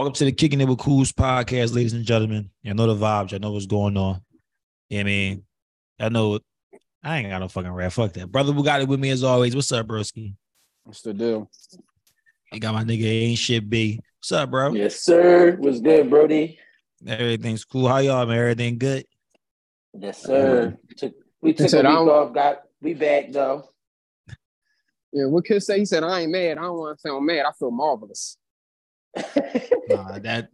[0.00, 2.48] Welcome to the Kicking It with Cools podcast, ladies and gentlemen.
[2.62, 3.34] You know the vibes.
[3.34, 4.22] I know what's going on.
[4.88, 5.42] Yeah, I mean,
[5.98, 6.40] I know
[7.04, 7.92] I ain't got no fucking rap.
[7.92, 8.32] Fuck that.
[8.32, 9.54] Brother We got it with me as always.
[9.54, 10.36] What's up, broski?
[10.84, 11.50] What's the deal?
[12.50, 14.00] You got my nigga Ain't Shit B.
[14.20, 14.72] What's up, bro?
[14.72, 15.56] Yes, sir.
[15.58, 16.58] What's good, Brody?
[17.06, 17.86] Everything's cool.
[17.86, 18.38] How y'all, man?
[18.38, 19.04] Everything good?
[19.92, 20.78] Yes, sir.
[20.96, 21.12] Took,
[21.42, 22.32] we took said, a I week off.
[22.32, 23.68] Got we back though.
[25.12, 25.80] Yeah, what kid say?
[25.80, 26.56] He said, I ain't mad.
[26.56, 27.44] I don't want to sound mad.
[27.44, 28.38] I feel marvelous.
[29.16, 30.48] Nah, that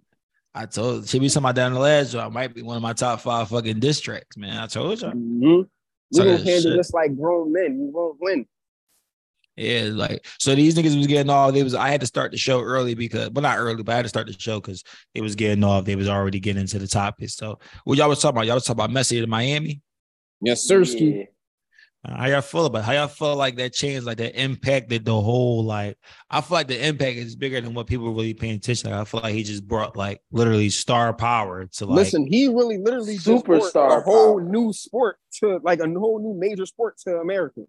[0.55, 3.21] I told should be somebody down the last I Might be one of my top
[3.21, 4.57] five fucking diss tracks, man.
[4.57, 5.09] I told you.
[5.09, 5.63] Mm-hmm.
[6.13, 7.79] We gonna that handle shit- this like grown men.
[7.79, 8.47] You won't win.
[9.57, 11.55] Yeah, like so these niggas was getting off.
[11.55, 13.97] They was I had to start the show early because well not early, but I
[13.97, 14.85] had to start the show because
[15.15, 15.87] it was getting off.
[15.87, 17.31] They was already getting into the topic.
[17.31, 18.47] So what y'all was talking about?
[18.47, 19.81] Y'all was talking about Messi to Miami.
[20.43, 21.19] Yes, Sirski.
[21.19, 21.25] Yeah.
[22.09, 25.65] How y'all feel about how y'all feel like that change, like that impacted the whole
[25.65, 25.99] like
[26.31, 28.91] I feel like the impact is bigger than what people really paying attention.
[28.91, 32.49] Like, I feel like he just brought like literally star power to like Listen, he
[32.49, 34.49] really literally Superstar a whole power.
[34.49, 37.63] new sport to like a whole new major sport to America.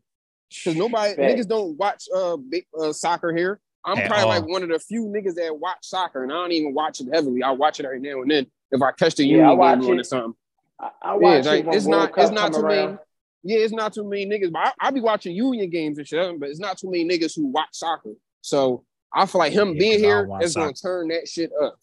[0.50, 1.34] Because nobody Facts.
[1.34, 3.60] niggas don't watch uh, big, uh soccer here.
[3.86, 4.30] I'm At probably all.
[4.30, 7.08] like one of the few niggas that watch soccer, and I don't even watch it
[7.12, 7.42] heavily.
[7.42, 9.80] I watch it every now and then if I catch the Yeah, I union watch
[9.80, 10.02] game on it.
[10.02, 10.34] or something.
[10.80, 12.62] I, I Yeah, watch it's like, it when it's World not Cup it's not come
[12.62, 12.98] too many.
[13.44, 16.40] Yeah, it's not too many niggas, but I, I be watching union games and shit,
[16.40, 18.14] but it's not too many niggas who watch soccer.
[18.42, 21.08] So I feel like him Yeah, being 'cause I here don't watch is gonna turn
[21.10, 21.78] that shit up.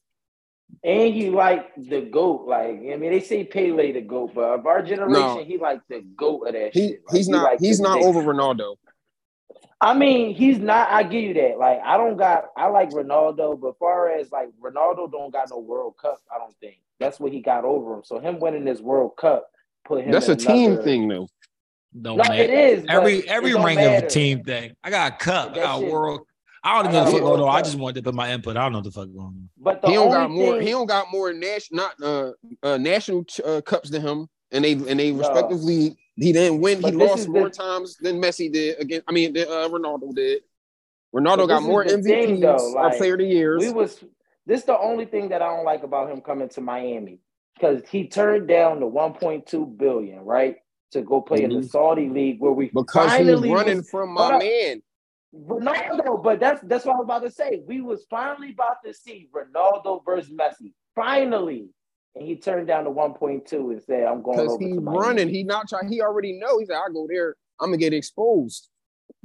[0.82, 2.46] And he like the goat.
[2.46, 5.44] Like I mean, they say Pele the goat, but of our generation, No.
[5.44, 7.02] he like the goat of that He shit.
[7.06, 8.76] Like, he's he not like he's not over Ronaldo.
[9.80, 10.88] I mean, he's not.
[10.90, 11.58] I give you that.
[11.58, 12.46] Like, I don't got.
[12.56, 16.18] I like Ronaldo, but far as like Ronaldo, don't got no World Cup.
[16.34, 18.02] I don't think that's what he got over him.
[18.04, 19.46] So him winning this World Cup
[19.84, 20.10] put him.
[20.12, 21.28] That's in a team thing though.
[22.00, 22.34] Don't No, matter.
[22.42, 22.84] it is.
[22.88, 24.06] every every don't ring of a matter.
[24.08, 24.74] team thing.
[24.82, 25.52] I got a cup.
[25.52, 26.20] I got a shit- world.
[26.66, 27.48] I don't even know the got fuck a going on.
[27.56, 28.56] I just wanted to put my input.
[28.56, 29.48] I don't know what the fuck going on.
[29.58, 30.54] But the He don't got more.
[30.54, 34.64] thing, He don't got more national not uh, uh national uh, cups than him, and
[34.64, 35.18] they and they No.
[35.18, 36.80] respectively he didn't win.
[36.80, 40.14] But he lost more the- times than Messi did Again, I mean, than, uh, Ronaldo
[40.14, 40.42] did.
[41.14, 43.62] Ronaldo But got more the MVPs thing, though, like, Player of the Years.
[43.62, 44.02] we was.
[44.46, 47.18] This the only thing that I don't like about him coming to Miami
[47.54, 50.56] because he turned down the 1.2 billion, right,
[50.92, 51.62] to go play in the.
[51.62, 54.82] Saudi league where we because finally he's running was- from my uh, man.
[55.34, 57.60] Ronaldo, but that's that's what I was about to say.
[57.66, 60.72] We was finally about to see Ronaldo versus Messi.
[60.94, 61.68] Finally.
[62.16, 64.98] And he turned down the 1.2 and said, I'm going Because over he to Miami.
[65.00, 65.28] running.
[65.28, 65.88] He not trying.
[65.88, 66.60] He already know.
[66.60, 67.34] He said, "I go there.
[67.60, 68.68] I'm gonna get exposed."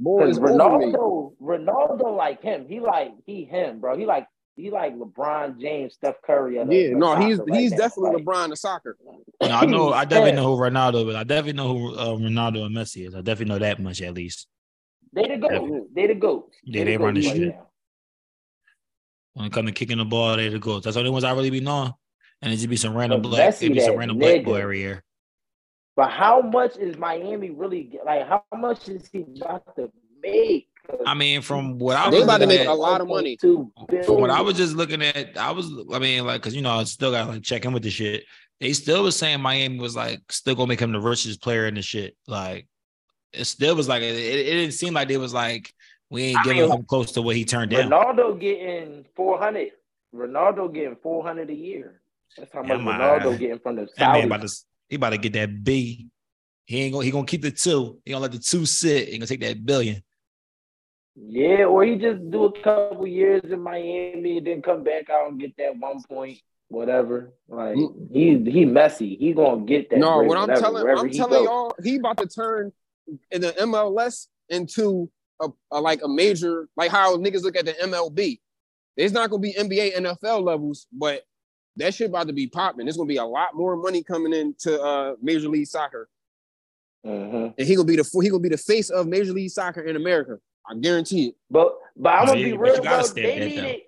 [0.00, 0.86] Boy, Because it's over me.
[0.86, 2.66] Ronaldo, Ronaldo like him.
[2.66, 3.96] He like he him, bro.
[3.96, 4.26] He like
[4.60, 6.56] he like LeBron James, Steph Curry.
[6.56, 7.76] Yeah, no, he's right he's now.
[7.78, 8.96] definitely Like, LeBron of soccer.
[9.04, 9.92] No, I know.
[9.92, 13.14] I definitely know who Ronaldo, but I definitely know who uh, Ronaldo and Messi is.
[13.14, 14.46] I definitely know that much at least.
[15.12, 15.88] They the goat.
[15.94, 16.52] They the goat.
[16.64, 17.54] Yeah, the they run the goats right shit.
[17.54, 17.66] now.
[19.34, 20.84] When it comes to kicking the ball, they the goats.
[20.84, 21.92] That's the only ones I really be knowing.
[22.42, 24.44] And it just be some random But black, Messi it be some that random black
[24.44, 24.62] boy nigga.
[24.62, 25.04] every year.
[25.96, 28.26] But how much is Miami really like?
[28.26, 29.90] How much is he about to
[30.22, 30.69] make?
[31.06, 33.36] I mean, from what I They was about to make at, a lot of money.
[33.36, 36.62] $1.2 from what I was just looking at, I was, I mean, like, cause you
[36.62, 38.24] know, I still got to like check in with the shit.
[38.60, 41.74] They still was saying Miami was like still gonna make him the richest player in
[41.74, 42.14] the shit.
[42.26, 42.68] Like,
[43.32, 45.72] it still was like it, it didn't seem like it was like
[46.10, 47.90] we ain't I giving mean, him close to what he turned down.
[47.90, 49.72] Ronaldo getting four hundred.
[50.14, 52.00] Ronaldo getting four hundred a year.
[52.36, 53.00] That's how Yeah, much man.
[53.00, 54.26] Ronaldo getting from the That man Saudis.
[54.26, 54.54] about to
[54.88, 56.08] he about to get that B.
[56.66, 57.98] He ain't gonna he gonna keep the two.
[58.04, 59.08] He gonna let the two sit.
[59.08, 60.02] He gonna take that billion.
[61.16, 65.30] Yeah, or he just do a couple years in Miami and then come back out
[65.30, 66.38] and get that one point,
[66.68, 67.32] whatever.
[67.48, 67.76] Like
[68.12, 69.16] he he messy.
[69.16, 69.98] He gonna get that.
[69.98, 71.44] No, what I'm whatever, telling, I'm telling go.
[71.44, 72.72] y'all, he about to turn
[73.30, 75.10] in the MLS into
[75.40, 78.38] a, a like a major, like how niggas look at the MLB.
[78.96, 81.22] It's not gonna be NBA, NFL levels, but
[81.76, 82.86] that shit about to be popping.
[82.86, 86.08] There's gonna be a lot more money coming into uh, Major League Soccer,
[87.04, 87.54] Mhm.
[87.58, 89.96] and he gonna be the he gonna be the face of Major League Soccer in
[89.96, 90.38] America.
[90.70, 91.34] I guarantee it.
[91.50, 93.02] But but I'm gonna be real, you gotta bro.
[93.02, 93.80] stay They needed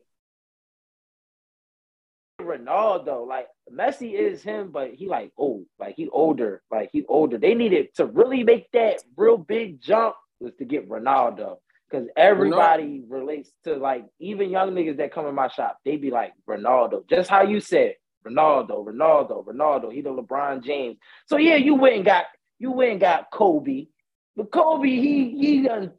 [2.41, 3.27] Ronaldo.
[3.27, 7.39] Like Messi is him, but he like old, like he older, like he older.
[7.39, 11.59] They needed to really make that real big jump was to get Ronaldo.
[11.89, 16.11] Because everybody relates to like even young niggas that come in my shop, they be
[16.11, 17.07] like Ronaldo.
[17.09, 17.95] Just how you said,
[18.27, 19.93] Ronaldo, Ronaldo, Ronaldo.
[19.93, 20.97] He the LeBron James.
[21.27, 22.25] So yeah, you went and got
[22.59, 23.87] you went and got Kobe.
[24.35, 25.93] But Kobe, he he done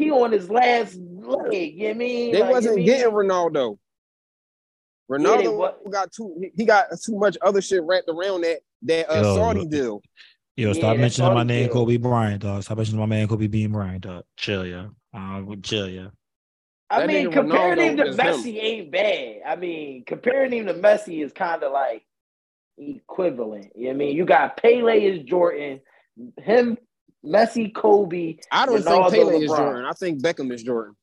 [0.00, 1.02] he on his last leg.
[1.02, 2.32] You know what I mean?
[2.32, 2.86] They Like, wasn't mean?
[2.86, 3.78] getting Ronaldo.
[5.10, 9.10] Ronaldo wa- got too he- he got too much other shit wrapped around that that
[9.10, 10.02] uh, Yo, Saudi deal.
[10.56, 11.72] Yo, stop that's mentioning all my name, did.
[11.72, 12.62] Kobe Bryant, dog.
[12.62, 14.24] Stop mentioning my man, Kobe Bean Bryant, dog.
[14.36, 14.88] Chill, yeah.
[15.14, 16.08] Uh, chill, yeah.
[16.90, 18.26] I That mean, comparing Ronaldo him to is him.
[18.26, 19.36] Messi ain't bad.
[19.46, 22.04] I mean, comparing him to Messi is kind of like
[22.78, 23.72] equivalent.
[23.74, 24.16] You know what I mean?
[24.16, 25.80] You got Pele is Jordan,
[26.38, 26.78] him,
[27.24, 28.36] Messi, Kobe.
[28.50, 29.84] I don't Ronaldo, think Pele is Jordan.
[29.84, 30.96] I think Beckham is Jordan.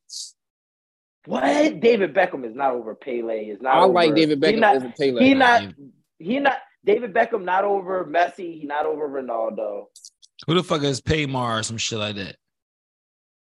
[1.25, 1.79] What?
[1.79, 3.45] David Beckham is not over Pele.
[3.45, 3.75] Is not.
[3.75, 5.23] I like David he Beckham not, over Pele.
[5.23, 5.73] He not.
[6.19, 6.57] He not.
[6.85, 8.59] David Beckham not over Messi.
[8.59, 9.85] He not over Ronaldo.
[10.45, 12.37] Who the fuck is Paymar or some shit like that?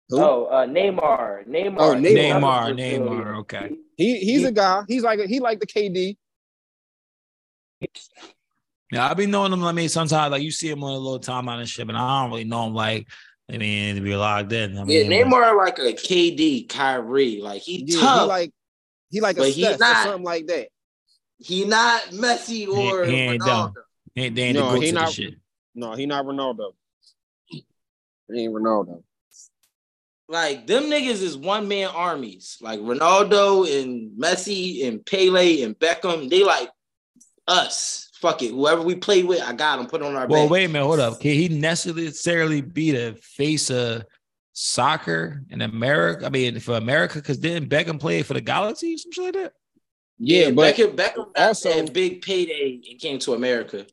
[0.10, 0.20] Who?
[0.20, 1.48] Oh, uh, Neymar.
[1.48, 1.76] Neymar.
[1.78, 2.74] Oh, Neymar.
[2.74, 3.76] Neymar, Neymar, okay.
[3.96, 4.84] He he's a guy.
[4.88, 6.18] He's like a, he like the KD.
[8.92, 9.64] Yeah, I be knowing him.
[9.64, 12.22] I mean, sometimes like you see him on a little timeline and shit, but I
[12.22, 13.08] don't really know him like.
[13.52, 14.78] I mean, to be locked in.
[14.78, 17.42] I Yeah, mean, Neymar like a KD, Kyrie.
[17.42, 18.22] Like he Yeah, tough.
[18.22, 18.52] he like
[19.10, 20.68] he like a But he Steph or not- something like that.
[21.40, 23.46] he not Messi or he ain't Ronaldo.
[23.48, 23.74] dumb.
[24.16, 25.34] They, they ain't No, he not- shit.
[25.74, 26.74] No, he not Ronaldo.
[27.48, 27.66] He
[28.32, 29.02] ain't Ronaldo.
[30.28, 32.58] Like them niggas is one man armies.
[32.62, 36.30] Like Ronaldo and Messi and Pele and Beckham.
[36.30, 36.70] They like
[37.48, 38.09] us.
[38.22, 38.52] Fuck it.
[38.52, 39.88] Whoever we play with, I got him.
[39.88, 40.52] Put on our Well, back.
[40.52, 41.20] wait a minute, hold up.
[41.22, 44.04] Can he necessarily be the face of
[44.52, 46.26] soccer in America?
[46.26, 49.34] I mean, for America, because didn't Beckham play for the Galaxy or some shit like
[49.36, 49.54] that?
[50.18, 53.86] Yeah, but Beckham, Beckham also- also had big payday and came to America.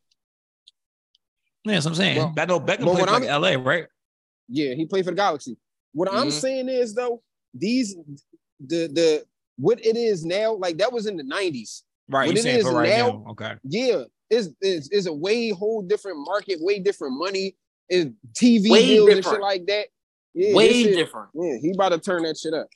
[1.64, 2.16] Yeah, that's what I'm saying.
[2.18, 3.86] Well, I know Beckham played what for like LA, right?
[4.48, 5.56] yeah, he played for the Galaxy.
[5.92, 6.32] What I'm Mhm.
[6.32, 7.22] saying is though,
[7.54, 7.94] these
[8.60, 9.24] the the
[9.56, 11.82] what it is now, like that was in the 90s.
[12.08, 12.26] Right.
[12.26, 13.24] What You it saying is for right now- now?
[13.30, 13.54] Okay.
[13.64, 17.56] Yeah, is is is a way whole different market, way different money,
[17.88, 19.86] is TV Way deals and shit like that.
[20.34, 21.28] Yeah, Way shit- different.
[21.34, 22.68] Yeah, he about to turn that shit up.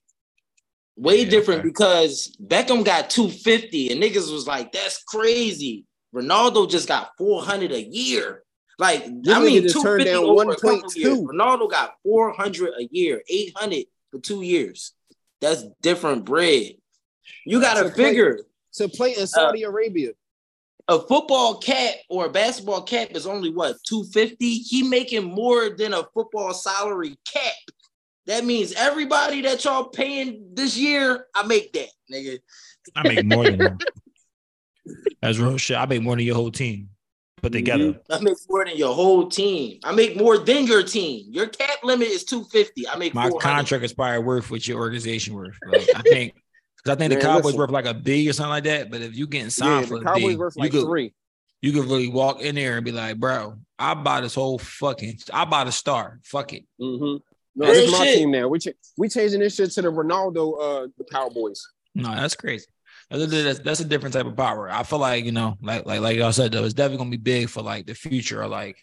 [0.96, 1.68] Way Yeah, different okay.
[1.68, 5.86] because Beckham got 250 and niggas was like, that's crazy.
[6.14, 8.42] Ronaldo just got 400 a year.
[8.78, 10.96] Like, This I mean, nigga turned 250 down over a couple 1.2.
[10.96, 11.18] years.
[11.18, 14.92] Ronaldo got 400 a year, 800 for two years.
[15.40, 16.72] That's different bread.
[17.46, 18.40] You got To to play- figure
[18.74, 20.10] To play in uh, Saudi Arabia.
[20.88, 25.94] A football cap or a basketball cap is only what 250 he making more than
[25.94, 27.52] a football salary cap
[28.26, 32.38] that means everybody that y'all paying this year i make that nigga
[32.96, 33.78] I make more than him.
[35.22, 35.76] That's real shit.
[35.76, 36.88] I make more than your whole team
[37.42, 37.58] put mm-hmm.
[37.58, 38.00] together.
[38.10, 41.78] i make more than your whole team i make more than your team your cap
[41.82, 45.56] limit is 250 i make My contract is probably worth what your organization worth.
[45.66, 46.34] Like, I think
[46.82, 47.58] because I think the Cowboys listen.
[47.60, 48.90] worth like a B or something like that.
[48.90, 51.14] But if you getting Yeah, signed for the Cowboys B, worth you like could three.
[51.62, 55.18] you could really walk in there and be like, bro, I buy this whole fucking
[55.32, 56.20] I buy the star.
[56.24, 56.64] Fuck it.
[56.80, 57.18] Mm-hmm.
[57.56, 58.18] No, Real this is my shit.
[58.18, 58.48] team now.
[58.48, 60.54] We ch- we changing this shit to the Ronaldo
[60.84, 61.66] uh the Cowboys.
[61.94, 62.66] No, that's crazy.
[63.10, 64.70] That's, that's, that's a different type of power.
[64.70, 67.16] I feel like you know, like like like y'all said though, it's definitely gonna be
[67.16, 68.76] big for like the future of like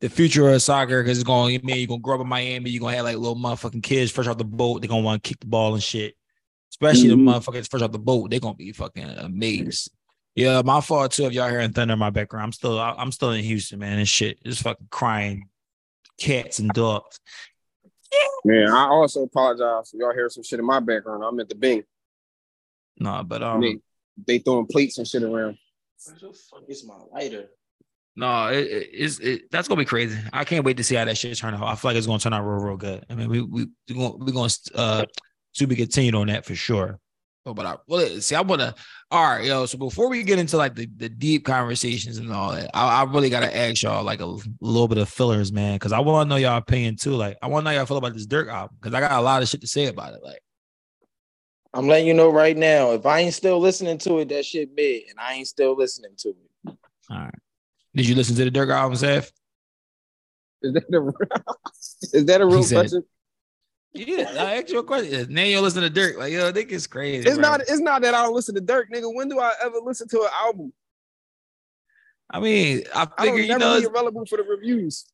[0.00, 1.52] the future of soccer because it's going.
[1.54, 2.70] You mean you're gonna grow up in Miami?
[2.70, 4.80] You're gonna have like little motherfucking kids fresh off the boat.
[4.82, 6.14] They're gonna want to kick the ball and shit.
[6.70, 7.10] Especially Mhm.
[7.10, 8.30] the motherfuckers fresh off the boat.
[8.30, 9.90] They're gonna be fucking amazed.
[10.34, 11.24] Yeah, my fault too.
[11.24, 13.98] If y'all hearing thunder in my background, I'm still I'm still in Houston, man.
[13.98, 15.48] And shit, just fucking crying,
[16.18, 17.18] cats and dogs.
[18.44, 21.24] Man, I also apologize if y'all hear some shit in my background.
[21.24, 21.82] I'm at the Bing.
[22.98, 23.78] No, but um, they
[24.26, 25.56] they throwing plates and shit around.
[26.04, 27.48] Where the fuck is my lighter
[28.14, 30.18] No, it, it- it's it, that's gonna be crazy.
[30.32, 31.62] I can't wait to see how that shit turn out.
[31.62, 33.04] I feel like it's gonna turn out real, real good.
[33.10, 35.04] I mean, we we we gonna we gonna uh
[35.56, 36.98] to be continued on that for sure.
[37.44, 38.74] Oh, but I well see, I wanna
[39.10, 39.66] all right, yo.
[39.66, 43.04] So before we get into like the, the deep conversations and all that, I, I
[43.04, 44.26] really gotta ask y'all like a
[44.60, 47.12] little bit of fillers, man, because I want to know y'all opinion too.
[47.12, 49.12] Like, I want to know how y'all feel about this Durk album because I got
[49.12, 50.20] a lot of shit to say about it.
[50.22, 50.40] Like,
[51.74, 54.74] i'm letting you know right now if i ain't still listening to it that shit
[54.74, 56.76] big and i ain't still listening to it
[57.10, 57.34] all right,
[57.94, 59.30] did you listen to the Durk album, Seth?
[60.62, 63.04] Is that a is that a real said- question?
[63.96, 65.32] Yeah, I asked you a question.
[65.32, 67.26] Now you listen to Durk, like yo, think it's crazy.
[67.26, 67.42] It's bro.
[67.42, 67.60] not.
[67.62, 69.12] It's not that I don't listen to Durk, nigga.
[69.12, 70.72] When do I ever listen to an album?
[72.30, 75.06] I mean, I I figure don't you know be available for the reviews.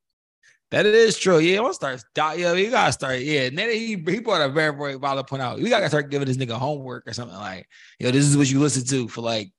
[0.70, 1.38] that is true.
[1.38, 2.38] Yeah, I want to start.
[2.38, 3.20] Yo, you gotta start.
[3.20, 5.58] Yeah, and then he he brought a very very valid point out.
[5.58, 8.58] We gotta start giving this nigga homework or something like, yo, this is what you
[8.60, 9.52] listen to for like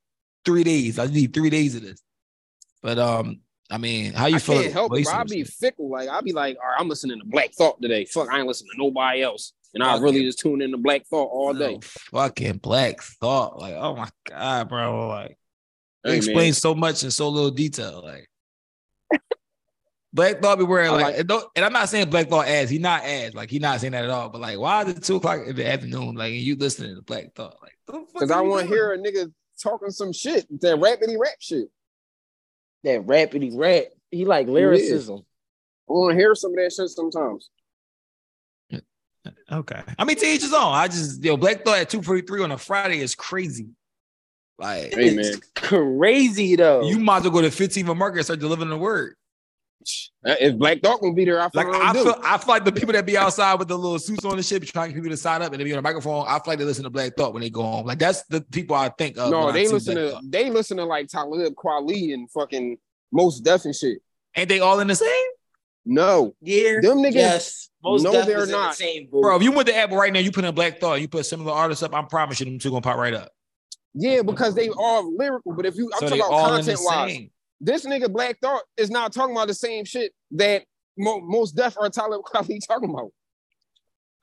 [0.46, 1.00] three days.
[1.00, 2.02] I need three days of this.
[2.82, 3.40] But um,
[3.70, 4.62] I mean, how you I feel?
[4.62, 5.14] can't help it, bro.
[5.14, 5.90] I be fickle.
[5.90, 8.06] Like I be like, all right, I'm listening to Black Thought today.
[8.06, 9.54] Fuck, I ain't listening to nobody else.
[9.74, 11.80] And I really just tune in to Black Thought all day.
[11.82, 13.60] fucking black thought.
[13.60, 15.08] Like, oh my god, bro.
[15.08, 15.38] Like,
[16.04, 16.18] Hey, it man.
[16.18, 18.02] explains so much in so little detail.
[18.04, 18.30] Like.
[20.14, 22.70] Black Thought be wearing like, like- and, don't, and I'm not saying Black Thought ass.
[22.70, 23.34] He not ass.
[23.34, 24.30] Like he not saying that at all.
[24.30, 26.14] But like, why is it two o'clock in the afternoon?
[26.16, 27.58] Like, and you listening to Black Thought?
[27.64, 30.46] Like, Because I want to hear a nigga talking some shit.
[30.62, 31.68] That rapidy rap shit.
[32.84, 33.86] That rapidy rap.
[34.12, 35.20] He like lyricism.
[35.90, 37.50] I want to hear some of that shit sometimes.
[39.52, 39.82] Okay.
[39.98, 40.74] I mean, to each his own.
[40.74, 43.70] I just yo, Black Thought at 243 on a Friday is crazy.
[44.58, 46.84] Like Hey man, Crazy though.
[46.84, 49.16] you might as well go to 15th of Market and start delivering the word.
[50.26, 52.66] If Black Thought gonna be there, I feel Like like I feel I feel like
[52.66, 54.94] the people that be outside with the little suits on and shit, be trying to
[54.94, 56.26] get people to sign up and they be on the microphone.
[56.28, 57.86] I feel like they listen to Black Thought when they go home.
[57.86, 59.32] Like that's the people I think of.
[59.32, 60.24] No, they listen Black to Thought.
[60.32, 62.78] they listen to like Talib Kweli and fucking
[63.12, 64.00] Mos Def and shit.
[64.36, 65.26] Ain't they all in the same?
[65.86, 66.80] No, Yeah.
[66.82, 67.14] them niggas.
[67.14, 67.70] Yes.
[67.84, 68.76] Most No, they're is in the not.
[68.76, 69.22] same boat.
[69.22, 71.26] Bro, if you went to Apple right now, you put in Black Thought, you put
[71.26, 73.32] similar artists up, I'm promising them two gonna pop right up.
[73.94, 75.54] Yeah, because they are lyrical.
[75.54, 77.30] But if you, I'm so talking about all in the content wise.
[77.66, 77.76] Same.
[77.76, 80.64] This nigga Black Thought is not talking about the same shit that
[80.98, 83.12] mo- Mos Def or Talib Kweli talking about.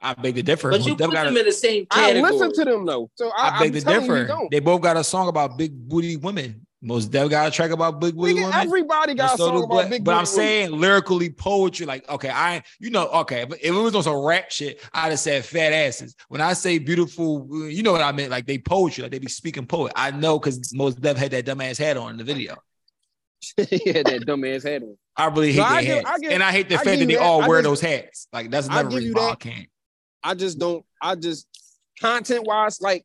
[0.03, 0.71] I beg to differ.
[0.71, 3.31] But you put got them a- in the same I listen to them though, so
[3.37, 4.27] I, I beg I'm to telling you, you differ.
[4.29, 4.51] don't.
[4.51, 6.67] They both got a song about big booty women.
[6.83, 8.55] Mos Def got a track about big booty Nigga, women.
[8.55, 10.27] everybody got a song does about Black- big but I'm women.
[10.27, 14.17] saying lyrically poetry, like okay, I you know okay, but if it was on some
[14.25, 16.17] rap shit, I'd have said fat asses.
[16.29, 19.29] When I say beautiful, you know what I meant, like they poetry, like they be
[19.29, 19.93] speaking poet.
[19.95, 22.57] I know because Mos Def had that dumbass hat on in the video.
[23.57, 24.97] yeah, that dumbass head on.
[25.17, 26.99] I really hate No, I their give- I give- and I hate the I fact
[26.99, 27.23] that they that.
[27.23, 28.29] all I wear just- those hats.
[28.33, 29.69] Like that's I another give reason why I can't.
[30.23, 30.85] I just don't.
[31.03, 31.47] I just
[32.01, 33.05] content wise, like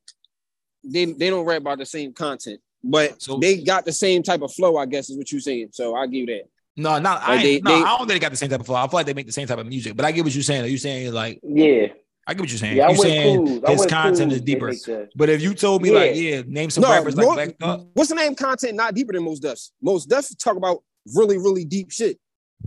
[0.83, 4.41] they they don't rap about the same content, but So- they got the same type
[4.41, 4.77] of flow.
[4.77, 5.69] I guess is what you're saying.
[5.71, 6.43] So I give you that.
[6.77, 7.35] No, not I.
[7.37, 8.75] Like, ain't- they- no, they- I don't think they got the same type of flow.
[8.75, 10.43] I feel like they make the same type of music, but I get what you're
[10.43, 10.63] saying.
[10.63, 11.87] Are you saying like yeah.
[12.27, 12.77] I get what you're saying.
[12.77, 13.71] Yeah, I'm you're saying Cool.
[13.71, 14.33] His content Cool.
[14.33, 14.73] is deeper.
[15.15, 15.95] But if you told me Yeah.
[15.99, 17.85] like, yeah, name some No, rappers like Black Thought.
[17.93, 18.33] what's the name?
[18.35, 19.71] Content not deeper than Mos Defs.
[19.81, 20.83] Mos Defs talk about
[21.15, 22.17] really really deep shit.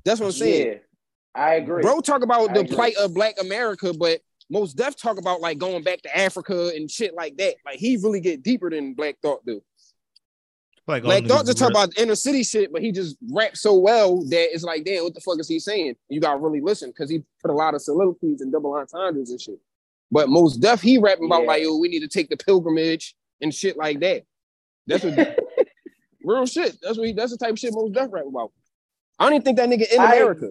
[0.04, 0.66] That's what I'm saying.
[0.68, 0.74] Yeah,
[1.34, 1.82] I agree.
[1.82, 2.74] Bro, talk about I the agree.
[2.76, 6.90] plight of Black America, but Mos Def talk about like going back to Africa and
[6.90, 7.56] shit like that.
[7.66, 9.60] Like he really get deeper than Black Thought do.
[10.88, 14.22] Like Black Thought just talk about inner city shit, but he just raps so well
[14.24, 15.94] that it's like, damn, what the fuck is he saying?
[16.08, 19.40] You gotta really listen because he put a lot of soliloquies and double entendres and
[19.40, 19.58] shit.
[20.10, 21.48] But Mos Def he rapping about Yeah.
[21.48, 24.22] like, yo, we need to take the pilgrimage and shit like that.
[24.86, 25.38] That's what
[26.24, 26.78] real shit.
[26.82, 28.52] That's what he, that's the type of shit Mos Def rap about.
[29.18, 30.50] I don't even think that nigga in I- America.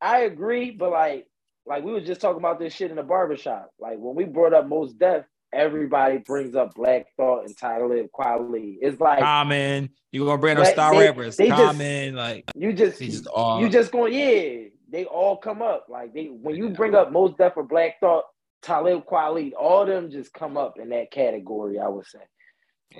[0.00, 1.26] I agree, but like,
[1.66, 3.70] like we was just talking about this shit in the barbershop.
[3.78, 8.76] Like when we brought up Mos Def, everybody brings up Black Thought and Talib Kweli.
[8.80, 9.90] It's like Common.
[10.12, 11.36] You're gonna bring up star they- rappers?
[11.36, 13.60] they just- Common, like you just just all.
[13.60, 15.86] you just going, yeah, they all come up.
[15.88, 18.24] Like they when you bring up Mos Def or Black Thought,
[18.62, 21.78] Talib Kweli, all them just come up in that category.
[21.78, 22.18] I would say.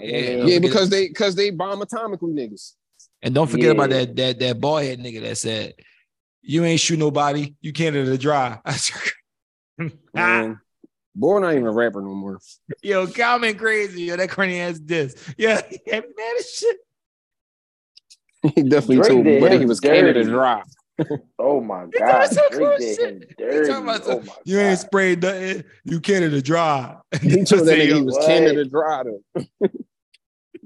[0.01, 2.75] Yeah, Yeah, because they because they bomb atomically niggas.
[3.23, 5.75] and don't forget about that that that bald head nigga that said,
[6.43, 7.55] "You ain't shoot nobody.
[7.61, 8.61] You can't let it dry."
[10.15, 10.61] Man,
[11.15, 12.41] boy, not even a rapper no more.
[12.83, 14.03] yo, Common crazy.
[14.05, 15.15] Yo, that corny ass diss.
[15.37, 16.03] Yeah, man,
[16.39, 16.77] as shit.
[18.55, 20.31] He definitely Drake told me, but he was Canada dirty.
[20.31, 20.63] dry.
[21.39, 23.01] Oh my god, talking some cool shit.
[23.01, 23.69] him He dirty.
[23.69, 25.65] talking about Oh some- my You ain't sprayed nothing.
[25.85, 26.97] You can't let it dry.
[27.23, 28.27] He told that nigga he was What?
[28.27, 29.45] Canada dry though.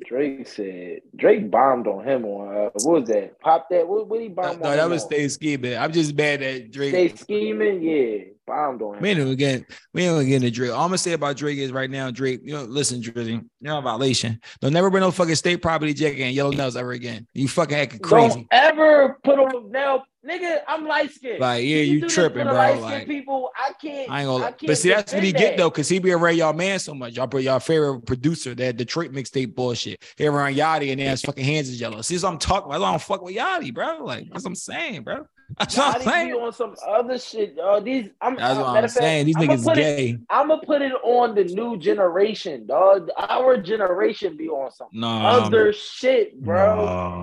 [0.05, 3.39] Drake said Drake bombed on him on uh, what was that?
[3.41, 3.87] Pop that?
[3.87, 4.77] What, what he No, bombed on?
[4.77, 5.09] that him was on?
[5.09, 5.77] stay scheming.
[5.79, 6.91] I'm just mad that Drake.
[6.91, 9.03] Stay scheming, yeah, bombed on him.
[9.03, 10.71] We ain't even getting, we ain't even getting to Drake.
[10.71, 13.79] All I'm gonna say about Drake is right now, Drake, you know, listen, Drizzy, you're
[13.79, 14.41] a violation.
[14.61, 17.27] Don't never bring no fucking state property jacket and yellow nails ever again.
[17.35, 18.35] You fucking acting crazy.
[18.35, 20.59] Don't ever put on now, nigga.
[20.69, 21.41] I'm light skinned.
[21.41, 24.11] Like, yeah, you this tripping, bro, like- people, I can't.
[24.11, 25.99] I ain't gonna I can't But see, that's what he defend get though, because he
[25.99, 27.17] be around y'all man so much.
[27.17, 30.03] Y'all put y'all favorite producer, that Detroit mixtape bullshit.
[30.17, 32.03] He around Yachty and then his fucking hands is yellow.
[32.03, 32.87] See, what I'm talking about.
[32.87, 34.05] I don't fuck with Yachty, bro.
[34.05, 35.27] Like, that's what I'm saying, bro.
[35.59, 36.33] That's what I'm Yachty be saying.
[36.35, 37.59] on some other shit.
[37.59, 38.37] Uh, these, I'm.
[38.37, 39.27] That's uh, what I'm of fact, saying.
[39.27, 40.19] These I'ma niggas put it- gay.
[40.31, 43.09] I'm gonna put it on the new generation, dog.
[43.17, 45.09] Our generation be on some No.
[45.09, 46.77] other shit, bro.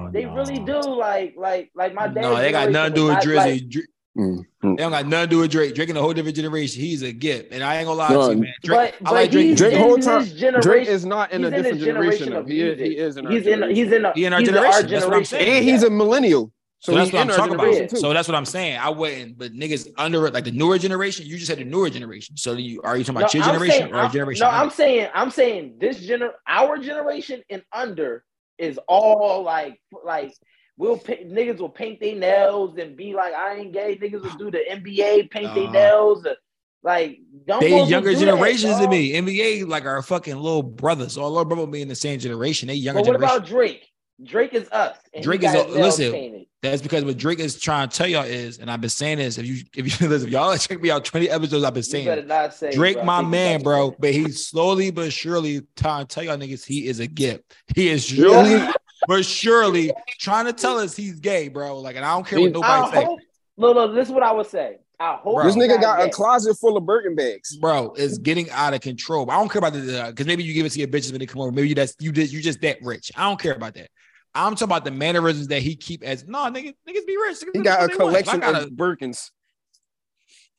[0.05, 0.35] no, They no.
[0.35, 0.79] really do.
[0.81, 2.21] Like, like, like my dad.
[2.21, 3.69] No, they got nothing to do with Drizzy.
[3.69, 3.85] Dr-
[4.17, 4.43] Mm.
[4.61, 5.73] They don't got nothing to do with Drake.
[5.73, 6.81] Drake in a whole different generation.
[6.81, 8.53] He's a gift, and I ain't gonna lie No, to you, man.
[8.61, 9.55] Drake, But, I like Drake.
[9.55, 10.25] Drake whole time-
[10.59, 12.25] Drake is not in he's a different this generation.
[12.27, 13.69] generation of He is, he is in our he's in.
[13.73, 14.03] He's in.
[14.03, 14.83] A, He in our he's generation.
[14.85, 15.39] In That's our what I'm generation.
[15.47, 15.57] saying.
[15.59, 16.51] and he's a millennial.
[16.81, 17.89] So, So that's what I'm talking about.
[17.89, 17.95] too.
[17.97, 18.77] So that's what I'm saying.
[18.79, 21.25] I wouldn't, but niggas under it, like the newer generation.
[21.27, 22.35] You just had the newer generation.
[22.37, 24.43] So you are you talking about your I'm generation saying- or I'm- generation?
[24.43, 24.63] No, under?
[24.63, 25.09] I'm saying.
[25.13, 28.23] I'm saying this gener, our generation and under
[28.57, 30.33] is all like, like.
[30.77, 33.97] We'll niggas will paint their nails and be like, I ain't gay.
[34.01, 36.25] Niggas will do the NBA, paint their Uh, nails.
[36.25, 36.33] uh,
[36.81, 39.11] Like, don't They younger generations than me.
[39.11, 41.13] NBA like our fucking little brothers.
[41.13, 42.67] So our little brother will be in the same generation.
[42.69, 43.37] They younger But what generation.
[43.37, 43.90] about Drake?
[44.23, 44.97] Drake is us.
[45.13, 46.45] and Drake is a- listen, painted.
[46.61, 49.37] That's because what Drake is trying to tell y'all is, and I've been saying this.
[49.37, 52.27] If you if you listen, if y'all check me out 20 episodes, I've been saying
[52.27, 53.05] not say Drake, bro.
[53.05, 53.89] My man, bro.
[53.91, 53.95] me.
[53.99, 57.55] But he's slowly but surely trying to tell y'all niggas he is a gift.
[57.75, 58.61] He is surely
[59.07, 61.79] but surely trying to tell us he's gay, bro.
[61.79, 63.05] Like, and I don't care what He's- nobody I say.
[63.05, 63.19] hope.
[63.57, 64.77] Look, look, this is what I would say.
[64.99, 65.45] I hope Bro.
[65.45, 67.55] This nigga not got a closet full of Birkin bags.
[67.57, 69.29] bro, it's getting out of control.
[69.31, 71.19] I don't care about the uh, because maybe you give it to your bitches when
[71.19, 71.51] they come over.
[71.51, 73.11] Maybe that's you just you just that rich.
[73.17, 73.89] I don't care about that.
[74.33, 77.37] I'm talking about the mannerisms that he keep as no niggas, niggas be rich.
[77.39, 78.15] Niggas He got a what they want.
[78.15, 79.31] If I collection got of Birkins.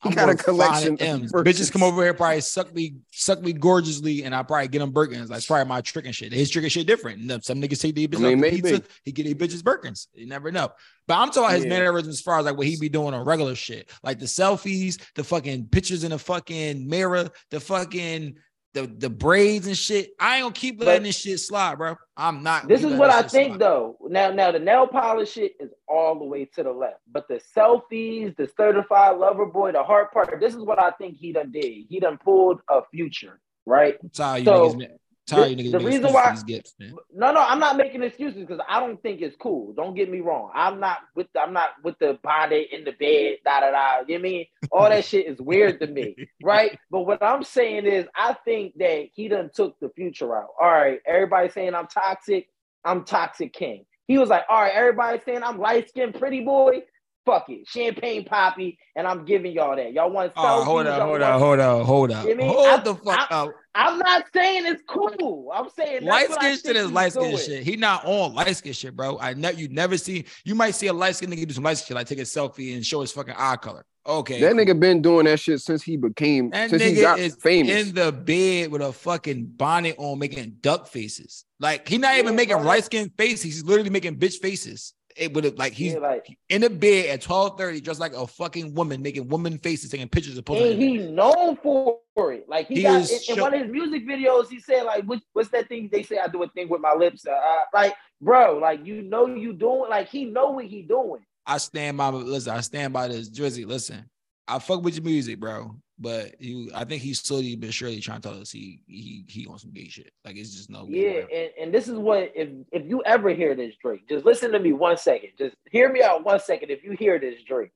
[0.03, 1.31] He I'm got a collection of M's.
[1.31, 1.45] Birkins.
[1.45, 4.91] Bitches come over here, probably suck me, suck me gorgeously, and I probably get them
[4.91, 5.29] Birkins.
[5.29, 6.33] Like, probably my trick and shit.
[6.33, 7.21] His trick and shit different.
[7.45, 8.83] Some niggas take their bitches I mean, pizza.
[9.03, 10.07] He get their bitches Birkins.
[10.13, 10.71] You never know.
[11.07, 11.69] But I'm talking about his Yeah.
[11.69, 15.01] mannerisms as far as like what he be doing on regular shit, like the selfies,
[15.15, 18.35] the fucking pictures in the fucking mirror, the fucking
[18.73, 20.11] the the braids and shit.
[20.19, 21.95] I ain't gonna keep But- letting this shit slide, bro.
[22.17, 22.67] I'm not.
[22.67, 23.59] This is what I think slide.
[23.59, 23.97] though.
[24.09, 27.39] Now, now the nail polish shit is all the way to the left, but the
[27.55, 30.39] selfies, the certified lover boy, the heart part.
[30.39, 31.85] This is what I think he done did.
[31.89, 33.95] He done pulled a future, right?
[34.13, 34.97] Tired of you So, niggas.
[35.25, 35.71] Tired you the- niggas.
[35.71, 36.95] the reason why- for these gifts, man.
[37.13, 39.73] No, no, I'm not making excuses because I don't think it's cool.
[39.73, 40.51] Don't get me wrong.
[40.53, 43.99] I'm not with the, I'm not with the bonnet in the bed, da da da.
[44.07, 44.45] You know I mean?
[44.71, 46.77] All that shit is weird to me, right?
[46.91, 50.49] But what I'm saying is I think that he done took the future out.
[50.61, 52.49] All right, everybody saying I'm toxic,
[52.83, 53.85] I'm toxic king.
[54.07, 56.83] He was like, all right, everybody saying I'm light-skinned pretty boy.
[57.25, 57.65] Fuck it.
[57.67, 59.93] Champagne Papi, and I'm giving y'all that.
[59.93, 60.41] Y'all want to?
[60.41, 62.27] Oh, hold selfies, up, y'all hold want- up, hold up, hold up.
[62.27, 63.51] You mean, Hold I- the fuck I- up.
[63.75, 65.51] I'm not saying it's cool.
[65.53, 67.63] I'm saying Light that's what I skin shit is light skin shit.
[67.63, 69.17] He not on light skin shit, bro.
[69.19, 70.25] I know you never see.
[70.45, 72.23] You might see a light skin nigga do some light skin shit, like take a
[72.23, 73.83] selfie and show his fucking eye color.
[74.05, 77.35] Okay, That nigga been doing that shit since he became That since he got is
[77.37, 77.87] famous.
[77.87, 81.45] in the bed with a fucking bonnet on, making duck faces.
[81.59, 83.43] Like he not even making light skin faces.
[83.43, 84.93] He's literally making bitch faces.
[85.15, 88.13] It would have like he's Yeah, like, in the bed at twelve thirty, just like
[88.13, 90.73] a fucking woman, making woman faces, taking pictures of posting.
[90.73, 91.99] and he known for
[92.33, 92.47] it.
[92.47, 94.49] Like he, He got is in, in one of his music videos.
[94.49, 96.19] He said like, what, "What's that thing they say?
[96.19, 99.53] I do a thing with my lips." Uh, uh, like, bro, like you know you
[99.53, 99.89] doing.
[99.89, 101.21] Like he know what he doing.
[101.45, 103.29] I stand by listen, I stand by this.
[103.29, 104.09] Drizzy, listen,
[104.47, 105.75] I fuck with your music, bro.
[106.03, 109.47] But you I think he's slowly but surely trying to tell us he he he
[109.47, 110.11] on some gay shit.
[110.25, 113.55] Like it's just no Yeah, and, and this is what if if you ever hear
[113.55, 115.29] this Drake, just listen to me one second.
[115.37, 116.71] Just hear me out one second.
[116.71, 117.71] If you hear this Drake,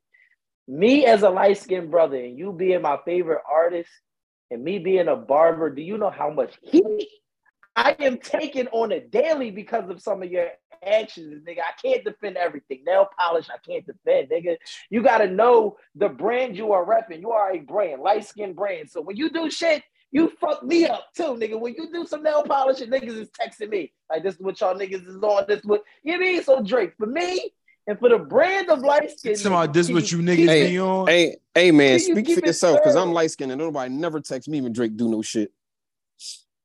[0.67, 3.89] me as a light skinned brother, and you being my favorite artist,
[4.51, 7.07] and me being a barber, do you know how much heat
[7.77, 10.47] I am taking on a daily because of some of your
[10.83, 11.59] actions, nigga?
[11.59, 12.83] I can't defend everything.
[12.83, 14.57] Nail polish, I can't defend, nigga.
[14.89, 17.21] You gotta know the brand you are repping.
[17.21, 18.89] You are a brand, light skin brand.
[18.89, 19.83] So when you do shit.
[20.09, 21.59] You fuck me up too, nigga.
[21.59, 24.59] When you do some nail polish and niggas is texting me, like this is what
[24.61, 26.43] y'all niggas is on, this what you know what I mean?
[26.43, 27.51] So Drake, for me
[27.87, 30.79] and for the brand of light skin, It's about this what you niggas Hey, be
[30.79, 31.07] on.
[31.07, 34.21] Hey, hey man, Can you speak for yourself, because I'm light skinned and nobody never
[34.21, 35.51] text me when Drake do no shit.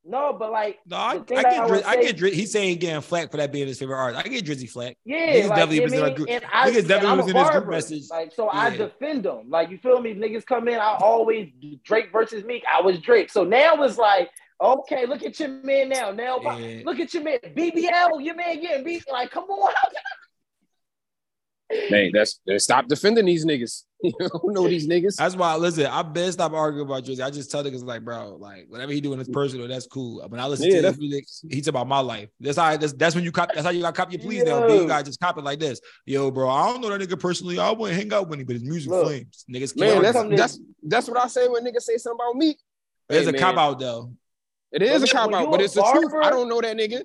[0.04, 2.32] No, but like No, I, I get I Drizzy, would I get Drizzy.
[2.32, 4.26] He's saying getting flack for that being his favorite artist.
[4.26, 4.96] I get Drizzy flack.
[5.04, 6.28] Yeah, Niggas like, definitely was in our I group-?
[6.30, 8.02] And I, niggas definitely was in his group message.
[8.10, 9.48] Like, so I defend them.
[9.48, 10.14] Like, you feel me?
[10.14, 11.50] Niggas come in, I always
[11.84, 12.64] Drake versus Meek.
[12.70, 13.30] I was Drake.
[13.30, 16.10] So now it's like, okay, look at your man now.
[16.10, 16.82] Now, Yeah.
[16.84, 17.38] look at your man.
[17.56, 19.04] BBL, your man getting beat.
[19.10, 19.72] Like, come on.
[19.74, 20.02] How can
[21.92, 23.84] Man, that's, that's stop defending these niggas.
[24.02, 25.16] you don't know these niggas.
[25.16, 27.24] That's why listen, I best stop arguing about Drizzy.
[27.24, 29.68] I just tell niggas like, bro, like whatever he doing is personal.
[29.68, 30.26] That's cool.
[30.28, 32.28] When I listen Yeah, to his music, he's about my life.
[32.40, 32.76] That's how.
[32.76, 33.52] That's, that's when you cop.
[33.52, 34.66] That's how you got cop your please now.
[34.66, 34.74] B.
[34.74, 35.80] You got just cop it like this.
[36.04, 37.58] Yo, bro, I don't know that nigga personally.
[37.58, 39.44] I wouldn't hang out with him, but his music Look, flames.
[39.48, 42.56] Niggas Man, that's that's that's what I say when niggas say something about me.
[43.08, 44.12] There's Hey, a man, cop out though.
[44.72, 46.12] It is But a cop out, but a it's the truth.
[46.22, 47.02] I don't know that nigga.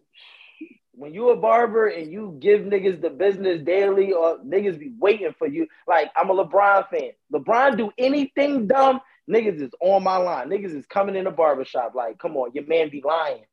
[0.97, 5.33] When you a barber and you give niggas the business daily or niggas be waiting
[5.37, 5.67] for you.
[5.87, 7.11] Like I'm a LeBron fan.
[7.31, 10.49] LeBron do anything dumb, niggas is on my line.
[10.49, 11.93] Niggas is coming in the barbershop.
[11.95, 13.43] Like, come on, your man be lying.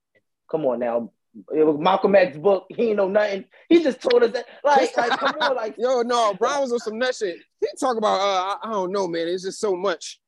[0.50, 1.10] Come on now.
[1.52, 2.66] It was Malcolm X book.
[2.70, 3.44] He ain't know nothing.
[3.68, 4.46] He just told us that.
[4.62, 7.36] Like, like come on, like Yo, no, Brown was on some nut shit.
[7.60, 9.26] He talk about uh, I, I don't know, man.
[9.28, 10.20] It's just so much.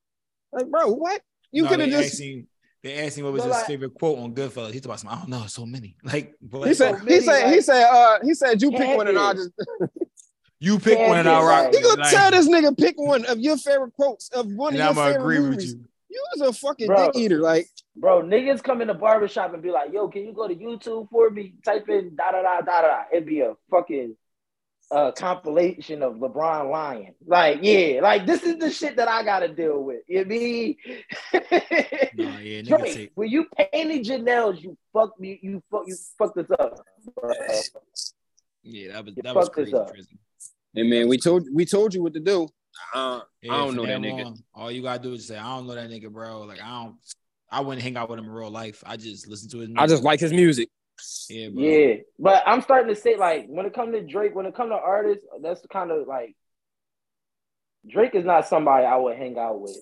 [0.52, 1.22] Like, bro, what?
[1.52, 2.14] You No, could have just.
[2.14, 2.48] asked him-
[2.86, 4.68] They asked him what was But his like- favorite quote on Goodfellas.
[4.72, 5.10] He talked about some.
[5.10, 5.46] I don't know.
[5.46, 5.96] So many.
[6.04, 8.70] Like, but He said, so he many, said, he like- said, uh, he said, you
[8.70, 9.50] pick one and I'll just.
[10.60, 11.64] you pick Yeah, one and yeah, I'll rock.
[11.64, 14.74] like- He gonna Like, tell this nigga pick one of your favorite quotes of one
[14.74, 15.72] and of I'm your gonna favorite agree with movies.
[15.74, 15.84] you.
[16.10, 17.06] You was a fucking Bro.
[17.06, 17.38] dick eater.
[17.40, 20.54] Like, Bro, niggas come in the barbershop and be like, yo, can you go to
[20.54, 21.54] YouTube for me?
[21.64, 23.02] Type in da da da da da.
[23.12, 24.16] It'd be a fucking
[24.92, 27.14] uh compilation of LeBron lying.
[27.26, 30.02] Like, yeah, like this is the shit that I gotta deal with.
[30.06, 30.76] You mean
[31.32, 35.82] Nah, yeah, nigga Drake, take- when you painted your nails, you fucked me, you fuck
[35.86, 36.84] you fucked us up.
[37.20, 37.32] bro.
[38.62, 39.74] Yeah, that was You that was crazy.
[39.74, 39.92] up.
[39.94, 40.16] Drizzy.
[40.74, 42.48] hey man, we told we told you what to do.
[42.94, 44.26] Uh, Yeah, I don't know that nigga.
[44.26, 46.42] on, all you gotta do is say, I don't know that nigga, bro.
[46.42, 46.96] Like I don't
[47.50, 48.82] I wouldn't hang out with him in real life.
[48.86, 49.80] I just listen to his music.
[49.82, 50.68] I just like his music.
[51.28, 51.62] Yeah, bro.
[51.62, 54.70] Yeah, but I'm starting to say like when it comes to Drake, when it comes
[54.70, 56.34] to artists, that's kind of like
[57.88, 59.76] Drake is not somebody I would hang out with.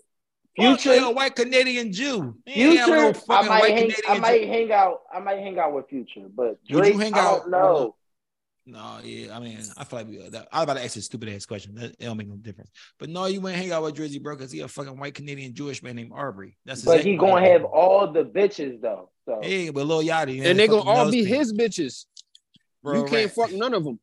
[0.57, 2.37] Future, Future, a white Canadian Jew.
[2.47, 5.01] He ain't have Future, no I might white hang, I Canadian might hang out.
[5.13, 7.97] I might hang out with Future, but you Drake, hang I out- don't know.
[8.67, 11.03] No, yeah, I mean, I feel like we, that, I was about to ask a
[11.03, 11.75] stupid ass question.
[11.75, 12.71] That, it don't make no difference.
[12.99, 15.55] But no, you wouldn't hang out with Drizzy, bro, because he a fucking white Canadian
[15.55, 16.57] Jewish man named Aubrey.
[16.65, 19.11] That's But exactly he gonna he- have all the bitches though.
[19.27, 21.37] So Hey, but Lil Yachty, And they gonna all be things.
[21.37, 22.07] his bitches.
[22.83, 23.49] Bro, you can't right.
[23.51, 23.99] fuck none of them.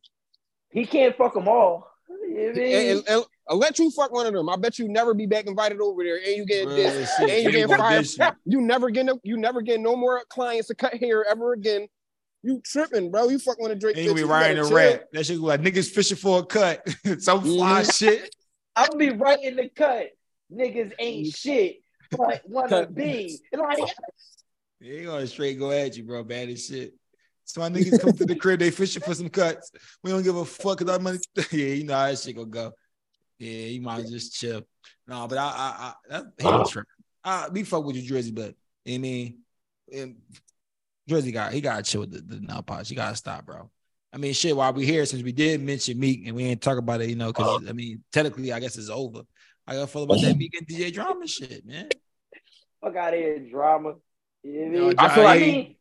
[0.72, 1.88] he can't fuck them all.
[2.10, 2.74] You know I mean?
[2.76, 4.48] And, and- and I'll let you fuck one of them.
[4.48, 7.10] I bet you never be back invited over there, and you get Bro, this.
[7.18, 8.08] shit, And you get fired.
[8.46, 9.20] You never get no.
[9.24, 11.88] You never get no more clients to cut hair ever again.
[12.44, 13.30] You tripping, bro?
[13.30, 13.98] You fuck one of Drake.
[13.98, 15.04] And you be bitches, riding better the rap.
[15.14, 16.88] That shit like niggas fishing for a cut.
[17.20, 17.98] Some fly Mhm.
[17.98, 18.36] shit.
[18.76, 20.08] I'll be right in the cut.
[20.52, 21.36] Niggas ain't Mm.
[21.36, 21.76] shit,
[22.12, 23.40] but wanna be.
[23.52, 23.80] And like,
[24.80, 26.24] Yeah, he gonna straight go at you, bro.
[26.24, 26.94] Bad as shit.
[27.46, 29.72] So my niggas come to the crib, they fishing for some cuts.
[30.04, 31.20] We don't give a fuck cause our money.
[31.52, 32.72] yeah, you know how that shit gonna go.
[33.38, 34.62] Yeah, you might just chill.
[35.08, 36.90] No, but I, I, I that, he ain't tripping.
[37.24, 39.38] I, we fuck with you, Drizzy, but you know what I mean,
[39.94, 40.16] and
[41.12, 42.90] Drizzy got he gotta chill with the, the now pods.
[42.90, 43.70] You gotta stop, bro.
[44.14, 44.56] I mean, shit.
[44.56, 47.16] While we here, since we did mention Meek and we ain't talk about it, you
[47.16, 49.22] know, because I mean, technically, I guess it's over.
[49.68, 51.90] I gotta feel about that Meek and DJ drama shit, man.
[52.82, 53.96] fuck out of here, drama.
[54.44, 55.12] You know Yo, what I mean?
[55.12, 55.76] I feel like- I mean,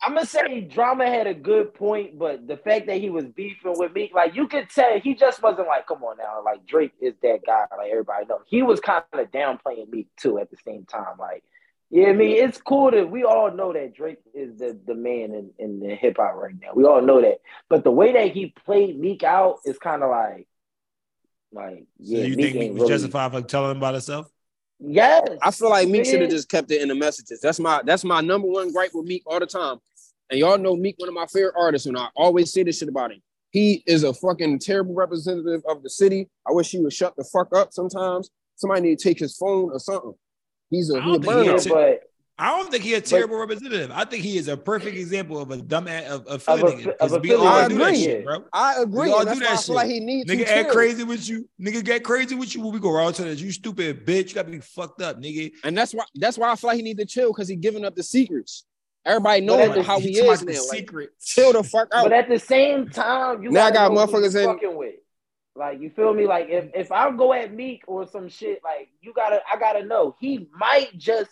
[0.00, 3.74] I'm gonna say drama had a good point, but the fact that he was beefing
[3.76, 6.92] with me, like you could tell, he just wasn't like, come on now, like Drake
[7.00, 8.42] is that guy, like everybody knows.
[8.46, 11.42] He was kind of downplaying Meek too at the same time, like.
[11.90, 15.32] Yeah, I mean, it's cool that we all know that Drake is the, the man
[15.34, 16.72] in, in the hip hop right now.
[16.74, 17.38] We all know that.
[17.70, 20.46] But the way that he played Meek out is kind of like,
[21.50, 23.94] like, So yeah, you Meek think Meek ain't was really- justified for telling him about
[23.94, 24.30] himself?
[24.80, 25.28] Yes.
[25.42, 27.40] I feel like Meek should have just kept it in the messages.
[27.40, 29.78] That's my that's my number one gripe with Meek all the time.
[30.30, 32.88] And y'all know Meek, one of my favorite artists, and I always say this shit
[32.88, 33.20] about him.
[33.50, 36.28] He is a fucking terrible representative of the city.
[36.46, 38.30] I wish he would shut the fuck up sometimes.
[38.56, 40.14] Somebody need to take his phone or something.
[40.70, 41.54] He's a, I he a don't think he Yeah, burner.
[41.56, 41.66] is.
[41.66, 42.02] but
[42.40, 43.90] I don't think he's a terrible representative.
[43.92, 46.60] I think he is a perfect example of a dumb ass of, of Of Philly
[46.72, 46.88] a- nigga.
[46.92, 48.44] of 'Cause a we all nigga, do that shit, bro.
[48.52, 49.08] I agree.
[49.08, 50.66] We all And that's do why I that feel like he needs Nigga to act
[50.68, 50.74] chill.
[50.74, 51.48] crazy with you.
[51.60, 53.38] Nigga get crazy with you when we go around to that.
[53.40, 54.28] You stupid bitch.
[54.28, 55.50] You gotta be fucked up, nigga.
[55.64, 57.84] And that's why that's why I feel like he need to chill because he giving
[57.84, 58.64] up the secrets.
[59.04, 60.76] Everybody But knows the- how he talking is now.
[60.76, 62.04] Like, chill the fuck out.
[62.04, 64.94] But at the same time, you Now I gotta got motherfuckers in- fucking with.
[65.58, 66.26] Like you feel me?
[66.26, 69.84] Like if, if I go at Meek or some shit, like you gotta I gotta
[69.84, 71.30] know he might just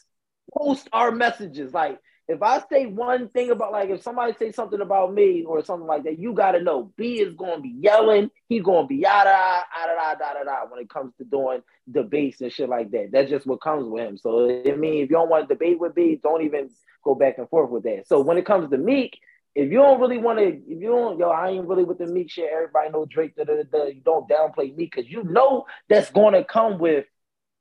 [0.56, 1.72] post our messages.
[1.72, 5.64] Like if I say one thing about like if somebody say something about me or
[5.64, 8.30] something like that, you gotta know B is gonna be yelling.
[8.48, 12.40] He's gonna be yada yada yada da da da when it comes to doing debates
[12.40, 13.10] and shit like that.
[13.12, 14.18] That's just what comes with him.
[14.18, 16.68] So I mean, if you don't want to debate with B, don't even
[17.04, 18.08] go back and forth with that.
[18.08, 19.20] So when it comes to Meek,
[19.56, 22.06] if you don't really want to, if you don't, yo, I ain't really with the
[22.06, 22.50] Meek shit.
[22.52, 23.34] Everybody know Drake.
[23.36, 27.06] Da, da, da, you don't downplay me because you know that's gonna come with,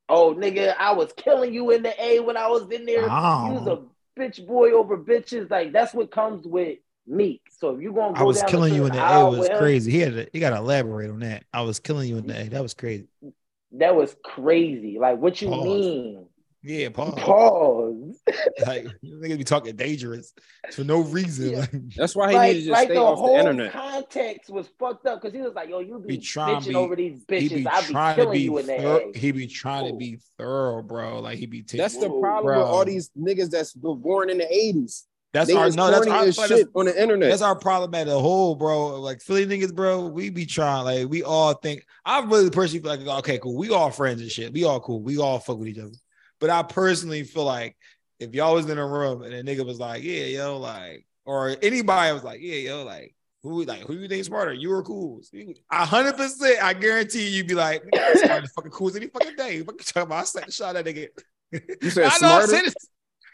[0.09, 3.03] oh nigga, I was killing you in the A when I was in there.
[3.03, 3.89] You was Oh.
[4.17, 5.49] a bitch boy over bitches.
[5.49, 7.43] Like that's what comes with Meek.
[7.59, 9.57] So if you gonna go I was killing you in the A was with him,
[9.57, 9.91] crazy.
[9.93, 11.45] He had to, he gotta elaborate on that.
[11.53, 12.49] I was killing you in the A.
[12.49, 13.07] That was crazy.
[13.71, 14.97] That was crazy.
[14.99, 15.63] Like what you Pause.
[15.63, 16.25] mean?
[16.65, 17.11] Yeah, Paul.
[17.11, 18.19] Pause.
[18.65, 20.33] Like you niggas be talking dangerous
[20.71, 21.51] for no reason.
[21.51, 21.59] Yeah.
[21.59, 23.71] Like, That's why he like, needed to just like stay the off whole the internet.
[23.71, 26.75] context was fucked up because he was like, "Yo, you be, Be trying bitching be-
[26.75, 27.49] over these bitches.
[27.49, 30.81] be I be killing be you in the thor- he be trying to be thorough,
[30.81, 31.19] bro.
[31.19, 31.79] Like he be taking.
[31.79, 32.59] That's the problem bro.
[32.59, 35.03] with all these niggas that's born in the 80s.
[35.33, 35.91] That's they our is no.
[35.91, 37.29] That's our as that's, shit on the internet.
[37.29, 39.01] that's our problem at the whole, bro.
[39.01, 40.07] Like Philly niggas, bro.
[40.07, 40.85] We be trying.
[40.85, 41.85] Like we all think.
[42.05, 43.57] I really personally feel like okay, cool.
[43.57, 44.53] We all friends and shit.
[44.53, 45.01] We all cool.
[45.01, 45.91] We all fuck with each other.
[46.45, 47.75] But I personally feel like
[48.19, 51.55] if y'all was in a room and a nigga was like, yeah, yo, like, or
[51.59, 53.15] anybody was like, yeah, yo, like.
[53.41, 54.53] Who like who you think smarter?
[54.53, 55.21] You or cool?
[55.71, 59.35] A hundred percent, I guarantee you, would be like, "Nigga, smarter fucking cool any fucking
[59.35, 59.61] day.
[59.61, 60.21] What you talking about?
[60.21, 61.09] I set the shot at nigga.
[61.51, 62.73] You said I know I smarter?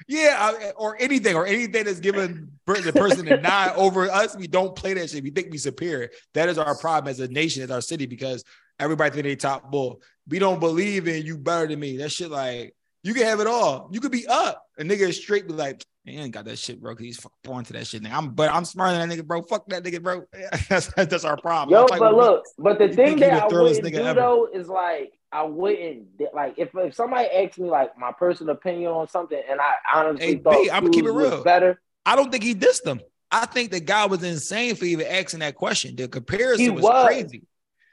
[0.10, 4.36] Yeah, I- or anything, or anything that's given the person a nine over us.
[4.36, 5.24] We don't play that shit.
[5.24, 6.10] We think we superior.
[6.34, 8.44] That is our problem as a nation, as our city, because
[8.80, 10.02] everybody think they top bull.
[10.28, 11.98] We don't believe in you better than me.
[11.98, 13.90] That shit, like you can have it all.
[13.92, 14.64] You could be up.
[14.78, 16.96] A nigga is straight be like, man, I ain't got that shit, bro.
[16.96, 18.04] He's fucking born to that shit.
[18.04, 18.14] Nigga.
[18.14, 19.42] I'm, but I'm smarter than that nigga, bro.
[19.44, 20.24] Fuck that nigga, bro.
[20.70, 21.74] that's, that's our problem.
[21.76, 24.20] Yo, I'm but look, but the You thing that I wouldn't do ever.
[24.20, 28.92] though is like I wouldn't like if if somebody asked me like my personal opinion
[28.92, 31.44] on something and I honestly Hey, thought B, I'ma keep it real.
[31.44, 31.82] better.
[32.06, 33.00] I don't think he dissed them.
[33.32, 35.96] I think the guy was insane for even asking that question.
[35.96, 37.06] The comparison He was, was.
[37.06, 37.44] crazy.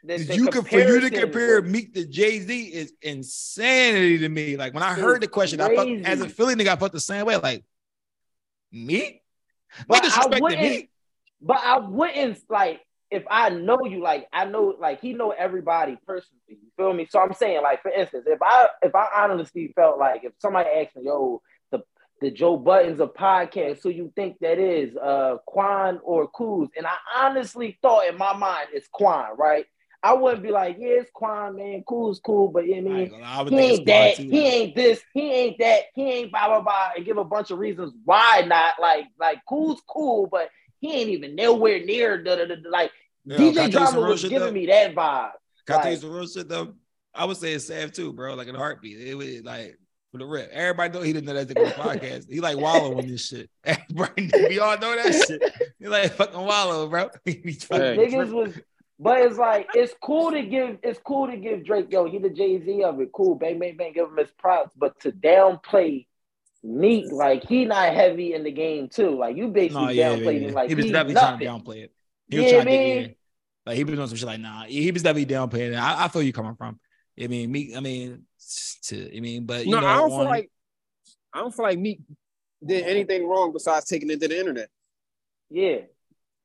[0.05, 4.29] The, the you can for you to compare Meek to Jay Z is insanity to
[4.29, 4.57] me.
[4.57, 7.01] Like when I heard the question, I felt as a Philly nigga, I felt the
[7.01, 7.37] same way.
[7.37, 7.65] Like
[8.71, 9.23] me,
[9.89, 10.91] But but I wouldn't- me.
[11.41, 12.81] But I wouldn't like
[13.11, 16.41] if I know you, like I know, like he know everybody personally.
[16.49, 17.07] You feel me?
[17.09, 20.69] So I'm saying, like for instance, if I if I honestly felt like if somebody
[20.69, 21.83] asked me, yo, the
[22.21, 26.69] the Joe Budden's of podcast, who you think that is, uh, Quan or Kuz?
[26.77, 29.65] And I honestly thought in my mind it's Quan, right?
[30.03, 33.45] I wouldn't be like, yeah, it's Quan, man, cool's cool, but you know what I
[33.45, 36.61] mean, he ain't that, too, he ain't this, he ain't that, he ain't blah blah
[36.61, 38.75] blah, and give a bunch of reasons why not.
[38.81, 42.93] Like, like cool's cool, but he ain't even nowhere near the, the, the like
[43.25, 44.51] Yo, can I tell DJ Drama was giving though?
[44.53, 45.31] me that vibe.
[45.67, 46.75] Can I tell you some real shit though?
[47.15, 48.35] I would say it's Sav too, bro.
[48.35, 49.01] Like in a heartbeat.
[49.01, 49.79] It was like
[50.13, 50.51] for the rip.
[50.51, 52.31] Everybody know he didn't know that nigga podcast.
[52.31, 53.51] He like wallow on this shit.
[53.91, 55.43] We all know that shit.
[55.79, 57.11] He like fucking wallow, bro.
[57.25, 57.97] He be fucking Hey.
[57.97, 58.59] Niggas was,
[58.99, 62.31] but it's like it's cool to give, it's cool to give Drake, yo, he the
[62.31, 66.07] Jay Z of it, cool, bang bang bang, give him his props, but to downplay
[66.65, 69.17] Meek, like he not heavy in the game too.
[69.19, 70.49] Like you basically No, yeah, yeah, downplayed yeah.
[70.49, 71.39] him like he was he's definitely nothing.
[71.49, 71.93] trying to downplay it.
[72.29, 73.15] He was Yeah, trying to get in.
[73.65, 74.65] Like he was doing some shit like nah.
[74.65, 75.77] He was definitely downplaying it.
[75.77, 76.81] I, I feel you coming from.
[77.21, 77.75] I mean, me.
[77.77, 78.25] I mean,
[78.85, 79.17] to.
[79.17, 80.51] I mean, but you no, know, I don't feel like
[81.33, 82.01] I don't feel like Meek
[82.65, 84.69] did anything wrong besides taking it to the internet.
[85.51, 85.79] Yeah,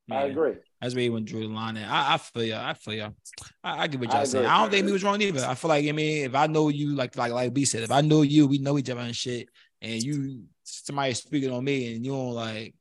[0.07, 0.55] yeah, I agree.
[0.83, 1.77] That's where he went drew the line.
[1.77, 1.89] At.
[1.89, 2.55] I, I feel you.
[2.55, 3.15] I feel you.
[3.63, 4.45] I, I get what y'all saying.
[4.45, 5.45] I don't think he was wrong either.
[5.45, 7.91] I feel like I mean, if I know you, like like like B said, if
[7.91, 9.47] I know you, we know each other and shit,
[9.81, 12.75] and you somebody speaking on me, and you don't like,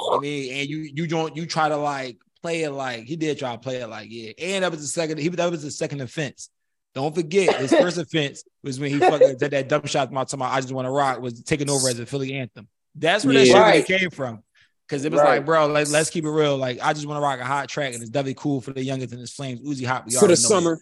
[0.00, 3.40] I mean, and you you don't you try to like play it like he did
[3.40, 5.18] try to play it like yeah, and that was the second.
[5.18, 6.48] He that was the second offense.
[6.94, 10.42] Don't forget his first offense was when he fucking did that dumb shot my time.
[10.42, 12.68] I just want to rock was taking over as a Philly anthem.
[12.94, 13.84] That's where that shit Right.
[13.84, 14.44] came from.
[14.88, 15.36] Cause it was Right.
[15.36, 16.56] like, bro, like, let's keep it real.
[16.58, 18.84] Like, I just want to rock a hot track, and it's definitely cool for the
[18.84, 19.60] youngest and it's flames.
[19.60, 20.48] Uzi Hot, we For the already know that.
[20.48, 20.80] summer.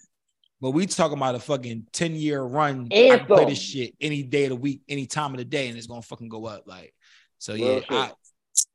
[0.61, 2.89] But we talking about a fucking 10 year run.
[2.93, 5.69] I can play this shit any day of the week, any time of the day,
[5.69, 6.65] and it's gonna fucking go up.
[6.67, 6.93] Like,
[7.39, 7.87] so yeah, shit.
[7.91, 8.13] I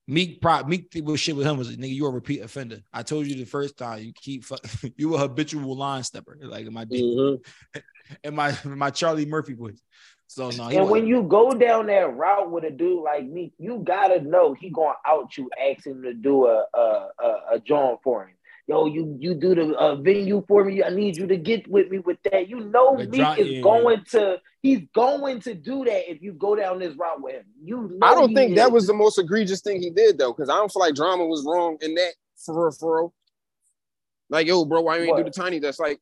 [0.07, 2.79] Meek prop Meek did with shit with him was nigga, you a repeat offender.
[2.93, 4.59] I told you the first time you keep fuck,
[4.97, 7.43] you a habitual line stepper, like in my Mhm.
[8.23, 9.81] in my in my Charlie Murphy voice.
[10.27, 11.07] So no, And when wasn't.
[11.07, 14.95] you go down that route with a dude like me, you gotta know he gonna
[15.05, 18.35] out you, asking him to do a a a, a joint for him.
[18.67, 20.83] Yo, you you do the uh, venue for me.
[20.83, 22.49] I need you to get with me with that.
[22.49, 23.61] You know, The Meek is yeah.
[23.61, 27.45] going to he's going to do that if you go down this route with him.
[27.63, 28.57] You know, I don't think is.
[28.57, 31.25] that was the most egregious thing he did though, because I don't feel like drama
[31.27, 33.13] was wrong in that for real, for real.
[34.29, 35.79] Like, yo, bro, why you ain't do the tiny desk?
[35.79, 35.99] Like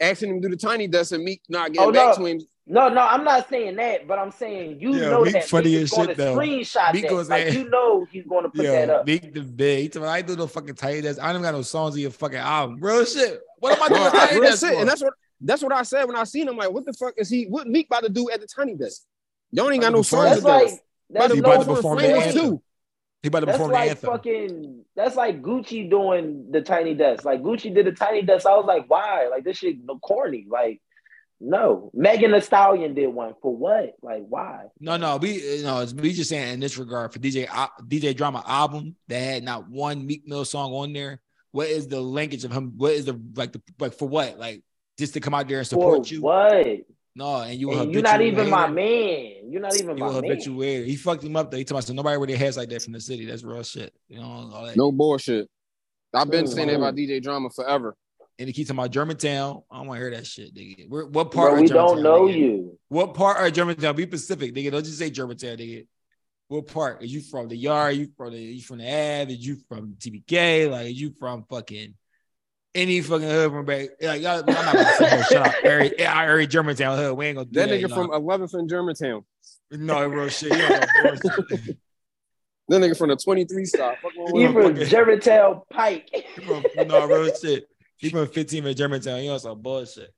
[0.00, 2.24] asking him to do the tiny desk and Meek not getting Oh, back no.
[2.24, 2.40] to him.
[2.68, 5.66] No, no, I'm not saying that, but I'm saying you Yeah, know Meek that funny
[5.70, 6.36] Meek as is going shit, to though.
[6.36, 7.10] screenshot Meek that.
[7.10, 9.06] goes Like you know he's going to put that up.
[9.06, 9.82] Meek the big.
[9.82, 11.20] He told me, I do no fucking tiny desk.
[11.20, 12.78] I don't even got no songs in your fucking album.
[12.80, 13.40] Real shit.
[13.60, 14.58] What am I doing I- tight real shit.
[14.74, 14.80] for?
[14.80, 16.56] And that's what that's what I said when I seen him.
[16.56, 17.44] Like, what the fuck is he?
[17.44, 19.02] What Meek about to do at the tiny desk?
[19.52, 20.64] Y'all ain't got no songs That's together.
[20.64, 22.12] like that's He no about to perform the way.
[22.14, 22.32] anthem.
[22.42, 22.62] too.
[23.22, 24.10] he about to That's perform the like anthem.
[24.10, 24.84] fucking.
[24.96, 27.24] That's like Gucci doing the tiny desk.
[27.24, 28.44] Like Gucci did the tiny desk.
[28.44, 29.28] I was like, why?
[29.30, 30.46] Like this shit no corny.
[30.50, 30.80] Like
[31.40, 31.90] no.
[31.94, 33.94] Megan Thee Stallion did one for what?
[34.02, 34.64] Like why?
[34.80, 38.16] No, no, we no, it's we just saying in this regard for DJ Al- DJ
[38.16, 41.20] Drama album that had not one Meek Mill song on there.
[41.52, 42.74] What is the linkage of him?
[42.76, 44.38] What is the like the like for what?
[44.38, 44.62] Like
[44.98, 46.22] just to come out there and For support you?
[46.22, 46.66] what?
[47.14, 49.50] No, and you and you're not even my man.
[49.50, 50.24] You're not even You a my man.
[50.30, 50.84] habitual hater.
[50.84, 51.56] He fucked him up though.
[51.56, 53.24] He told me so nobody really has like that from the city.
[53.24, 53.94] That's real shit.
[54.08, 54.76] You know, all that.
[54.76, 55.48] No bullshit.
[56.14, 56.48] I've been Mm.
[56.54, 57.94] saying that about DJ Drama forever.
[58.38, 59.62] And he keeps talking about Germantown.
[59.70, 60.88] I don't want to hear that shit, nigga.
[60.88, 62.38] Where, what part Bro, of we Germantown, don't know nigga?
[62.38, 62.78] you.
[62.88, 63.96] What part of Germantown?
[63.96, 64.70] Be specific, nigga.
[64.72, 65.86] Don't just say Germantown, nigga.
[66.48, 67.02] What part?
[67.02, 67.88] Are you from the yard?
[67.92, 69.32] Are you from the you from the Ave?
[69.32, 70.70] Are you from TBK?
[70.70, 71.94] Like, are you from fucking
[72.74, 73.88] any fucking hood from back?
[74.00, 75.54] Like, y'all, I'm not gonna say shut up.
[75.64, 77.16] Every, I already Germantown hood.
[77.16, 77.80] We ain't gonna do That that.
[77.82, 79.24] nigga from 11th and Germantown.
[79.72, 80.52] no real shit.
[80.52, 81.76] You know, bullshit.
[82.68, 83.94] That nigga from the 23 stop.
[84.02, 86.10] Fuck wrong with He from Germantown Pike.
[86.76, 87.68] No real shit.
[87.96, 89.22] He from 15 in Germantown.
[89.22, 90.12] You know some bullshit.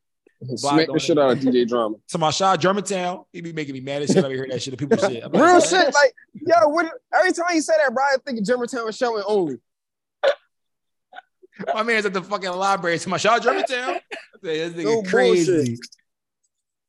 [0.57, 1.97] Smack the shit out of DJ Drama.
[2.07, 4.25] So my shot Germantown, he be making me mad as shit.
[4.25, 4.71] I be hearing that shit.
[4.73, 5.25] The people shit.
[5.25, 5.64] I'm like, Real what?
[5.64, 5.93] shit.
[5.95, 9.59] Like, yo, what, every time you say that, bro, I think of Germantown showing only.
[11.75, 12.99] My man's at the fucking library.
[13.01, 13.97] To my shot Germantown.
[13.97, 14.01] I
[14.43, 15.77] this nigga No crazy.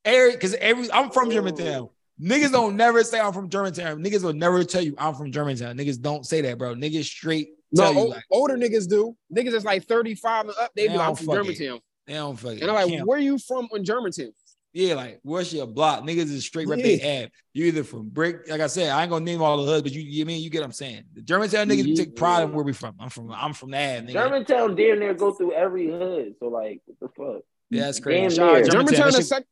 [0.06, 1.90] Every because every I'm from Germantown.
[2.22, 4.04] Niggas don't never say I'm from Germantown.
[4.04, 5.76] Niggas will never tell you I'm from Germantown.
[5.76, 6.76] Niggas don't say that, bro.
[6.76, 9.16] Niggas straight No, tell you o- like older niggas do.
[9.36, 11.44] Niggas that's like 35 and up, they be They like, I'm don't from fuck it.
[11.58, 11.80] Germantown.
[12.08, 12.62] they don't fucking.
[12.62, 13.08] And I'm like, camp.
[13.08, 14.32] where you from in Germantown?
[14.72, 16.04] Yeah, like what's your block?
[16.04, 16.86] Niggas is straight rep Yeah.
[16.86, 17.30] they ab.
[17.54, 19.92] You either from brick, like I said, I ain't gonna name all the hoods, but
[19.92, 21.06] you, you mean you get what I'm saying.
[21.14, 21.96] The Germantown niggas Mhm.
[21.98, 22.96] take pride in where we from.
[23.00, 23.98] I'm from, I'm from that.
[24.04, 24.14] ab, nigga.
[24.14, 26.36] Germantown damn near go through every hood.
[26.40, 27.42] So like, what the fuck?
[27.72, 28.22] yeah, that's crazy.
[28.22, 28.54] Damn Shout out.
[28.66, 28.72] Germantown.
[28.72, 29.46] Germantown That is shit- sec-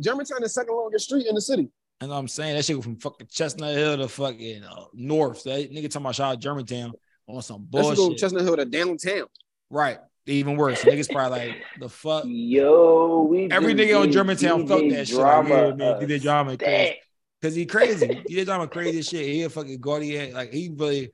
[0.00, 1.62] Germantown is second longest street in the city.
[2.02, 2.56] You know what I'm saying?
[2.56, 5.40] That shit go from fucking Chestnut Hill to fucking uh, North.
[5.40, 6.92] So that nigga talking about shout out Germantown
[7.26, 8.18] on some Let's go bullshit.
[8.18, 9.26] Chestnut Hill to downtown.
[9.70, 9.98] Right.
[10.26, 10.82] Even worse.
[10.82, 12.24] Niggas probably like the fuck.
[12.26, 15.16] Yo, we Every nigga on Germantown fuck DJ that shit.
[15.18, 16.96] Like, yeah, man, DJ drama uh, crazy.
[17.42, 18.08] Cause he crazy.
[18.28, 19.24] DJ drama crazy shit.
[19.26, 20.32] He a fucking gaudy.
[20.32, 21.10] Like he really.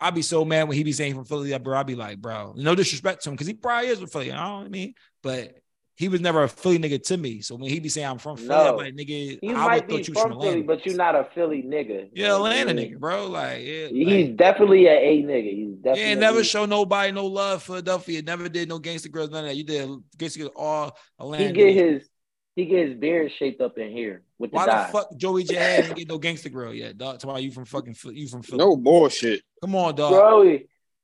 [0.00, 1.76] I'd be so mad when he be saying from Philly, bro.
[1.76, 4.30] I'd be like, bro, no disrespect to him, because he probably is from Philly.
[4.30, 5.56] I don't know what I mean, but
[5.98, 7.40] he was never a Philly nigga to me.
[7.40, 9.86] So when he be saying I'm from Philly, I'm like, nigga, He I might would
[9.88, 10.66] be thought you from from Philly, Atlanta.
[10.66, 12.08] but you're not a Philly nigga.
[12.14, 12.88] yeah, Atlanta Yeah.
[12.88, 13.26] nigga, bro.
[13.26, 15.52] Like, yeah, He's like, definitely a A nigga.
[15.54, 17.62] He's yeah, definitely never show nobody no love.
[17.64, 19.56] For Philadelphia never did no Gangsta Grillz, none of that.
[19.56, 21.44] You did Gangsta Grillz all Atlanta.
[21.48, 21.74] He get niggas.
[21.92, 22.08] his
[22.54, 24.86] he get his beard shaped up in here with the Why dye.
[24.86, 27.14] the fuck Joey Jihad ain't get no Gangsta Grill yet, dog?
[27.18, 28.58] Talking about you from fucking you from Philly.
[28.58, 29.42] No bullshit.
[29.60, 30.12] Come on, dog.
[30.12, 30.58] Bro,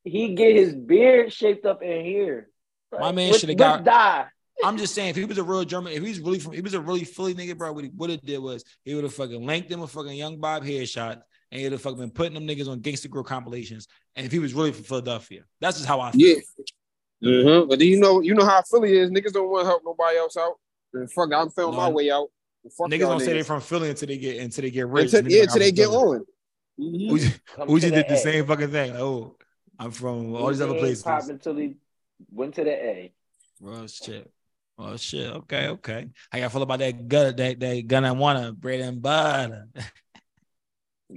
[0.04, 2.48] he get his beard shaped up in here.
[2.92, 4.26] My man shoulda with got- dye.
[4.62, 6.74] I'm just saying, if he was a real German, if he's really from, he was
[6.74, 7.72] a really Philly nigga, bro.
[7.72, 10.38] What he would have did was he would have fucking linked him a fucking young
[10.38, 13.88] Bob headshot, and he'd have fucking been putting them niggas on Gangsta Grill compilations.
[14.14, 16.36] And if he was really from Philadelphia, that's just how I feel.
[16.36, 17.28] Yeah.
[17.28, 17.68] Mm-hmm.
[17.68, 19.10] But do you know you know how Philly is?
[19.10, 20.54] Niggas don't want to help nobody else out.
[20.92, 22.28] And fuck, I'm feeling my way out.
[22.76, 23.46] Fuck Niggas don't say they niggas.
[23.46, 25.12] from Philly until they get until they get rich.
[25.12, 25.96] Until, yeah, until they get Philly.
[25.96, 26.24] on.
[26.80, 27.10] Mhm.
[27.10, 28.18] Uzi, Come Uzi did the A.
[28.18, 28.92] same fucking thing.
[28.92, 29.36] Like, oh,
[29.78, 31.02] I'm from all these other places.
[31.02, 31.74] Pop until he
[32.30, 33.12] went to the A.
[33.86, 34.30] Shit.
[34.76, 35.30] Oh shit.
[35.30, 36.08] Okay, okay.
[36.30, 37.36] How y'all feel about that gun?
[37.36, 39.68] That that gun I wanna bread and butter.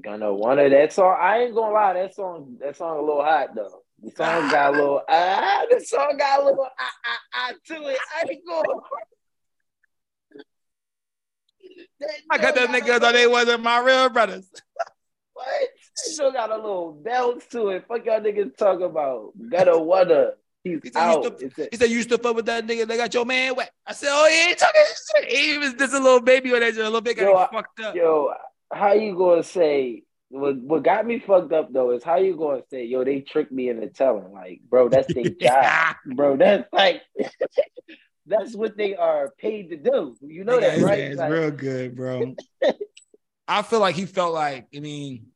[0.01, 1.17] Gonna wanna that song.
[1.19, 3.81] I ain't gonna lie, that song, that song a little hot though.
[4.03, 7.87] The song got a little ah, the song got a little ah ah ah to
[7.87, 7.97] it.
[8.15, 8.79] I ain't going.
[12.29, 14.49] I got that nigga thought they wasn't my real brothers.
[15.33, 15.69] What?
[15.93, 17.85] Still got a little bounce to it.
[17.87, 19.33] Fuck y'all niggas talking about.
[19.51, 20.33] Gotta wonder.
[20.69, 21.23] He's He said, you out.
[21.25, 23.71] still, It's he said, you still fuck with that nigga that got your man wet.
[23.85, 24.81] I said, oh, he ain't talking
[25.21, 25.31] shit.
[25.31, 26.79] He was just a little baby on that shit.
[26.81, 27.95] A little bit got Yo, fucked up.
[27.95, 28.33] Yo,
[28.71, 32.61] how you gonna say what what got me fucked up though is how you gonna
[32.69, 34.33] say, yo, they tricked me into telling.
[34.33, 35.95] Like, bro, that's their job.
[36.05, 37.01] Bro, that's like
[38.25, 40.15] that's what they are paid to do.
[40.21, 40.99] You know that, Nigga, right?
[40.99, 42.35] It's Like, real good, bro.
[43.47, 45.27] I feel like he felt like, I mean,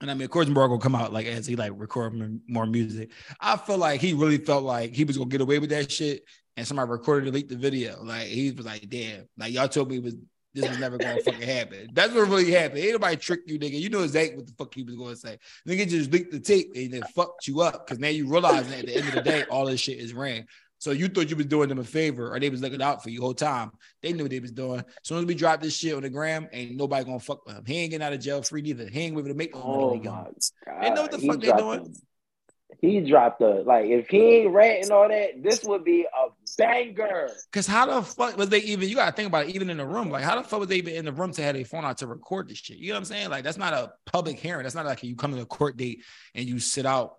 [0.00, 2.66] and I mean, of course, Morgan will come out like as he like record more
[2.66, 3.10] music.
[3.40, 6.24] I feel like he really felt like he was gonna get away with that shit,
[6.56, 8.02] and somebody recorded and leaked the video.
[8.02, 10.16] Like he was like, "Damn, like y'all told me was
[10.54, 12.80] this was never gonna fucking happen." That's what really happened.
[12.80, 13.78] Ain't nobody tricked you, nigga.
[13.78, 15.38] You know exactly what the fuck he was gonna say.
[15.68, 18.78] Nigga just leaked the tape and then fucked you up because now you realize that
[18.80, 20.46] at the end of the day, all this shit is ran.
[20.80, 23.10] So you thought you was doing them a favor or they was looking out for
[23.10, 23.70] you whole time.
[24.02, 24.80] They knew what they was doing.
[24.80, 27.54] As soon as we drop this shit on the gram, ain't nobody gonna fuck with
[27.56, 27.64] him.
[27.66, 28.88] He ain't getting out of jail free neither.
[28.88, 29.84] He ain't able to make no money.
[29.84, 30.34] oh god.
[30.80, 31.80] They know what the He fuck they doing.
[31.80, 36.28] a- He dropped a like if he ain't ratting all that, this would be a
[36.56, 37.28] banger.
[37.52, 38.88] Cause how the fuck was they even?
[38.88, 40.08] You gotta think about it, even in the room.
[40.08, 41.98] Like, how the fuck was they even in the room to have their phone out
[41.98, 42.78] to record this shit?
[42.78, 43.28] You know what I'm saying?
[43.28, 44.62] Like, that's not a public hearing.
[44.62, 47.16] That's not like you come to a court date and you sit out.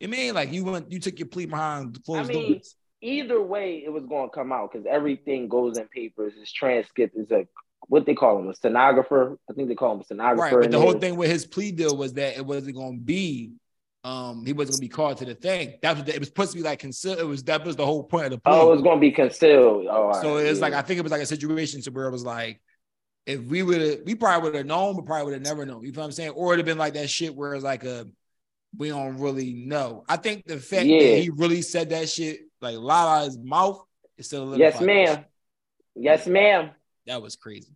[0.00, 2.76] You mean like you went, you took your plea behind closed I mean, doors.
[3.02, 6.32] Either way, it was going to come out because everything goes in papers.
[6.40, 7.14] It's transcript.
[7.16, 7.46] It's a
[7.88, 9.38] what they call him a stenographer.
[9.48, 10.56] I think they call him a stenographer.
[10.56, 13.04] Right, but the whole thing with his plea deal was that it wasn't going to
[13.04, 13.52] be,
[14.02, 15.74] um, he wasn't going to be called to the thing.
[15.82, 17.20] That was the, it was supposed to be like consider.
[17.20, 18.52] It was that was the whole point of the plea.
[18.52, 19.86] Oh, it was going to be concealed.
[19.90, 20.78] Oh, so right, it's like yeah.
[20.78, 22.60] I think it was like a situation to where it was like,
[23.26, 25.82] if we would have, we probably would have known, but probably would have never known.
[25.82, 26.30] You know what I'm saying?
[26.30, 28.06] Or it'd have been like that shit where it's like a,
[28.76, 30.04] we don't really know.
[30.08, 30.98] I think the fact Yeah.
[30.98, 33.84] that he really said that shit like loud out of his mouth
[34.16, 34.58] is still a little.
[34.58, 35.24] yes, ma'am.
[35.94, 36.70] Yes, ma'am.
[37.06, 37.74] That was crazy.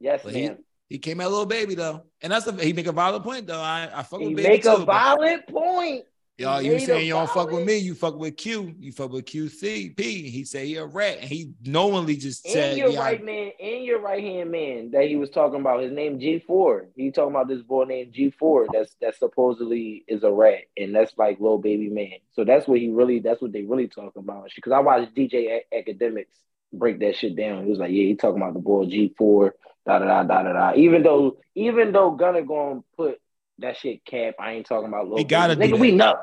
[0.00, 0.58] Yes, But he, ma'am.
[0.88, 3.46] he came at a little baby though, and that's a, he make a valid point
[3.46, 3.60] though.
[3.60, 6.04] I I fuck He with baby make a too, but- violent point.
[6.38, 9.24] Y'all, you saying you don't fuck with me, you fuck with Q, you fuck with
[9.24, 9.98] QCP.
[9.98, 13.84] He say he a rat, and he knowingly just said, your yeah, right man, and
[13.84, 16.88] your right hand man that he was talking about, his name G4.
[16.94, 21.16] He talking about this boy named G4 that's that supposedly is a rat, and that's
[21.16, 22.18] like little baby man.
[22.34, 24.50] So that's what he really, that's what they really talking about.
[24.54, 26.26] Because I watched DJ A- Akademiks
[26.70, 27.64] break that shit down.
[27.64, 29.52] He was like, yeah, he talking about the boy G4,
[29.86, 30.72] da da da da da da.
[30.76, 33.20] Even though, even though Gunna gonna put
[33.58, 35.18] that shit cap, I ain't talking about little.
[35.18, 35.78] He gotta nigga.
[35.78, 36.16] We know.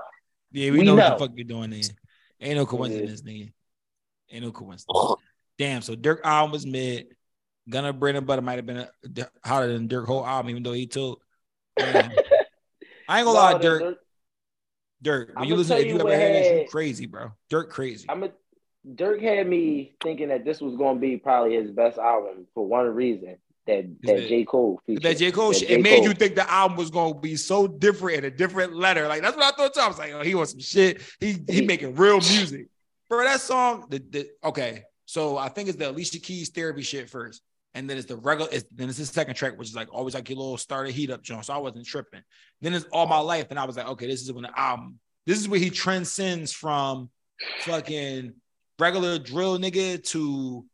[0.52, 1.04] yeah, we, we know, know.
[1.04, 1.82] what the fuck you're doing there.
[2.42, 3.52] Ain't no coincidence, nigga.
[4.32, 5.16] Ain't no coincidence.
[5.58, 7.08] Damn, so Durk album was mid.
[7.70, 8.90] Gunna Bread and Butter might have been a,
[9.46, 11.22] hotter than Durk whole album, even though he took.
[11.80, 13.96] I ain't gonna lie, No, Durk.
[15.04, 17.32] Durk, when you listen, if you you ever heard this, you crazy, bro.
[17.50, 18.06] Durk crazy.
[18.10, 18.30] I'm a
[18.96, 22.88] Durk had me thinking that this was to be probably his best album for one
[22.88, 23.38] reason
[23.68, 25.04] that that that- J Cole featured.
[25.04, 25.32] That J.
[25.32, 25.68] Cole That J.
[25.76, 29.08] it made you think the album was gonna be so different in a different letter.
[29.08, 29.82] Like that's what I thought too.
[29.82, 31.02] I was like, oh, he wants some shit.
[31.20, 32.68] He he making real music.
[33.10, 34.84] Bro, that song, the, the okay.
[35.06, 37.42] So I think it's the Alicia Keys therapy shit first.
[37.76, 40.14] And then it's the regular, it's, then it's the second track, which is like always
[40.14, 41.44] like your little starter heat up joint.
[41.46, 42.22] So I wasn't tripping.
[42.62, 43.48] Then it's all my life.
[43.50, 46.54] And I was like, okay, this is when the album This is where he transcends
[46.54, 47.10] from
[47.62, 48.34] fucking
[48.80, 50.66] regular drill nigga to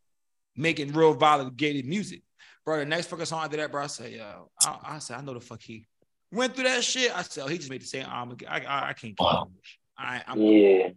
[0.55, 2.21] making real violent gated music.
[2.69, 5.21] Bro, the next fucking song after that, bro, I said, yo, I, I said, I
[5.21, 5.87] know the fuck he
[6.31, 7.11] went through that shit.
[7.17, 8.37] I said, oh, he just made the same arm.
[8.47, 9.49] I, I, I can't wow.
[9.97, 10.89] I, I'm, yeah.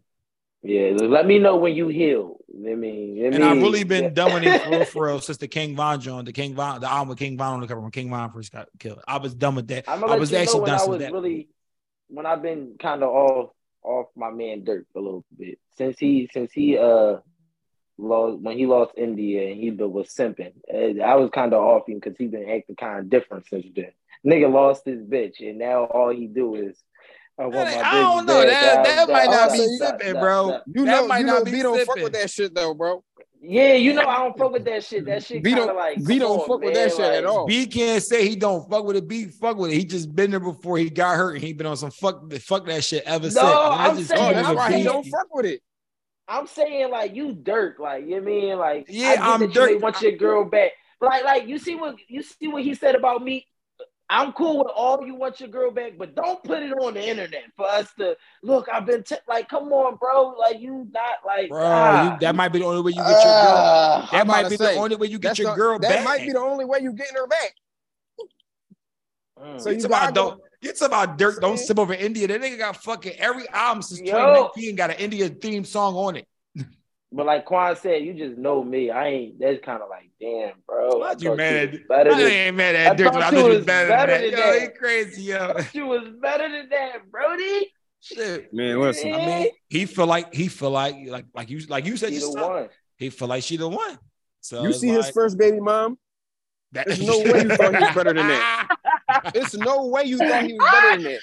[0.62, 2.36] Yeah, let me know when you heal.
[2.54, 4.10] I mean, I and I've really been yeah.
[4.10, 6.78] done with it for real, for real since the King Von joint, the King Von,
[6.78, 9.00] the album with King Von on the cover when King Von first got killed.
[9.08, 9.88] I was done with that.
[9.88, 11.10] I'm I was actually done with that.
[11.10, 11.48] Really,
[12.08, 13.50] when I've been kind of off
[13.82, 17.16] off my man Durk a little bit since he since he uh
[18.02, 20.52] lost when he lost India and he was simping.
[20.72, 23.66] Uh, I was kind of off him because he been acting kind of different since
[23.74, 23.92] then.
[24.26, 26.82] Nigga lost his bitch and now all he do is
[27.38, 28.44] I, I don't know.
[28.44, 30.60] That, that, that might not be sipping, bro.
[30.66, 33.02] You know, might you know, B don't fuck with that shit though, bro.
[33.44, 35.04] Yeah, you know I don't fuck with that shit.
[35.06, 36.66] That shit B don't like B don't on, fuck man.
[36.66, 37.46] with that shit like, at all.
[37.46, 39.08] B can't say he don't fuck with it.
[39.08, 39.74] B fuck with it.
[39.74, 42.66] He just been there before he got hurt and he been on some fuck fuck
[42.66, 43.42] that shit ever no, since.
[43.42, 45.62] I'm just saying, that's why he don't fuck with it.
[46.28, 49.70] I'm saying like you Durk, like you know mean like yeah, I am Durk.
[49.70, 52.94] You want your girl back, like like you see what you see what he said
[52.94, 53.46] about me.
[54.08, 57.08] I'm cool with all you want your girl back, but don't put it on the
[57.08, 58.68] internet for us to look.
[58.70, 60.34] I've been t- like, come on, bro.
[60.38, 61.64] Like you not like, bro.
[61.64, 62.12] Ah.
[62.12, 63.56] You, that might be the only way you get your girl.
[63.56, 65.98] Uh, that might be say, the only way you get your the, girl that back.
[65.98, 67.54] That might be the only way you getting her back.
[69.42, 69.60] Mm.
[69.60, 70.40] So you about don't.
[70.62, 71.40] It's about Durk.
[71.40, 72.28] Don't sip over India.
[72.28, 76.26] That nigga got fucking every album since 2019 got an India theme song on it.
[77.14, 78.90] But like Quan said, you just know me.
[78.90, 79.38] I ain't.
[79.38, 80.96] That's kind of like, damn, bro.
[80.96, 81.86] Why you mad at?
[81.86, 83.14] Better I than, ain't mad at Durk.
[83.14, 84.54] I thought you was better, better than, than that.
[84.54, 85.54] Yo, he crazy, yo.
[85.74, 87.70] You was better than that, Brody.
[88.00, 88.80] Shit, man.
[88.80, 92.14] Listen, I mean, he feel like he feel like like like you like you said.
[92.14, 92.68] She the one.
[92.96, 93.98] He feel like she the one.
[94.40, 95.98] So you see like, his first baby mom.
[96.72, 98.68] That, There's no way you thought he was better than that.
[99.34, 101.20] There's no way you thought he was better than that.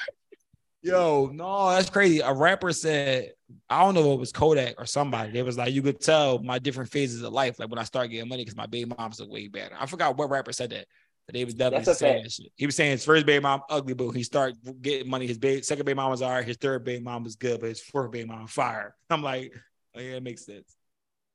[0.81, 2.19] Yo, no, that's crazy.
[2.19, 3.33] A rapper said,
[3.69, 5.37] I don't know if it was Kodak or somebody.
[5.37, 8.09] It was like, you could tell my different phases of life, like when I start
[8.09, 9.75] getting money, because my baby mom's look way better.
[9.77, 10.85] I forgot what rapper said that.
[11.25, 12.51] But they was definitely saying shit.
[12.55, 15.27] He was saying his first baby mom ugly, but he started getting money.
[15.27, 16.45] His baby, second baby mom was all right.
[16.45, 18.95] His third baby mom was good, but his fourth baby mom fire.
[19.09, 19.53] I'm like,
[19.95, 20.75] oh, yeah, it makes sense.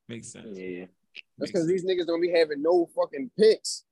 [0.08, 0.58] Makes sense.
[0.58, 0.86] Yeah.
[1.38, 3.84] That's because these niggas don't be having no fucking pics.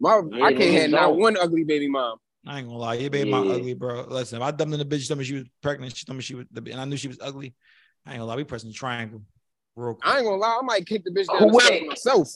[0.00, 2.18] My, yeah, I can't have not one ugly baby mom.
[2.46, 3.36] I ain't gonna lie, your baby yeah.
[3.36, 4.06] mom ugly, bro.
[4.08, 6.22] Listen, if I dumped in the bitch, told me she was pregnant, she told me
[6.22, 7.54] she was, and I knew she was ugly.
[8.06, 9.22] I ain't gonna lie, we pressing the triangle.
[9.76, 10.06] Real quick.
[10.06, 12.28] I ain't gonna lie, I might kick the bitch down the myself.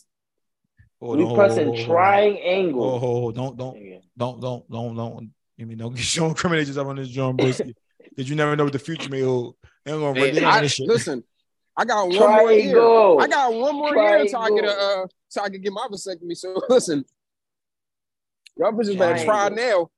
[1.00, 2.84] Oh, we pressing triangle.
[2.84, 5.30] Oh, oh, oh, don't, don't, don't, don't, don't, don't.
[5.56, 7.74] You mean don't get show incriminations up on this John Brisky.
[8.16, 9.56] Did you never know what the future may hold?
[9.84, 11.24] They gonna hey, I, listen,
[11.76, 12.46] I got one triangle.
[12.46, 13.20] more year.
[13.20, 14.16] I got one more triangle.
[14.16, 16.36] year until I get a, uh, so I can get my vasectomy.
[16.36, 17.04] So listen,
[18.62, 19.88] y'all bitches better try now.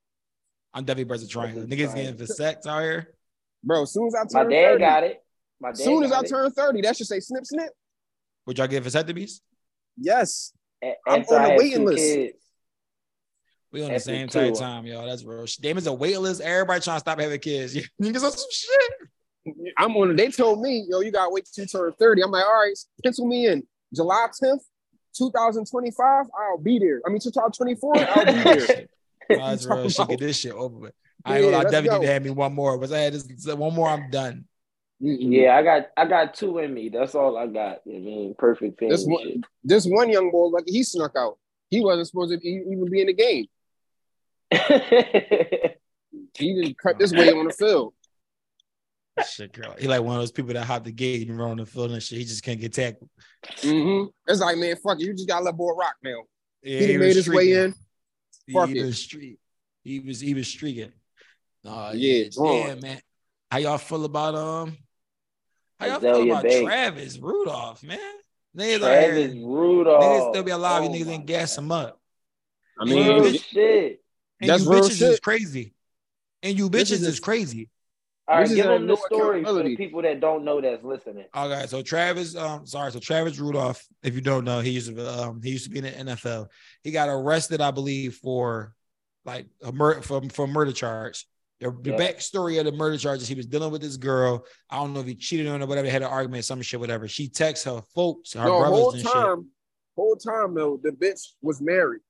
[0.73, 1.55] I'm definitely pressing trying.
[1.55, 3.15] Niggas getting for sex out here.
[3.63, 5.25] Bro, as soon as I turn My dad 30, got it.
[5.61, 6.29] My dad soon as I it.
[6.29, 7.71] turn 30, that should say snip snip.
[8.47, 9.41] Would y'all get vasectomies?
[9.97, 10.53] Yes.
[11.07, 11.99] I'm on the waiting list.
[11.99, 12.39] Kids.
[13.73, 15.07] We on the same tight time, y'all.
[15.07, 15.47] That's real.
[15.61, 16.41] Damon's a wait list.
[16.41, 17.75] Everybody trying to stop having kids.
[18.03, 18.93] Niggas on some shit.
[19.77, 20.15] I'm on.
[20.15, 22.23] They told me, yo, you gotta wait till you turn 30.
[22.23, 23.67] I'm like, all right, pencil me in.
[23.93, 24.61] July 10th,
[25.17, 26.27] 2025.
[26.39, 27.01] I'll be there.
[27.07, 27.99] I mean, 2024.
[27.99, 28.87] I'll be there.
[29.39, 30.95] Might as well should get this shit over with.
[31.25, 32.77] I ain't yeah, gonna, I definitely need to have me one more.
[32.79, 34.45] But I had this one more, I'm done.
[35.01, 36.89] Yeah, I got I got two in me.
[36.89, 37.81] That's all I got.
[37.87, 38.91] I mean, perfect thing.
[38.91, 41.39] This one, this one young boy, like he snuck out.
[41.69, 43.47] He wasn't supposed to even be in the game.
[46.39, 47.93] he didn't cut this way on the field.
[49.23, 49.75] Shit, girl.
[49.79, 51.93] He like one of those people that hop the gate and run on the field
[51.93, 52.19] and shit.
[52.19, 53.09] He just can't get tackled.
[53.59, 54.09] Mm-hmm.
[54.27, 55.05] It's like, man, fuck it.
[55.05, 56.23] You just gotta let boy rock now.
[56.63, 57.75] Yeah, he, he made his way in.
[58.53, 58.85] Fuck he it.
[58.85, 59.39] was streak.
[59.83, 60.93] He was he was streaking.
[61.65, 63.01] Uh, yeah, yeah, man.
[63.51, 64.77] How y'all feel about um?
[65.79, 66.65] How y'all feel about Bay.
[66.65, 67.99] Travis Rudolph, man?
[68.57, 70.03] Niggas Travis here, Rudolph.
[70.03, 70.83] Niggas still be alive.
[70.83, 72.01] Oh you niggas ain't gas him up.
[72.79, 74.01] I mean, and you, shit.
[74.41, 75.13] And That's you bitches shit.
[75.13, 75.75] is crazy.
[76.43, 77.71] And you bitches is, is crazy.
[78.27, 81.27] All right, give them the story for the people that don't know that's listening.
[81.37, 85.23] Okay, so Travis, um, sorry, so Travis Rudolph, if you don't know, he used to
[85.23, 86.47] um he used to be in the NFL.
[86.83, 88.75] He got arrested, I believe, for
[89.27, 91.27] like a murder for, for murder charge.
[91.61, 91.97] The, the yeah.
[91.99, 94.45] backstory of the murder charges, he was dealing with this girl.
[94.71, 96.81] I don't know if he cheated on her, whatever, They had an argument, some shit,
[96.81, 97.07] whatever.
[97.07, 99.47] She texts her folks, her no, brothers whole and time, shit.
[99.97, 102.01] Whole time though, the bitch was married.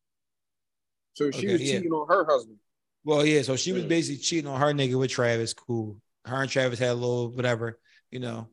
[1.15, 2.59] So she okay, was cheating on her husband.
[3.05, 5.53] Well, yeah, so she was basically cheating on her nigga with Travis.
[5.53, 5.97] Cool
[6.27, 7.79] her and Travis had a little whatever,
[8.11, 8.49] you know.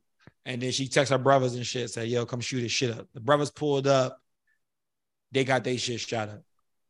[0.46, 3.08] And then she texts her brothers and shit, say, yo, come shoot this shit up.
[3.14, 4.18] The brothers pulled up,
[5.32, 6.44] they got their shit shot up.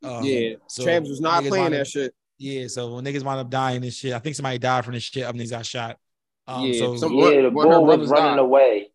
[0.03, 2.13] Um, yeah, so Travis was not playing that shit.
[2.39, 5.03] Yeah, so when niggas wind up dying and shit, I think somebody died from this
[5.03, 5.23] shit.
[5.23, 5.97] Up niggas got shot.
[6.47, 8.39] Um, Yeah, so some- Yeah, the One- one of her bull was running died.
[8.39, 8.91] away.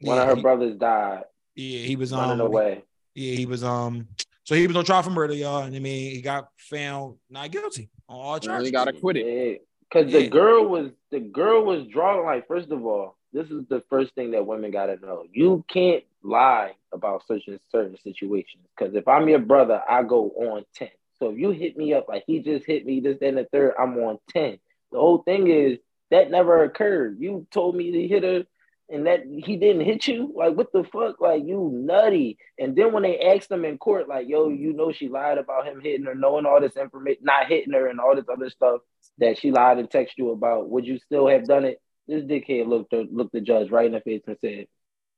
[0.00, 2.84] One yeah, of her he- brothers died Yeah, he was running um, away.
[3.14, 4.08] Yeah, he was um.
[4.46, 5.64] So he was on trial for murder, y'all.
[5.64, 8.68] And I mean, he got found not guilty on all And charges.
[8.68, 9.60] he got acquitted.
[9.80, 10.20] Because Yeah.
[10.20, 14.14] the girl was the girl was drawn like first of all, this is the first
[14.14, 15.24] thing that women gotta know.
[15.32, 18.64] You can't lie about certain certain situations.
[18.76, 20.90] Because if I'm your brother, I go on 10.
[21.18, 23.74] So if you hit me up like he just hit me this, then the third,
[23.78, 24.58] I'm on 10.
[24.92, 25.78] The whole thing is
[26.10, 27.18] that never occurred.
[27.20, 28.46] You told me to hit her
[28.88, 30.32] and that he didn't hit you.
[30.34, 31.20] Like what the fuck?
[31.20, 32.38] Like you nutty.
[32.58, 35.66] And then when they asked him in court, like, yo, you know she lied about
[35.66, 38.80] him hitting her, knowing all this information, not hitting her and all this other stuff
[39.18, 41.80] that she lied and text you about, would you still have done it?
[42.06, 44.66] This dickhead looked the, looked the judge right in the face and said,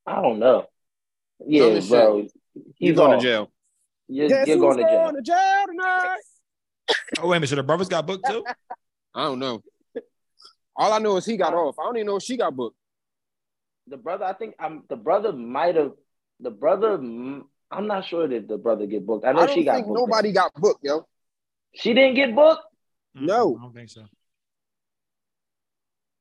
[0.07, 0.66] I don't know.
[1.47, 2.23] Yeah, Dumb bro.
[2.23, 2.33] He's,
[2.77, 3.21] He's, going off.
[3.21, 3.51] to jail.
[4.09, 5.03] You're, Guess you're who's going to jail.
[5.05, 6.16] going to jail tonight?
[7.19, 8.43] Oh wait a minute, so the brothers got booked too?
[9.14, 9.62] I don't know.
[10.75, 11.77] All I know is he got off.
[11.79, 12.77] I don't even know if she got booked.
[13.89, 15.93] The brother, I think I'm the brother might have
[16.41, 16.99] the brother.
[16.99, 19.24] mm, I'm not sure that the brother get booked.
[19.24, 19.99] I I know don't she got think booked.
[19.99, 21.07] nobody got booked, yo.
[21.74, 22.62] She didn't get booked.
[23.14, 23.57] No.
[23.59, 24.05] I don't think so.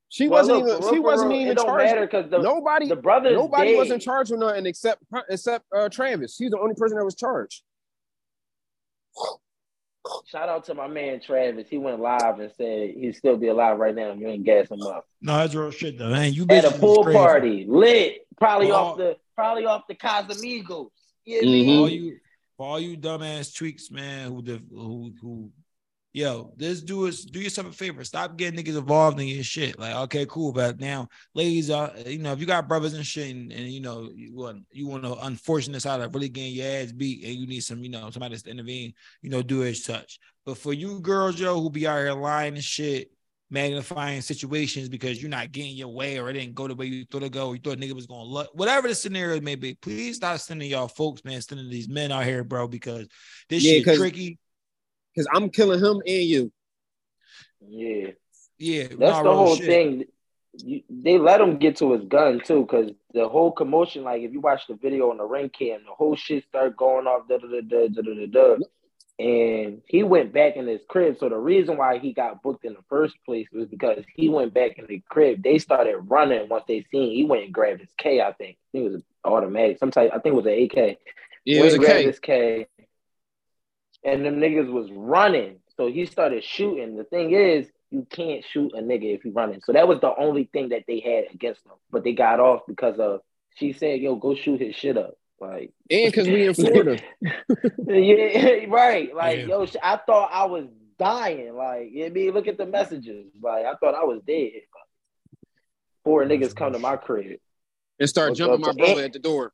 [0.09, 0.81] She Well, wasn't look, even.
[0.81, 1.85] for She for wasn't real, even It don't charged.
[1.85, 2.87] matter because the nobody.
[2.87, 3.77] the brother nobody dead.
[3.77, 6.37] wasn't charged with nothing except except uh, Travis.
[6.37, 7.61] He's the only person that was charged.
[10.27, 11.67] Shout out to my man Travis.
[11.69, 14.11] He went live and said he'd still be alive right now.
[14.11, 16.09] if You ain't gas him up No, that's real shit though.
[16.09, 17.17] Man, you at a pool crazy.
[17.17, 18.75] party, lit, probably Oh.
[18.75, 20.89] off the probably off the Casamigos.
[21.25, 21.79] Yeah, Mhm.
[21.79, 22.17] All you,
[22.57, 25.51] for all you dumbass tweaks, man, who def- who who,
[26.13, 28.03] yo, this do us do yourself a favor.
[28.03, 29.77] Stop getting niggas involved in your shit.
[29.79, 33.35] Like, okay, cool, but now, ladies, uh, you know, if you got brothers and shit,
[33.35, 36.67] and, and you know, you want you want to unfortunate side of really getting your
[36.67, 39.83] ass beat, and you need some, you know, somebody to intervene, you know, do as
[39.83, 40.19] such.
[40.45, 43.11] But for you girls, yo, who be out here lying and shit.
[43.49, 47.05] Magnifying situations because you're not getting your way or it didn't go the way you
[47.05, 49.73] thought it go, or you thought nigga was gonna look, whatever the scenario may be.
[49.73, 53.07] Please stop sending y'all folks, man, sending these men out here, bro, because
[53.47, 54.37] this Yeah, shit tricky.
[55.17, 56.51] Because I'm killing him and you.
[57.67, 58.11] Yeah.
[58.59, 59.65] Yeah, That's the whole shit.
[59.65, 60.03] thing.
[60.53, 64.31] You, they let him get to his gun too, because the whole commotion, like if
[64.31, 67.37] you watch the video on the ring cam, the whole shit started going off, da
[67.37, 68.55] da da da da da da.
[69.17, 71.17] And he went back in his crib.
[71.19, 74.53] So the reason why he got booked in the first place was because he went
[74.53, 75.41] back in the crib.
[75.41, 78.21] They started running once they seen he went and grabbed his K.
[78.21, 78.57] I think.
[78.57, 79.79] I think it was automatic.
[79.79, 80.97] Sometimes I think it was an AK.
[81.45, 82.67] Yeah, it was a and his K,
[84.07, 85.57] and them niggas was running.
[85.75, 86.95] So he started shooting.
[86.95, 89.61] The thing is, you can't shoot a nigga if you running.
[89.63, 91.73] So that was the only thing that they had against them.
[91.91, 93.21] But they got off because of
[93.55, 96.97] she said, "Yo, go shoot his shit up." Like, And because we in Florida.
[97.87, 99.13] yeah, right.
[99.15, 99.45] Like, Yeah.
[99.45, 100.65] yo, sh- I thought I was
[100.97, 101.53] dying.
[101.55, 103.27] Like, you know what I mean, look at the messages.
[103.41, 104.51] Like, I thought I was dead.
[106.03, 107.39] Four niggas come to my crib.
[107.99, 109.51] and start What's jumping my brother at the door.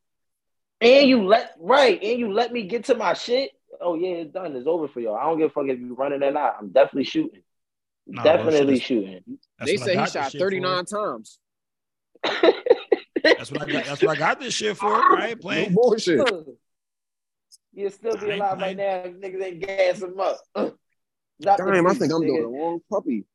[0.79, 3.51] And you let right, and you let me get to my shit.
[3.83, 4.55] Oh yeah, it's done.
[4.55, 5.15] It's over for y'all.
[5.15, 6.55] I don't give a fuck if you running or not.
[6.59, 7.41] I'm definitely shooting.
[8.07, 9.39] Nah, definitely shit is- shooting.
[9.59, 11.39] That's they say he shot 39 times.
[12.23, 13.85] That's what I got.
[13.85, 14.87] That's what I got this shit for.
[14.93, 15.73] I ain't No playing.
[15.73, 16.29] bullshit.
[17.73, 20.39] You'll still be alive right now if niggas ain't gas him up.
[21.41, 22.27] Drop Damn, I think I'm nigga.
[22.27, 23.25] doing the wrong puppy.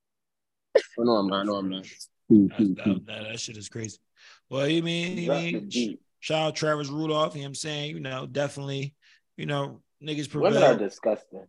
[0.99, 1.47] Oh, no, I'm not.
[1.47, 1.83] No, I'm not.
[1.83, 2.09] That's,
[2.59, 3.99] that, that, that shit is crazy.
[4.49, 7.35] Well, you mean, you mean, shout out Travis Rudolph.
[7.35, 7.91] You know what I'm saying?
[7.97, 8.95] You know, definitely,
[9.37, 11.47] you know, niggas Women are disgusting.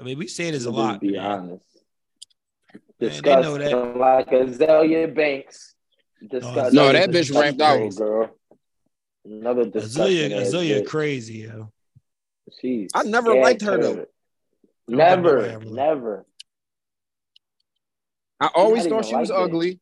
[0.00, 1.00] I mean, we say this a lot.
[1.00, 1.20] be man.
[1.20, 1.64] honest.
[3.00, 3.70] Man, they know that.
[3.70, 5.74] Disgusting like Azealia Banks.
[6.28, 6.74] Disgusting.
[6.74, 7.94] No, that bitch Disgusting rapped out.
[7.96, 8.30] Girl.
[9.24, 11.70] Another disgusting Azealia, Azealia crazy, yo.
[12.60, 13.94] She's I never liked her, though.
[13.96, 14.06] turd.
[14.90, 16.26] don't think Never, nobody never.
[18.40, 19.44] I always thought even she was like that.
[19.44, 19.80] ugly.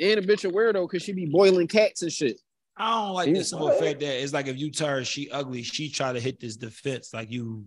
[0.00, 2.38] And a bitch a weirdo because she be boiling cats and shit.
[2.78, 3.34] I don't like Yeah.
[3.34, 6.20] the simple fact that it's like if you tell her she ugly, she try to
[6.20, 7.64] hit this defense like you,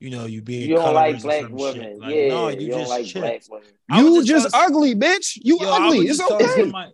[0.00, 1.98] you know, you being You don't like black some women.
[1.98, 3.22] Like, yeah, no, you, you, don't just like chill.
[3.22, 3.68] black women.
[3.94, 5.38] You just telling- ugly, bitch.
[5.42, 6.06] You Yo, ugly.
[6.08, 6.46] It's okay.
[6.46, 6.92] somebody-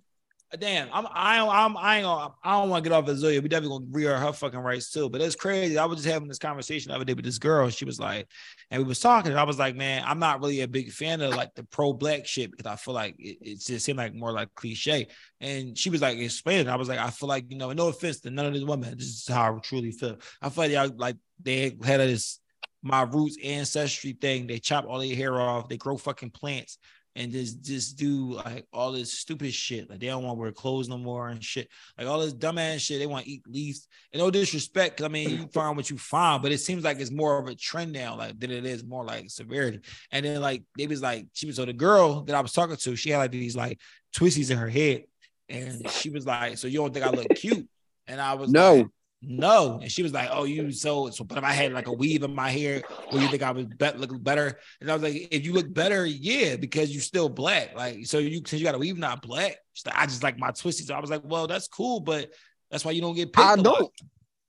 [0.61, 3.43] Damn, I'm I ain't I'm I ain't gonna I don't want to get off Azealia.
[3.43, 5.09] We definitely gonna rear her fucking rights too.
[5.09, 5.79] But it's crazy.
[5.79, 7.69] I was just having this conversation the other day with this girl.
[7.71, 8.29] She was like,
[8.71, 11.21] and we was talking, and I was like, man, I'm not really a big fan
[11.23, 14.15] of like the pro black shit because I feel like it, it just seemed like
[14.15, 15.09] more like cliche.
[15.41, 16.69] And she was like explaining.
[16.69, 18.97] I was like, I feel like you know, no offense to none of these women.
[18.97, 20.19] This is how I truly feel.
[20.41, 22.39] I feel like like they had this
[22.83, 24.47] my roots ancestry thing.
[24.47, 25.69] They chop all their hair off.
[25.69, 26.79] They grow fucking plants
[27.17, 29.89] and just just do like all this stupid shit.
[29.89, 31.69] Like they don't want to wear clothes no more and shit.
[31.97, 32.99] Like all this dumbass shit.
[32.99, 33.79] They want to eat leaf.
[34.13, 37.11] And no disrespect, I mean you find what you find, but it seems like it's
[37.11, 39.81] more of a trend now, like than it is more like severity.
[40.11, 42.77] And then like they was like she was so the girl that I was talking
[42.77, 43.81] to, she had like these like
[44.15, 45.05] twisties in her head,
[45.49, 47.69] and she was like, "So you don't think I look cute?"
[48.07, 48.75] And I was No.
[48.75, 48.87] like,
[49.27, 49.79] no.
[49.81, 52.23] And she was like, Oh, you so so, but if I had like a weave
[52.23, 54.59] in my hair, will you think I would bet look better?
[54.81, 57.75] And I was like, if you look better, yeah, because you're still black.
[57.77, 59.57] Like, so you since you got a weave, not black.
[59.73, 60.91] She's like, I just like my twisties.
[60.91, 62.31] I was like, Well, that's cool, but
[62.71, 63.47] that's why you don't get picked.
[63.47, 63.91] I don't.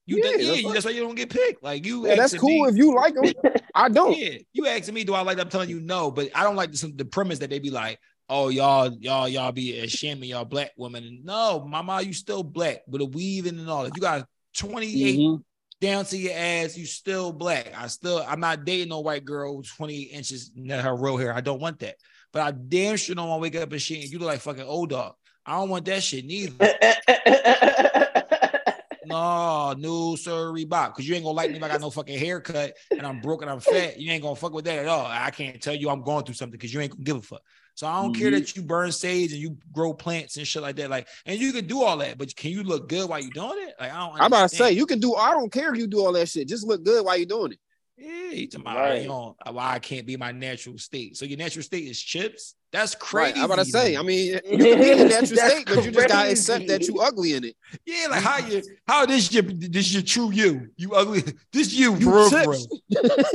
[0.08, 1.64] You Yeah, yeah, that's yeah why- that's why you don't get picked.
[1.64, 3.34] Like you Yeah, that's cool me- if you like them.
[3.76, 4.18] I don't.
[4.18, 5.38] yeah, you asking me, do I like?
[5.38, 5.48] Them?
[5.48, 6.12] I'm telling you, no.
[6.12, 8.00] But I don't like the, the premise that they be like,
[8.30, 12.82] "Oh, y'all, y'all, y'all be ashamed of y'all black women." No, mama, you still black
[12.88, 13.96] with a weave in and all that.
[13.96, 15.44] You got 28 Mhm.
[15.82, 16.78] down to your ass.
[16.78, 17.74] You still black.
[17.78, 21.34] I still, I'm not dating no white girl with 28 inches in her real hair.
[21.34, 21.96] I don't want that.
[22.32, 24.04] But I damn sure don't want to wake up and shit.
[24.04, 25.14] And you look like fucking old dog.
[25.46, 26.74] I don't want that shit neither.
[29.08, 30.88] No, no, sir, Reebok.
[30.88, 33.44] Because you ain't gonna like me if I got no fucking haircut and I'm broke
[33.44, 34.00] and I'm fat.
[34.00, 35.06] You ain't gonna fuck with that at all.
[35.06, 37.42] I can't tell you I'm going through something because you ain't gonna give a fuck.
[37.76, 38.40] So I don't care Mhm.
[38.40, 40.90] that you burn sage and you grow plants and shit like that.
[40.90, 43.68] Like, and you can do all that, but can you look good while you're doing
[43.68, 43.76] it?
[43.80, 44.20] Like, I don't.
[44.20, 45.14] I'm about to say you can do.
[45.16, 46.48] I don't care if you do all that shit.
[46.48, 47.60] Just look good while you're doing it.
[47.98, 49.02] Yeah, you talking about, Right.
[49.04, 51.16] you know, why I can't be my natural state.
[51.16, 52.56] So your natural state is chips.
[52.74, 53.00] That's Right.
[53.00, 53.40] crazy.
[53.40, 53.96] I'm about to say.
[53.96, 56.88] I mean, you can be in the natural state, but you just gotta accept that
[56.90, 57.56] you ugly in it.
[57.86, 60.70] yeah, like how you, how this your, this your true you?
[60.78, 61.24] You ugly.
[61.54, 62.68] This you, You for real, for chips.
[62.92, 63.12] real.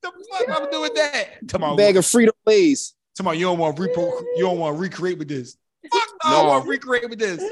[0.00, 1.48] The fuck I'm doing that?
[1.48, 2.94] Tomorrow, Bag of Frito Lays.
[3.18, 5.56] Tomorrow, you don't want to repro, you don't want to recreate with this.
[5.92, 6.48] Fuck no, I No.
[6.48, 7.44] want to recreate with this.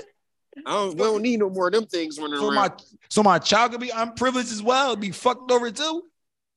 [0.64, 0.92] I don't.
[0.92, 2.54] We don't need no more of them things running So around.
[2.54, 2.70] my,
[3.10, 6.04] so my child could be unprivileged as well, be fucked over too.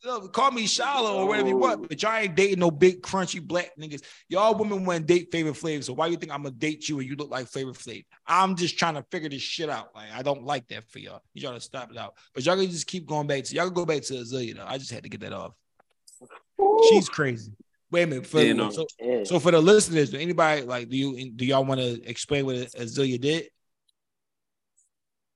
[0.02, 3.46] Yo, call me shallow or whatever you want, but y'all ain't dating no big crunchy
[3.46, 4.02] black niggas.
[4.30, 5.84] Y'all women want to date favorite flavor.
[5.84, 8.06] So why you think I'm gonna date you and you look like favorite flavor?
[8.26, 9.90] I'm just trying to figure this shit out.
[9.94, 11.22] Like I don't like that for y'all.
[11.34, 12.14] You gotta stop it out.
[12.34, 14.66] But y'all can just keep going back to y'all can go back to though.
[14.66, 15.52] I just had to get that off.
[16.88, 17.52] She's crazy.
[17.92, 18.28] Wait a minute.
[18.28, 18.70] For, Yeah, no.
[18.70, 19.24] so, Yeah.
[19.24, 23.20] so for the listeners, anybody like do you do y'all want to explain what Azealia
[23.20, 23.50] did?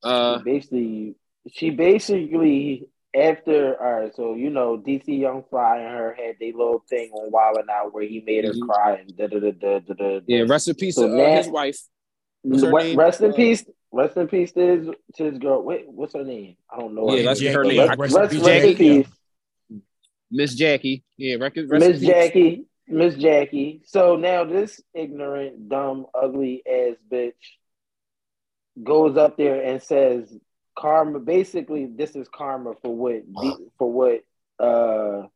[0.04, 1.16] uh, basically,
[1.52, 4.16] she basically after all right.
[4.16, 7.70] So you know, DC Young Fly and her had their little thing on Wild and
[7.70, 8.68] Out where he made her Mhm.
[8.68, 10.20] cry and da da da da da da.
[10.28, 10.44] yeah.
[10.48, 11.80] Rest in peace So to uh, his wife.
[12.42, 12.98] What's her What- name?
[13.00, 13.66] Rest in Uh, peace.
[13.92, 14.88] Rest in peace to his,
[15.18, 15.62] to his girl.
[15.62, 16.58] Wait, what's her name?
[16.68, 17.12] I don't know.
[17.12, 17.54] Yeah, her that's name.
[17.54, 17.78] her name.
[17.78, 18.42] Rest, Rest rest, rest in
[18.72, 18.76] Jackie.
[19.04, 19.08] peace.
[20.32, 21.04] Miss Jackie.
[21.18, 21.36] Yeah.
[21.36, 21.70] Record.
[21.70, 22.02] Miss.
[22.02, 23.82] Jackie, Miss Jackie.
[23.86, 27.34] So now this ignorant, dumb, ugly ass bitch
[28.82, 30.36] goes up there and says
[30.78, 31.20] karma.
[31.20, 33.24] Basically, this is karma for what
[33.78, 34.22] for what
[34.60, 35.28] uh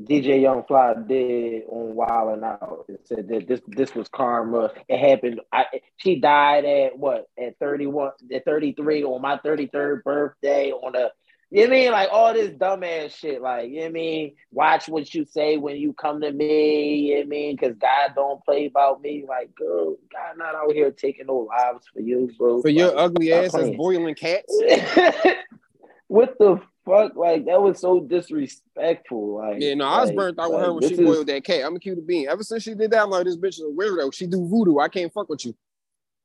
[0.00, 2.84] DC Young Fly did on Wild and Out.
[2.88, 4.70] It said that this this was karma.
[4.88, 5.40] It happened.
[5.52, 5.64] I
[5.96, 10.70] she died at what at thirty one at thirty three on my thirty third birthday
[10.70, 11.10] on a.
[11.50, 13.40] You know I mean like all this dumbass shit?
[13.40, 16.96] Like you know I mean, watch what you say when you come to me.
[16.96, 19.24] You know I mean, because God don't play about me.
[19.26, 22.60] Like, girl, God not out here taking no lives for you, bro.
[22.60, 24.52] For your ugly ass as boiling cats.
[26.08, 27.16] what the fuck?
[27.16, 29.36] Like that was so disrespectful.
[29.36, 31.26] Like Yeah, no, I was like- burnt out with like, her when she is- boiled
[31.28, 31.60] that cat.
[31.64, 32.26] I'm gonna keep it being.
[32.26, 34.12] Ever since she did that, I'm like, this bitch is a weirdo.
[34.12, 34.78] She do voodoo.
[34.80, 35.54] I can't fuck with you.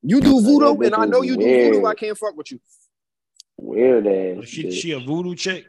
[0.02, 1.86] You do voodoo, and I know you do voodoo.
[1.86, 2.60] I can't fuck with you.
[3.56, 4.48] Weird oh, ass.
[4.48, 4.72] She shit.
[4.74, 5.66] she a voodoo chick.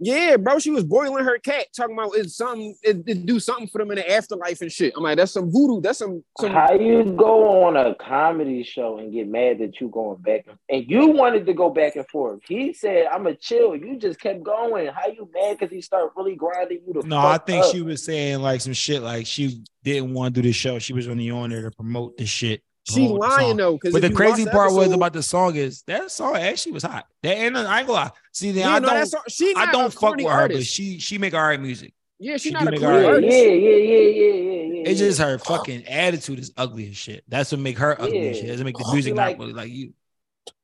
[0.00, 3.68] Yeah, bro, she was boiling her cat, talking about it's something, it, it do something
[3.68, 4.92] for them in the afterlife and shit.
[4.96, 5.80] I'm like, that's some voodoo.
[5.80, 6.50] That's some, some.
[6.50, 10.58] How you go on a comedy show and get mad that you going back and,
[10.68, 12.40] and you wanted to go back and forth?
[12.48, 14.88] He said, "I'm a chill." You just kept going.
[14.88, 17.06] How you mad because he started really grinding you to?
[17.06, 17.72] No, I think up?
[17.72, 20.80] she was saying like some shit like she didn't want to do the show.
[20.80, 22.62] She was only on there to promote the shit.
[22.86, 26.36] She promote lying though, But the crazy part was about the song is that song
[26.36, 27.06] actually was hot.
[27.22, 28.10] That and I ain't gonna lie.
[28.32, 29.54] See, then Yeah, I don't that's she.
[29.56, 31.94] I don't fuck corny with her, but she she make all right music.
[32.18, 33.32] yeah, she she not a make corny Yeah, yeah, artist.
[33.36, 34.88] yeah, yeah, yeah, yeah, yeah.
[34.90, 37.24] It's just her fucking attitude is ugly as shit.
[37.26, 38.40] That's what make her ugly as Yeah.
[38.42, 38.44] shit.
[38.44, 39.94] It doesn't make the music like- not really like you.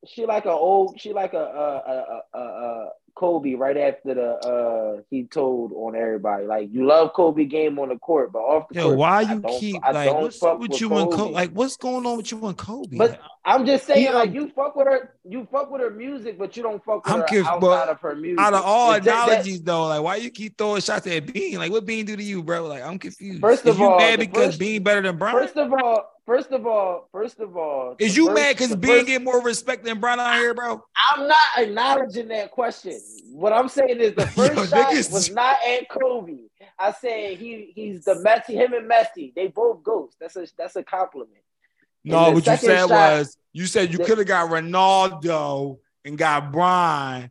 [0.06, 2.88] she like a old she like a uh uh uh uh
[3.20, 7.90] Kobe right after the uh he told on everybody like you love Kobe game on
[7.90, 10.80] the court but off the Yo, court why you keep I like what's with with
[10.80, 11.16] you and Kobe?
[11.18, 11.32] Kobe.
[11.34, 12.96] Like what's going on with you and Kobe?
[12.96, 15.90] But- I'm just saying He, um, like you fuck with her you fuck with her
[15.90, 18.62] music but you don't fuck with I'm her conf- outside of her music out of
[18.64, 21.58] all It's that- that- analogies though, like why you keep throwing shots at Bean?
[21.58, 22.66] Like what Bean do to you, bro?
[22.66, 23.40] Like I'm confused.
[23.40, 25.36] First is of you all, mad because first- Bean better than Brian?
[25.36, 28.90] first of all first of all first of all is you first- mad because Bean
[28.90, 30.82] first- get more respect than Brian out here, bro?
[31.14, 33.00] I'm not acknowledging that question.
[33.32, 36.36] What I'm saying is the Yo, first shot niggas- was not at Kobe.
[36.78, 38.54] I said he he's the Messi.
[38.54, 40.16] Him and Messi, they both ghosts.
[40.20, 41.39] That's a that's a compliment.
[42.04, 46.50] No, what you said shot- was you said you could have got Ronaldo and got
[46.52, 47.30] Brian,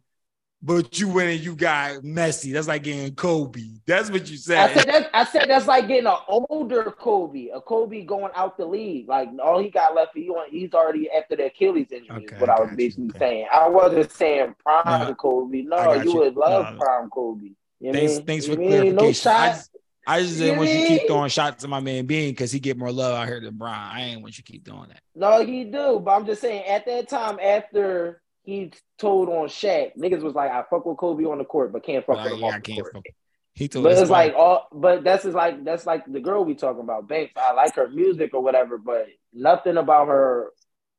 [0.62, 2.54] but you went and you got Messi.
[2.54, 3.62] That's like getting Kobe.
[3.88, 4.58] That's what you said.
[4.58, 5.10] I said that.
[5.14, 9.08] I said that's like getting an older Kobe, a Kobe going out the league.
[9.08, 12.26] Like all he got left, he want, he's already after the Achilles injury.
[12.26, 13.20] Okay, is what I I was basically Okay.
[13.20, 13.48] saying.
[13.52, 15.62] I wasn't saying prime No, Kobe.
[15.64, 16.18] No, you you.
[16.20, 16.80] would love No.
[16.80, 17.52] prime Kobe.
[17.80, 18.26] You thanks, mean?
[18.26, 18.70] thanks You for mean?
[18.70, 19.32] clarification.
[19.32, 19.76] No I just,
[20.10, 22.60] I just didn't want you to keep throwing shots at my man Bean because he
[22.60, 23.80] get more love out here than Brian.
[23.96, 25.02] I ain't want you to keep doing that.
[25.16, 26.00] No, he do.
[26.04, 30.50] But I'm just saying, at that time, after he told on Shaq, niggas was like,
[30.52, 32.58] "I fuck with Kobe on the court, but can't fuck with him yeah, off I
[32.58, 32.82] the can't.
[32.82, 33.06] court." fuck-
[33.54, 36.44] He told But us it's like, all, but that's just like that's like the girl
[36.44, 37.34] we talking about, Banks.
[37.38, 40.50] I like her music or whatever, but nothing about her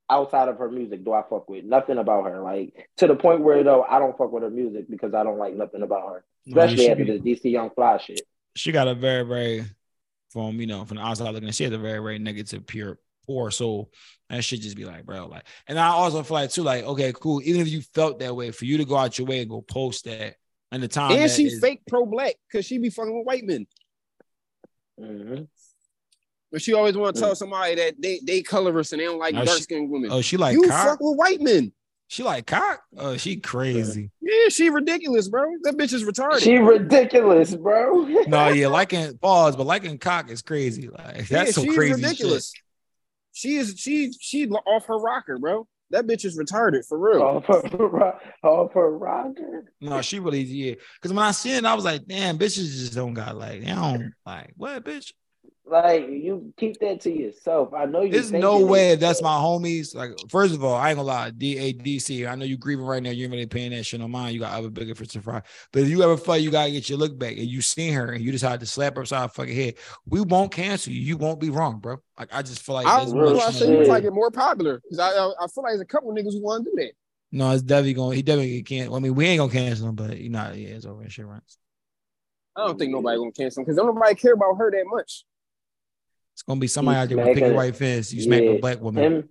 [0.09, 1.65] outside of her music do I fuck with.
[1.65, 4.91] Nothing about her, like to the point where though I don't fuck with her music
[4.91, 8.27] because I don't like nothing about her, especially after be- this DC Young Fly shit.
[8.57, 9.65] She got a very, very
[10.31, 13.51] from you know from the outside looking, she has a very, very negative, pure, poor
[13.51, 13.91] soul.
[14.29, 17.13] That should just be like, bro, like, and I also feel like too, like, okay,
[17.13, 17.41] cool.
[17.43, 19.61] Even if you felt that way, for you to go out your way and go
[19.61, 20.37] post that,
[20.71, 23.27] and the time And that she is- fake pro black because she be fucking with
[23.27, 23.67] white men.
[24.99, 25.43] hmm
[26.53, 29.35] But she always want to tell somebody that they they colorist and they don't like
[29.35, 30.11] No, dark skinned women.
[30.13, 30.87] Oh, she like you cock.
[30.91, 31.73] fuck with white men.
[32.11, 32.83] She like cock.
[32.99, 34.11] Oh, she crazy.
[34.21, 35.45] Yeah, she ridiculous, bro.
[35.63, 36.41] That bitch is retarded.
[36.41, 38.03] She ridiculous, bro.
[38.27, 40.89] no, yeah, liking pause, but liking cock is crazy.
[40.89, 42.53] Like that's yeah, some she's crazy ridiculous.
[43.31, 45.69] She is she she off her rocker, bro.
[45.91, 47.23] That bitch is retarded for real.
[47.23, 49.73] off her, ro- off her rocker.
[49.81, 50.75] No, she really yeah.
[50.95, 53.73] Because when I seen it, I was like, damn, bitches just don't got like they
[53.73, 55.13] don't like what bitch.
[55.71, 57.73] Like you keep that to yourself.
[57.73, 58.11] I know you.
[58.11, 59.95] There's no way if that's my homies.
[59.95, 62.29] Like, first of all, I ain't gonna lie, DADC.
[62.29, 63.11] I know you grieving right now.
[63.11, 64.35] You ain't really paying that shit on mine.
[64.35, 65.43] You got other bigger for to fry.
[65.73, 68.11] But if you ever feel you gotta get your look back and you seen her
[68.11, 69.75] and you decide to slap her upside her fucking head,
[70.07, 71.01] we won't cancel you.
[71.03, 71.99] You won't be wrong, bro.
[72.19, 73.89] Like I just feel like I, there's real I much say more- you shit.
[73.89, 76.43] like it more popular because I, I I feel like there's a couple niggas who
[76.43, 76.93] want to do that.
[77.31, 78.17] No, it's definitely going.
[78.17, 78.93] He definitely can't.
[78.93, 81.03] I mean, we ain't gonna cancel him, but you know, yeah, it's over.
[81.03, 81.59] And shit runs.
[82.57, 85.25] I don't think nobody gonna cancel him because don't nobody care about her that much.
[86.41, 88.15] It's gonna be somebody out there with a picket white fence.
[88.15, 89.05] You smack a black woman.
[89.05, 89.29] Him,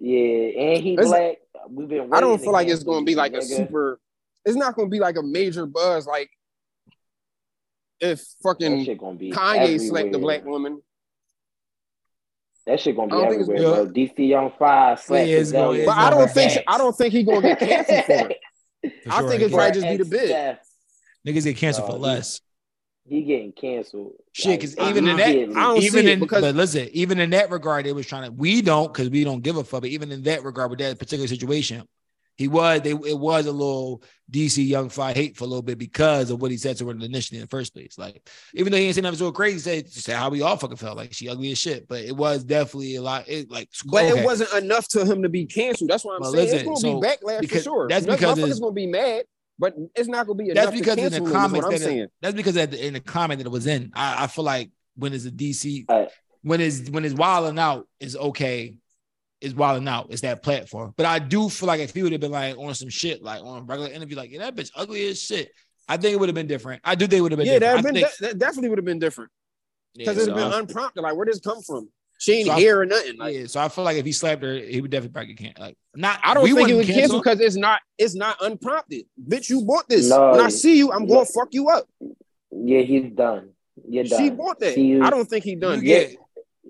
[0.00, 1.38] yeah, and he It's- black.
[1.68, 2.08] We've been.
[2.14, 3.98] I don't feel like it's gonna be cancel like a super.
[4.44, 6.30] It's not gonna be like a major buzz like
[7.98, 10.80] if fucking shit gonna be Kanye slapped the black woman.
[12.66, 13.92] That shit gonna be I don't think it's- everywhere, bro.
[13.92, 17.12] DC Young Fly slapped Yeah, gonna- But I gonna don't think be I don't think
[17.12, 18.38] he gonna get canceled for it.
[19.02, 19.28] For I sure.
[19.30, 20.58] think He it's get- right just be the bid.
[21.26, 22.40] Niggas get canceled No, for he- less.
[23.08, 24.14] He getting canceled.
[24.32, 25.54] Shit, because Like, even in that, immediately.
[25.54, 28.06] I don't even see it in because- but listen, even in that regard, they was
[28.06, 28.32] trying to.
[28.32, 29.82] We don't because we don't give a fuck.
[29.82, 31.84] But even in that regard, with that particular situation,
[32.36, 35.78] he was they it was a little DC Young Fly hate for a little bit
[35.78, 37.96] because of what he said to her initially in the first place.
[37.96, 40.56] Like even though he ain't saying nothing so crazy, he said, said how we all
[40.56, 41.86] fucking felt like she ugly as shit.
[41.88, 43.28] But it was definitely a lot.
[43.28, 44.20] It like But okay.
[44.20, 45.88] it wasn't enough to him to be canceled.
[45.88, 46.44] That's what I'm Well, saying.
[46.50, 47.88] listen, it's gonna be backlash because- for sure.
[47.88, 49.24] that's That's because because it's- motherfuckers gonna be mad,
[49.58, 51.68] but it's not gonna be That's because to in the cancel him, is what comments
[51.68, 52.06] that saying.
[52.20, 54.70] that's because at the, in the comment that it was in, I, I feel like
[54.96, 56.06] when it's a DC, Uh,
[56.42, 58.78] when it's when it's wilding out is okay,
[59.40, 60.06] is wilding out.
[60.10, 60.94] It's that platform.
[60.96, 63.42] But I do feel like if he would have been like on some shit, like
[63.42, 65.50] on a regular interview, like yeah, that bitch ugly as shit.
[65.88, 66.82] I think it would have been different.
[66.84, 67.82] I do think it would have been Yeah, different.
[67.84, 69.30] that, I been, think- that, that definitely would have been different
[69.94, 71.02] yeah, because it's so been I- unprompted.
[71.02, 71.88] Like, where does this come from?
[72.18, 73.18] She ain't So I- here or nothing.
[73.18, 75.44] Like, yeah, so I feel like if he slapped her, he would definitely probably get
[75.44, 75.66] canceled.
[75.66, 78.14] Like, not I don't we think it wouldn't would cancel cancel because it's not it's
[78.14, 79.06] not unprompted.
[79.28, 80.08] Bitch, you bought this.
[80.10, 80.32] No.
[80.32, 81.14] when I see you, I'm Yeah.
[81.14, 81.88] gonna fuck you up.
[82.50, 83.50] yeah, he's done.
[83.88, 84.18] You're done.
[84.18, 84.74] She bought that.
[84.74, 85.82] See I don't think he done.
[85.82, 86.10] You yet.
[86.10, 86.18] get-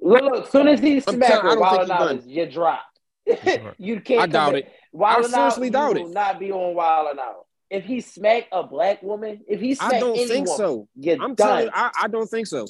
[0.02, 0.50] Look, look.
[0.52, 2.22] Soon as he telling- smacked I her, Wild he Out done.
[2.26, 3.00] you dropped.
[3.78, 4.20] you can't.
[4.22, 4.70] I doubt it.
[4.92, 6.02] Wild I seriously out, doubt you it.
[6.04, 7.46] will not be on Wild and Out.
[7.70, 10.88] If he smacked a black woman, if he smacked I don't any think woman, so.
[10.94, 11.48] you're I'm done.
[11.48, 12.66] telling you, I, I don't think so.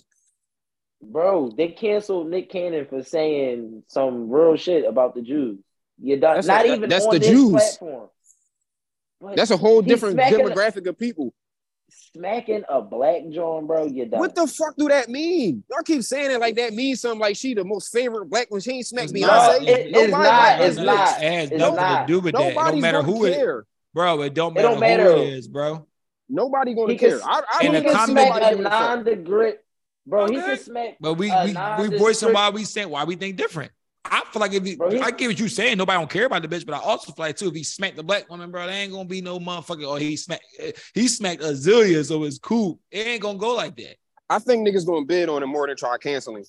[1.02, 5.59] Bro, they canceled Nick Cannon for saying some real shit about the Jews.
[6.01, 6.36] You're done.
[6.36, 7.51] That's Not a- even that's on the this Jews.
[7.53, 8.09] platform.
[9.20, 11.32] But That's a whole different smacking- demographic of people.
[11.88, 13.86] smacking a black John, bro.
[13.86, 14.20] You're done.
[14.20, 15.62] What the fuck do that mean?
[15.70, 18.61] Y'all keep saying it like that means something like she the most favorite black one.
[18.61, 19.26] She ain't smacked It's Beyonce.
[19.26, 19.62] not.
[19.62, 20.20] No, it- it's not.
[20.20, 21.22] like It's not.
[21.22, 22.07] It has It's nothing not.
[22.07, 22.74] to do with that.
[22.74, 23.66] It matter gonna who it, care.
[23.94, 24.22] bro.
[24.22, 25.11] It don't It matter don't who matter.
[25.12, 25.86] it is, bro.
[26.28, 27.20] Nobody gonna He can- care.
[27.24, 28.72] I, I in don't the can wanna see comment- smack a give a fuck.
[28.80, 29.53] non-degree.
[30.09, 30.47] Bro, he Okay.
[30.47, 30.97] can smack.
[31.01, 33.72] But we we we nondescript- voicing why we saying why we think different.
[34.11, 36.42] I feel like if he, Bro, I get what you saying, nobody don't care about
[36.42, 38.66] the bitch, but I also feel like too, if he smacked the black woman, bro,
[38.66, 39.88] there ain't gonna be no motherfucker.
[39.88, 40.44] Or he smacked
[40.94, 42.80] he smacked Azealia, so it's cool.
[42.90, 43.96] It ain't gonna go like that.
[44.28, 46.44] I think niggas gonna bid on it more than try canceling.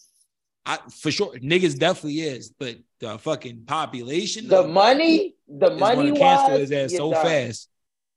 [0.65, 6.07] I for sure, niggas definitely is, but the fucking population, The money, the is money
[6.09, 7.25] gonna cancel wise, his ass so done.
[7.25, 7.69] fast.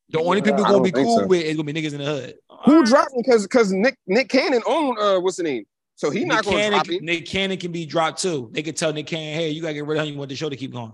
[0.09, 1.26] The only people I gonna be cool so.
[1.26, 2.34] with is gonna be niggas in the hood.
[2.64, 3.22] Who dropped him?
[3.24, 5.64] Because because Nick Nick Cannon own uh what's the name?
[6.01, 7.05] So he Nick not gonna Cannon, drop him.
[7.05, 8.48] Nick Cannon can be dropped too.
[8.53, 10.14] They could tell Nick Cannon, hey, you gotta get rid of him.
[10.14, 10.92] You want the show to keep going.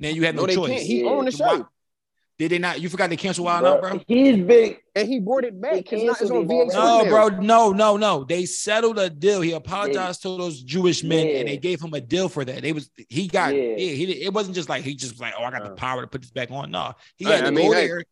[0.00, 0.70] Then you had no, No, choice.
[0.70, 0.82] can't.
[0.82, 1.10] He Yeah.
[1.10, 1.68] own the show.
[2.38, 2.80] Did they not?
[2.80, 4.00] You forgot they canceled Wild Out, bro?
[4.08, 4.78] He's big.
[4.96, 5.84] And he brought it back.
[5.90, 8.24] They It's, not, it's on him VH1 No, bro, no, no, no.
[8.24, 9.42] They settled a deal.
[9.42, 11.32] He apologized to those Jewish men, Yeah.
[11.40, 12.62] and they gave him a deal for that.
[12.62, 13.60] They was he got yeah.
[13.76, 13.92] Yeah.
[13.94, 15.74] he it wasn't just like he just was like oh I got the Uh.
[15.74, 16.70] power to put this back on.
[16.70, 17.86] No, he Hey, had to I mean, go hey.
[17.86, 18.04] there,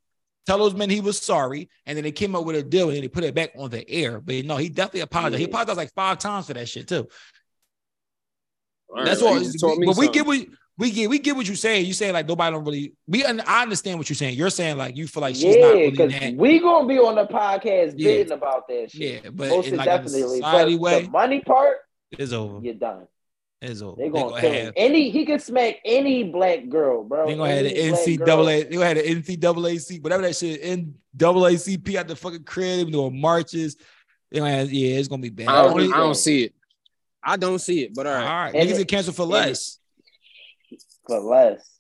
[0.47, 2.97] tell those men he was sorry, and then they came up with a deal, and
[2.97, 4.21] then they put it back on the air.
[4.21, 5.39] But no, he definitely apologized.
[5.39, 7.09] He apologized like five times for that shit too.
[8.89, 9.39] All That's right, all.
[9.39, 10.47] he just taught me But we get what
[10.79, 11.09] we get.
[11.11, 11.87] We get what you're saying.
[11.87, 12.95] You saying like nobody don't really.
[13.07, 14.37] We I understand what you're saying.
[14.37, 17.95] You're saying like you feel like she's not really we gonna be on the podcast
[17.97, 18.09] Yeah.
[18.11, 19.25] bidding about that shit.
[19.25, 20.39] Yeah, but Most in like a definitely.
[20.41, 21.77] society but way, the money part,
[22.19, 22.59] is over.
[22.65, 23.07] you're done.
[23.63, 23.97] It's over.
[23.97, 24.73] They They gonna gonna have.
[24.77, 27.27] Any he could smack any black girl, bro.
[27.27, 28.47] They gonna have the Any black girl.
[28.47, 28.69] NCAA.
[28.71, 29.03] They gonna have the
[29.37, 33.77] NCAA, whatever that shit, NAACP at the fucking crib doing marches.
[34.31, 35.49] They gonna have, yeah, it's gonna be bad.
[35.49, 36.55] I don't, I don't see it.
[37.23, 37.95] I don't see it.
[37.95, 39.79] But all all right, right, And niggas it- get canceled for less.
[41.07, 41.79] for less.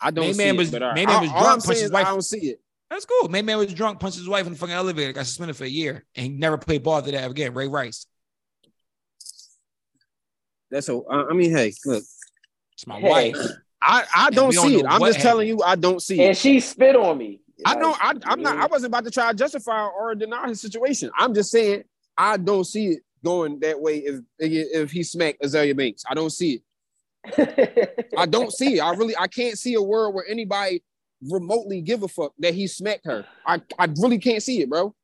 [0.00, 0.58] I don't Main see man it.
[0.58, 0.94] was- but all right.
[0.94, 2.06] main man was all drunk, punched his wife.
[2.06, 2.60] I don't see it.
[2.90, 3.28] That's cool.
[3.28, 5.68] Main man was drunk, punched his wife in the fucking elevator, got suspended for a
[5.68, 7.52] year, and he never played ball after that again.
[7.52, 8.06] Ray Rice,
[10.70, 10.98] That's a.
[11.10, 12.02] I I mean, hey, look,
[12.72, 13.32] it's my Hey.
[13.32, 13.52] wife.
[13.82, 14.86] I I don't we don't see it.
[14.88, 16.26] I'm what just telling you, I don't see it.
[16.28, 17.40] And she spit on me.
[17.64, 18.04] I Like, don't.
[18.04, 18.58] I, I'm not.
[18.58, 21.10] I wasn't about to try to justify or deny his situation.
[21.16, 21.84] I'm just saying
[22.16, 23.98] I don't see it going that way.
[23.98, 26.60] If if he smacked Azealia Banks, I don't see
[27.34, 28.08] it.
[28.16, 28.80] I don't see it.
[28.80, 29.16] I really.
[29.16, 30.82] I can't see a world where anybody
[31.22, 33.26] remotely give a fuck that he smacked her.
[33.46, 34.94] I I really can't see it, bro.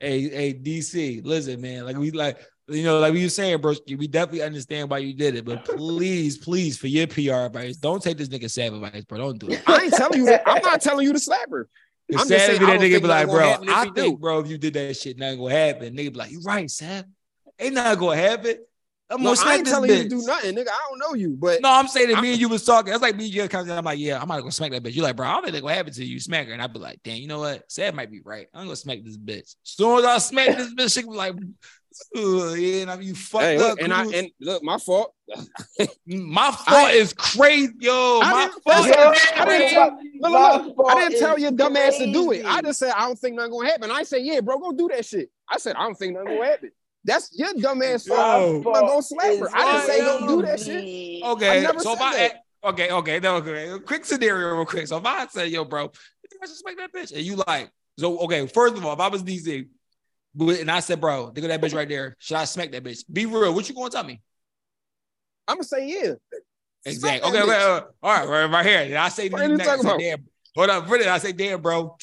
[0.00, 1.84] Hey, hey, DC, listen, man.
[1.84, 2.36] Like we like,
[2.72, 3.74] you know, like we were saying, bro.
[3.86, 8.02] We definitely understand why you did it, but please, please, for your PR advice, don't
[8.02, 9.18] take this nigga Sav advice, bro.
[9.18, 9.62] Don't do it.
[9.66, 10.42] I ain't telling you that.
[10.46, 11.68] I'm not telling you to slap her.
[12.10, 14.96] I'm just saying, that nigga be like, bro, I think, bro, if you did that
[14.96, 15.94] shit, nothing gonna happen.
[15.96, 17.04] Nigga be like, you right, Sav.
[17.58, 18.56] Ain't nothing gonna happen.
[19.10, 20.68] I'm No, gonna I ain't this telling you to do nothing, nigga.
[20.68, 22.90] I don't know you, but No, I'm saying that me and you was talking.
[22.90, 23.76] That's like me and you conversation.
[23.78, 24.94] I'm like, yeah, I'm not gonna smack that bitch.
[24.94, 26.14] You're like, bro, I don't think that's gonna happen to you.
[26.14, 27.70] You smack her, and I'd be like, damn, you know what?
[27.70, 28.46] Sav might be right.
[28.54, 29.40] I'm gonna smack this bitch.
[29.40, 31.34] As Soon as I smack this bitch, she be like,
[32.16, 33.62] "Ugh, yeah, and I mean, you fucked hey, up.
[33.62, 35.14] look, and I and look, my fault.
[36.06, 38.20] my fault I- is crazy, yo.
[38.22, 38.86] I My didn't- fault.
[38.86, 40.32] Yo, is I didn't tell- Look,
[40.66, 40.86] look, look.
[40.90, 42.44] I didn't tell your dumb ass to do it.
[42.44, 43.90] I just said I don't think nothing gonna happen.
[43.90, 45.30] I said, yeah, bro, go do that shit.
[45.48, 46.70] I said I don't think nothing gonna happen.
[47.04, 48.20] That's your dumb ass fault.
[48.20, 49.48] I'm not gonna slap her.
[49.52, 50.04] I didn't say Yo.
[50.04, 50.84] don't do that shit.
[50.84, 51.22] shit.
[51.24, 52.40] Okay, I never so if said I that.
[52.64, 54.86] okay, okay, no, okay, quick scenario, real quick.
[54.86, 55.90] So if I say, yo, bro, you
[56.30, 59.00] think I should smack that bitch, and you like, so okay, first of all, if
[59.00, 59.68] I was DC, but-
[60.38, 63.04] and I said, bro, think of that bitch right there, should I smack that bitch?
[63.12, 64.20] Be real, what you gonna tell me?
[65.48, 66.14] I'm gonna say yeah.
[66.84, 67.30] Exactly.
[67.30, 68.80] Okay, okay, uh, all right, right, right here.
[68.80, 70.00] And I say to What are you next, I talking say, about?
[70.00, 70.24] damn,
[70.56, 71.96] hold up, really, I say, damn, bro,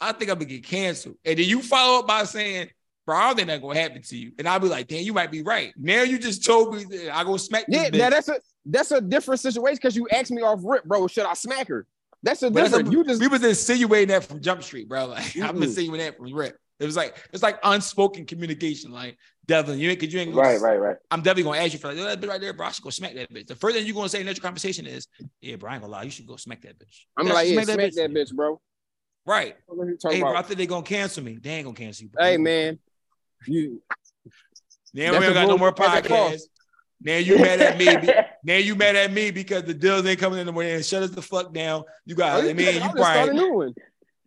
[0.00, 1.16] I think I'm gonna get canceled.
[1.24, 2.68] And then you follow up by saying,
[3.06, 4.32] bro, I don't think that's gonna happen to you.
[4.38, 5.72] And I'll be like, damn, you might be right.
[5.76, 7.98] Now you just told me that I go smack Yeah, bitch.
[7.98, 11.06] now that's a that's a different situation because you asked me off rip, bro.
[11.06, 11.86] Should I smack her?
[12.22, 12.88] That's a But that's different.
[12.88, 15.06] a- you just we was insinuating that from Jump Street, bro.
[15.10, 15.62] Like I'm Mm-mm.
[15.62, 16.58] insinuating that from Rip.
[16.78, 18.92] It was like it's like unspoken communication.
[18.92, 19.16] Like
[19.46, 20.96] Devin, you ain't cause you ain't Right, right, right.
[21.10, 22.66] I'm definitely gonna ask you for like, oh, that bitch right there, bro.
[22.66, 23.46] I should go smack that bitch.
[23.46, 25.08] The first thing you're gonna say in that conversation is,
[25.40, 27.04] yeah, bro, I ain't gonna lie, you should go smack that bitch.
[27.16, 28.60] I'm Yeah, like, yeah, smack smack that bitch, bro.
[29.24, 29.56] Right.
[29.66, 31.38] What are Hey, bro, I think they gonna cancel me.
[31.40, 32.10] They ain't gonna cancel you.
[32.10, 32.24] bro.
[32.24, 32.78] Hey, man,
[33.46, 33.82] you
[34.92, 36.08] Now That's we don't got no more at the cost.
[36.08, 36.42] podcasts.
[37.02, 38.12] Now you mad at me.
[38.44, 40.80] Now you mad at me because the deals ain't coming in the morning.
[40.82, 41.84] Shut us the fuck down.
[42.04, 42.44] You got.
[42.44, 42.92] Oh, I mean, you I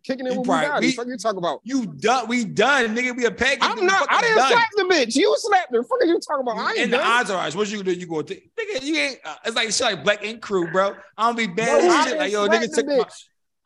[0.00, 0.02] one.
[0.02, 0.80] Kicking it you with probably- Bugatti.
[0.80, 1.60] we- Fuck you talking about?
[1.64, 2.28] you done.
[2.28, 3.16] We done, nigga.
[3.16, 3.58] We a package.
[3.62, 4.06] I'm not.
[4.10, 4.52] I didn't done.
[4.52, 5.16] slap the bitch.
[5.16, 5.82] You slapped her.
[5.82, 6.58] Fuck are you talking about?
[6.58, 7.20] I ain't in the done.
[7.20, 7.92] entourage, what you do?
[7.92, 9.18] You go, take, nigga, you ain't.
[9.24, 10.94] Uh, it's like shit like Black Ink Crew, bro.
[11.16, 12.18] I don't be bad as shit.
[12.18, 13.04] Like yo, nigga, the took my.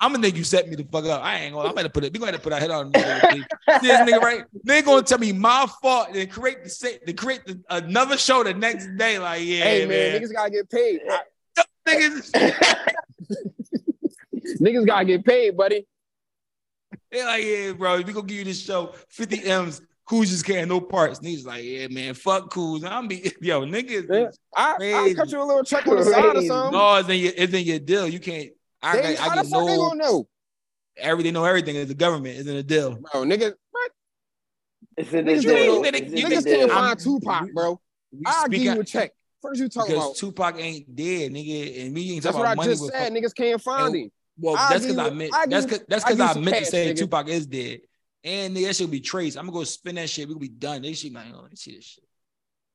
[0.01, 1.22] I'm gonna think you set me the fuck up.
[1.24, 1.68] I ain't gonna.
[1.68, 2.12] I'm gonna put it.
[2.12, 2.93] We gonna put our head on.
[2.95, 3.01] See
[3.80, 4.45] this nigga right?
[4.64, 7.07] They gonna tell me my fault and create the set.
[7.07, 9.18] to create the, another show the next day.
[9.18, 10.22] Like yeah, Hey man, man.
[10.22, 11.01] niggas gotta get paid.
[11.09, 11.20] I-
[11.87, 12.30] Niggas,
[14.61, 15.87] niggas gotta get paid, buddy.
[17.14, 17.96] They like yeah, bro.
[17.98, 19.80] We gonna give you this show 50 m's.
[20.10, 21.20] Who's just carrying no parts?
[21.20, 22.12] Niggas like yeah, man.
[22.12, 22.84] Fuck cool.
[22.86, 24.06] I'm be yo niggas.
[24.10, 24.28] Yeah.
[24.54, 25.14] I I Crazy.
[25.14, 26.48] cut you a little check on the side or Crazy.
[26.48, 26.72] something.
[26.78, 28.06] No, it's in your it's in your deal.
[28.08, 28.50] You can't.
[28.82, 30.28] I, They, I, how I the get fuck they gonna know,
[30.98, 31.32] everything.
[31.32, 31.76] Know everything.
[31.76, 32.96] Is the government is in a deal.
[32.96, 33.22] bro?
[33.22, 33.90] Niggas, what?
[34.98, 35.82] It's in Niggas the don't deal.
[35.82, 37.80] know- It's in niggas can't find Tupac, bro.
[38.12, 39.12] We I'll give speak you a check.
[39.40, 40.16] First you talking because about.
[40.16, 42.92] Tupac ain't dead, nigga, and we ain't That's what I just said.
[42.92, 44.10] fuck- Niggas can't find And- him.
[44.39, 46.64] Well, I'll that's because I meant I'll that's because that's because I you meant to
[46.66, 46.99] say nigga.
[46.99, 47.80] Tupac is dead,
[48.24, 49.37] and nigga, that will be traced.
[49.39, 50.26] I'm gonna go spin that shit.
[50.28, 50.82] We gonna be done.
[50.82, 52.05] They should be like, oh, see this shit.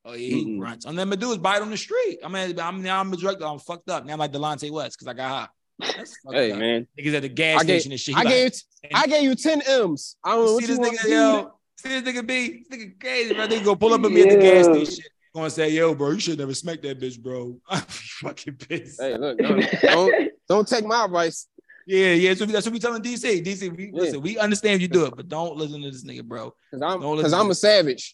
[0.05, 0.61] Oh yeah, he Mm-mm.
[0.61, 0.85] runs.
[0.85, 2.19] All I'm gonna do is buy it on the street.
[2.23, 3.41] I mean, I'm now I'm a drug.
[3.41, 4.05] I'm fucked up.
[4.05, 5.49] Now I'm like Delonte West because I got hot.
[5.95, 6.59] That's Hey up.
[6.59, 8.15] man, Niggas at the gas I gave- station and shit.
[8.15, 8.53] I like, gave
[8.93, 10.15] I gave you ten M's.
[10.23, 11.51] I don't know You what see you this nigga, yo.
[11.75, 12.63] See this nigga B.
[12.69, 13.47] This nigga crazy, bro.
[13.47, 15.03] They go pull up at me at the gas station.
[15.39, 17.57] Gonna say, yo, bro, you should never smack that bitch, bro.
[17.69, 19.01] I'm fucking pissed.
[19.01, 21.47] Hey, look, don't, don't don't take my advice.
[21.87, 22.33] Yeah, yeah.
[22.35, 23.43] So that's what we telling DC.
[23.43, 23.91] DC, we, Yeah.
[23.93, 26.53] listen, we understand you do it, but don't listen to this nigga, bro.
[26.71, 28.13] Cause I'm because I'm a savage.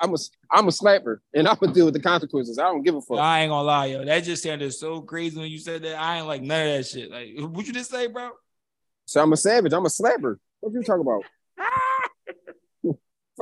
[0.00, 0.16] I'm a
[0.50, 2.58] I'm a slapper, and I'm gonna deal with the consequences.
[2.58, 3.18] I don't give a fuck.
[3.18, 4.04] I ain't gonna lie, yo.
[4.04, 6.00] That just sounded so crazy when you said that.
[6.00, 7.10] I ain't like none of that shit.
[7.10, 8.30] Like, what you just say, bro?
[9.04, 9.72] So I'm a savage.
[9.72, 10.36] I'm a slapper.
[10.60, 11.24] What you talking about?
[11.60, 12.01] Ah!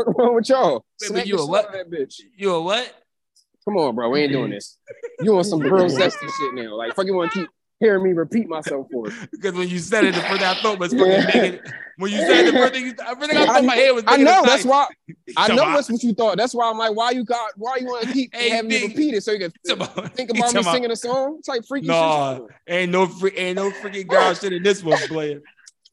[0.06, 0.84] Fuck wrong with y'all?
[1.00, 1.72] Wait, Smack you a what?
[1.72, 2.14] That bitch.
[2.36, 2.92] You a what?
[3.64, 4.08] Come on, bro.
[4.10, 4.78] We ain't doing this.
[5.20, 6.74] You on some real zesty shit now?
[6.76, 7.48] Like, fuck, you want to keep
[7.78, 9.14] hearing me repeat myself for it?
[9.30, 11.56] Because when you said it, the first thing I thought was fucking Yeah.
[11.98, 14.04] When you said it, the first thing, you, everything I thought in my head was
[14.06, 14.42] I know.
[14.46, 14.86] That's why.
[15.36, 16.38] I know that's what you thought.
[16.38, 17.52] That's why I'm like, why you got?
[17.56, 20.30] Why you want to keep Hey, having me repeat it so you can about- think
[20.30, 21.42] about me singing a song?
[21.42, 22.44] Type freaky Nah, shit.
[22.68, 25.42] ain't no free, ain't no freaking girl shit in this one player.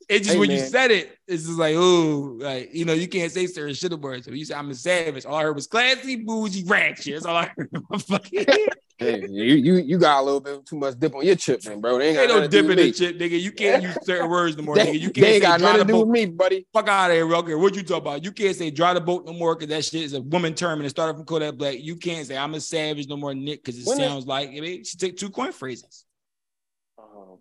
[0.10, 3.08] It's just Hey, when you said it, it's just like, oh, like you know, you
[3.10, 4.26] can't say certain shit words.
[4.26, 5.26] So you said I'm a savage.
[5.26, 7.14] All I heard was classy, bougie, ratchet.
[7.16, 7.70] That's all I heard.
[7.74, 8.70] in my fucking head.
[9.00, 11.82] Hey, you you you got a little bit too much dip on your chip, man,
[11.82, 12.00] bro.
[12.00, 12.94] They ain't got Ain't no nothing to do dipping with in me.
[12.94, 13.42] shit, nigga.
[13.44, 15.00] You can't use certain words no more, They, nigga.
[15.02, 16.08] You can't ain't say got nothing the to do boat.
[16.08, 16.68] with me, buddy.
[16.74, 17.58] Fuck out of here, quick.
[17.58, 18.24] What you talking about?
[18.24, 20.80] You can't say dry the boat no more because that shit is a woman term
[20.80, 21.78] and it started from Kodak Black.
[21.80, 24.50] You can't say I'm a savage no more, Nick, because it When it- sounds like
[24.50, 26.06] I mean, she take two coin phrases.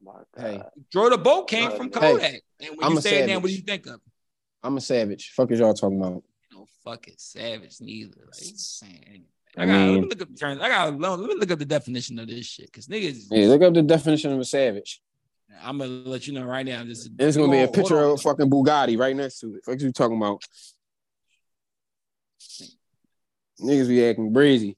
[0.07, 0.51] My god.
[0.51, 2.41] Hey, Draw the boat came from Hey, Kodak.
[2.61, 4.01] and when I'm you say it now, what do you think of?
[4.63, 5.33] I'm a savage.
[5.35, 6.23] Fuck is y'all talking about?
[6.53, 8.21] No fucking savage neither.
[8.25, 9.25] Like saying.
[9.59, 10.61] I I, gotta let mean- me look up the terms.
[10.61, 12.73] I gotta let me look up the definition of this shit.
[12.73, 15.01] Cause niggas, Yeah, look up the definition of a savage.
[15.63, 16.85] I'm gonna let you know right now.
[16.85, 19.65] This is gonna be a picture of a fucking Bugatti right next to it.
[19.65, 20.43] Fuck you talking about?
[23.61, 24.77] Niggas be acting breezy.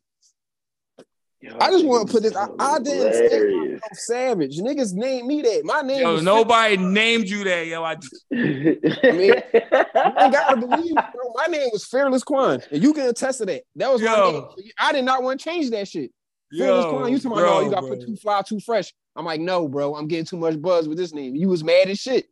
[1.41, 2.35] Yo, I just want to put this.
[2.35, 4.59] I, I didn't say myself savage.
[4.59, 5.63] Niggas named me that.
[5.65, 6.01] My name.
[6.01, 7.85] Yo, was nobody named you that, yo.
[7.85, 7.97] I
[8.31, 11.33] mean, You ain't gotta believe, bro.
[11.35, 13.63] My name was Fearless Quan, and you can attest to that.
[13.77, 14.45] That was my name.
[14.81, 16.11] I did not want to change that shit.
[16.53, 18.59] Fearless yo, Quan, you talking about bro, no, you got to put too fly, too
[18.59, 18.93] fresh.
[19.15, 19.95] I'm like, no, bro.
[19.95, 21.37] I'm getting too much buzz with this name.
[21.37, 22.27] You was mad as shit.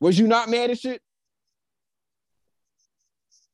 [0.00, 1.02] Was you not mad as shit?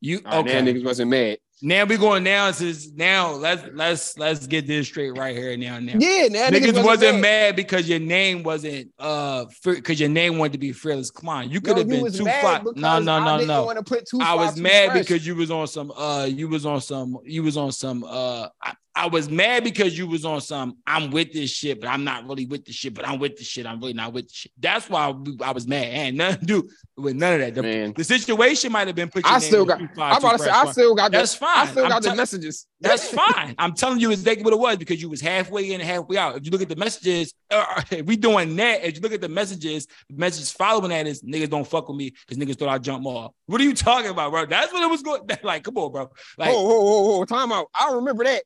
[0.03, 0.61] You right, okay?
[0.61, 1.39] Now niggas wasn't mad.
[1.65, 3.31] Now we going now to now.
[3.35, 5.79] Let's let's let's get this straight right here now.
[5.79, 7.55] Now Yeah, now niggas, niggas, wasn't mad.
[7.55, 11.51] because your name wasn't uh because your name wanted to be Fearless Klein.
[11.51, 12.59] You could have you been mad fly.
[12.59, 13.65] because No, no, I no, didn't no.
[13.65, 14.99] want to put too I was mad fresh.
[15.07, 18.49] because you was on some uh you was on some you was on some uh
[18.61, 22.05] I, I was mad because you was on some I'm with this shit, but I'm
[22.05, 23.65] not really with the shit, but I'm with the shit.
[23.65, 24.53] I'm really not with the shit.
[24.59, 25.87] That's why I was mad.
[25.87, 27.55] And nothing to do with none of that.
[27.55, 29.25] The, the situation might have been put.
[29.25, 29.81] I still got.
[29.81, 31.11] I'm about to say I still got.
[31.11, 31.51] The, That's fine.
[31.57, 32.67] I still I'm got the tell- messages.
[32.81, 33.55] That's fine.
[33.59, 36.37] I'm telling you exactly what it was because you was halfway in and halfway out.
[36.37, 39.21] If you look at the messages, uh, if we doing that, if you look at
[39.21, 42.69] the messages, the messages following that is niggas don't fuck with me because niggas thought
[42.69, 43.33] I'd jump off.
[43.47, 44.47] What are you talking about, bro?
[44.47, 45.23] That's what it was going.
[45.43, 46.11] Like, come on, bro.
[46.39, 47.67] Like, oh, oh, oh, oh, time out.
[47.75, 48.43] I remember that.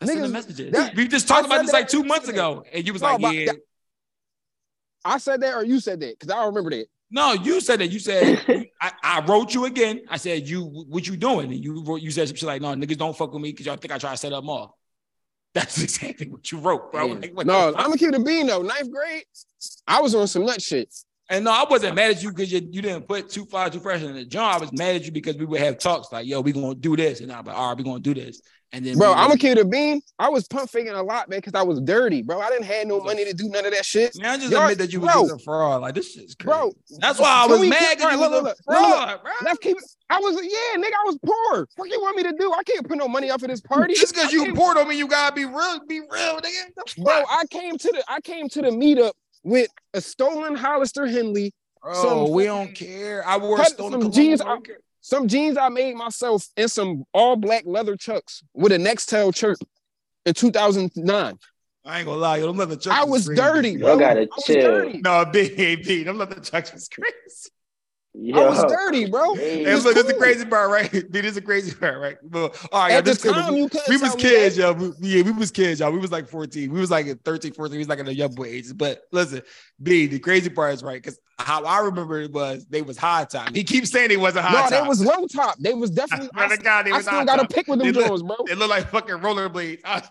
[0.00, 0.72] that's in the niggas- messages.
[0.72, 3.34] that- we just talked about this like two months ago, and you was No, like,
[3.34, 3.44] yeah.
[3.46, 3.56] that-
[5.04, 6.86] I said that or you said that because I remember that.
[7.10, 7.88] No, you said that.
[7.88, 10.02] You said I, I wrote you again.
[10.08, 11.50] I said you what you doing?
[11.52, 13.66] And you wrote you said some shit like no niggas don't fuck with me because
[13.66, 14.70] y'all think I try to set up more.
[15.54, 17.06] That's exactly what you wrote, bro.
[17.06, 17.68] Like, no.
[17.68, 18.62] I'm gonna keep it being though.
[18.62, 19.24] Ninth grade,
[19.88, 20.94] I was on some nut shit.
[21.30, 23.80] And no, I wasn't mad at you because you, you didn't put too far too
[23.80, 24.56] fresh in the job.
[24.56, 26.96] I was mad at you because we would have talks like, yo, we gonna do
[26.96, 29.28] this, and I'm like, all right, we gonna do this, and then Bro, I'm gonna
[29.30, 30.02] would- keep bean.
[30.18, 32.40] I was pump faking a lot, man, because I was dirty, bro.
[32.40, 34.16] I didn't have no money to do none of that shit.
[34.20, 35.22] Man, I just Y'all- admit that you was bro.
[35.28, 35.80] just a fraud.
[35.82, 36.50] Like this shit's crazy.
[36.56, 38.76] Bro, That's why I was mad because you look, was a look, look, look.
[38.76, 39.32] fraud, bro.
[39.44, 39.84] Let's keep it.
[40.12, 41.68] I was, yeah, nigga, I was poor.
[41.76, 42.52] What you want me to do?
[42.52, 43.94] I can't put no money up for this party.
[43.94, 47.02] Just because you poor don't mean you gotta be real, be real, nigga.
[47.04, 47.22] Bro.
[47.28, 49.12] I came to the I came to the meetup
[49.42, 53.26] with a stolen Hollister Henley, Bro, some we don't care.
[53.26, 54.78] I wore Cut stolen some jeans I don't out- care.
[55.00, 59.58] some jeans I made myself, and some all black leather chucks with a Nextel chirp
[60.26, 61.38] in 2009.
[61.82, 62.94] I ain't gonna lie, yo, them leather chucks.
[62.94, 63.98] I is was dirty, Y'all bro.
[63.98, 64.60] gotta I was chill.
[64.60, 64.98] dirty.
[65.00, 67.50] No, B, B, them leather chucks is crazy.
[68.12, 69.34] Yo, I was dirty, bro.
[69.36, 70.90] Hey, And was look, this is the crazy part, right?
[70.90, 72.16] B, this is the crazy part, right?
[72.28, 74.62] Well, all right, At y'all, the this time, you we was kids, that.
[74.62, 74.74] y'all.
[74.74, 75.92] We, yeah, we was kids, y'all.
[75.92, 76.72] We was like 14.
[76.72, 77.72] We was like at 13, 14.
[77.72, 78.72] We was like in the young boy ages.
[78.72, 79.42] But listen,
[79.80, 83.24] B, the crazy part is right, because how I remember it was they was high
[83.26, 83.54] top.
[83.54, 84.70] He keeps saying they wasn't high No, top.
[84.72, 85.56] No, they was low top.
[85.60, 86.30] They was definitely.
[86.34, 88.36] Swear I, God, they I was still got a pick with them They look- bro.
[88.46, 89.80] They look like fucking rollerblades.
[89.84, 90.02] I-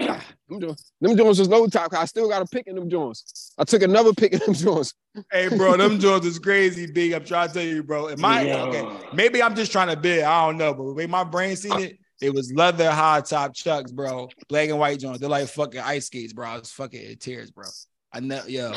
[0.00, 1.92] Them Jones, them Jones was low top.
[1.94, 3.52] I still got a pick in them Jones.
[3.58, 4.94] I took another pick in them Jones.
[5.30, 7.12] Hey, bro, them Jones is crazy big.
[7.12, 8.08] I'm trying to tell you, bro.
[8.08, 8.66] And my Yo.
[8.66, 10.24] okay, maybe I'm just trying to bid.
[10.24, 13.54] I don't know, but the way my brain seen it, It was leather high top
[13.54, 14.28] chucks, bro.
[14.48, 15.20] Black and white joints.
[15.20, 16.56] They're like fucking ice skates, bro.
[16.56, 17.64] It's fucking tears, bro.
[18.12, 18.72] I know, yo.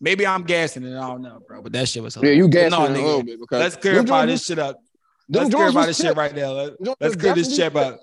[0.00, 0.96] Maybe I'm gassing it.
[0.96, 1.60] I don't know, bro.
[1.62, 3.04] But that shit was Yeah, you gassing No, it a nigga.
[3.04, 4.76] little bit because Let's them clarify joints this shit up.
[5.28, 6.52] Them Let's joints clarify this shit right now.
[6.52, 8.00] Let, Joints let's was clear this definitely shit up.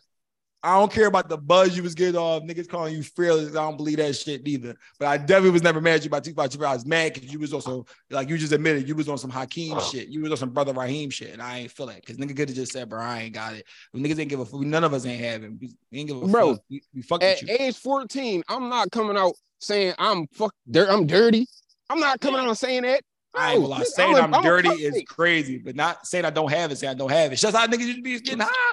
[0.65, 2.41] I don't care about the buzz you was getting off.
[2.41, 3.51] Niggas calling you fearless.
[3.51, 4.75] I don't believe that shit neither.
[4.97, 6.65] But I definitely was never mad at you about two about two.
[6.65, 9.29] I was mad because you was also like you just admitted you was on some
[9.29, 10.07] Hakeem shit.
[10.07, 12.49] You was on some brother Raheem shit, and I ain't feel it because nigga could
[12.49, 14.61] have just said, "Bro, I ain't got it." Niggas ain't give a fuck.
[14.61, 15.59] None of us ain't having.
[15.61, 16.63] We, we ain't give a Bro, fuck.
[16.67, 17.57] We, we fuck At with you.
[17.59, 21.45] age 14, I'm not coming out saying I'm fuck dirt, I'm dirty.
[21.91, 23.01] I'm not coming out and saying that.
[23.35, 23.77] I ain't gonna lie.
[23.79, 24.83] No, Saying a- I'm, a dirty puppy.
[24.85, 26.77] is crazy, but not saying I don't have it.
[26.77, 27.33] Saying I don't have it.
[27.33, 28.71] It's just how niggas used to be getting high.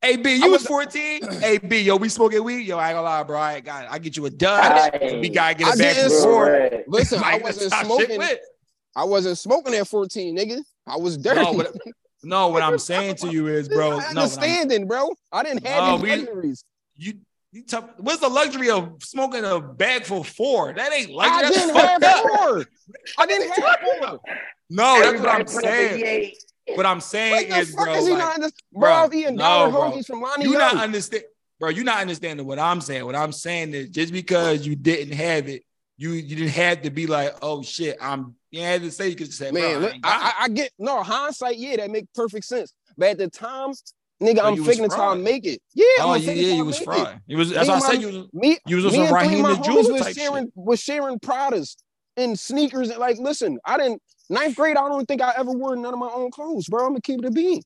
[0.00, 1.40] Hey B, you I was was- 14.
[1.40, 2.66] hey B, yo, we smoking weed.
[2.66, 3.38] Yo, I ain't gonna lie, bro.
[3.38, 3.90] I got.
[3.90, 4.92] I get you a dud.
[4.94, 5.18] Aye.
[5.20, 6.28] We gotta get I it back didn't.
[6.30, 6.88] Right.
[6.88, 8.22] Listen, I Like, that's wasn't smoking.
[8.96, 10.60] I wasn't smoking at 14, nigga.
[10.86, 11.42] I was dirty.
[11.42, 11.76] No, what,
[12.22, 13.86] no, what I'm saying to you is, bro.
[13.86, 15.10] I No, what I'm- understanding, bro.
[15.32, 16.64] I didn't have No, these we- luxuries.
[16.96, 17.12] you
[17.50, 17.88] you tough.
[17.96, 20.74] What's the luxury of smoking a bag for four?
[20.74, 21.42] That ain't I luxury.
[21.42, 22.38] That's didn't fucked have up.
[22.38, 22.64] four.
[23.18, 24.20] I didn't have four.
[24.70, 26.34] No, that's what I'm put up saying.
[26.74, 28.52] What I'm saying the is, bro, is he like, understanding?
[28.72, 29.80] bro, Bro, I eating no, dollar bro.
[29.90, 30.58] hoagies from Lonnie you Yo.
[30.58, 31.24] not understand,
[31.58, 31.70] bro.
[31.70, 33.04] You're not understanding what I'm saying.
[33.04, 35.64] What I'm saying is, just because you didn't have it,
[35.96, 38.34] you you didn't have to be like, oh shit, I'm.
[38.50, 41.02] You had to say you could say, Man, I, look, I, I, I get no
[41.02, 41.58] hindsight.
[41.58, 42.72] Yeah, that make perfect sense.
[42.96, 43.72] But at the time,
[44.22, 45.18] nigga, So I'm you figuring fraud.
[45.18, 45.60] to make it.
[45.74, 46.02] Yeah, it.
[46.02, 47.20] I'm Oh yeah, yeah, you was fraud.
[47.26, 47.52] You was.
[47.52, 48.26] as I and said you was.
[48.32, 51.76] Me, You was me some and Raheem Jewel was type sharing was sharing Pradas
[52.16, 52.88] and sneakers.
[52.88, 54.76] And like, listen, I didn't ninth grade.
[54.76, 56.84] I don't think I ever wore none of my own clothes, bro.
[56.84, 57.62] I'm gonna keep it a bean.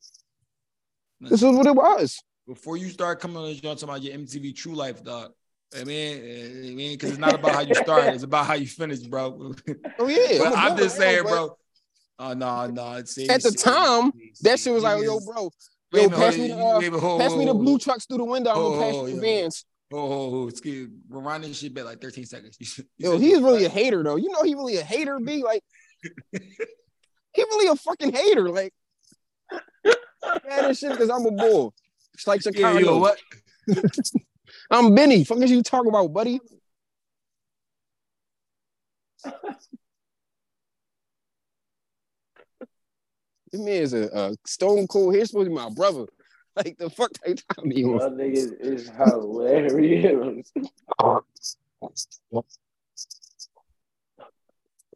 [1.20, 2.18] This is what it was.
[2.46, 5.32] Before you start coming on this talking about your MTV True Life, dog.
[5.78, 8.66] I mean, I mean, because it's not about how you start, it's about how you
[8.66, 9.54] finish, bro.
[9.98, 11.56] Oh yeah, but I'm, I'm just saying, bro.
[12.18, 13.02] Oh no, no.
[13.04, 15.50] See, At the see, time, see, That shit was like, yo, bro,
[15.92, 18.04] yo, minute, pass me the, uh, wait a minute, hold- pass me the blue trucks
[18.06, 18.50] through the window.
[18.50, 19.64] I'm Oh, gonna pass you the vans.
[19.94, 20.94] Oh, oh, oh, excuse me.
[21.08, 22.56] Rewind this shit back like 13 seconds.
[22.60, 24.16] You said- you Yo, he's really a hater though.
[24.16, 25.42] You know he really a hater, B.
[25.42, 25.62] Like
[26.32, 28.48] he really a fucking hater.
[28.48, 28.72] Like
[29.84, 31.74] yeah, this shit because I'm a bull.
[32.14, 32.78] It's like Yeah, Chicago.
[32.78, 33.18] you know what?
[34.70, 35.24] I'm Benny.
[35.24, 36.40] Fuck is you talking about, buddy?
[43.52, 45.14] This man is a, a stone cold.
[45.14, 46.06] He's supposed to be my brother.
[46.56, 47.90] Like the fuck they talking me on?
[47.98, 50.52] Y'all niggas is hilarious.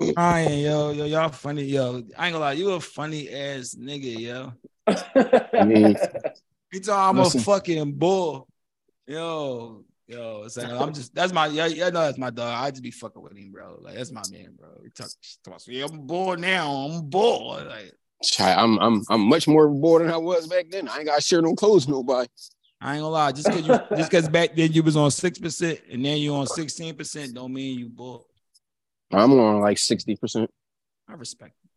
[0.00, 2.02] Ryan, yo, yo, y'all funny, yo.
[2.16, 4.52] I ain't gonna lie, you a funny ass nigga, yo.
[5.64, 5.96] mean-
[6.72, 7.40] You talking I'm Listen.
[7.40, 8.48] a fucking bull.
[9.06, 12.48] Yo, yo, it's like, I'm just that's my yeah, yeah, no, that's my dog.
[12.52, 13.78] I just be fucking with him, bro.
[13.80, 14.68] Like that's my man, bro.
[14.82, 16.70] He talk, he talks, yeah, I'm bull now.
[16.72, 17.62] I'm bull.
[17.66, 17.94] Like
[18.40, 20.88] I'm I'm I'm much more bored than I was back then.
[20.88, 22.28] I ain't got to share no clothes nobody.
[22.80, 25.38] I ain't gonna lie, just cause you just cause back then you was on six
[25.38, 28.25] percent and then you on 16 percent don't mean you bull.
[29.12, 30.48] I'm on like 60%.
[31.08, 31.70] I respect it.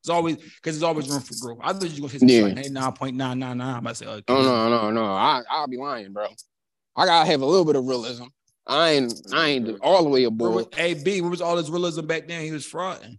[0.00, 1.58] It's always because there's always room for growth.
[1.62, 2.42] I thought you were gonna hit Yeah.
[2.42, 3.62] like, hey, 9.999.
[3.62, 4.24] I'm about to say, okay.
[4.28, 5.04] Oh no, no, no.
[5.04, 6.26] I I'll be lying, bro.
[6.96, 8.24] I gotta have a little bit of realism.
[8.66, 10.74] I ain't I ain't all the way aboard.
[10.74, 12.42] Hey B, where was all this realism back then?
[12.42, 13.18] He was frauding.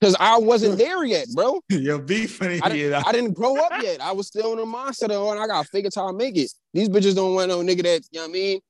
[0.00, 1.60] Because I wasn't there yet, bro.
[1.68, 2.60] Yo, B funny.
[2.60, 4.00] I didn't, I didn't grow up yet.
[4.00, 6.36] I was still in the mindset of, oh, I gotta figure out how to make
[6.36, 6.50] it.
[6.72, 8.60] These bitches don't want no nigga that, you know what I mean,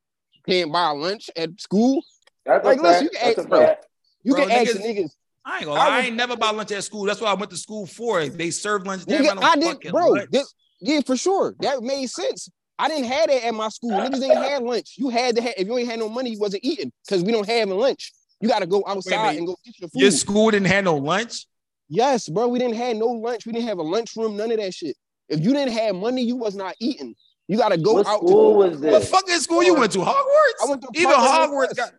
[0.47, 2.03] can't buy lunch at school.
[2.47, 3.15] That's Like, listen, fact.
[3.15, 3.75] you can ask- bro.
[4.23, 5.11] You Bro, can ask niggas- niggas.
[5.47, 5.87] I ain't gonna lie.
[5.89, 7.05] I, was- ain't never bought lunch at school.
[7.05, 8.25] That's what I went to school for.
[8.27, 9.21] They served lunch there.
[9.21, 10.15] Nigga, no I did, fucking bro.
[10.31, 11.55] this- yeah, for sure.
[11.61, 12.49] That made sense.
[12.79, 13.91] I didn't have that at my school.
[13.93, 14.95] Niggas didn't have lunch.
[14.97, 17.31] You had to have, if you ain't had no money, you wasn't eating because we
[17.33, 18.13] don't have lunch.
[18.41, 19.39] You got to go outside minute.
[19.39, 20.01] and go get your food.
[20.03, 21.47] Your school didn't have no lunch.
[21.89, 22.49] Yes, bro.
[22.49, 23.47] We didn't have no lunch.
[23.47, 24.37] We didn't have a lunchroom.
[24.37, 24.97] None of that shit.
[25.29, 27.15] If you didn't have money, you was not eating.
[27.47, 28.19] You got to go What out.
[28.19, 29.09] school to, was What this?
[29.11, 29.99] fucking school you went to?
[29.99, 30.65] Hogwarts.
[30.65, 31.77] I went to Even Parkway Hogwarts Northwest.
[31.77, 31.93] got.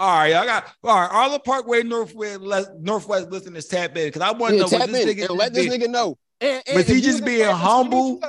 [0.00, 1.10] All right, I got all right.
[1.10, 4.78] All the Parkway Northwest les- Northwest listeners tap in because I want to Yeah, know
[4.78, 6.16] what this nigga and let this nigga know.
[6.40, 8.20] And, and Was he just being humble?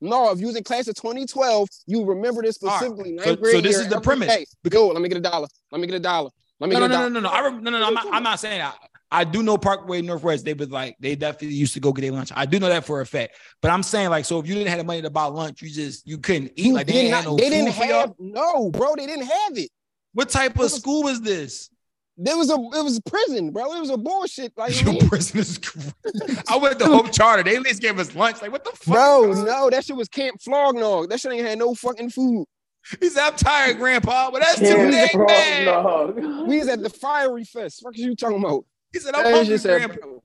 [0.00, 3.12] No, if you was in class of 2012, you remember this specifically.
[3.12, 4.28] Ninth So- grade so this year, is the every premise.
[4.28, 4.46] day.
[4.72, 5.48] Yo, let me get a dollar.
[5.72, 6.30] Let me get a dollar.
[6.60, 7.10] Let me No, no, get a no, dollar.
[7.10, 7.34] no, no, no.
[7.34, 7.86] I rem- no, no, no.
[7.88, 8.76] I'm not, I'm not saying that.
[9.10, 10.44] I do know Parkway Northwest.
[10.44, 12.30] They was like they definitely used to go get their lunch.
[12.36, 13.36] I do know that for a fact.
[13.62, 15.70] But I'm saying like, so if you didn't have the money to buy lunch, you
[15.70, 16.66] just you couldn't eat.
[16.66, 18.00] You Like they did ain't not- no they didn't food for y'all?
[18.00, 18.94] have no, bro.
[18.96, 19.70] They didn't have it.
[20.12, 21.70] What type of school was this?
[22.20, 23.74] There was a it was prison, bro.
[23.74, 24.52] It was a bullshit.
[24.56, 25.92] Like I Your prison is crazy.
[26.48, 27.44] I went to Hope Charter.
[27.44, 28.42] They at least gave us lunch.
[28.42, 28.94] Like what the fuck?
[28.94, 31.06] bro, no, that shit was Camp Flog Gnaw.
[31.06, 32.44] That shit ain't had no fucking food.
[33.00, 36.44] He said, "I'm tired, Grandpa, but that's too Damn, dang bad." no.
[36.48, 37.80] We was at the Fyre Fest.
[37.82, 38.64] What are you talking about?
[38.92, 40.22] He said, "I'm That hungry, said, Grandpa." bro,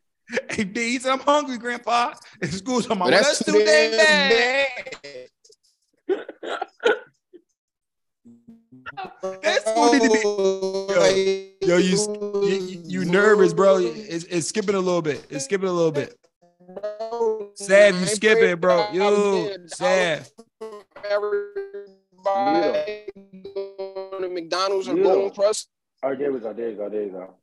[0.49, 3.63] Hey, D, he said, "I'm hungry, Grandpa." And school's on my but well, that's, too
[3.63, 5.29] dang bad.
[8.95, 9.11] bad.
[9.43, 11.55] That school need to be.
[11.65, 11.97] Yo, you
[12.47, 13.77] you, you nervous, bro?
[13.77, 15.25] It's, it's skipping a little bit.
[15.29, 16.15] It's skipping a little bit.
[17.55, 18.87] Sav, you skipping, bro?
[18.91, 20.29] Yo, Sav.
[21.09, 23.03] Everybody
[23.53, 25.03] going to McDonald's or Yeah.
[25.03, 25.69] Golden Crust.
[26.01, 26.53] Oh, there we go.
[26.53, 26.89] There you go.
[26.89, 27.35] There you go.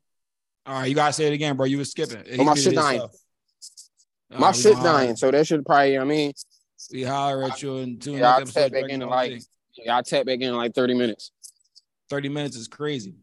[0.66, 1.66] All right, you gotta say it again, bro.
[1.66, 2.22] You was skipping.
[2.38, 3.00] Oh, my shit dying.
[3.00, 3.16] himself.
[4.30, 5.98] My oh, right, shit dying, so that should probably.
[5.98, 6.32] I mean,
[6.92, 8.72] We holler at you in two Yeah, I'll next tap episode.
[8.82, 9.46] back in in Dragon like- Ball Z.
[9.46, 11.30] yeah, I'll tap back in in like thirty minutes.
[12.08, 13.14] thirty minutes is crazy.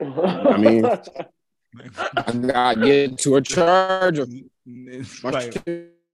[0.00, 4.26] I mean, I gotta get to a charger.
[5.22, 5.54] Like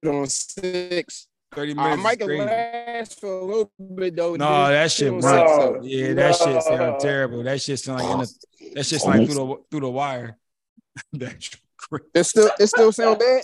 [0.05, 1.27] on six.
[1.55, 2.03] thirty I minutes.
[2.03, 2.45] might is crazy.
[2.45, 4.35] last for a little bit though.
[4.37, 5.25] No, This that shit on works.
[5.27, 6.61] so- Yeah, that shit No.
[6.61, 7.43] sound terrible.
[7.45, 10.37] That shit sound like in the, that shit sound like through the through the wire.
[11.15, 12.05] That's crazy.
[12.15, 13.43] It still it still sound bad.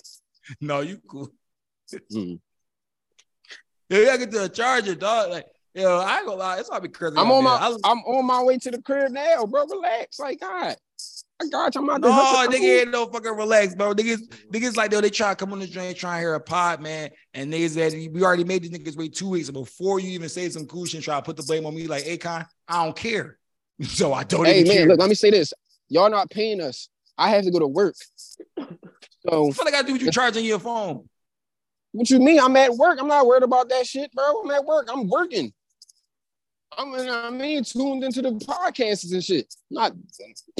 [0.61, 1.31] No, you cool.
[2.12, 2.39] Mm.
[3.89, 5.31] Yeah, you gotta get to a charger, dog.
[5.31, 5.47] Like,
[5.78, 7.14] yo, I ain't gonna lie, it's gonna be crazy.
[7.16, 7.50] I'm on my.
[7.56, 9.66] I- I'm on my way to the crib now, bro.
[9.66, 10.76] Relax, like God.
[11.40, 11.82] I got you.
[11.82, 12.48] I'm out No, there.
[12.48, 13.94] nigga ain't no fucking relax, bro.
[13.94, 16.40] Niggas, niggas like though they try to come on the drain, try and hear a
[16.40, 17.10] pod, man.
[17.32, 19.48] And niggas that we already made these niggas wait two weeks.
[19.48, 21.86] Before you even say some cool shit, and try to put the blame on me
[21.86, 23.38] like Akon, I don't care.
[23.84, 24.88] So I don't Hey even man, care.
[24.88, 25.55] look, let me say this.
[25.88, 26.88] Y'all not paying us.
[27.16, 27.94] I have to go to work.
[28.59, 31.09] So what the fuck I gotta do with you charging your phone?
[31.92, 32.40] what you mean?
[32.40, 32.98] I'm at work.
[33.00, 34.42] I'm not worried about that shit, bro.
[34.42, 34.88] I'm at work.
[34.90, 35.52] I'm working.
[36.78, 39.52] I'm I mean tuned into the podcasts and shit.
[39.70, 39.92] Not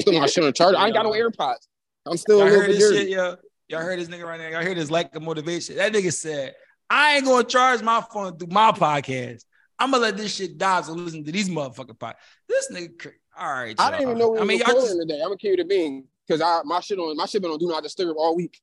[0.03, 0.77] putting my shit on charger.
[0.77, 1.67] I ain't got no AirPods.
[2.05, 2.97] I'm still Y'all a little heard this dirty.
[2.97, 3.35] shit, yo.
[3.69, 4.49] Y'all heard this nigga right now.
[4.49, 5.77] Y'all heard this like the motivation.
[5.77, 6.55] That nigga said,
[6.89, 9.43] I ain't gonna charge my phone through my podcast.
[9.77, 12.15] I'm gonna let this shit die so listen to these motherfucking pod.
[12.49, 13.75] This nigga, all right.
[13.79, 15.21] I didn't even know we I were mean, y'all recording just, today.
[15.21, 17.67] I'm gonna keep it being because I my shit on my shit been on do
[17.67, 18.59] not disturb all week.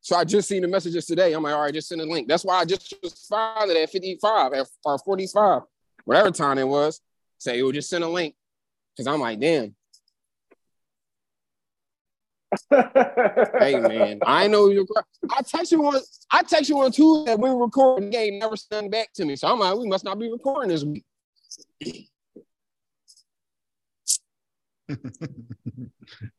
[0.00, 1.32] So I just seen the messages today.
[1.32, 2.28] I'm like, all right, just send a link.
[2.28, 5.62] That's why I just responded at 55 at or 45,
[6.04, 7.00] whatever time it was.
[7.38, 8.34] Say, yo, just send a link.
[8.96, 9.74] Cause I'm like, damn,
[12.70, 14.86] hey man, I know you're.
[15.30, 16.00] I text you on.
[16.30, 17.34] I text you on Tuesday.
[17.34, 18.10] We were recording.
[18.10, 19.34] The game never sent back to me.
[19.34, 21.04] So I'm like, we must not be recording this week.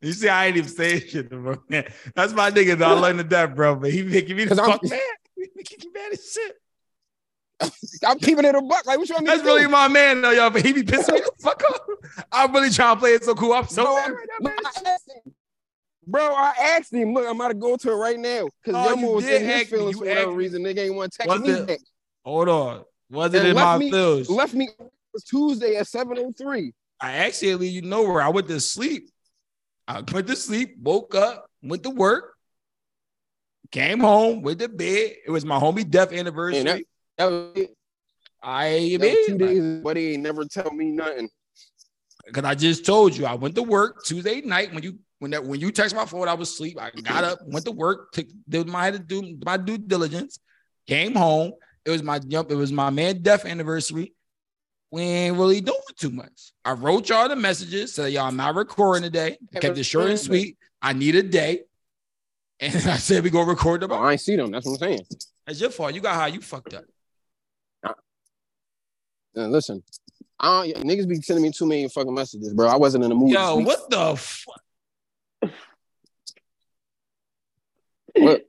[0.00, 1.56] you see, I ain't even saying shit, bro.
[2.14, 2.96] That's my nigga, though.
[2.96, 3.76] I learned to death, bro.
[3.76, 5.00] But he making me the 'Cause I'm- fuck mad.
[5.36, 6.56] He making me mad as shit.
[8.06, 8.84] I'm keeping it a buck.
[8.86, 9.54] Like, what you want me That's to do?
[9.54, 10.50] really my man, though, y'all.
[10.50, 11.80] But he be pissing me the fuck off.
[12.32, 13.52] I'm really trying to play it so cool.
[13.52, 14.58] I'm so Bro, mad right now, man.
[14.64, 15.32] I asked him.
[16.06, 17.14] Bro, I asked him.
[17.14, 18.48] Look, I'm about to go to it right now.
[18.62, 20.36] Because Oh, you was in his feelings for whatever me.
[20.36, 20.62] reason.
[20.62, 21.80] Nigga ain't want to text me it- back.
[22.24, 22.84] Hold on.
[23.10, 24.28] Was it And in left my me- feels?
[24.28, 24.68] Left me
[25.28, 26.72] Tuesday at 7.03.
[27.00, 29.10] I actually, you know where I went to sleep.
[29.88, 32.34] I went to sleep, woke up, went to work,
[33.70, 35.12] came home, went to bed.
[35.24, 36.86] It was my homie death anniversary.
[37.18, 37.66] And that- That was.
[38.42, 41.28] I was two mean, days, but he ain't never tell me nothing.
[42.26, 45.44] because I just told you I went to work Tuesday night when you when that
[45.44, 46.78] when you text my phone, I was asleep.
[46.80, 50.38] I got up, went to work, took, did my to do my due diligence,
[50.86, 51.52] came home.
[51.84, 52.50] It was my jump.
[52.50, 54.12] It was my man death anniversary.
[54.92, 56.52] We ain't really doing too much.
[56.64, 59.38] I wrote y'all the messages, said y'all I'm not recording today.
[59.56, 60.56] I kept it short and sweet.
[60.80, 61.62] I need a day.
[62.60, 64.50] And I said we go record the Oh, I ain't see them.
[64.52, 65.06] That's what I'm saying.
[65.46, 65.94] That's your fault.
[65.94, 66.84] You got how you fucked up.
[69.36, 69.82] Uh, listen,
[70.40, 72.68] I don't, niggas be sending me too many fucking messages, bro.
[72.68, 73.30] I wasn't in the mood.
[73.30, 74.62] Yo, what the fuck?
[78.16, 78.46] What?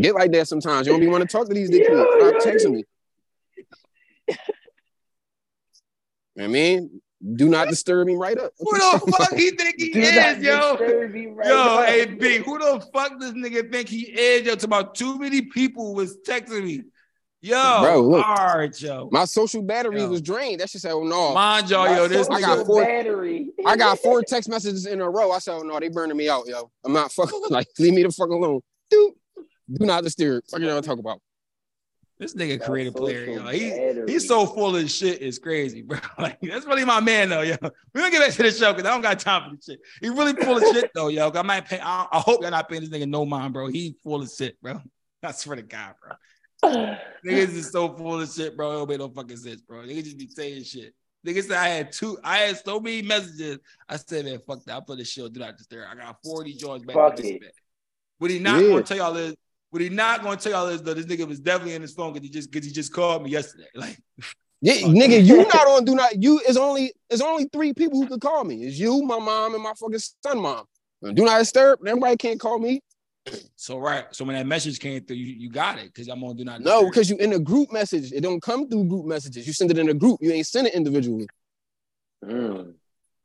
[0.00, 0.86] Get like that sometimes.
[0.86, 2.00] You don't be want to talk to these dick kids.
[2.18, 2.84] Stop texting me.
[4.28, 4.34] You
[6.36, 7.00] know what I mean,
[7.34, 8.52] do not disturb me right up.
[8.58, 10.76] Who the fuck he think he Do is, yo?
[10.76, 11.82] right Yo, now.
[11.82, 14.46] hey B, who the fuck this nigga think he is?
[14.46, 16.82] Yo, to about too many people was texting me.
[17.40, 18.26] Yo, Bro, look.
[18.26, 19.08] all right, yo.
[19.12, 20.08] My social battery Yo.
[20.08, 20.60] was drained.
[20.60, 21.34] That shit said, oh no.
[21.34, 23.50] Mind y'all, yo, this I got four- battery.
[23.64, 25.30] I got four text messages in a row.
[25.30, 26.68] I said, oh no, they burning me out, yo.
[26.84, 28.60] I'm not fucking like leave me the fuck alone.
[28.90, 29.12] Dude,
[29.72, 30.42] do not disturb.
[30.50, 31.20] Fuck y'all talk about.
[32.18, 33.46] This nigga Got creative player, yo.
[33.46, 34.10] He, battery.
[34.12, 35.22] he's so full of shit.
[35.22, 36.00] It's crazy, bro.
[36.18, 37.54] Like that's really my man, though, yo.
[37.62, 37.70] We're
[38.00, 39.80] gonna get back to the show because I don't got time for this shit.
[40.02, 41.30] He really full of shit, though, yo.
[41.32, 41.78] I might pay.
[41.78, 43.68] I, I hope y'all not paying this nigga no mind, bro.
[43.68, 44.82] He full of shit, bro.
[45.22, 46.16] I swear to God, bro.
[46.64, 48.70] Niggas is so full of shit, bro.
[48.70, 49.78] It don't make no fucking sense, bro.
[49.80, 50.94] Niggas just be saying shit.
[51.26, 53.58] Niggas said I had two, I had so many messages.
[53.88, 54.76] I said, man, fuck that.
[54.76, 55.86] I put this shit do not disturb.
[55.90, 56.94] I got 40 joints back.
[56.96, 57.40] Fuck it.
[57.40, 57.52] back.
[58.18, 58.70] What he not Yeah.
[58.70, 59.34] gonna tell y'all is,
[59.70, 62.12] what he not gonna tell y'all is though, this nigga was definitely in his phone
[62.12, 63.66] because he just because he just called me yesterday.
[63.74, 63.98] Like,
[64.60, 68.08] Yeah, nigga, you not on do not you is only is only three people who
[68.08, 68.64] could call me.
[68.64, 70.64] It's you, my mom, and my fucking son mom.
[71.02, 71.80] Do not disturb.
[71.86, 72.80] Everybody can't call me.
[73.56, 74.04] So right.
[74.12, 76.60] So when that message came through, you, you got it because I'm on do not
[76.60, 78.12] No, because you in a group message.
[78.12, 79.46] It don't come through group messages.
[79.46, 80.18] You send it in a group.
[80.20, 81.26] You ain't send it individually.
[82.24, 82.74] Mm.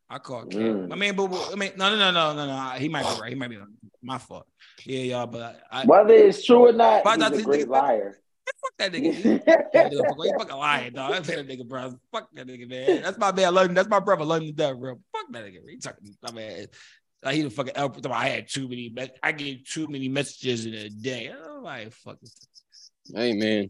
[0.09, 0.61] I call Cam.
[0.89, 0.93] Mm.
[0.93, 2.69] I mean, but I mean, no, no, no, no, no, no.
[2.77, 3.29] He might be right.
[3.29, 3.67] He might be right.
[4.01, 4.45] my fault.
[4.85, 5.27] Yeah, y'all.
[5.27, 8.17] But I, Whether it's true or not, But he's thought a great nigga- liar.
[8.61, 9.13] fuck that nigga.
[9.23, 11.13] He, that nigga he fucking lying, dog.
[11.13, 11.97] I pay that nigga, bro.
[12.11, 13.01] Fuck that nigga, man.
[13.01, 13.45] That's my man.
[13.45, 13.73] I love him.
[13.73, 14.21] That's my brother.
[14.21, 14.99] I love him to death, bro.
[15.11, 15.69] Fuck that nigga.
[15.69, 16.15] He talking.
[16.23, 16.67] I mean,
[17.23, 17.75] like he the fucking.
[17.75, 18.89] elf- I had too many.
[18.89, 21.31] me- I get too many messages in a day.
[21.31, 22.35] I'm like, fuck this.
[23.13, 23.69] Hey man,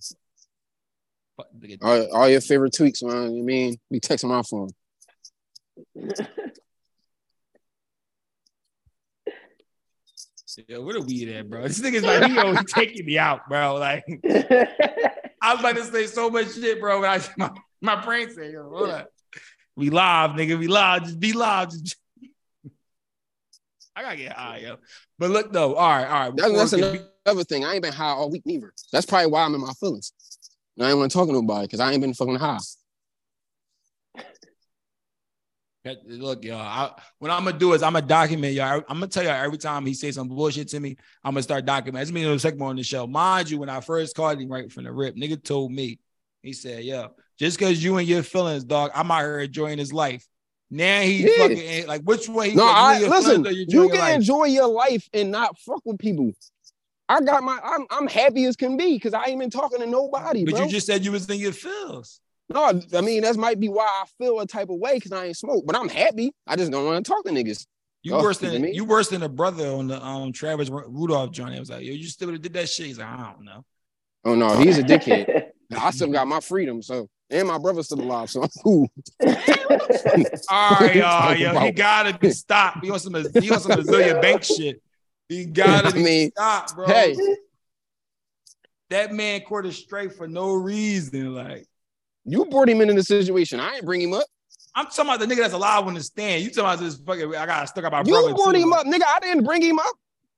[1.38, 1.48] Fuck
[1.82, 3.34] all, all your favorite tweaks, man.
[3.36, 4.70] You mean be texting my phone?
[10.68, 11.64] Yeah, where the weed at, bro?
[11.64, 13.76] This nigga's like he always taking me out, bro.
[13.76, 14.04] Like
[15.42, 17.02] I was about to say so much shit, bro.
[17.02, 17.52] But I my,
[17.82, 19.10] my brain said, yo, hold up.
[19.76, 20.60] We live, nigga.
[20.60, 21.04] We live.
[21.04, 21.72] Just be live.
[21.72, 21.98] Just...
[23.96, 24.78] I gotta get high, yo.
[25.20, 26.36] But look though, all right, all right.
[26.36, 27.66] That's, before that's we another, another thing.
[27.66, 28.74] I ain't been high all week neither.
[28.92, 30.14] That's probably why I'm in my feelings.
[30.78, 32.58] And I ain't want to talk to nobody because I ain't been fucking high.
[36.06, 36.60] Look, y'all.
[36.60, 38.82] I, what I'm gonna do is I'm gonna document y'all.
[38.88, 41.66] I'm gonna tell y'all every time he says some bullshit to me, I'm gonna start
[41.66, 42.02] documenting.
[42.02, 43.06] It's me the second one on the show.
[43.06, 46.00] Mind you, when I first called him right from the rip, nigga told me,
[46.42, 49.92] he said, "Yo, just because you and your feelings, dog, I'm out here enjoying his
[49.92, 50.26] life."
[50.70, 51.30] Now he Yeah.
[51.38, 52.50] fucking like, which way?
[52.50, 53.44] He No, I you listen.
[53.44, 54.16] feelings You can life?
[54.16, 56.32] enjoy your life and not fuck with people.
[57.10, 57.60] I got my.
[57.64, 60.64] I'm I'm happy as can be because I ain't been talking to nobody, But bro.
[60.64, 62.22] you just said you was in your feels.
[62.50, 65.26] no, I mean that might be why I feel a type of way because I
[65.26, 65.66] ain't smoke.
[65.66, 66.32] But I'm happy.
[66.48, 67.66] I just don't want to talk to niggas.
[68.04, 68.74] You Oh, worse than me.
[68.74, 71.56] you worse than a brother on the um Travis Rudolph joint.
[71.56, 72.88] It was like, yo, you still did that shit.
[72.88, 73.64] He's like, I don't know.
[74.26, 75.28] Oh no, he's a dickhead.
[75.78, 78.90] I still got my freedom, so and my brother's still alive, so I'm cool.
[79.26, 82.84] All right, y'all, yo, he gotta be stopped.
[82.84, 84.82] He wants some he wants some Azealia Bank shit.
[85.28, 86.86] He gotta I be mean, stopped, bro.
[86.88, 87.16] Hey,
[88.90, 91.34] that man caught it straight for no reason.
[91.34, 91.66] Like,
[92.26, 93.60] you brought him into the situation.
[93.60, 94.26] I ain't bring him up.
[94.76, 96.44] I'm talking about the nigga that's alive on the stand.
[96.44, 98.34] You talking about this fucking I got stuck out my You brother.
[98.34, 98.62] brought too.
[98.62, 99.04] him up, nigga.
[99.08, 99.96] I didn't bring him up.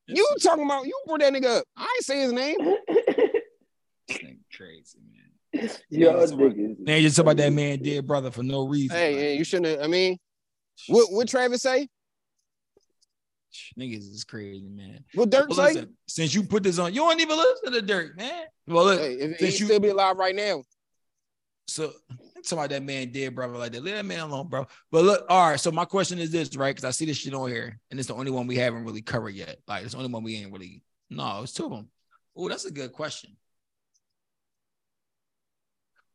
[0.07, 1.65] You talking about you brought that nigga up.
[1.76, 2.57] I ain't say his name.
[4.07, 5.24] This nigga crazy, man.
[5.90, 6.80] Yo, Niggas talking- niggas.
[6.86, 8.95] Man, you about that man dead brother for no reason.
[8.98, 9.82] Hey, Like, you shouldn't have.
[9.82, 10.18] I mean,
[10.88, 11.88] what what Travis say?
[13.80, 15.06] Niggas is crazy, man.
[15.14, 15.73] What Durk Well, say?
[15.73, 18.45] listen, since you put this on, you don't even listen to the dirt, man.
[18.68, 20.64] Well, look, Hey, if since he you- still be alive right now,
[21.68, 23.82] so I'm about that man dead, brother, like that.
[23.84, 24.68] Leave that man alone, bro.
[24.91, 25.60] But look, all right.
[25.60, 26.76] So my question is this, right?
[26.76, 29.02] Because I see this shit on here, and it's the only one we haven't really
[29.02, 29.57] covered yet.
[29.68, 30.84] Like it's the only one we ain't really.
[31.10, 31.90] No, it's two of them.
[32.36, 33.38] Oh, that's a good question.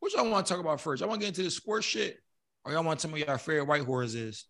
[0.01, 1.01] What y'all want to talk about first?
[1.01, 2.19] Y'all want to get into the sports shit,
[2.65, 4.47] or y'all want to tell me what your favorite white horse is?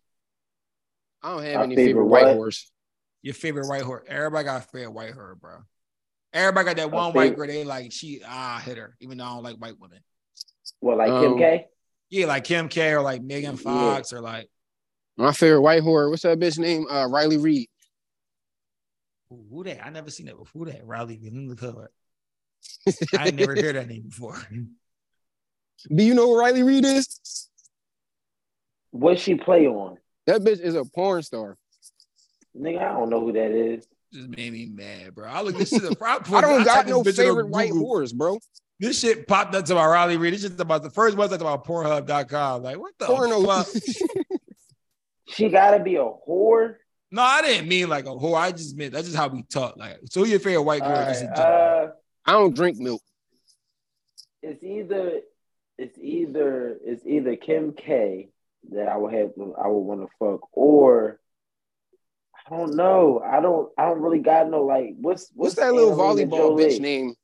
[1.21, 2.33] I don't have My any favorite favorite white what?
[2.35, 2.71] horse.
[3.21, 4.03] Your favorite white horse?
[4.07, 5.57] Everybody got a favorite white horse, bro.
[6.33, 7.55] Everybody got that My one white favorite- girl.
[7.55, 9.99] They like she ah hit her, even though I don't like white women.
[10.79, 11.67] Well, like Kim Um, K?
[12.09, 14.49] Yeah, like Kim K or like Megan Fox or like
[15.17, 16.09] My favorite white horse.
[16.09, 16.87] What's that bitch name?
[16.89, 17.67] Uh, Riley Reid.
[19.29, 19.85] who, who that?
[19.85, 20.65] I never seen that before.
[20.65, 20.85] Who that?
[20.85, 21.91] Riley in the cover.
[23.13, 24.37] I never heard that name before.
[25.93, 27.49] Do you know who Riley Reid is?
[28.91, 29.97] What she play on?
[30.27, 31.57] That bitch is a porn star.
[32.57, 33.87] Nigga, I don't know who that is.
[34.13, 35.27] Just made me mad, bro.
[35.29, 35.81] I look this shit.
[36.01, 37.87] I, I don't got no this bitch in favorite white Google.
[37.87, 38.39] horse, bro.
[38.79, 40.33] This shit popped up to my Riley Reid.
[40.33, 42.63] This shit about the first website about Pornhub.com.
[42.63, 43.43] Like, what the Porno.
[43.45, 43.67] fuck?
[45.29, 46.75] She gotta be a whore.
[47.09, 48.37] No, I didn't mean like a whore.
[48.37, 49.77] I just meant that's just how we talk.
[49.77, 50.91] Like, so who your favorite white girl?
[50.97, 51.83] All just in right, general?
[51.87, 51.91] uh,
[52.25, 53.01] I don't drink milk.
[54.41, 55.21] it's either
[55.81, 58.29] it's either it's either Kim K
[58.71, 59.31] that I would have
[59.61, 61.19] I would want to fuck or
[62.45, 63.21] I don't know.
[63.25, 66.65] I don't I don't really got no like what's What's what's, that little volleyball Jolie?
[66.65, 67.15] bitch name?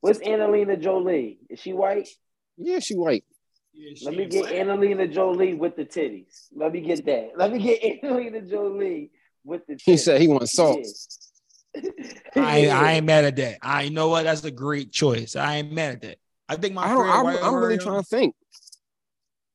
[0.00, 1.40] What's Angelina Jolie?
[1.50, 2.08] Is she white?
[2.56, 3.24] Yeah, she white.
[3.74, 4.54] Yeah, Let me get black.
[4.54, 6.46] Angelina Jolie with the titties.
[6.54, 7.32] Let me get that.
[7.36, 9.10] Let me get Angelina Jolie
[9.44, 9.82] with the titties.
[9.84, 10.78] He said he wants salt.
[11.74, 11.82] Yeah.
[12.36, 13.58] I, I ain't mad at that.
[13.62, 15.36] I know what that's a great choice.
[15.36, 16.18] I ain't mad at that.
[16.50, 16.96] I think my I don't.
[17.04, 18.34] favorite I'm, white I'm really trying to think.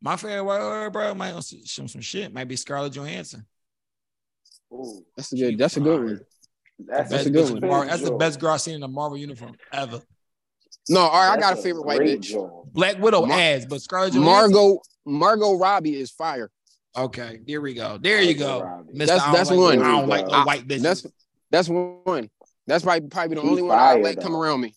[0.02, 2.34] My favorite white girl, bro, might on some, some some shit.
[2.34, 3.46] Might be Scarlett Johansson.
[4.72, 5.58] Ooh, That's a good.
[5.58, 6.22] That's a good one.
[6.80, 7.60] that's, Best a a good one.
[7.62, 10.02] the Mar- that's the best girl I've seen in a Marvel uniform ever.
[10.90, 11.38] No, all right.
[11.38, 12.22] I got a That's favorite white bitch.
[12.22, 12.68] joke.
[12.72, 14.54] Black Widow Mar- ass, but Scarlett Johansson.
[14.54, 14.80] Margot.
[15.06, 16.50] Margot Robbie is fire.
[16.98, 17.98] Okay, there we go.
[17.98, 18.62] There you go.
[18.64, 18.94] Robbie.
[18.94, 19.82] Mister, That's- that's like, one.
[19.82, 20.82] I don't like you no white bitches.
[20.82, 21.08] That's
[21.52, 22.30] that's one.
[22.68, 24.74] That's probably probably the She's only one I fire, let come around me.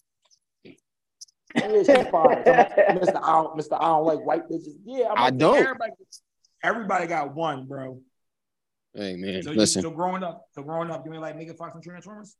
[1.54, 2.42] Yeah, fine.
[3.00, 4.74] Mister, I don't, Mister, I don't like white bitches.
[4.84, 5.56] Yeah, I'm I don't.
[5.56, 5.92] Everybody,
[6.62, 8.00] everybody got one, bro.
[8.94, 9.82] Hey man, So, you, listen.
[9.82, 12.36] so growing up, so growing up, you mean like Megan Fox and Transformers?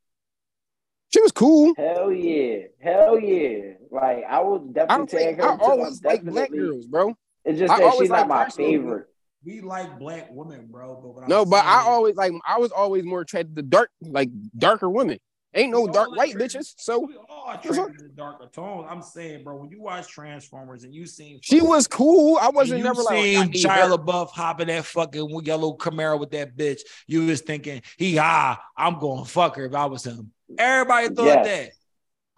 [1.10, 1.74] She was cool.
[1.76, 2.64] Hell yeah.
[2.82, 3.74] Hell yeah.
[3.90, 5.62] Like I would definitely don't her I too.
[5.62, 7.14] always like black girls, bro.
[7.44, 8.80] It's just I that she's not like my Paris Hilton.
[8.80, 9.06] favorite.
[9.44, 10.98] we like black women, bro.
[11.00, 13.90] But what I'm No, but I always like I was always more attracted to dark,
[14.02, 15.18] like darker women.
[15.54, 16.74] Ain't no We dark white trans- bitches.
[16.76, 18.86] So we all attracted darker tones.
[18.90, 22.36] I'm saying, bro, when you watch Transformers and you seen she was cool.
[22.40, 23.96] I wasn't never like, seen need Shia.
[23.96, 26.80] LaBeouf hopping that fucking yellow Camaro with that bitch.
[27.06, 30.32] You was thinking, he ah, I'm going to fuck her if I was him.
[30.58, 31.46] Everybody thought Yes.
[31.46, 31.72] that.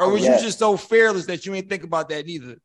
[0.06, 0.40] Or was Yes.
[0.40, 2.56] you just so fearless that you ain't think about that neither?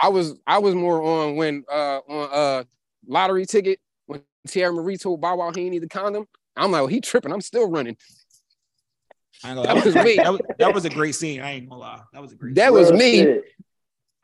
[0.00, 2.64] I was I was more on when uh on uh
[3.06, 6.26] lottery ticket when Teairra Marí told Bow Wow he ain't need the condom.
[6.56, 7.32] I'm like, well, he tripping.
[7.32, 7.96] I'm still running.
[7.96, 9.31] I ain't gonna lie.
[9.42, 10.16] That was me.
[10.16, 11.40] That was, that was a great scene.
[11.40, 12.00] I ain't gonna lie.
[12.12, 12.54] That was a great.
[12.54, 12.74] That scene.
[12.74, 13.16] was Real me.
[13.18, 13.44] shit.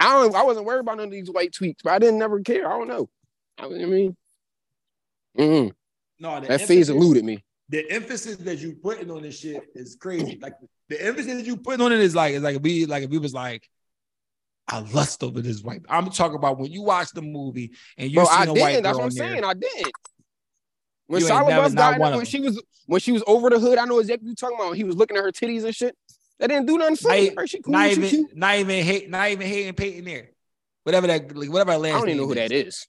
[0.01, 2.40] I don't I wasn't worried about none of these white tweets, but I didn't never
[2.40, 2.66] care.
[2.73, 3.09] I don't know.
[3.59, 4.16] I, I mean,
[5.36, 5.73] mm,
[6.20, 6.40] no.
[6.40, 7.45] The that phase eluded me.
[7.69, 10.39] the emphasis that you putting on this shit is crazy.
[10.40, 10.55] Like
[10.89, 13.11] the emphasis that you putting on it is like it's like if we like if
[13.11, 13.69] we was like
[14.69, 15.82] I lust over this white.
[15.89, 18.73] I'm talking about when you watch the movie and you Bro, see I a white
[18.73, 18.82] didn't.
[18.82, 19.28] girl That's what I'm in there.
[19.31, 19.45] saying.
[19.45, 19.93] I didn't.
[21.09, 22.24] When You Shia LaBeouf died, when them.
[22.24, 24.76] she was when she was over the hood, I know exactly what you're talking about.
[24.76, 25.97] He was looking at her titties and shit.
[26.39, 27.35] That didn't do nothing for Not, me.
[27.36, 28.36] Her, she cool, not she even, cute.
[28.36, 30.28] not even hate, not even hating Panettiere.
[30.85, 32.86] Whatever that, like, whatever her last I don't even know name who that is.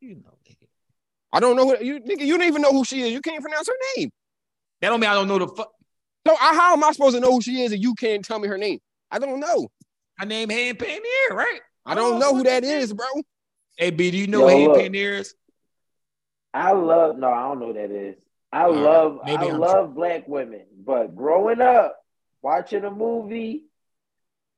[0.00, 0.66] You know, nigga.
[1.32, 2.20] I don't know who you nigga.
[2.20, 3.12] You don't even know who she is.
[3.12, 4.10] You can't pronounce her name.
[4.80, 5.70] that don't mean I don't know the fuck.
[6.26, 8.38] So I, how am I supposed to know who she is and you can't tell
[8.38, 8.80] me her name?
[9.10, 9.68] I don't know.
[10.18, 11.60] Her name Hayden Peyton right?
[11.86, 13.06] I don't Oh, know who what that the is, bro.
[13.76, 14.76] Hey B, do you know Yo, who Hayden look.
[14.76, 15.34] Peyton there is?
[16.54, 18.16] I love no, I don't know what that is.
[18.52, 18.80] I All right.
[18.82, 21.96] love Maybe I I'm love black women, but growing up
[22.42, 23.64] watching a movie,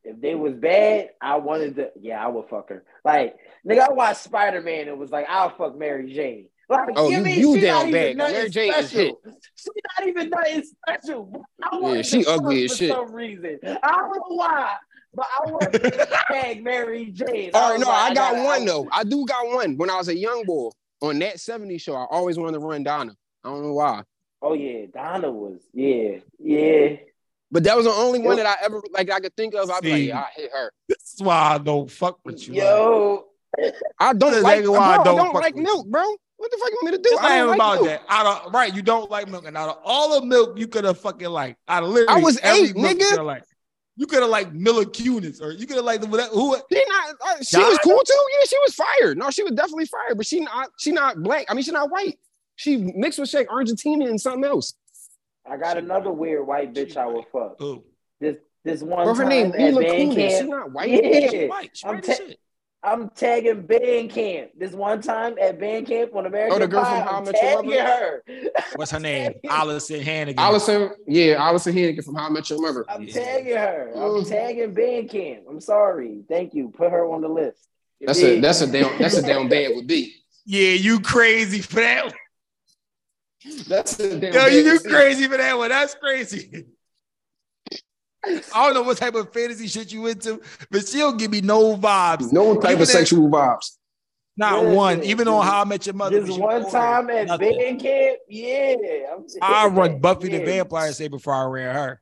[0.04, 1.90] if they was bad, I wanted to.
[2.00, 2.84] Yeah, I would fuck her.
[3.04, 3.36] Like
[3.68, 4.88] nigga, I watched Spider Man.
[4.88, 6.48] It was like I'll fuck Mary Jane.
[6.68, 8.16] Like, Oh, give you- me, you she down not bad.
[8.16, 9.20] Mary Jane is special.
[9.56, 9.68] She
[9.98, 11.44] not even nothing special.
[11.60, 12.92] I Yeah, she ugly as for shit.
[12.92, 13.58] some reason.
[13.64, 14.76] I don't know why,
[15.12, 15.80] but I want to
[16.30, 17.50] tag Mary Jane.
[17.54, 18.88] All right, no, like, I got gotta- one though.
[18.92, 19.76] I do got one.
[19.78, 20.70] When I was a young boy
[21.02, 23.16] on that 70s show, I always wanted to run Donna.
[23.44, 24.02] I don't know why.
[24.42, 26.96] Oh yeah, Donna was yeah, yeah.
[27.50, 29.70] But that was the only one that I ever like I could think of.
[29.70, 30.72] I'd be like, yeah, I hit her.
[30.88, 32.54] This is why I don't fuck with you.
[32.54, 33.24] Yo,
[33.98, 36.04] I don't That's like, exactly bro, I I don't don't, like with milk, bro.
[36.36, 37.08] What the fuck you want me to do?
[37.12, 37.86] It's I not don't even like about milk.
[37.86, 38.02] that.
[38.08, 40.84] Out of right, you don't like milk, and out of all the milk you could
[40.84, 43.24] have fucking like, out of literally I was every eight, milk nigga.
[43.24, 43.42] like,
[43.96, 46.56] you could have like Mila Kunis, or you could have like the whatever- who.
[46.72, 47.14] She not.
[47.20, 48.24] Uh, she was cool too.
[48.38, 49.18] Yeah, she was fired.
[49.18, 50.16] No, she was definitely fired.
[50.16, 50.70] But she not.
[50.78, 51.46] She not black.
[51.48, 52.18] I mean, she not white.
[52.56, 54.74] She mixed with Shaq Argentina and something else.
[55.50, 57.56] I got another weird white bitch I would fuck.
[57.58, 57.84] Who?
[58.20, 60.38] This this one Bro, her time name Mila Kunis.
[60.38, 60.90] She not white.
[60.90, 61.30] Yeah.
[61.30, 61.70] She white.
[61.76, 62.40] She I'm white as shit.
[62.82, 64.52] I'm tagging band camp.
[64.56, 67.24] This one time at band camp on American Oh, the girl from How I I'm
[67.24, 67.82] Met Your Mother?
[67.82, 68.22] her.
[68.76, 69.32] What's her name?
[69.50, 70.38] Alyson Hannigan.
[70.42, 72.86] Allison, yeah, Alyson Hannigan from How I Met Your Mother.
[72.88, 73.12] I'm Yeah.
[73.12, 73.92] tagging her.
[73.94, 74.28] I'm Mhm.
[74.28, 75.44] tagging band camp.
[75.50, 76.22] I'm sorry.
[76.26, 76.70] Thank you.
[76.70, 77.68] Put her on the list.
[77.98, 78.42] You That's a dig?
[78.42, 80.14] that's a down that's a down bad would be.
[80.46, 82.06] Yeah, you crazy for that.
[82.06, 82.14] one.
[83.68, 85.68] That's a damn Yo, bad you crazy for that one.
[85.68, 86.64] That's crazy.
[88.24, 90.40] I don't know what type of fantasy shit you into,
[90.70, 92.32] but she don't give me no vibes.
[92.32, 93.76] No type Even of if- sexual vibes.
[94.36, 95.02] Not Listen, one.
[95.02, 96.20] Even on How I Met Your Mother.
[96.20, 97.58] This she one time at nothing.
[97.58, 98.74] band camp, yeah.
[99.42, 100.42] I'm, run Buffy the.
[100.44, 102.00] Vampire Slayer before I ran her.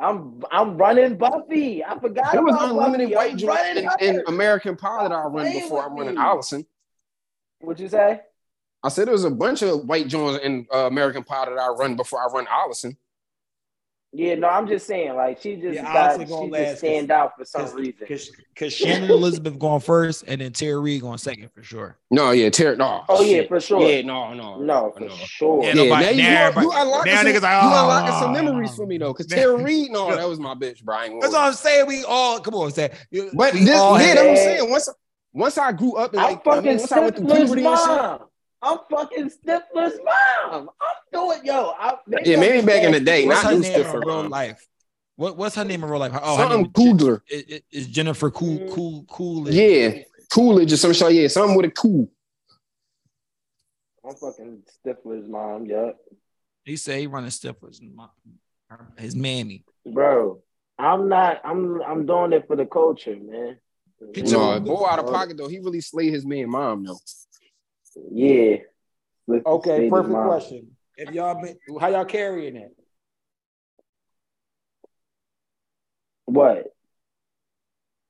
[0.00, 1.84] I'm I'm running Buffy.
[1.84, 3.14] I forgot There was about unlimited Buffy.
[3.14, 4.22] white I'm running in, in.
[4.26, 6.20] American Pie that I run before I'm with running.
[6.20, 6.66] Alyson.
[7.60, 8.20] What'd you say?
[8.82, 11.68] I said there was a bunch of white joints in uh, American Pie that I
[11.68, 12.96] run before I run Alyson.
[14.14, 17.10] Yeah, no, I'm just saying, like she just Yeah, got, Alyson gonna she just stand
[17.10, 18.06] out for some reason.
[18.06, 21.96] Because Shannon Elizabeth going first, and then Tara Reid going second for sure.
[22.10, 22.76] No, yeah, Terry.
[22.76, 23.04] No.
[23.08, 23.80] Oh yeah, for sure.
[23.80, 25.64] Yeah, no, no, no, for sure.
[25.64, 28.32] Yeah, Yeah, now you, now you, you unlocking some, niggas like, you oh, unlocking some
[28.32, 29.26] memories for me though, because.
[29.32, 31.18] Tara Reid, no, that was my bitch, Brian.
[31.18, 31.86] That's what I'm saying.
[31.86, 32.92] We all come on, say.
[33.32, 34.70] But this, yeah, that's what I'm saying.
[34.70, 34.88] Once,
[35.32, 37.64] once I grew up and I'm like, I mean, once I went through Stifler's puberty
[37.64, 38.28] and shit.
[38.62, 38.78] Mom.
[38.90, 40.70] I'm fucking Stifler's mom.
[40.80, 41.72] I'm doing yo.
[41.78, 44.30] I, Yeah, maybe back in the day, What's not her you, name in real man.
[44.30, 44.66] life?
[45.16, 46.12] What What's her name in real life?
[46.22, 47.20] Oh, her Something name Coogler.
[47.28, 48.70] is, is, is Jennifer Cool Mm.
[48.74, 49.50] Cool Cool.
[49.50, 50.02] Yeah,
[50.32, 51.12] Coolidge or some shit.
[51.12, 52.10] Yeah, something with a cool.
[54.04, 55.66] I'm fucking Stifler's mom.
[55.66, 55.90] Yeah,
[56.64, 58.10] He said he running Stifler's mom,
[58.98, 59.64] his mammy.
[59.86, 60.42] bro.
[60.78, 61.40] I'm not.
[61.44, 61.82] I'm.
[61.82, 63.58] I'm doing it for the culture, man.
[64.14, 65.46] He No, boy out of pocket though.
[65.46, 66.98] He really slayed his man mom though.
[68.10, 68.56] Yeah.
[69.26, 70.76] Let's Okay, perfect question.
[70.96, 72.76] If y'all been, how y'all carrying it?
[76.26, 76.66] What?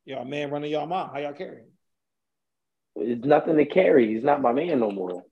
[0.04, 1.10] Y'all man running y'all mom.
[1.12, 1.68] How y'all carrying?
[2.96, 4.12] It's nothing to carry.
[4.12, 5.24] He's not my man no more.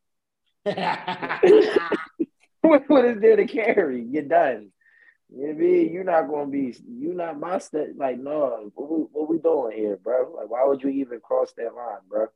[2.60, 4.02] what what is there to carry?
[4.02, 4.70] You're done.
[5.34, 5.92] You know I mean?
[5.92, 6.74] You're not gonna be.
[6.88, 7.88] You're not my step.
[7.96, 8.70] Like no.
[8.74, 10.34] What we, what we doing here, bro?
[10.36, 12.26] Like why would you even cross that line, bro?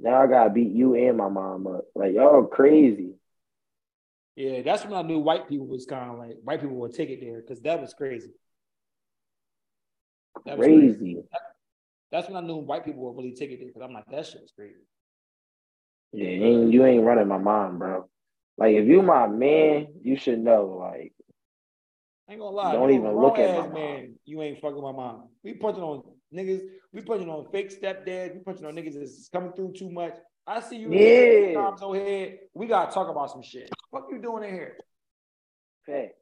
[0.00, 1.84] Now I gotta beat you and my mom up.
[1.94, 3.14] Like y'all crazy.
[4.36, 7.08] Yeah, that's when I knew white people was kind of like white people would take
[7.08, 8.32] it there because that was crazy.
[10.44, 11.22] That was Crazy.
[12.12, 14.26] That's when I knew white people would really take it there because I'm like, that
[14.26, 14.74] shit is crazy.
[16.12, 18.08] Yeah, you ain't, you ain't running my mom, bro.
[18.58, 20.78] Like if you my man, you should know.
[20.78, 21.12] Like
[22.28, 22.72] I ain't gonna lie.
[22.72, 24.14] Don't even look at my man.
[24.24, 25.28] You ain't fucking my mom.
[25.42, 26.02] We punching on
[26.36, 26.62] niggas.
[26.92, 28.34] We punching on fake stepdads.
[28.34, 30.14] We punching on niggas that's coming through too much.
[30.46, 30.92] I see you.
[30.92, 31.54] Yeah.
[31.54, 32.38] Times ahead.
[32.54, 33.70] We gotta talk about some shit.
[33.90, 34.76] What you doing in here?
[35.86, 36.14] fact.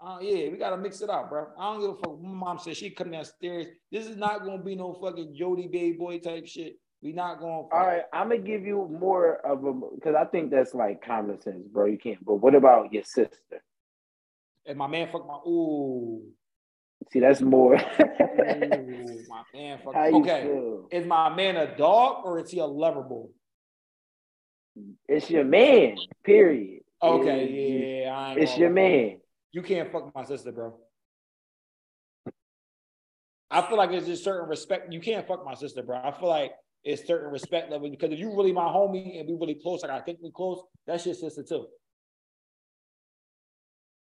[0.00, 1.48] Uh, yeah, we gotta mix it up, bro.
[1.58, 2.22] I don't give a fuck.
[2.22, 3.66] My mom said she coming downstairs.
[3.92, 6.76] This is not gonna be no fucking Jody baby boy type shit.
[7.02, 7.68] We not going.
[7.70, 11.40] All right, I'm gonna give you more of a because I think that's like common
[11.40, 11.84] sense, bro.
[11.86, 12.24] You can't.
[12.24, 13.62] But what about your sister?
[14.64, 16.22] And my man fuck my ooh.
[17.12, 17.74] See, that's more.
[17.74, 19.94] ooh my man fuck.
[19.96, 20.88] Okay, feel?
[20.90, 23.26] is my man a dog or is he a lover boy?
[25.08, 25.96] It's your man.
[26.22, 26.82] Period.
[27.02, 29.18] Okay, It- yeah, It's your man.
[29.52, 30.74] You can't fuck my sister, bro.
[33.50, 34.92] I feel like there's just certain respect.
[34.92, 35.98] You can't fuck my sister, bro.
[36.02, 36.52] I feel like
[36.84, 39.90] it's certain respect level because if you really my homie and we really close, like
[39.90, 41.66] I think we close, that's your sister too.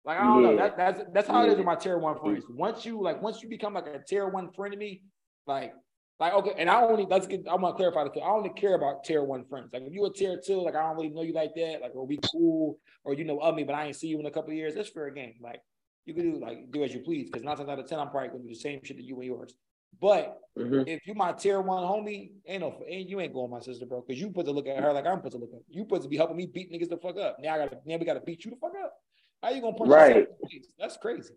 [0.08, 0.52] Like I don't know.
[0.52, 0.56] Yeah.
[0.70, 2.46] That, that's that's how it is with my tier one friends.
[2.50, 5.02] Once you like, once you become like a tier one friend to me,
[5.46, 5.74] like,
[6.18, 7.46] like okay, and I only let's get.
[7.46, 8.14] I want to clarify this.
[8.14, 8.22] too.
[8.22, 9.70] I only care about tier one friends.
[9.74, 11.82] Like if you a tier two, like I don't really know you like that.
[11.82, 14.26] Like, or we cool, or you know of me, but I ain't see you in
[14.26, 14.76] a couple of years.
[14.76, 15.36] That's fair game.
[15.42, 15.62] Like
[16.06, 17.30] you can do like do as you please.
[17.30, 19.16] Because nine times out of ten, I'm probably gonna do the same shit that you
[19.18, 19.56] and yours.
[20.00, 20.88] But Mhm.
[20.88, 24.06] if you my tier one homie, ain't no, ain't you ain't going my sister, bro.
[24.08, 25.64] Because you put to look at her like I'm put to look at.
[25.68, 27.38] You put to be helping me beat niggas the fuck up.
[27.42, 28.94] Now I gotta, now we gotta beat you the fuck up.
[29.42, 30.16] How you gonna punch Right.
[30.16, 30.68] yourself in the face?
[30.80, 31.34] That's crazy.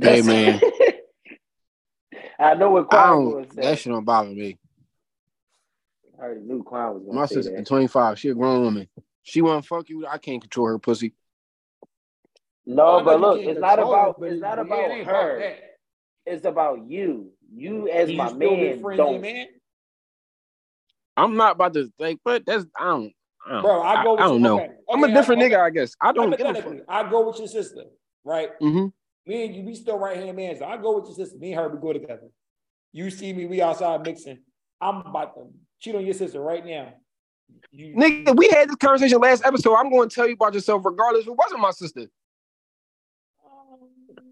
[0.00, 0.60] Hey, man.
[2.38, 4.58] I know what I Quan was That shit don't bother me.
[6.18, 7.66] I already knew Quan was My say sister that.
[7.66, 8.18] 25.
[8.18, 8.88] She a grown woman.
[9.22, 10.06] She want to fuck you.
[10.06, 11.14] I can't control her pussy.
[12.66, 15.38] No, I but look, it's not about it, it's not it about ain't her.
[15.40, 15.58] that.
[16.26, 17.32] It's about you.
[17.54, 19.20] You as Can my you still be man friends don't.
[19.22, 19.46] man?
[21.16, 23.12] I'm not about to think, but that's I don't.
[23.48, 24.40] I Bro, I go with I, don't you.
[24.40, 24.60] know.
[24.60, 25.54] Okay, I'm a different okay.
[25.54, 25.94] nigga, I guess.
[26.00, 26.74] I don't give a fuck.
[26.88, 27.84] I go with your sister,
[28.24, 28.50] right?
[28.60, 28.86] Mm-hmm.
[29.30, 30.56] Me and you, we still right hand man.
[30.58, 31.38] So I go with your sister.
[31.38, 32.28] Me and her, we go together.
[32.92, 34.38] You see me, we outside mixing.
[34.80, 35.48] I'm about to
[35.78, 36.94] cheat on your sister right now.
[37.72, 39.74] You, Nigga, we had this conversation last episode.
[39.74, 41.26] I'm going to tell you about yourself regardless.
[41.26, 42.06] It wasn't my sister.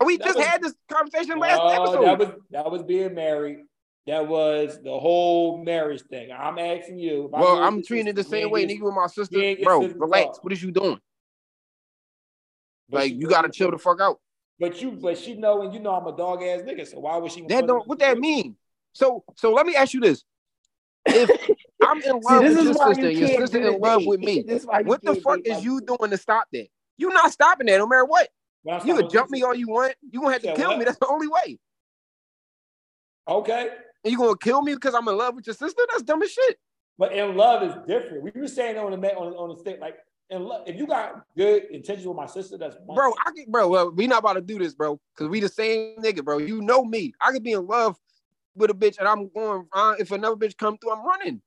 [0.05, 2.05] We just was- had this conversation last No, episode.
[2.05, 3.59] That was that was being married.
[4.09, 6.31] That was the whole marriage thing.
[6.33, 7.31] I'm asking you.
[7.35, 9.37] I well, go I'm treating it the same way, nigga, with my sister.
[9.37, 10.25] me and your Bro, sister relax.
[10.25, 10.45] talk.
[10.45, 10.99] What is you doing?
[12.89, 14.19] but Like, you got to chill the fuck out.
[14.59, 16.87] But you, but she know, and you know, I'm a dog ass nigga.
[16.87, 17.43] So why would she?
[17.49, 17.87] That don't.
[17.87, 18.57] What that mean?
[18.95, 20.25] So, so let me ask you this:
[21.05, 21.31] If
[21.83, 24.43] I'm in See, love this with your sister, you your sister in love with me,
[24.43, 26.69] This is why you what the fuck is you doing to stop that?
[26.97, 28.31] You're not stopping that, no matter what.
[28.87, 29.97] You can jump me all you want.
[30.11, 30.79] You gonna have to kill what?
[30.79, 30.87] me.
[30.87, 31.59] That's the only way.
[33.29, 33.69] Okay,
[34.05, 35.83] And you gonna kill me because I'm in love with your sister?
[35.91, 36.59] That's dumb as shit.
[36.99, 38.23] but in love is different.
[38.23, 39.97] We were saying on the ma- on on the state like
[40.31, 40.63] in love.
[40.67, 43.19] If you got good intentions with my sister, that's one Bro, thing.
[43.27, 43.69] I can, bro.
[43.69, 46.39] Well, we not about to do this, bro, because we the same nigga, bro.
[46.39, 47.13] You know me.
[47.21, 47.97] I could be in love
[48.55, 49.67] with a bitch, and I'm going.
[49.73, 51.43] Uh, if another bitch come through, I'm running.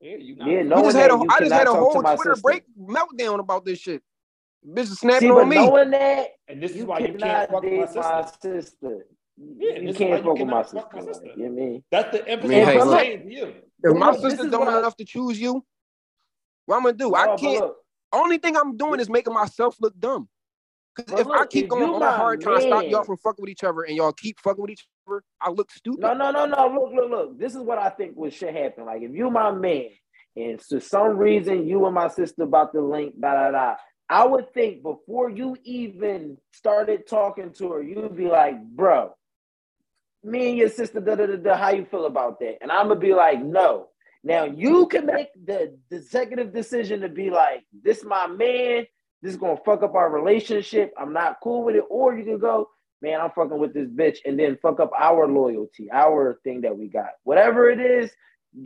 [0.00, 0.48] yeah, you not.
[0.48, 2.42] Yeah, We knowing just had a, I just had a whole Twitter sister.
[2.42, 4.02] break meltdown about this shit.
[4.66, 5.56] Bitch is snapping See, on me.
[5.56, 8.00] knowing that and this is you why you can't cannot fuck date my sister.
[8.00, 9.06] my sister.
[9.40, 10.80] Yeah, you this is why can't you fuck with my cannot sister.
[10.80, 11.84] fuck my like, you know what I mean?
[11.90, 13.54] That's the emphasis mean, hey, I'm saying to you.
[13.82, 15.64] If my look, this sister is dumb what I- enough to choose you,
[16.66, 17.10] what I'm gonna do?
[17.10, 17.72] No, I can't.
[18.12, 20.28] Only thing I'm doing is making myself look dumb.
[20.96, 23.04] Because But if I keep if going you all my hard trying to stop y'all
[23.04, 26.00] from fucking with each other, and y'all keep fucking with each other, I look stupid.
[26.00, 26.66] No, no, no, no.
[26.66, 27.38] Look, look, look.
[27.38, 28.84] This is what I think would should happen.
[28.84, 29.86] Like if you my man,
[30.36, 33.74] and for some reason you and my sister about to link, da da da.
[34.08, 39.14] I would think before you even started talking to her, you'd be like, bro,
[40.22, 41.56] me and your sister, da da da da.
[41.56, 42.58] How you feel about that?
[42.62, 43.88] And I'm gonna be like, no.
[44.22, 48.86] Now you can make the, the executive decision to be like, this my man.
[49.22, 50.92] This is gonna fuck up our relationship.
[50.98, 51.84] I'm not cool with it.
[51.90, 52.68] Or you can go,
[53.02, 56.76] man, I'm fucking with this bitch, and then fuck up our loyalty, our thing that
[56.76, 57.10] we got.
[57.24, 58.10] Whatever it is,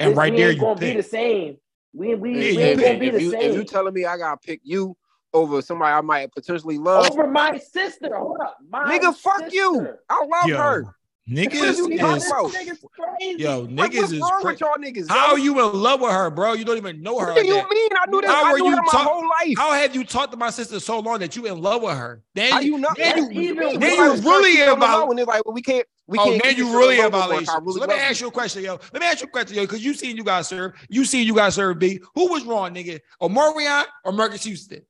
[0.01, 0.97] And this- right there you gonna be pick.
[0.99, 1.57] the same.
[1.93, 2.87] We we, Yeah, we ain't pick.
[2.89, 3.41] gonna be if the you same.
[3.43, 4.97] if you telling me I gotta pick you
[5.33, 8.17] over somebody I might potentially love, Over my sister.
[8.17, 8.57] Hold up.
[8.69, 9.89] My nigga, fuck you.
[10.09, 10.95] I love Yo, her.
[11.29, 13.43] Niggas you This talking is crazy.
[13.43, 15.09] yo, niggas is wrong cra- with y'all niggas?
[15.09, 16.53] How are you in love with her, bro?
[16.53, 17.29] You don't even know her.
[17.33, 17.91] What do you that- mean?
[17.95, 18.31] I knew this.
[18.31, 19.57] How I are knew you her my whole life.
[19.57, 22.23] How have you talked to my sister so long that you in love with her?
[22.35, 22.91] Then How you know?
[22.95, 25.19] Then you, then you Everybody was trying to really keep it on the about and
[25.19, 25.87] they're like, well, we can't.
[26.07, 27.55] We oh, man, you really a violation.
[27.63, 28.79] Really so let me ask you a question, yo.
[28.93, 30.73] Let me ask you a question, yo, because you seen you guys serve.
[30.91, 32.01] You seen you guys serve B.
[32.15, 33.01] Who was wrong, nigga?
[33.23, 34.83] Omarion or Marques Houston?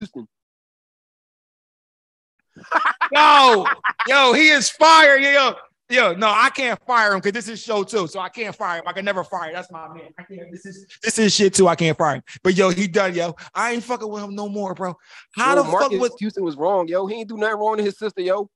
[0.00, 0.28] Houston.
[3.12, 3.66] Yo,
[4.06, 5.22] yo, he is fired.
[5.22, 5.54] Yo,
[5.88, 8.06] yo, no, I can't fire him because this is show too.
[8.06, 8.84] So I can't fire him.
[8.86, 9.52] I can never fire.
[9.52, 10.08] That's my man.
[10.18, 10.50] I can't.
[10.50, 11.68] This is this is shit too.
[11.68, 12.22] I can't fire him.
[12.42, 13.34] But yo, he done, yo.
[13.54, 14.94] I ain't fucking with him no more, bro.
[15.36, 17.06] How Yo, the Marques fuck was Houston was wrong, yo.
[17.06, 18.50] He ain't do nothing wrong to his sister, yo.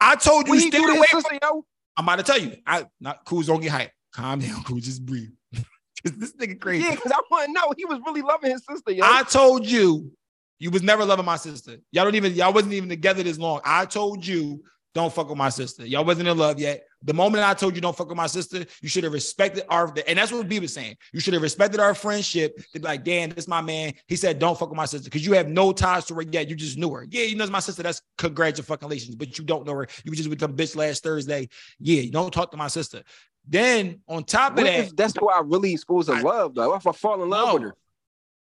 [0.00, 1.64] I told you What stay away his from sister, yo?
[1.96, 2.56] I'm about to tell you.
[2.66, 3.92] I not Kuz don't get hype.
[4.12, 4.82] Calm down, Kuz.
[4.82, 5.30] Just breathe.
[6.04, 6.84] this nigga crazy.
[6.84, 9.04] Yeah, because I want to know he was really loving his sister, yo.
[9.04, 10.12] I told you
[10.58, 11.76] you was never loving my sister.
[11.92, 13.60] Y'all don't even y'all wasn't even together this long.
[13.64, 14.62] I told you
[14.94, 15.86] don't fuck with my sister.
[15.86, 16.84] Y'all wasn't in love yet.
[17.02, 19.92] The moment I told you don't fuck with my sister, you should have respected our
[20.06, 20.96] and that's what B was saying.
[21.12, 23.92] You should have respected our friendship to be like, damn, this is my man.
[24.08, 26.48] He said, don't fuck with my sister because you have no ties to her yet.
[26.48, 27.06] You just knew her.
[27.10, 27.82] Yeah, you know it's my sister.
[27.82, 29.86] That's congratulations, but you don't know her.
[30.04, 31.48] You just with some bitch last Thursday.
[31.78, 33.02] Yeah, you don't talk to my sister.
[33.46, 36.74] Then on top of What that, that's who I really supposed to love, though.
[36.74, 37.54] If I fall in love No.
[37.54, 37.74] with her.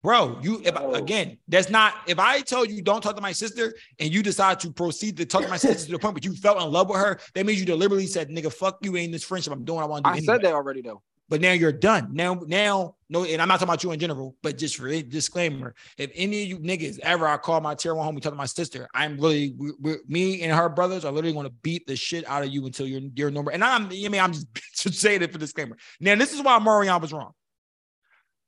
[0.02, 0.94] Bro, you if, No.
[0.94, 4.58] again, that's not if I told you don't talk to my sister and you decide
[4.60, 6.88] to proceed to talk to my sister to the point, but you felt in love
[6.88, 9.52] with her, that means you deliberately said, nigga, fuck you ain't this friendship.
[9.52, 10.14] I'm doing what I want to do.
[10.14, 10.34] I anyway.
[10.34, 11.02] said that already, though.
[11.28, 12.08] But now you're done.
[12.12, 15.02] Now, now, no, and I'm not talking about you in general, but just for a
[15.02, 18.36] disclaimer, if any of you niggas ever I call my tier one homie, talk to
[18.36, 21.86] my sister, I'm really we we're, me and her brothers are literally going to beat
[21.86, 23.48] the shit out of you until you're you're no.
[23.48, 25.76] And I'm, I mean, I'm just, just saying it for disclaimer.
[26.00, 27.32] Now, this is why Marion was wrong.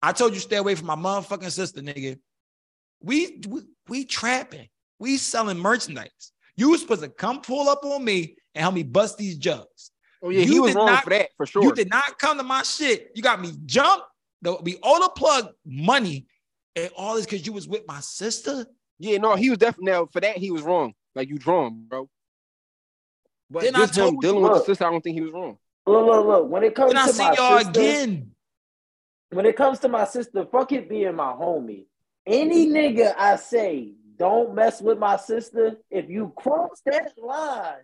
[0.04, 2.18] I told you stay away from my motherfucking sister, nigga.
[3.02, 4.68] We we, we trapping.
[4.98, 6.32] We selling merchandise.
[6.56, 9.90] You was supposed to come pull up on me and help me bust these jugs.
[10.22, 11.62] Oh, yeah, You he was did wrong not- for that, for sure.
[11.64, 13.10] You did not come to my shit.
[13.14, 14.06] You got me jumped.
[14.42, 16.26] The, we all the plug money
[16.76, 18.66] and all this because you was with my sister.
[18.98, 20.92] Yeah, no, he was definitely now for that he was wrong.
[21.14, 22.10] Like you drawn, bro.
[23.50, 25.22] But Then I just him told you, dealing with the sister, I don't think he
[25.22, 25.56] was wrong.
[25.86, 26.48] Look, look, look.
[26.50, 28.30] When it comes Then I to see my y'all sister, again.
[29.34, 31.86] When it comes to my sister, fuck it being my homie.
[32.26, 35.76] Any nigga I say don't mess with my sister.
[35.90, 37.82] If you cross that line,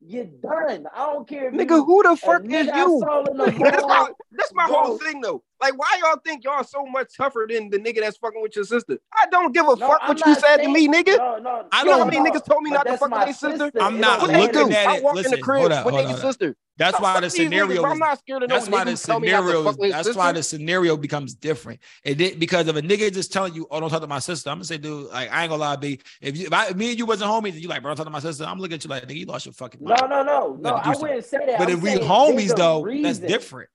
[0.00, 0.86] you're done.
[0.94, 1.48] I don't care.
[1.48, 3.00] If Nigga, you, who the fuck is you?
[3.00, 4.76] saw in the that's my, that's my Bro.
[4.84, 5.42] whole thing though.
[5.62, 8.64] Like, why y'all think y'all so much tougher than the nigga that's fucking with your
[8.64, 8.98] sister?
[9.14, 11.16] I don't give a No, fuck I'm what you not said to me, nigga.
[11.16, 13.10] No, no, I You know how don't- many niggas told me not to fuck with
[13.12, 13.58] my their sister?
[13.58, 13.80] sister.
[13.80, 14.74] I'm not What looking do?
[14.74, 15.02] at I it.
[15.04, 16.20] walk in the crib hold up, with hold their up.
[16.20, 16.56] sister.
[16.78, 18.96] That's why the Fuck niggas, scenario I'm not scared of no That's why the who
[18.96, 19.64] tell me not to scenario.
[19.64, 20.18] fuck with his That's sister.
[20.18, 21.80] why the scenario becomes different.
[22.02, 24.50] It did because if a nigga just telling you, "Oh, don't talk to my sister,"
[24.50, 26.00] I'm gonna say, "Dude, like I ain't gonna lie, B.
[26.20, 27.96] If, you, if, I, if me and you wasn't homies, and you like, bro, don't
[27.98, 29.90] talk to my sister," I'm looking at you like, "Nigga, you lost your fucking No,
[29.94, 30.74] mind." no, no, You no.
[30.74, 31.02] I something.
[31.02, 31.58] wouldn't say that.
[31.58, 33.68] But I'm if we homies there's a though, that's different.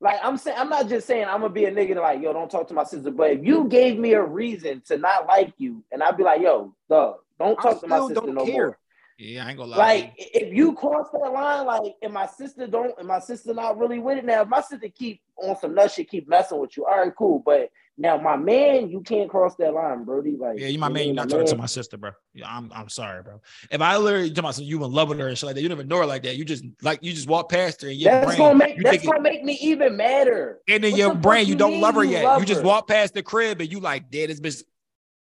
[0.00, 2.32] Like I'm saying, I'm not just saying I'm gonna be a nigga that like, yo,
[2.32, 3.10] don't talk to my sister.
[3.10, 6.40] But if you gave me a reason to not like you, and I'd be like,
[6.40, 8.66] yo, dog, don't I talk to my sister don't no care.
[8.66, 8.78] more.
[9.18, 9.76] Yeah, I ain't gonna lie.
[9.76, 13.76] Like if you cross that line, like, and my sister don't, and my sister not
[13.76, 14.40] really with it now.
[14.40, 17.42] If my sister keep on some nut shit, keep messing with you, all right, cool.
[17.44, 17.70] But
[18.00, 20.34] now my man, you can't cross that line, Brody.
[20.34, 21.04] Like, Yeah, you my man.
[21.04, 22.12] You're not talking to My sister, bro.
[22.32, 23.42] Yeah, I'm I'm sorry, bro.
[23.70, 25.68] If I literally talking about you in love with her and shit like that, you
[25.68, 26.36] never know her like that.
[26.36, 29.04] You just like you just walk past her and your That's brain, gonna make that's
[29.04, 30.60] gonna make me even madder.
[30.66, 32.24] and in What your brain you you don't love her you yet.
[32.24, 32.66] love you just her?
[32.66, 34.64] walk past the crib and you like, damn, this bitch.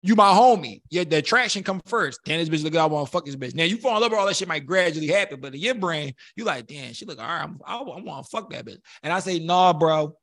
[0.01, 0.81] You my homie.
[0.89, 2.21] Yeah, the attraction come first.
[2.23, 2.73] Damn, this bitch look.
[2.77, 3.53] I want to fuck this bitch.
[3.55, 5.75] Now you fall in love with all that shit might gradually happen, but in your
[5.75, 7.43] brain, you like, damn, she look all right.
[7.43, 8.79] I'm, I, I want to fuck that bitch.
[9.03, 10.15] And I say, nah, bro.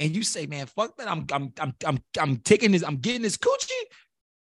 [0.00, 1.08] And you say, man, fuck that.
[1.10, 2.82] I'm I'm I'm I'm I'm taking this.
[2.82, 3.70] I'm getting this coochie.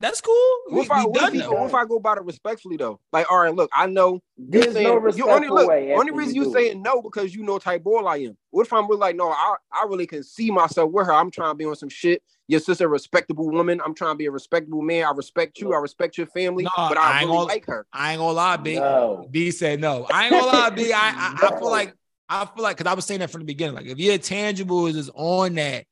[0.02, 0.36] That's cool.
[0.70, 2.26] We, What if, I, we what, if done he- what if I go about it
[2.26, 3.00] respectfully though?
[3.14, 5.70] Like, all right, look, I know you There's saying no you respectful only look.
[5.70, 5.94] way.
[5.94, 8.38] Only reason you you saying no because you know type boy I am.
[8.52, 11.14] What if I'm really like, no, I, I really can see myself with her.
[11.14, 12.22] I'm trying to be on some shit.
[12.48, 13.80] Your sister, a respectable woman.
[13.86, 15.06] I'm trying to be a respectable man.
[15.06, 15.74] I respect you.
[15.74, 17.88] I respect your family, No, but I I, ain't really gonna- like her.
[17.94, 18.76] I ain't gonna lie, B.
[18.76, 19.28] No.
[19.32, 20.06] B said no.
[20.12, 20.92] I ain't gonna lie, B.
[20.92, 21.58] I I, I No.
[21.58, 21.96] feel like
[22.30, 23.76] I feel like because I was saying that from the beginning.
[23.76, 25.86] Like if your tangible is on that,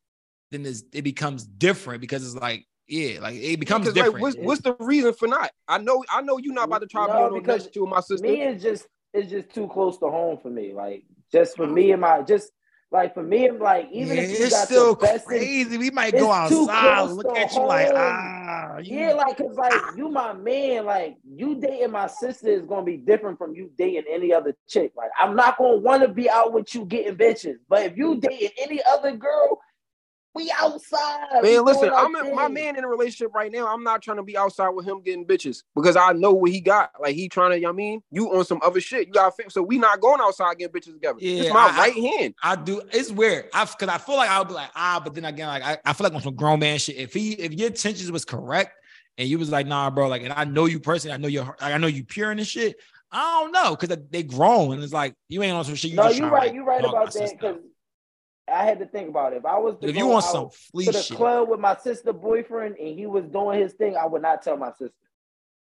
[0.51, 4.23] then it's, it becomes different because it's like yeah, like it becomes Because like, different.
[4.23, 5.51] what's, what's the reason for not?
[5.67, 7.63] I know, I know you're not about to try to No, be on no because
[7.63, 8.27] nuts to my sister.
[8.27, 10.73] me is just it's just too close to home for me.
[10.73, 12.51] Like just for me and my just
[12.93, 15.37] like for me and like even yeah, if you it's got still your best in-
[15.39, 15.77] crazy.
[15.77, 20.09] we might go outside, look at you like ah, you, yeah, like cause like you
[20.09, 24.31] my man, like you dating my sister is gonna be different from you dating any
[24.31, 24.93] other chick.
[24.95, 28.19] Like I'm not gonna want to be out with you getting bitches, but if you
[28.19, 29.59] dating any other girl,
[30.35, 31.27] we outside.
[31.41, 33.67] we Man, listen, I'm in, my man in a relationship right now.
[33.67, 36.59] I'm not trying to be outside with him getting bitches because I know what he
[36.59, 36.91] got.
[36.99, 39.07] Like he trying to, you know what I mean, you on some other shit.
[39.07, 41.19] You got so we not going outside getting bitches together.
[41.19, 42.35] Yeah, it's my I- I- right hand.
[42.41, 42.81] I do.
[42.91, 43.45] It's weird.
[43.53, 45.93] I because I feel like I'll be like ah, but then again, like I, I
[45.93, 46.97] feel like on some grown man shit.
[46.97, 48.71] If he if your intentions was correct
[49.17, 51.55] and you was like nah, bro, like and I know you personally, I know you're
[51.59, 52.75] I know you pure in this shit.
[53.11, 55.91] I don't know because they grown and it's like you ain't on some shit.
[55.91, 56.47] You no, just you're right.
[56.47, 57.57] like, You're right about that because
[58.51, 59.37] I had to think about it.
[59.37, 61.49] If I was to If go you want out some flea to the shit, club
[61.49, 64.71] with my sister boyfriend and he was doing his thing, I would not tell my
[64.71, 64.93] sister.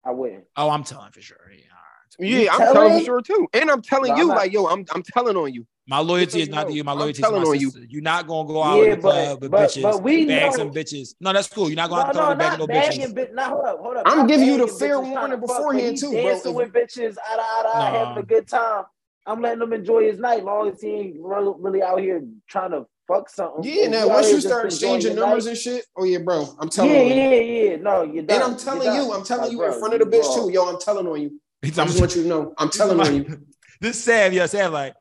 [0.04, 0.44] I wouldn't.
[0.56, 1.36] oh, I'm telling for sure.
[1.50, 2.28] Yeah, all right.
[2.28, 2.74] Yeah, I'm telling?
[2.74, 3.48] telling for sure too.
[3.54, 5.64] And I'm telling No, you, I'm like, yo, I'm I'm telling on you.
[5.86, 6.82] My loyalty is you not to you.
[6.84, 7.70] My loyalty is to my on You.
[7.88, 10.26] You're not gonna go out Yeah, in the but- club with but- bitches, but we
[10.26, 11.14] bag know- some bitches.
[11.20, 11.68] No, that's cool.
[11.68, 13.14] You're not No, going to no, the bag not no bagging bitches.
[13.14, 13.34] bitches.
[13.34, 14.02] Now hold up, hold up.
[14.06, 16.22] I'm Not giving you the fair warning beforehand, too, bro.
[16.22, 18.84] Dancing If- with bitches, out of, out of, having a good time.
[19.26, 22.86] I'm letting him enjoy his night, long as he ain't really out here trying to
[23.06, 23.62] fuck something.
[23.64, 26.68] Yeah, If now once you start exchanging numbers night- and shit, oh yeah, bro, I'm
[26.68, 27.14] telling on you.
[27.14, 27.70] yeah, yeah.
[27.70, 27.76] Yeah.
[27.76, 28.42] No, you're done.
[28.42, 29.12] And I'm telling You're you.
[29.12, 30.48] I'm telling Like, you bro, in front of the bitch wrong.
[30.48, 30.52] too.
[30.52, 31.40] Yo, I'm telling on you.
[31.62, 32.54] I just want you to know.
[32.58, 33.46] I'm telling on you.
[33.80, 34.94] This Sam, yeah, Sam, like,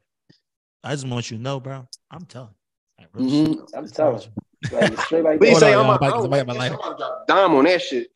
[0.84, 1.88] I just want you to know, bro.
[2.12, 2.50] I'm telling.
[3.00, 3.68] Like, real Mhm.
[3.74, 4.22] I'm telling.
[4.72, 5.66] Like, straight like Please Hold that.
[5.68, 6.60] say on, I'm y'all, a, Mike, I don't somebody like got my this.
[6.60, 6.74] lighter.
[6.76, 8.08] I'm about to drop dime on that shit.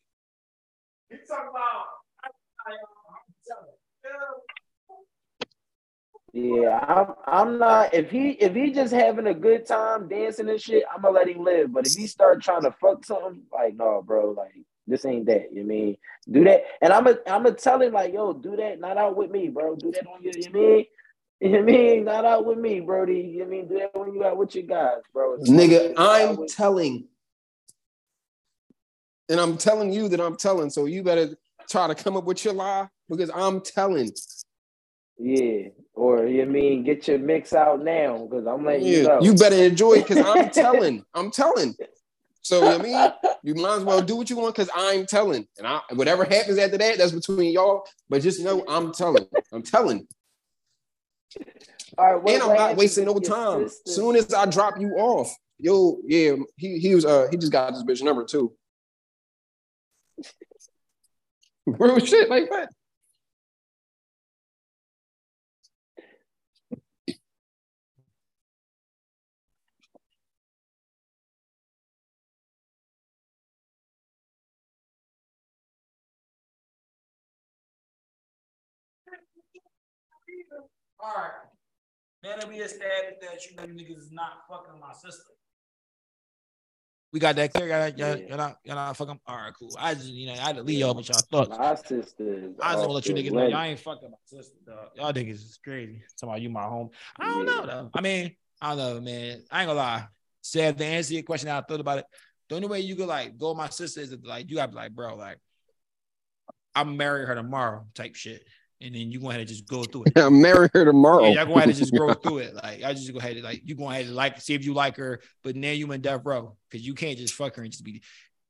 [6.35, 7.13] Yeah, I'm.
[7.27, 7.93] I'm not.
[7.93, 11.29] If he if he just having a good time dancing and shit, I'm gonna let
[11.29, 11.71] him live.
[11.71, 14.53] But if he start trying to fuck something, like no, bro, like
[14.85, 15.53] this ain't that.
[15.53, 15.95] You mean
[16.29, 16.65] do that?
[16.81, 19.47] And I'm gonna I'm gonna tell him like, yo, do that, not out with me,
[19.47, 19.77] bro.
[19.77, 20.33] Do that on your.
[20.37, 20.85] You mean?
[21.39, 23.33] You mean not out with me, Brody?
[23.37, 25.35] You mean do that when you out with your guys, bro?
[25.35, 27.05] It's Nigga, I'm telling.
[29.29, 30.69] And I'm telling you that I'm telling.
[30.69, 31.37] So you better
[31.69, 34.11] try to come up with your lie because I'm telling.
[35.17, 35.69] Yeah.
[35.93, 39.19] Or you mean get your mix out now because I'm letting you Yeah, know.
[39.21, 41.05] you better enjoy it because I'm telling.
[41.13, 41.75] I'm telling.
[42.41, 43.11] So you know I mean,
[43.43, 45.47] you might as well do what you want because I'm telling.
[45.57, 47.85] And I whatever happens after that, that's between y'all.
[48.09, 49.25] But just know I'm telling.
[49.51, 50.07] I'm telling.
[51.97, 53.67] All right, and I'm not wasting no time.
[53.69, 53.91] sister?
[53.91, 57.73] Soon as I drop you off, yo, yeah, he he was uh he just got
[57.73, 58.53] this bitch number too.
[61.65, 62.69] Real shit like that.
[80.99, 81.31] All right.
[82.23, 85.23] Now that we established that you know niggas is not fucking my sister.
[87.13, 87.67] We got that clear.
[87.67, 88.27] Y'all, y'all, Yeah.
[88.27, 89.19] y'all not, y'all not fucking.
[89.25, 89.75] All right, cool.
[89.79, 91.49] I just, you know, I had to leave y'all with y'all thoughts.
[91.57, 93.51] My sister I just want to let you niggas know limit.
[93.51, 94.89] y'all ain't fucking my sister, dog.
[94.95, 96.03] Y'all niggas is crazy.
[96.19, 96.89] Talking about you my home.
[97.19, 97.53] I don't Yeah.
[97.53, 97.89] know though.
[97.93, 99.43] I mean, I don't know, man.
[99.51, 100.07] I ain't gonna lie.
[100.41, 102.05] Said to answer your question, I thought about it.
[102.49, 104.71] The only way you could like go with my sister is that, like you gotta
[104.71, 105.37] be like, bro, like
[106.73, 108.43] I'm marrying her tomorrow, type shit.
[108.81, 110.17] And then you go ahead and just go through it.
[110.17, 111.23] I'll marry her tomorrow.
[111.27, 112.55] Yeah, y'all go ahead and just go through it.
[112.55, 114.73] Like I just go ahead and like you go ahead and like see if you
[114.73, 117.71] like her, but now you in death row because you can't just fuck her and
[117.71, 118.01] just be.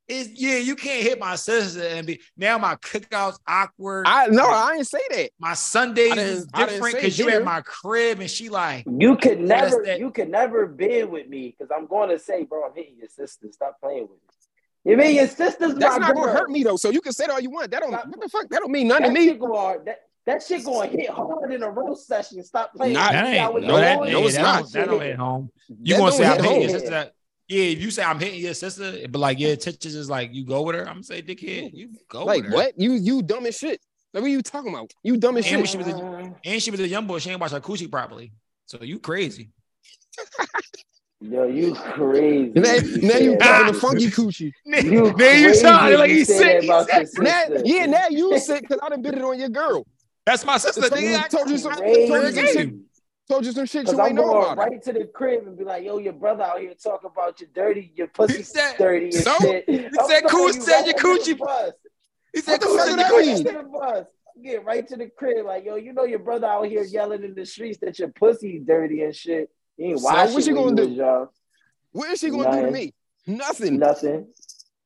[0.08, 4.06] It's yeah, you can't hit my sister and be now my cookouts awkward.
[4.08, 5.30] I no, I didn't say that.
[5.40, 7.38] my Sundays is different because you dinner.
[7.40, 11.28] at my crib and she like You could never, that- you could never bid with
[11.28, 13.48] me because I'm going to say, bro, I'm hitting your sister.
[13.52, 14.92] Stop playing with me.
[14.92, 16.26] You mean your sister's That's my not girl.
[16.26, 16.76] gonna hurt me though.
[16.78, 17.72] So you can say that all you want.
[17.72, 18.06] That don't Stop.
[18.08, 18.48] what the fuck?
[18.50, 19.26] That don't mean nothing That to me.
[19.30, 22.44] shit going, that, that shit going to hit hard in a roast session.
[22.44, 22.94] Stop playing.
[22.94, 23.38] Not- that me.
[23.40, 24.64] I ain't no, that, going- no, yeah, it's that not.
[24.64, 25.50] Don't, that don't hit home.
[25.82, 26.80] You gonna say I'm hitting your home.
[26.80, 27.12] sister?
[27.48, 30.46] Yeah, if you say I'm hitting your sister, but like your intentions is like you
[30.46, 32.56] go with her, I'm gonna say dickhead, you go Like with her.
[32.56, 32.74] what?
[32.80, 33.80] You you dumb as shit.
[34.14, 34.92] Like what are you talking about?
[35.04, 35.70] You dumb as And shit.
[35.70, 38.32] she was a, and she was a young boy, she ain't watch her coochie properly.
[38.66, 39.52] So you crazy.
[41.22, 42.52] Yo, you crazy.
[42.56, 44.52] Now, You now said you talking about the funky your- coochie.
[44.66, 47.00] You now you crazy sound like you he's say that sick.
[47.00, 47.24] He's sick.
[47.24, 49.86] Now, yeah, now you sick because I done bit it on your girl.
[50.26, 50.82] That's my sister.
[50.82, 51.02] Told nigga.
[51.12, 52.74] you, I- told you some, told you some shit.
[53.28, 54.68] Told you some shit you I'm ain't know going about.
[54.68, 54.72] it.
[54.72, 57.50] right to the crib and be like, yo, your brother out here talking about your
[57.56, 59.34] dirty, your pussy said- dirty and So?
[59.42, 59.68] shit.
[59.68, 61.72] He said, throwing "Cool you said your coochie- bus.
[62.34, 63.56] He said, the "Cool, fuck said your that coochie." mean?
[63.56, 64.06] Right bus.
[64.44, 65.46] Get right to the crib.
[65.46, 68.60] Like, yo, you know your brother out here yelling in the streets that your pussy
[68.60, 69.50] dirty and shit.
[69.78, 70.82] He ain't So wash what it you gonna you do?
[70.90, 71.28] was young.
[71.94, 72.94] What is she gonna do to me?
[73.26, 73.80] Nothing.
[73.80, 74.28] Nothing.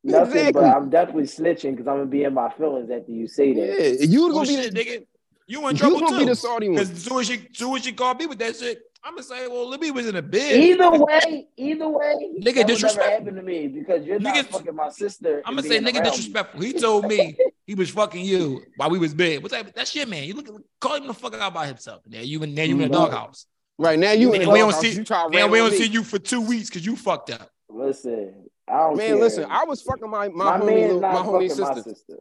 [0.01, 0.51] Nothing, Exactly.
[0.53, 3.99] but I'm definitely snitching because I'm gonna be in my feelings after you say that.
[3.99, 5.05] Yeah, you Oh, gonna be shit, the, nigga.
[5.49, 6.19] You in you trouble gonna too.
[6.19, 6.75] be the salty one.
[6.77, 9.23] Because as soon as she, soon as she called me with that shit, I'm gonna
[9.23, 10.55] say, well, Libby was in a bed.
[10.61, 13.03] Either way, either way, Nigga that would never disrespectful.
[13.11, 15.41] happen to me because you're not fucking my sister.
[15.45, 16.09] I'm gonna say, nigga, around me.
[16.11, 16.61] disrespectful.
[16.61, 17.35] He told me
[17.65, 19.41] he was fucking you while we was bed.
[19.41, 19.73] What's that?
[19.73, 20.25] That's shit, man.
[20.25, 20.47] You look,
[20.79, 22.03] call him the fuck out by himself.
[22.07, 23.45] Now you in, now you in the doghouse.
[23.79, 25.77] Right now, you in Man, the we don't see- You try Now we don't me.
[25.77, 27.49] see you for two weeks because you fucked up.
[27.69, 28.33] Listen,
[28.67, 29.15] I don't Man, care.
[29.15, 31.63] listen, I was fucking my my, my homie, little, my homie fucking sister.
[31.63, 32.15] my sister.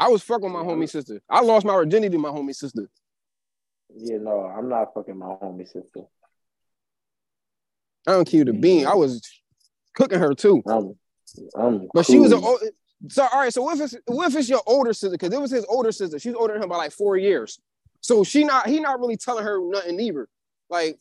[0.00, 1.20] I was fucking my homie sister.
[1.28, 2.88] I lost my virginity to my homie sister.
[3.94, 6.06] Yeah, no, I'm not fucking my homie sister.
[8.06, 8.86] I don't keep the bean.
[8.86, 9.20] I was
[9.94, 10.94] cooking her too, I'm,
[11.54, 12.40] I'm but she was an.
[12.40, 12.48] cool.
[12.48, 12.60] old
[13.08, 15.10] So all right, so what if it's what if it's your older sister?
[15.10, 16.18] Because it was his older sister.
[16.18, 17.60] She's older than him by like four years.
[18.00, 20.30] So she not he not really telling her nothing either.
[20.70, 20.98] Like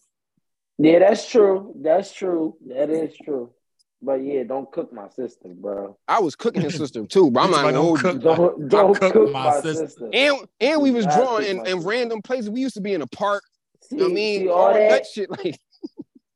[0.78, 1.74] Yeah, that's true.
[1.80, 2.58] That's true.
[2.68, 3.54] That is true.
[4.02, 5.98] But yeah, don't cook my sister, bro.
[6.08, 8.22] I was cooking his sister too, but I'm not talking gonna hold don't you.
[8.22, 9.88] cook Don't don't cook cook, my my, sister.
[9.88, 10.10] sister.
[10.14, 12.50] And and we was I drawing in, in random places.
[12.50, 13.44] We used to be in a park.
[13.82, 15.30] See, You know what I mean, all, all that, that, shit.
[15.30, 15.60] Like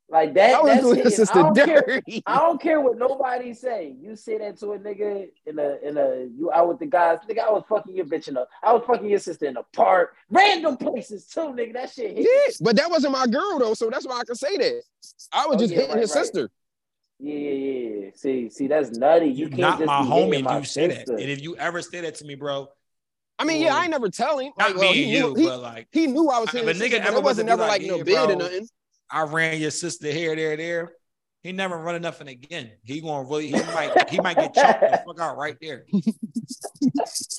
[0.09, 0.53] like that.
[0.55, 2.01] I was that's doing his sister don't care.
[2.27, 3.95] I don't care what nobody say.
[3.99, 7.17] You say that to a nigga in a in a you out with the guys.
[7.27, 9.63] Nigga, I was fucking your bitch in a I was fucking your sister in a
[9.73, 11.73] park, random places too, nigga.
[11.73, 12.27] That shit hit.
[12.29, 14.81] Yeah, but that wasn't my girl though, so that's why I can say that.
[15.31, 16.25] I was Oh, just yeah, hitting right, his right.
[16.25, 16.49] sister.
[17.23, 18.09] Yeah, yeah, yeah.
[18.15, 19.27] See, see, that's nutty.
[19.27, 21.07] You, You can't not just my be homie if my you say that.
[21.07, 22.67] And if you ever say that to me, bro,
[23.39, 24.51] I mean, yeah, I ain't never tell him.
[24.57, 26.49] not Like, well, me he and knew, you, he, but like he knew I was
[26.49, 27.97] If hitting a nigga sister, ever it wasn't was to be never like, like, no
[27.97, 28.67] yeah, bid or nothing.
[29.09, 30.91] I ran your sister here, there, there.
[31.43, 32.71] He never running nothing again.
[32.83, 35.85] He gonna really, he might, he might get chopped the fuck out right there.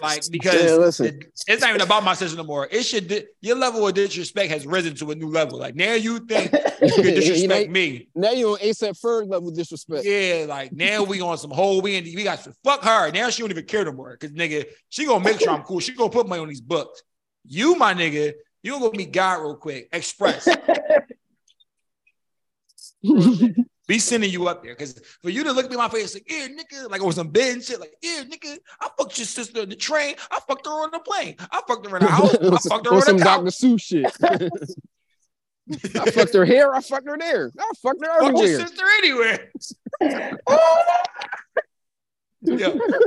[0.02, 1.06] like because Yeah, listen.
[1.06, 2.68] it- it's not even about my sister no more.
[2.70, 5.58] It should your level of disrespect has risen to a new level.
[5.58, 8.08] Like now you think you can You disrespect know, me.
[8.14, 10.04] Now you on ASAP Ferg level disrespect.
[10.04, 13.10] Yeah, like now we on some whole we and we got to fuck her.
[13.10, 14.14] Now she don't even care no more.
[14.18, 15.80] Cause nigga, she gonna make sure I'm cool.
[15.80, 17.02] She gonna put money on these books.
[17.46, 18.32] You, my nigga,
[18.62, 19.88] you gonna go meet God real quick.
[19.92, 20.46] Express.
[23.86, 24.74] be sending you up there.
[24.74, 27.04] Cause for you to look at me in my face like, yeah, nigga, like it
[27.04, 30.14] was some bed and shit, like, yeah, nigga, I fucked your sister on the train.
[30.30, 31.36] I fucked her on the plane.
[31.38, 32.34] I fucked her in the house.
[32.40, 33.44] I fucked her on on some the Dr.
[33.44, 33.54] couch.
[33.54, 34.06] Seuss shit.
[35.96, 36.72] I fucked her here.
[36.72, 37.50] I fucked her there.
[37.58, 38.32] I fucked her everywhere.
[38.32, 39.50] Fucked your sister anywhere.
[42.46, 42.66] Yo,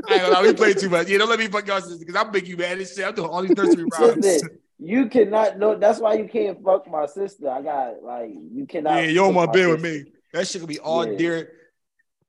[0.10, 1.08] I ain't gonna we play too much.
[1.10, 3.06] Yeah, don't let me fuck y'all sister because I'm making you mad and shit.
[3.06, 4.42] I'm doing all these nursery rhymes.
[4.80, 5.76] You cannot know.
[5.76, 7.48] That's why you can't fuck my sister.
[7.48, 8.96] I got like you cannot.
[8.96, 10.06] Yeah, you're on fuck my bed with me.
[10.34, 11.18] That shit could be all Yeah.
[11.18, 11.52] dear,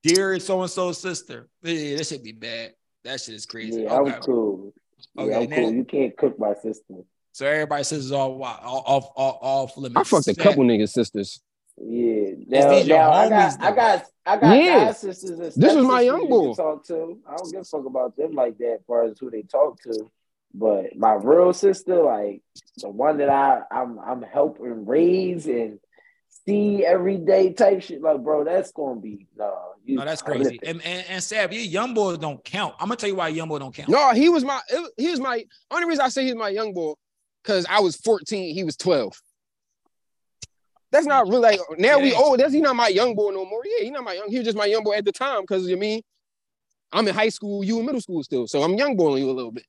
[0.03, 1.49] dear so and so's sister.
[1.63, 2.75] Yeah, that should be bad.
[3.05, 3.83] That shit is crazy.
[3.83, 4.21] Yeah, I was Okay.
[4.27, 4.73] cool.
[5.15, 5.73] Yeah, Okay, I'm now- cool.
[5.75, 6.95] You can't cook my sister.
[7.33, 9.97] So everybody says it's all wi- all off all, off limits.
[9.97, 11.41] I fucked a couple niggas sisters.
[11.81, 12.31] Yeah.
[12.49, 14.93] Now, these your now I homies, got, I got, I got Yeah.
[14.93, 16.55] sisters and This was my young you boy.
[16.55, 17.21] Talk to.
[17.29, 19.81] I don't give a fuck about them like that, as far as who they talk
[19.83, 20.11] to.
[20.53, 22.43] But my real sister, like
[22.79, 25.79] the one that I, I'm, I'm helping raise and
[26.49, 28.01] see every day type shit.
[28.01, 29.57] Like, bro, that's gonna be no.
[29.85, 30.59] You No, that's crazy.
[30.65, 32.75] And and, and Sav, you young boys don't count.
[32.79, 33.89] I'm gonna tell you why young boy don't count.
[33.89, 36.73] No, he was my it- he was my only reason I say he's my young
[36.73, 36.95] boy
[37.43, 39.13] because I was 14, he was 12.
[40.91, 42.41] That's not really like now It we old.
[42.41, 43.63] That's he not my young boy no more.
[43.65, 44.31] Yeah, he not my young.
[44.31, 46.01] He was just my young boy at the time because you mean
[46.93, 49.33] I'm in high school, you in middle school still, so I'm young boying you a
[49.33, 49.67] little bit.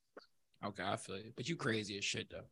[0.65, 1.31] Okay, I feel you.
[1.35, 2.45] But you crazy as shit though.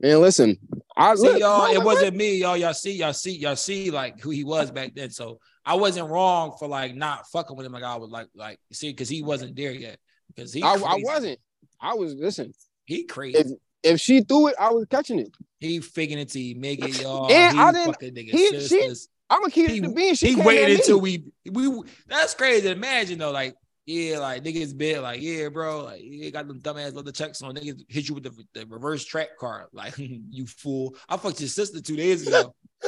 [0.00, 0.56] Man, listen,
[0.96, 2.56] I See, look, y'all, it wasn't me, y'all.
[2.56, 5.10] Y'all see, y'all see, y'all see, like who he was back then.
[5.10, 7.72] So I wasn't wrong for like not fucking with him.
[7.72, 9.98] Like I was like, like see, because he wasn't there yet.
[10.34, 11.38] Because he, I, I wasn't.
[11.80, 12.52] I was listen.
[12.84, 13.38] He crazy.
[13.38, 13.46] If
[13.82, 15.30] if she threw it, I was catching it.
[15.60, 17.30] he faking it to make it y'all.
[17.30, 19.08] And he I didn't- he- she- sisters.
[19.28, 20.14] I'm gonna keep He- it to being.
[20.14, 22.68] She he waited until we we that's crazy.
[22.68, 23.54] Imagine though, like
[23.86, 27.54] yeah, like niggas been like yeah, bro, like yeah, got them dumbass leather checks on.
[27.54, 30.94] Niggas hit you with the, the reverse track card, like you fool.
[31.08, 32.54] I fucked your sister two days ago.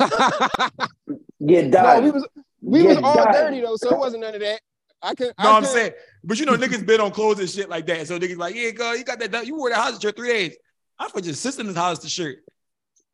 [1.47, 2.27] Get no, we was
[2.61, 3.33] we Get was all done.
[3.33, 4.61] dirty though, so it wasn't none of that.
[5.01, 5.33] I could.
[5.41, 5.93] No, I I'm saying,
[6.25, 8.09] but you know niggas been on clothes and shit like that.
[8.09, 9.47] So niggas like yeah, girl, you got that.
[9.47, 10.57] You wore that house shirt three days.
[10.99, 12.39] I fucked your sister in this house the shirt.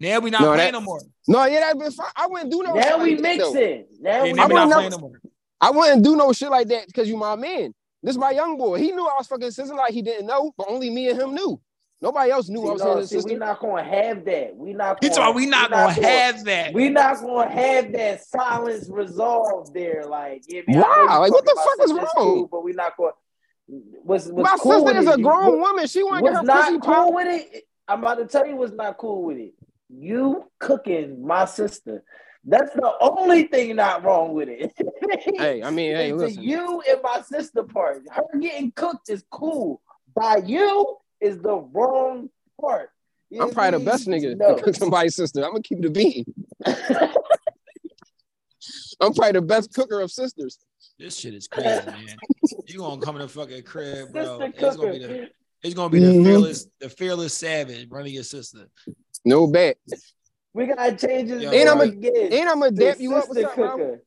[0.01, 1.01] Now we not No, playing that- no more.
[1.29, 2.07] No, yeah, that been fine.
[2.17, 2.73] I wouldn't do no.
[2.73, 3.87] now shit we like mixing.
[4.01, 5.21] Now Yeah, we now wouldn't playing no more.
[5.65, 7.75] I wouldn't do no shit like that because you my man.
[8.03, 8.79] This my young boy.
[8.79, 11.35] He knew I was fucking sister like he didn't know, but only me and him
[11.35, 11.59] knew.
[12.03, 13.39] Nobody else knew I was no, his see, we sister.
[13.39, 14.55] not gonna have that.
[14.55, 15.03] We not.
[15.03, 16.75] He Gonna, told we not gonna have that.
[16.75, 20.05] We not gonna have that silence resolved there.
[20.07, 22.27] Like, yeah, man, know Wow, like, what the fuck is sister, it's wrong?
[22.27, 23.13] Cool, but we not going.
[24.03, 25.87] What's, what's my cool sister is a grown what- woman.
[25.87, 27.15] She want to get her not pussy cool popped.
[27.15, 27.65] with it?
[27.89, 29.55] I'm about to tell you what's not cool with it.
[29.89, 32.05] You cooking my sister.
[32.47, 34.73] That's the only thing not wrong with it.
[35.37, 36.43] Hey, I mean, hey, It's listen.
[36.43, 38.03] the you and my sister part.
[38.11, 39.81] Her getting cooked is cool.
[40.15, 42.29] By you is the wrong
[42.61, 42.91] part.
[43.31, 44.57] You I'm probably the best nigga No.
[44.57, 45.43] to cook somebody's sister.
[45.45, 46.25] I'm gonna keep it a bean.
[49.01, 50.59] I'm probably the best cooker of sisters.
[50.99, 52.17] This shit is crazy, man.
[52.67, 54.41] You gonna come in the fucking crib, bro?
[54.53, 55.29] Sister It's gonna be the
[55.63, 56.25] it's gonna be the Mhm.
[56.25, 58.69] fearless, the fearless savage running your sister.
[59.25, 59.77] No bet.
[60.55, 62.33] We gotta change his Yo, And I'ma- again.
[62.33, 63.29] And I'm gonna dap you up.
[63.29, 63.99] What's up, bro?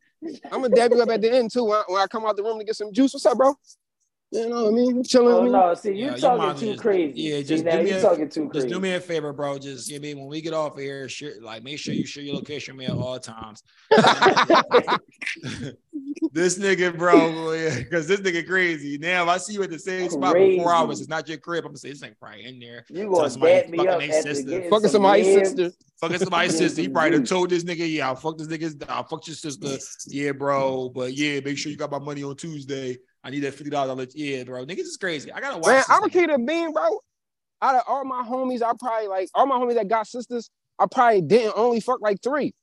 [0.51, 2.35] I'm gonna dap you up at the end too when I, when I come out
[2.37, 3.13] the room to get some juice.
[3.13, 3.53] What's up, bro?
[4.29, 5.03] You know what I mean?
[5.05, 5.49] Chilling Oh me.
[5.51, 7.21] no, see you Yeah, you talking too just- crazy.
[7.21, 9.31] yeah, See, just now do me you a- talking too Just do me a favor,
[9.31, 9.57] bro.
[9.57, 11.93] Just you know what I mean when we get off here, sure, like make sure
[11.93, 13.63] you share your location with me at all times.
[16.33, 18.97] this nigga, bro, because this nigga crazy.
[18.97, 20.59] Now, if I see you at the same spot for Crazy.
[20.61, 21.63] four hours, it's not your crib.
[21.63, 22.85] I'm gonna say this ain't probably in there.
[22.89, 24.61] You Tell gonna somebody dap me fucking up sister.
[24.63, 25.71] Fucking some somebody's sister.
[26.01, 26.81] Fucking somebody's Yeah, sister.
[26.81, 29.77] He probably told this nigga, yeah, I'll fuck this nigga's, I'll fuck your sister.
[30.07, 30.89] Yeah, bro.
[30.89, 32.97] But yeah, make sure you got my money on Tuesday.
[33.27, 33.89] I need that fifty dollars.
[33.99, 34.07] I'll.
[34.15, 34.65] Yeah, bro.
[34.65, 35.33] Niggas is crazy.
[35.33, 35.67] I gotta watch.
[35.67, 36.11] Man, I'ma nigga.
[36.13, 37.01] keep it a bean, bro.
[37.61, 40.49] Out of all my homies, I probably like all my homies that got sisters.
[40.79, 42.53] I probably didn't only fuck like three.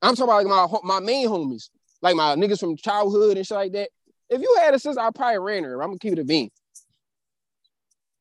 [0.00, 1.68] I'm talking about like my my main homies,
[2.00, 3.90] like my niggas from childhood and shit like that.
[4.30, 5.82] If you had a sister, I probably ran her.
[5.82, 6.48] I'm gonna keep it a bean.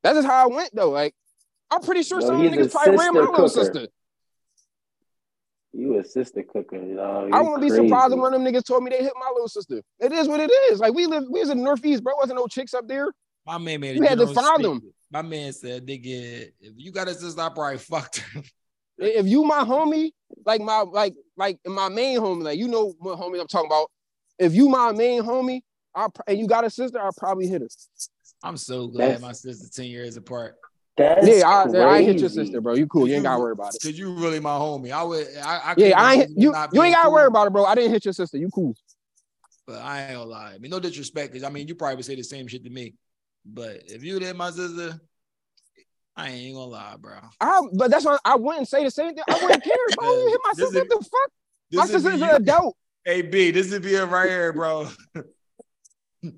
[0.04, 0.90] That's just how I went though.
[0.90, 1.16] Like
[1.72, 3.88] I'm pretty sure Yo, some he's niggas a probably ran my little sister.
[5.74, 7.32] You a sister cooker, dog.
[7.34, 9.30] I You wouldn't be surprised if one of them niggas told me they hit my
[9.34, 9.82] little sister.
[10.00, 10.80] It is what it is.
[10.80, 12.14] Like we live, we was in the Northeast, bro.
[12.18, 13.12] Wasn't no chicks up there.
[13.46, 14.84] My man made a You had to find statement.
[14.84, 14.94] him.
[15.12, 18.42] My man said, nigga, if you got a sister, I probably fucked her.
[19.00, 20.12] if you my homie,
[20.46, 23.90] like my like like my main homie, like you know what homie I'm talking about.
[24.38, 25.62] If you my main homie,
[25.96, 27.68] I and you got a sister, I'll probably hit her.
[28.44, 30.56] I'm so glad That's- my sister's 10 years apart.
[30.96, 32.76] That's yeah, I, yeah, I ain't hit your sister, bro.
[32.76, 33.08] You cool.
[33.08, 33.82] You ain't gotta worry about it.
[33.82, 34.92] Cause you really my homie.
[34.92, 36.54] I would I, I Yeah, I ain't you.
[36.72, 37.66] You ain't gotta cool, worry about it, bro.
[37.66, 38.38] I didn't hit your sister.
[38.38, 38.76] You cool.
[39.66, 40.52] But I ain't gonna lie.
[40.54, 42.70] I mean, no disrespect, cause I mean you probably would say the same shit to
[42.70, 42.94] me.
[43.46, 45.00] But if you did my sister,
[46.16, 47.16] I ain't gonna lie, bro.
[47.42, 49.24] I, but that's why I wouldn't say the same thing.
[49.28, 50.06] I wouldn't care, bro.
[50.06, 50.66] You hit my sister.
[50.66, 51.32] is- What the fuck?
[51.74, 52.78] My This is sister's be an you- adult.
[53.06, 54.88] Hey B, this is being right here, bro.
[56.24, 56.30] I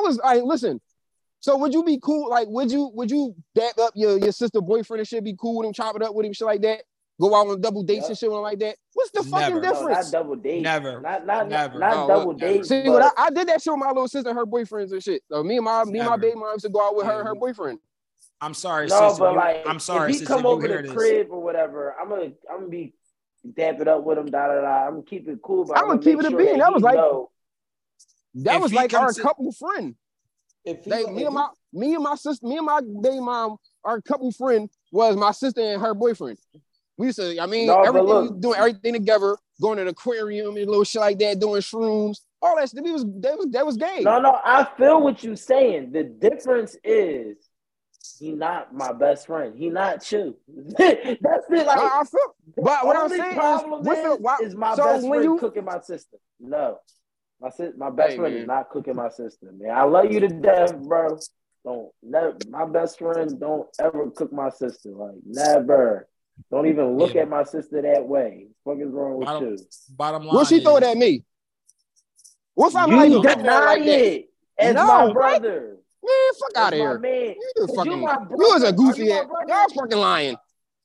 [0.00, 0.82] was I listen.
[1.44, 2.30] So would you be cool?
[2.30, 5.22] Like, would you would you dap up your, your sister boyfriend and shit?
[5.22, 6.84] Be cool with him, chop it up with him, shit like that.
[7.20, 8.08] Go out on double dates Yeah.
[8.08, 8.76] and shit with him like that.
[8.94, 9.82] What's the fucking Never.
[9.82, 10.62] No, not double date.
[10.62, 11.02] Never.
[11.02, 11.78] Not not Never.
[11.78, 12.64] not Oh, double well, date.
[12.64, 14.92] See, but what I, I did that shit with my little sister, and her boyfriends
[14.92, 15.20] and shit.
[15.30, 17.18] So me and my me and my baby mom used to go out with her
[17.18, 17.40] and her mm-hmm.
[17.40, 17.78] boyfriend.
[18.40, 19.24] I'm sorry, no, sister.
[19.24, 20.34] but like, I'm sorry, if he sister.
[20.34, 22.94] come over hear the crib or whatever, I'm gonna I'm gonna be
[23.54, 24.30] dap it up with him.
[24.30, 24.86] Da da da.
[24.86, 26.58] I'm gonna keep it cool, but I'ma I'm keep make it a sure bean.
[26.58, 27.30] That was like- know
[28.36, 29.94] That If was like our to- couple friend.
[30.64, 33.20] If he, They, me he- and my me and my sister, me and my baby
[33.20, 36.38] mom, our couple friend was my sister and her boyfriend.
[36.96, 39.90] We used to, I mean, No, everything look- we doing everything together, going to the
[39.90, 42.84] aquarium and little shit like that, doing shrooms, all that stuff.
[42.84, 44.00] We was that was that was gay.
[44.02, 45.90] No, no, I feel what you're saying.
[45.92, 47.36] The difference is
[48.20, 49.54] he not my best friend.
[49.58, 50.36] He not you.
[50.78, 50.78] That's
[51.50, 51.66] it.
[51.66, 54.74] Like I, I feel, but what I'm saying is, problem what's the, why, is my
[54.76, 56.18] so best when friend you cooking my sister.
[56.38, 56.78] No,
[57.40, 58.42] my sis, my best Hey, friend man.
[58.42, 59.52] is not cooking my sister.
[59.56, 61.18] Man, I love you to death, bro.
[61.64, 62.36] Don't never.
[62.48, 64.90] My best friend don't ever cook my sister.
[64.90, 66.08] Like never.
[66.50, 67.22] Don't even look Yeah.
[67.22, 68.48] at my sister that way.
[68.64, 69.58] What is wrong with Bottom- you?
[69.90, 70.34] Bottom line.
[70.34, 71.24] what she throw is- it at me?
[72.54, 75.14] What if I'm you not even deny fucking like it as No, my what?
[75.14, 75.76] brother.
[76.04, 76.98] Man, fuck out of here.
[76.98, 77.12] man.
[77.34, 79.26] You You fucking, my you was a goofy you my ass.
[79.48, 80.36] Y'all fucking lying.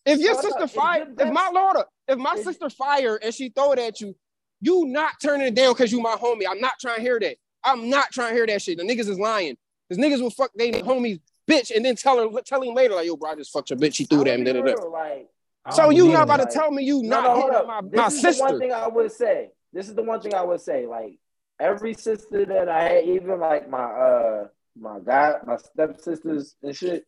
[0.05, 1.77] If your No, no, sister if fire, your if my best- lord,
[2.07, 4.15] if my sister fire and she throw it at you,
[4.61, 6.43] you not turning it down because you my homie.
[6.49, 7.37] I'm not trying to hear that.
[7.63, 8.77] I'm not trying to hear that shit.
[8.77, 9.57] The niggas is lying.
[9.89, 11.19] Cause niggas will fuck they homies
[11.49, 13.79] bitch and then tell her tell him later like yo bro I just fucked your
[13.79, 13.95] bitch.
[13.95, 14.73] She threw that and da, da, da.
[14.83, 15.27] like,
[15.71, 16.51] So you not about that.
[16.51, 17.67] to tell me you No, not no, hold up.
[17.67, 19.49] my, this my is the one thing I would say.
[19.73, 20.85] This is the one thing I would say.
[20.85, 21.17] Like
[21.59, 24.47] every sister that I had, even like my uh
[24.79, 27.05] my god, my stepsisters and shit.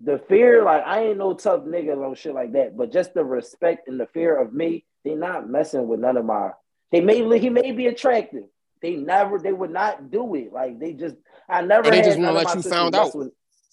[0.00, 3.24] The fear, like I ain't no tough nigga or shit like that, but just the
[3.24, 6.50] respect and the fear of me, they not messing with none of my.
[6.94, 8.44] They may he may be attractive.
[8.80, 10.52] They never, they would not do it.
[10.52, 11.16] Like they just,
[11.48, 11.88] I never.
[11.88, 13.16] Or they just wanna let you sisters found out.
[13.16, 13.32] with-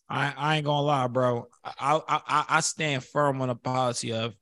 [0.10, 1.48] I, I ain't gonna lie, bro.
[1.64, 4.34] I, I I I stand firm on the policy of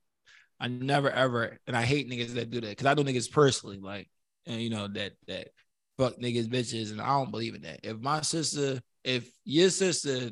[0.61, 3.79] I never ever, and I hate niggas that do that because I know niggas personally,
[3.81, 4.09] like,
[4.45, 5.49] and you know that that
[5.97, 7.81] fuck niggas bitches, and I don't believe in that.
[7.83, 10.29] If my sister, if your sister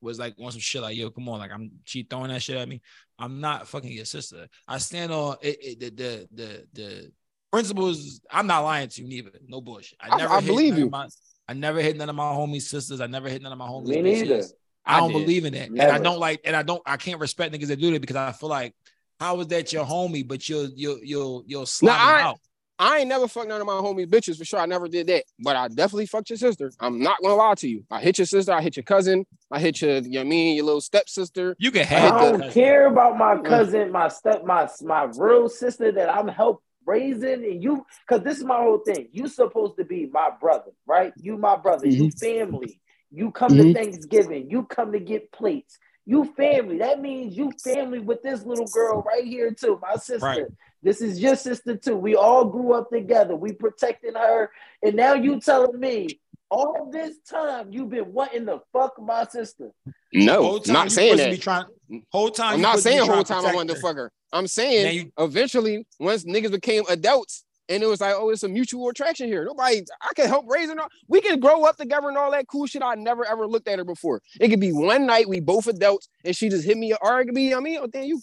[0.00, 2.58] was like on some shit like yo, come on, like I'm she throwing that shit
[2.58, 2.80] at me,
[3.18, 4.46] I'm not fucking your sister.
[4.68, 7.12] I stand on it, it the, the the the
[7.50, 8.20] principles.
[8.30, 9.30] I'm not lying to you neither.
[9.46, 9.98] No bullshit.
[10.00, 10.90] I- never I hit believe none of you.
[10.90, 11.08] my-
[11.50, 13.00] I never hit none of my homies' sisters.
[13.00, 14.38] I never hit none of my homies' Me neither.
[14.38, 14.52] bitches.
[14.84, 15.20] I I don't did.
[15.20, 15.68] believe in that.
[15.68, 18.16] And I don't like, and I don't, I can't respect niggas that do that because
[18.16, 18.74] I feel like,
[19.20, 22.40] how is that your homie, but you'll, you'll, you'll, you'll slide him I- out.
[22.80, 24.60] I ain't never fucked none of my homies bitches for sure.
[24.60, 25.24] I never did that.
[25.40, 26.70] But I definitely fucked your sister.
[26.78, 27.84] I'm not gonna lie to you.
[27.90, 30.28] I hit your sister, I hit your cousin, I hit your, you know what I
[30.28, 31.56] mean, your little stepsister.
[31.58, 32.12] You can have.
[32.12, 32.52] I don't that.
[32.52, 33.44] care about my mm.
[33.44, 38.38] cousin, my step, my my real sister that I'm help raising, and you, because this
[38.38, 39.08] is my whole thing.
[39.12, 41.12] You supposed to be my brother, right?
[41.20, 41.86] You my brother.
[41.86, 42.80] You family.
[43.10, 43.58] You come Mhm.
[43.58, 44.50] to Thanksgiving.
[44.50, 45.78] You come to get plates.
[46.06, 46.78] You family.
[46.78, 50.26] That means you family with this little girl right here too, my sister.
[50.26, 50.46] Right.
[50.82, 51.96] This is your sister too.
[51.96, 53.36] We all grew up together.
[53.36, 54.50] We protecting her,
[54.82, 59.70] and now you telling me all this time you've been wanting to fuck my sister.
[60.12, 61.40] No, time not saying that.
[61.40, 61.64] trying.
[62.10, 62.54] Whole time.
[62.54, 64.10] I'm not supposed to be saying whole time I wanted to fuck her.
[64.32, 68.48] I'm saying you- eventually, once niggas became adults, And it was like, oh, it's a
[68.48, 69.44] mutual attraction here.
[69.44, 70.76] Nobody, I can help raise her.
[71.06, 72.82] We can grow up together and all that cool shit.
[72.82, 74.22] I never ever looked at her before.
[74.40, 77.26] It could be one night we both adults and she just hit me or it
[77.26, 78.22] could be, I mean, oh, damn, you,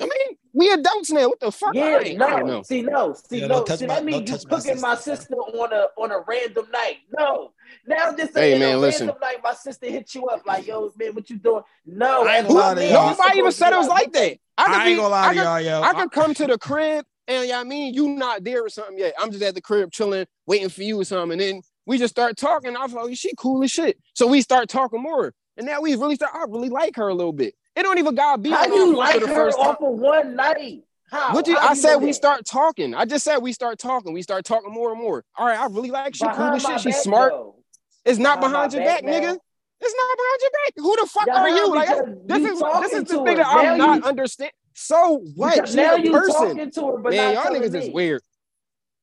[0.00, 1.28] I mean, we adults now.
[1.28, 1.74] What the fuck?
[1.74, 2.62] Yeah, I ain't- no, know.
[2.62, 4.80] see, no, see, Yeah, no, don't touch see, my- that means you touch my cooking
[4.80, 5.16] my sister.
[5.16, 6.96] sister on a on a random night.
[7.16, 7.52] No,
[7.86, 9.06] now this Hey, ain't man, a listen.
[9.06, 9.36] random night.
[9.42, 11.62] My sister hit you up like, yo, man, what you doing?
[11.86, 13.10] No, I ain't as gonna lie to man, y'all.
[13.10, 14.38] Nobody even said it was like that.
[14.58, 15.82] I, could I ain't be- gonna lie I to y'all, yo.
[15.82, 18.98] I could come to the crib and yeah, I mean, you not there or something
[18.98, 19.14] yet.
[19.18, 21.32] I'm just at the crib chilling, waiting for you or something.
[21.32, 22.76] And then we just start talking.
[22.76, 23.98] I was like, she cool as shit.
[24.14, 25.32] So we start talking more.
[25.56, 27.54] And now we really start, I really like her a little bit.
[27.76, 29.80] It don't even gotta be How on you off like after the her first off
[29.80, 30.84] of one night?
[31.10, 31.34] How?
[31.34, 32.14] What you, How I you said we that?
[32.14, 32.94] start talking.
[32.94, 34.12] I just said we start talking.
[34.12, 35.24] We start talking more and more.
[35.36, 36.80] All right, I really like she cool Behind as shit.
[36.80, 37.32] She's smart.
[37.32, 37.56] though.
[38.04, 39.38] It's not behind behind your back, back nigga.
[39.80, 40.72] It's not behind your back.
[40.76, 41.74] Who the fuck Yeah, are you?
[41.74, 41.88] Like
[42.26, 43.42] this you is this is the to thing her.
[43.42, 44.52] that I'm Now not understand.
[44.72, 45.54] So what?
[45.54, 46.32] Because She's now a you person.
[46.34, 47.78] talking to her, but Man, y'all telling niggas me.
[47.80, 48.22] is weird.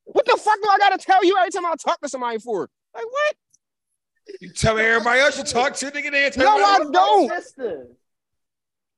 [0.04, 2.68] What the fuck do I gotta tell you every time I talk to somebody for?
[2.94, 3.34] Like what?
[4.40, 6.10] You tell me everybody else you talk to, nigga.
[6.10, 7.52] They tell No, everybody I else.
[7.56, 7.96] Don't.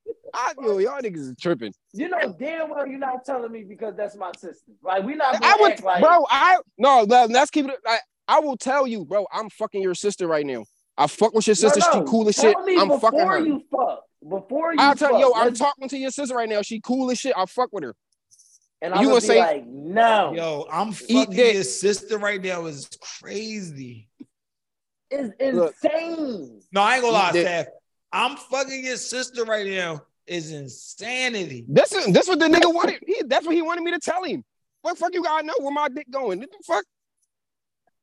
[0.06, 0.28] Sister.
[0.34, 1.72] I, yo, y'all niggas is tripping.
[1.92, 4.72] You know damn well you're not telling me because that's my sister.
[4.82, 6.26] Like we not I gonna would, act like bro.
[6.30, 7.02] I no.
[7.04, 7.78] let- Let's keep it.
[7.86, 7.98] I,
[8.28, 9.26] I will tell you, bro.
[9.32, 10.64] I'm fucking your sister right now.
[10.96, 11.80] I fuck with your sister.
[11.80, 12.54] No, She cool as shit.
[12.56, 13.38] I'm before fucking her.
[13.38, 14.00] you fuck.
[14.28, 16.62] Before you I'll tell fuck, you, yo, I'm let's- talking to your sister right now.
[16.62, 17.34] She cool as shit.
[17.36, 17.94] I fuck with her.
[18.82, 20.94] and you I'm gonna gonna be say- like, no, Yo, I'm Eat
[21.24, 21.54] fucking dick.
[21.54, 22.88] your sister right now is
[23.20, 24.08] crazy.
[25.10, 25.74] it's Look.
[25.82, 26.60] insane.
[26.72, 27.46] No, I ain't gonna lie, Eat dick.
[27.46, 27.68] Seth.
[28.14, 31.64] I'm fucking your sister right now is insanity.
[31.68, 33.02] This is this what the nigga wanted.
[33.04, 34.44] He, that's what he wanted me to tell him.
[34.82, 36.38] What the fuck you gotta know where my dick going?
[36.38, 36.84] What the fuck?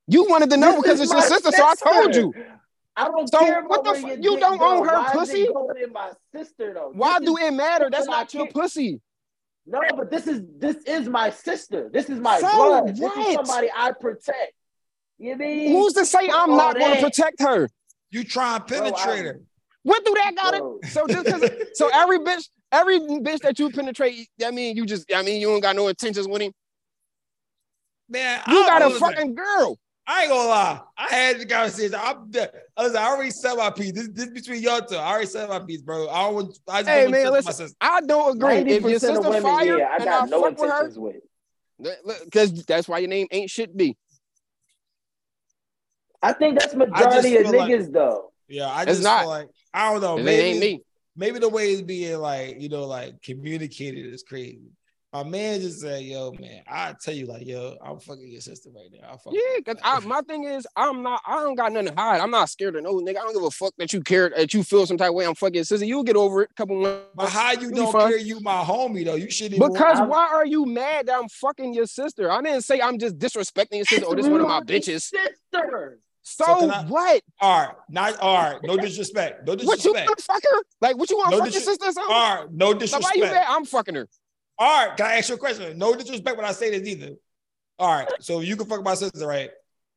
[0.08, 2.34] You wanted to know This because it's your my sister, so I told you.
[2.98, 5.12] I don't So, care what the where fu- your you don't own her Why is
[5.14, 5.42] pussy?
[5.44, 6.92] it my sister though?
[6.94, 7.90] Why This do is- it matter?
[7.90, 9.00] That's not your pussy.
[9.66, 11.90] No, but this is this is my sister.
[11.94, 12.88] This is my So blood.
[12.90, 13.18] This what?
[13.30, 14.54] is somebody I protect.
[15.20, 15.72] You mean?
[15.72, 17.70] Who's to say I'm all not going to protect her?
[18.10, 19.42] You try and Bro, penetrate I- her.
[19.84, 20.60] What do that gotta?
[20.60, 20.80] Bro.
[20.90, 25.12] So just 'cause- so every bitch, every bitch that you penetrate, I mean, you just,
[25.14, 26.54] I mean, you don't got no intentions with him.
[28.10, 29.80] Man, You I, got a listen, fucking girl.
[30.06, 30.82] I ain't gonna lie.
[30.98, 31.96] I had the conversation.
[31.96, 33.94] I'm the, I, was, I already said my piece.
[33.94, 34.96] This, this between y'all two.
[34.98, 36.10] I already said my piece, bro.
[36.10, 36.60] I don't want.
[36.68, 37.78] I just Hey don't man, to my listen, sister.
[37.80, 38.56] I don't agree.
[38.58, 40.86] If your percent sister women, fire yeah, I and I got no fuck with her,
[40.86, 41.16] intentions with.
[42.26, 43.96] because that's why your name ain't shit be.
[46.22, 48.32] I think that's majority of feel like- niggas though.
[48.48, 49.22] Yeah, I It's just not.
[49.22, 50.18] feel like I don't know.
[50.18, 50.84] It Maybe ain't me.
[51.16, 54.72] maybe the way it's being like you know like communicated is crazy.
[55.14, 58.70] My man just said, "Yo, man, I tell you like, yo, I'm fucking your sister
[58.74, 59.10] right now.
[59.10, 62.02] I fuck Yeah, cause I, my thing is, I'm not, I don't got nothing to
[62.02, 62.22] hide.
[62.22, 63.18] I'm not scared of no nigga.
[63.18, 65.26] I don't give a fuck that you care, that you feel some type of way.
[65.26, 65.86] I'm fucking your sister.
[65.86, 66.52] You'll get over it.
[66.52, 67.04] A couple months.
[67.14, 68.08] But how you don't fine.
[68.08, 68.20] care?
[68.20, 69.16] You my homie though.
[69.16, 69.60] You shouldn't.
[69.60, 72.32] Because I'm- why are you mad that I'm fucking your sister?
[72.32, 74.06] I didn't say I'm just disrespecting your sister.
[74.08, 75.12] Oh, this one of my bitches.
[75.12, 76.00] Sister.
[76.24, 77.24] So, So I- what?
[77.40, 78.60] all right, not all right.
[78.64, 79.48] No disrespect.
[79.48, 79.68] No disrespect.
[79.68, 80.08] What you disrespect.
[80.10, 80.64] want to fuck her?
[80.80, 82.16] Like, what you want to No fuck your sister or something?
[82.16, 83.16] All right, no Now, why disrespect.
[83.16, 83.46] you mad?
[83.50, 84.08] I'm fucking her.
[84.60, 85.78] All right, can I ask you a question?
[85.78, 87.16] No disrespect when I say this either.
[87.80, 89.50] All right, so you can fuck my sister, right?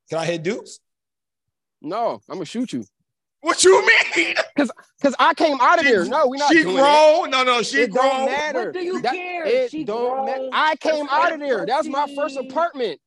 [0.09, 0.80] Can I hit dukes?
[1.82, 2.84] No, I'm gonna shoot you.
[3.42, 3.86] What you
[4.16, 4.34] mean?
[4.56, 6.05] Cause because I came out of She- there.
[6.06, 7.28] No, we not she doing grown.
[7.30, 8.24] No, no, she It don't grown.
[8.26, 8.64] matter.
[8.66, 9.44] What do you That- care?
[9.46, 10.38] It She don't matter.
[10.38, 10.51] grown.
[10.55, 11.66] I came That's out of there.
[11.66, 13.01] That was my first apartment.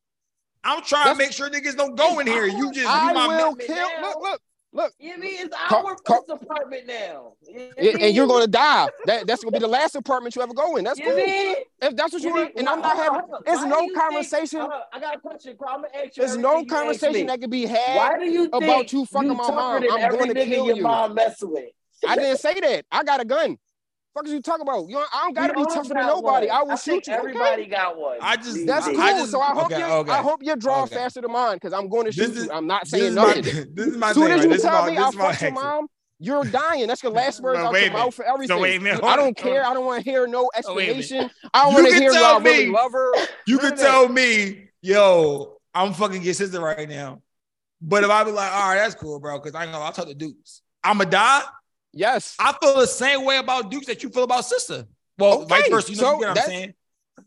[0.64, 2.46] I'm trying That's- to make sure niggas don't go in here.
[2.46, 3.76] You just I you my will kill.
[3.76, 4.00] now.
[4.08, 4.40] Look, look,
[4.72, 4.92] look.
[4.98, 7.32] You mean it's our call- first apartment now?
[7.42, 8.88] You And, and you're gonna die.
[9.06, 10.84] That that's gonna be the last apartment you ever go in.
[10.84, 11.16] That's You cool.
[11.16, 11.56] mean?
[11.80, 13.20] If that's what you You want, and I'm not having.
[13.20, 13.42] hold.
[13.46, 14.60] It's no do you think- conversation.
[14.92, 15.56] I got a question.
[15.56, 15.76] Carl.
[15.76, 16.22] I'm gonna ask you.
[16.26, 17.96] There's no you conversation that could be had.
[17.96, 19.82] Why do you about think you fucking my tougher mom?
[19.82, 20.82] than I'm going to kill your you.
[20.82, 21.70] mom mess with?
[22.06, 22.84] I didn't say that.
[22.92, 23.56] I got a gun.
[24.18, 24.88] Fuck is you talking about?
[24.88, 26.48] You, don't- I don't gotta We be tougher than nobody.
[26.48, 26.56] one.
[26.56, 27.12] I will I shoot think you.
[27.14, 27.20] Okay?
[27.20, 28.18] Everybody got one.
[28.20, 28.96] I just that's days.
[28.96, 29.04] cool.
[29.04, 29.84] I just- so I hope okay, you.
[29.84, 30.10] okay.
[30.12, 30.94] I hope your draw Okay.
[30.96, 32.50] faster than mine because I'm going to shoot is- you.
[32.52, 33.44] I'm not This saying is my nothing.
[33.74, 34.32] this is my As soon thing.
[34.38, 35.86] as you This is tell my me I is my fucked your mom,
[36.18, 36.86] you're dying.
[36.88, 38.60] That's the last words But out your mouth for everything.
[38.60, 39.04] wait a minute.
[39.04, 39.64] I don't care.
[39.64, 41.30] I don't want to hear no wait explanation.
[41.54, 42.72] I don't want to hear tell y'all really me.
[42.72, 43.12] love her.
[43.46, 47.22] You None can tell me, yo, I'm fucking your sister right now.
[47.80, 49.92] But if I be like, all right, that's cool, bro, because I ain't gonna I'll
[49.92, 50.62] talk to Dukes.
[50.82, 51.42] I'ma die.
[51.92, 52.36] Yes.
[52.38, 54.86] I feel the same way about Dukes that you feel about sister.
[55.18, 55.90] Well, Okay, vice versa.
[55.92, 56.74] You know so you what I'm that's- saying?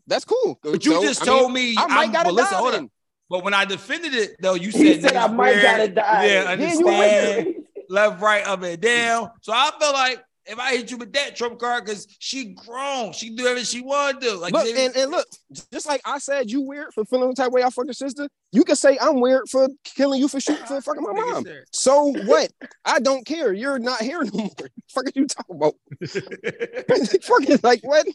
[0.06, 0.58] That's cool.
[0.62, 2.74] But you So, just I mean, told me I might I'm- gotta but listen, hold
[2.74, 2.90] on.
[3.28, 6.26] But when I defended it, though, you said, said I might weird, gotta die.
[6.26, 7.54] Yeah, Yeah, understand.
[7.88, 9.30] left, right, up and down.
[9.42, 13.12] So I feel like if I hit you with that trump card, because she grown,
[13.12, 14.36] she do everything she want to do.
[14.36, 15.26] Like Look, and, and look,
[15.72, 17.94] just like I said, you weird for feeling the type of way I fuck your
[17.94, 18.28] sister.
[18.50, 21.44] You can say I'm weird for killing you for shooting for fucking my mom.
[21.72, 22.50] So what?
[22.84, 23.52] I don't care.
[23.52, 24.50] You're not here no more.
[24.88, 25.74] fuck are you talking about?
[27.22, 28.06] fucking like what?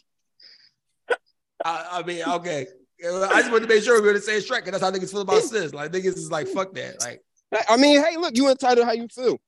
[1.64, 2.66] I, I mean, okay.
[3.04, 5.12] I just want to make sure we were the same track, and that's how niggas
[5.12, 5.72] feel about sis.
[5.72, 7.00] Like niggas is like, fuck that.
[7.00, 7.22] Like,
[7.68, 9.38] I mean, hey, look, you entitled how you feel.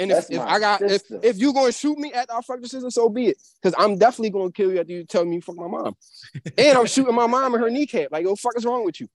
[0.00, 1.20] And if, That's if I got if, sister.
[1.22, 3.36] if you gonna shoot me at I fuck the sister, so be it.
[3.62, 5.94] Cause I'm definitely gonna kill you after you tell me you fuck my mom.
[6.56, 8.08] and I'm shooting my mom in her kneecap.
[8.10, 9.08] Like, what the fuck is wrong with you?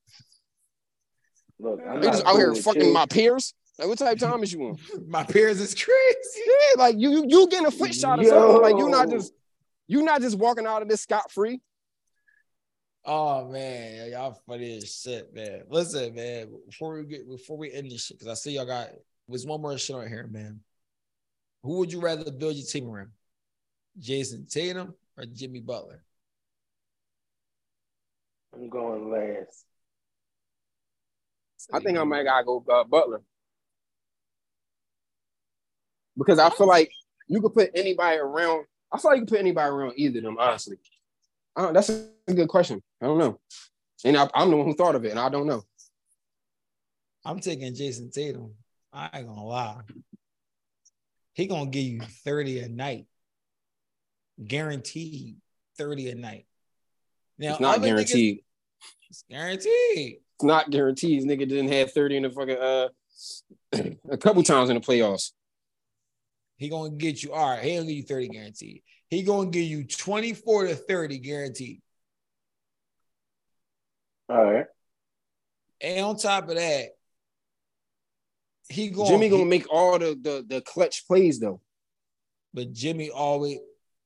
[1.57, 2.93] Look, I'm You just out here fucking you.
[2.93, 3.55] my peers.
[3.79, 4.77] Like, what type of time is you on?
[5.07, 5.89] my peers is crazy.
[6.45, 8.61] Yeah, like you you, you getting a foot shot or something.
[8.61, 9.33] Like you not just
[9.87, 11.61] you not just walking out of this scot free.
[13.03, 15.63] Oh man, y'all funny as shit, man.
[15.67, 16.49] Listen, man.
[16.67, 18.89] Before we get before we end this shit, because I see y'all got
[19.27, 20.59] there's one more shit on here, man.
[21.65, 23.09] Who would you rather build your team around?
[23.99, 26.03] Jayson Tatum or Jimmy Butler?
[28.53, 29.65] I'm going last.
[31.73, 33.21] I think I might gotta go uh, Butler
[36.15, 36.91] because I feel like
[37.27, 38.65] you could put anybody around.
[38.91, 40.37] I feel like you could put anybody around either of them.
[40.37, 40.77] Honestly,
[41.55, 42.83] I don't, that's a good question.
[43.01, 43.39] I don't know,
[44.03, 45.63] and I, I'm the one who thought of it, and I don't know.
[47.25, 48.53] I'm taking Jayson Tatum.
[48.93, 49.81] I ain't gonna lie.
[51.35, 53.05] He gonna give you 30 a night.
[54.43, 55.37] Guaranteed
[55.77, 56.45] 30 a night.
[57.37, 58.43] Now, It's not other niggas- guaranteed.
[59.09, 60.21] it's guaranteed.
[60.35, 61.19] It's not guaranteed.
[61.21, 62.89] This nigga didn't have 30 in the fucking uh
[64.09, 65.31] a couple times in the playoffs.
[66.57, 67.63] He gonna get you all right.
[67.63, 68.83] He gonna give you 30 guaranteed.
[69.09, 71.81] He gonna give you 24 to 30 guaranteed.
[74.29, 74.65] All right.
[75.81, 76.94] And on top of that,
[78.69, 81.61] he going Jimmy gonna make all the, the the clutch plays though.
[82.53, 83.59] but Jimmy always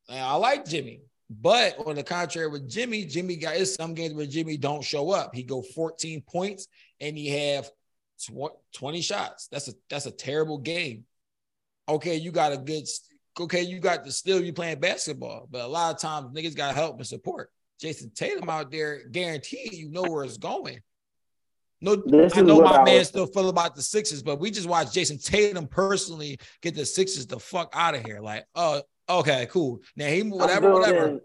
[0.09, 1.01] I like Jimmy.
[1.29, 5.11] But on the contrary with Jimmy, Jimmy got it's some games where Jimmy don't show
[5.11, 5.35] up.
[5.35, 6.67] He go 14 points
[6.99, 7.69] and he have
[8.19, 9.47] tw- 20 shots.
[9.51, 11.05] That's a that's a terrible game.
[11.87, 12.87] Okay, you got a good
[13.39, 16.75] okay, you got the still you playing basketball, but a lot of times niggas got
[16.75, 17.51] help and support.
[17.81, 20.81] Jayson Tatum out there guarantee you know where it's going.
[21.81, 24.51] No, This I know my I man was- still feel about the Sixers, but we
[24.51, 28.19] just watched Jayson Tatum personally get the Sixers the fuck out of here.
[28.19, 29.79] Like, oh, okay, cool.
[29.95, 30.99] Now he whatever, I'm whatever.
[31.07, 31.21] building-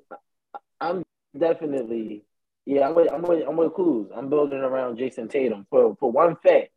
[0.81, 1.05] I'm
[1.37, 2.25] definitely,
[2.67, 4.11] yeah, I'm with, I'm with, I'm with Clues.
[4.15, 5.67] I'm building around Jayson Tatum.
[5.71, 6.69] For for one fact,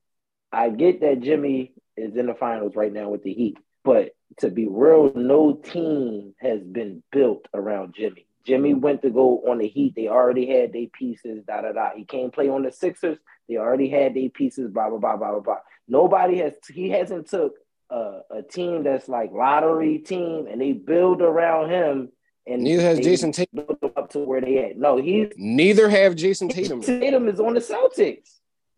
[0.52, 4.50] I get that Jimmy is in the finals right now with the Heat, but to
[4.50, 8.27] be real, no team has been built around Jimmy.
[8.48, 9.94] Jimmy went to go on the Heat.
[9.96, 11.44] They already had their pieces.
[11.46, 11.90] Da da da.
[11.96, 13.18] He can't play on the Sixers.
[13.50, 14.72] They already had their pieces.
[14.72, 15.58] Blah blah blah blah blah blah.
[15.88, 16.54] Nobody has.
[16.74, 17.56] He hasn't took
[17.90, 22.10] a, a team that's like lottery team and they build around him.
[22.48, 23.66] And Neither has Jayson Tatum.
[23.98, 24.78] up to where they at.
[24.78, 26.82] No, he's Neither have Jayson Tatum.
[26.82, 28.30] Tatum is on the Celtics.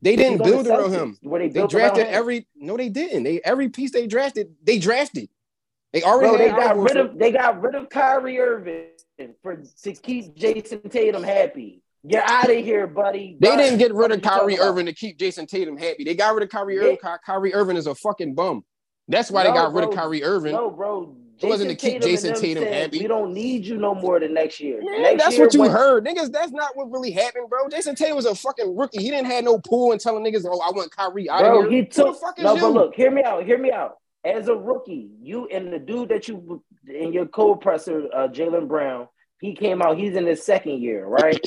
[0.01, 1.17] They didn't build the around him.
[1.21, 3.23] Where they, They drafted every no, they didn't.
[3.23, 5.29] They every piece they drafted, they drafted.
[5.93, 8.85] They already Bro, they got rid of they got rid of Kyrie Irving
[9.41, 11.81] for to keep Jayson Tatum happy.
[12.03, 13.37] You're out of here, buddy.
[13.41, 14.57] They didn't get rid of Kyrie?
[14.57, 16.05] Irving to keep Jayson Tatum happy.
[16.05, 16.81] They got rid of Kyrie Yeah.
[16.83, 16.97] Irving.
[16.97, 18.63] Ky- Kyrie Irving is a fucking bum.
[19.09, 19.99] That's why they No, got rid of bro.
[20.03, 20.53] Kyrie Irving.
[20.53, 21.15] No, bro.
[21.41, 22.99] It wasn't to keep and Jayson Tatum said, happy.
[22.99, 24.81] We don't need you no more the next year.
[24.83, 26.31] Man, next that's year what you when- heard, niggas.
[26.31, 27.67] That's not what really happened, bro.
[27.69, 29.01] Jayson Tatum was a fucking rookie.
[29.01, 31.69] He didn't have no pool and telling niggas, "Oh, I want Kyrie out Bro, of
[31.71, 32.61] here." he took the fuck is no, you?
[32.61, 33.45] but look, hear me out.
[33.45, 33.97] Hear me out.
[34.25, 39.07] As a rookie, you and the dude that you and your co-oppressor, uh, Jaylen Brown,
[39.39, 39.97] he came out.
[39.97, 41.39] He's in his second year, right?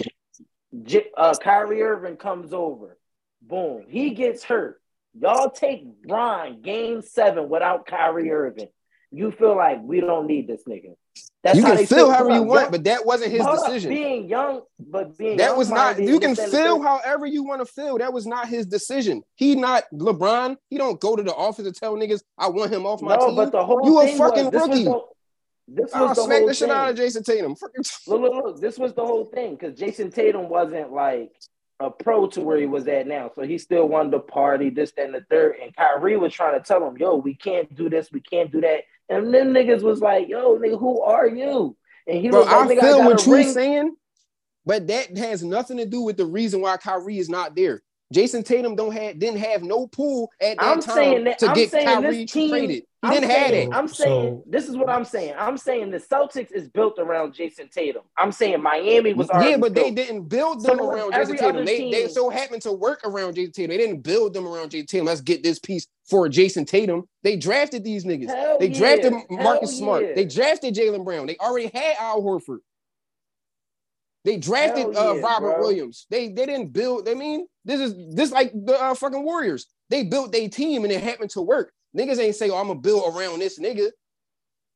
[0.82, 2.96] J- uh, Kyrie Irving comes over.
[3.42, 4.80] Boom, he gets hurt.
[5.18, 8.68] Y'all take Bron game seven without Kyrie Irving.
[9.10, 10.94] You feel like we don't need this nigga.
[11.42, 13.66] That's you can feel however you want, but that wasn't his hold up.
[13.66, 13.90] decision.
[13.90, 16.00] Being young, but being That was not.
[16.00, 17.98] You can feel however you want to feel.
[17.98, 19.22] That was not his decision.
[19.34, 20.56] He not LeBron.
[20.70, 23.26] He don't go to the office and tell niggas, "I want him off my no,
[23.26, 24.84] team." but the whole You a fucking was, rookie.
[24.84, 25.02] Was
[25.66, 27.56] the, this I'll was the smack the shit out of Jayson Tatum.
[28.06, 28.60] Look, look, look.
[28.60, 31.32] This was the whole thing because Jayson Tatum wasn't like
[31.80, 33.30] a pro to where he was at now.
[33.34, 35.56] So he still wanted to party, this, that, and the third.
[35.60, 38.60] And Kyrie was trying to tell him, yo, we can't do this, we can't do
[38.60, 38.84] that.
[39.18, 41.76] And then niggas was like, yo, nigga, who are you?
[42.06, 43.94] And he Bro, was like, I feel got what you're saying,
[44.66, 47.82] but that has nothing to do with the reason why Kyrie is not there.
[48.12, 51.54] Jayson Tatum don't have didn't have no pool at that I'm time that to I'm
[51.54, 52.50] get Kyrie this team.
[52.50, 52.84] traded.
[53.02, 53.76] He I'm didn't have saying, that.
[53.76, 55.34] I'm saying So- this is what I'm saying.
[55.36, 58.02] I'm saying the Celtics is built around Jayson Tatum.
[58.16, 61.56] I'm saying Miami was already Yeah, but they didn't build them was around Jayson Tatum.
[61.56, 63.70] other They, they so happened to work around Jayson Tatum.
[63.76, 65.06] They didn't build them around Jayson Tatum.
[65.06, 67.08] Let's get this piece for Jayson Tatum.
[67.24, 68.28] They drafted these niggas.
[68.28, 69.42] Hell They drafted yeah.
[69.42, 70.02] Marcus Hell Smart.
[70.04, 70.14] yeah.
[70.14, 71.26] They drafted Jaylen Brown.
[71.26, 72.58] They already had Al Horford.
[74.24, 75.60] They drafted uh, yeah, Robert bro.
[75.60, 76.06] Williams.
[76.08, 77.08] They they didn't build.
[77.08, 79.66] I mean, this is this like the uh, fucking Warriors.
[79.90, 81.72] They built their team and it happened to work.
[81.96, 83.90] Niggas ain't say, "Oh, I'm gonna build around this nigga."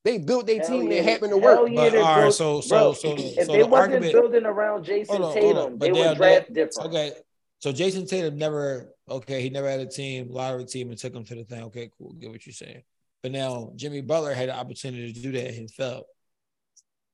[0.04, 0.84] They built their team.
[0.84, 0.88] yeah.
[0.88, 1.70] They happened to Hell work.
[1.70, 3.72] yeah, But they all right, built- so so bro, so If so they the wasn't
[3.94, 4.12] argument.
[4.12, 5.78] building around Jayson Hold on, hold Tatum, on.
[5.78, 6.88] they But would draft different.
[6.90, 7.12] Okay,
[7.58, 9.42] so Jayson Tatum never okay.
[9.42, 11.62] He never had a team, lottery team, and took him to the thing.
[11.64, 12.12] Okay, cool.
[12.12, 12.82] Get what you're saying.
[13.22, 16.06] But now Jimmy Butler had the opportunity to do that and fell.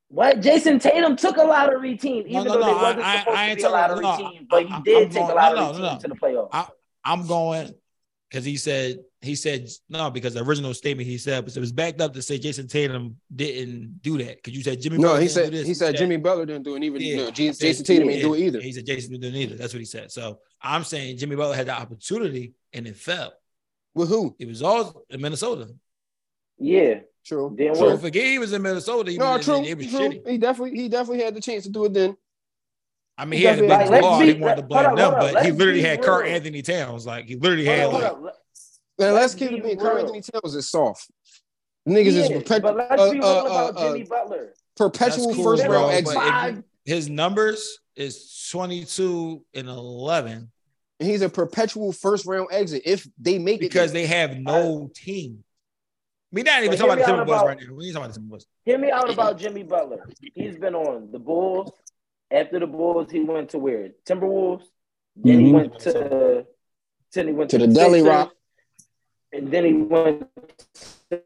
[0.08, 0.40] What?
[0.42, 3.38] Jayson Tatum took a lottery team, even no, though no, they I- wasn't I- supposed
[3.38, 5.60] I to be a lottery no, team, but he did I'm take going- a lottery
[5.60, 5.98] no, team no.
[5.98, 6.48] to the playoffs.
[6.52, 6.66] I,
[7.04, 7.74] I'm going
[8.32, 11.70] because he said he said no because the original statement he said but it was
[11.70, 14.96] backed up to say Jayson Tatum didn't do that because you said Jimmy.
[14.96, 15.66] No, Butler he said this.
[15.66, 16.82] he said Jimmy Butler didn't do it.
[16.82, 17.16] Even Yeah.
[17.16, 18.60] no, J- I said- Jayson Tatum ain't Yeah, do it either.
[18.62, 19.56] He said Jayson didn't do it either.
[19.56, 20.10] That's what he said.
[20.10, 23.34] So I'm saying Jimmy Butler had the opportunity and it fell.
[23.94, 24.34] With who?
[24.38, 25.68] It was all in Minnesota.
[26.59, 27.54] Yeah, True.
[27.56, 28.00] Didn't So work.
[28.00, 29.12] forget he was in Minnesota.
[29.12, 29.62] He No, was, true.
[29.62, 29.98] It was true.
[30.00, 30.28] shitty.
[30.28, 32.16] He definitely he definitely had the chance to do it then.
[33.23, 34.19] I mean, he had a big Like, let's ball.
[34.19, 36.35] be- He wanted to hold blame on, them, but he Let's literally had Kurt real.
[36.35, 37.07] Anthony Towns.
[37.07, 38.32] Like he literally Hold had on, like hold on.
[38.99, 39.99] Man, let's Let's keep be it being Karl.
[39.99, 41.09] Anthony Towns is soft.
[41.89, 44.55] Niggas Yeah, is perpetual, but let's uh, be real uh, about uh, Jimmy Butler.
[44.77, 46.16] perpetual cool, first bro, round exit.
[46.19, 50.51] if his numbers is 22 and 11
[50.99, 53.93] And he's a perpetual first round exit if they make because it.
[53.93, 55.44] Because they have no team.
[56.32, 57.74] We not even talking about the me out Timberwolves right now.
[57.74, 58.44] We ain't talking about the Timberwolves.
[58.65, 60.09] Hear me out about Jimmy Butler.
[60.35, 61.70] He's been on the Bulls.
[62.32, 63.90] After the Bulls, he went to where?
[64.06, 64.64] Timberwolves.
[65.16, 65.54] Then he Mhm.
[65.54, 66.46] went to.
[67.12, 68.32] Then he went To to, the Deli Rock.
[69.32, 70.26] And then he went.
[71.10, 71.22] To,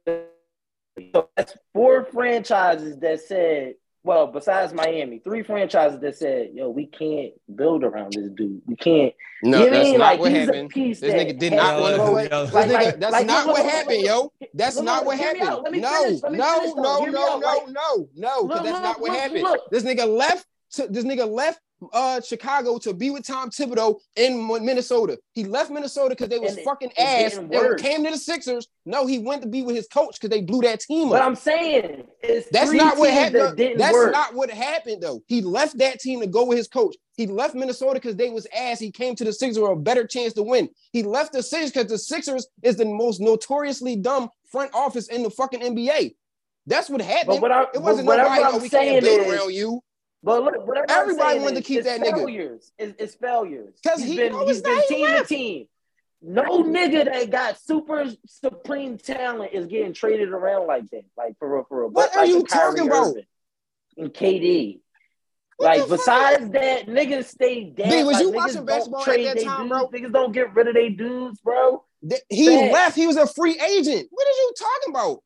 [1.14, 3.74] so that's four franchises that said.
[4.02, 8.62] Well, besides Miami, three franchises that said, "Yo, we can't build around this dude.
[8.64, 9.12] We can't."
[9.42, 9.98] no, you know what I that's mean?
[9.98, 10.70] not like what he's happened.
[10.70, 12.28] a piece This nigga did not want to go- play.
[12.28, 14.32] Like- nigga, like- that's like, not look, what look, look, happened, yo.
[14.54, 15.42] That's not what happened.
[15.48, 15.62] out.
[15.64, 16.22] Let me No, finish.
[16.22, 19.44] Let me no, no, no, no, no, no, because that's not what happened.
[19.72, 20.46] This nigga left.
[20.72, 21.60] To, this nigga left
[21.93, 25.18] uh Chicago to be with Tom Thibodeau in Minnesota.
[25.32, 28.66] He left Minnesota because they was it- fucking it ass and came to the Sixers.
[28.84, 31.12] No, he went to be with his coach because they blew that team up.
[31.12, 31.22] But.
[31.22, 33.59] I'm saying it's That's not what happened.
[33.59, 34.12] That That's work.
[34.12, 35.20] not what happened though.
[35.26, 36.97] He left that team to go with his coach.
[37.16, 38.78] He left Minnesota because they was ass.
[38.78, 40.68] He came to the Sixers with a better chance to win.
[40.93, 45.22] He left the Sixers because the Sixers is the most notoriously dumb front office in
[45.22, 46.14] the fucking NBA.
[46.66, 47.40] That's what happened.
[47.40, 48.43] But what I, it wasn't but nobody.
[48.43, 49.80] Oh, I'm we can't build is, around you
[50.22, 52.16] but look, whatever Everybody wanted to keep that nigga.
[52.16, 52.72] failures.
[52.78, 53.78] It's, it's failures.
[53.86, 55.66] 'Cause He's he- been, he's been team to team.
[56.22, 61.05] No nigga that got super supreme talent is getting traded around like that.
[61.16, 61.90] Like for real, for real.
[61.90, 63.14] What But are like you talking about?
[63.98, 64.80] And KD.
[65.59, 65.98] What like the fuck?
[65.98, 67.90] besides that, niggas stay dead.
[67.90, 69.88] B, was like, you watching basketball at that time, bro?
[69.88, 71.84] Niggas don't get rid of their dudes, bro.
[72.28, 72.72] He Facts.
[72.72, 72.97] left.
[72.97, 74.09] He was a free agent.
[74.10, 75.22] What are you talking about?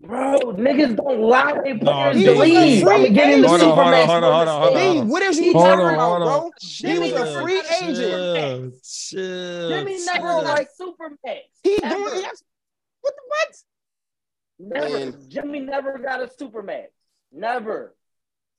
[0.00, 2.82] Bro, niggas don't allow their players he to was a leave.
[2.82, 3.62] free I'm gonna give him the agent.
[3.62, 5.08] Hold on, hold on, hold on, hold on, B, hold on.
[5.08, 6.50] what is you talking about, bro?
[6.60, 7.96] He was a free agent.
[7.96, 11.40] Chill, chill, Jimmy never like super max.
[11.62, 12.42] He doing yes.
[13.00, 13.56] What the what?
[14.58, 14.98] Never.
[14.98, 15.28] Man.
[15.28, 16.86] Jimmy never got a Superman.
[17.32, 17.94] Never.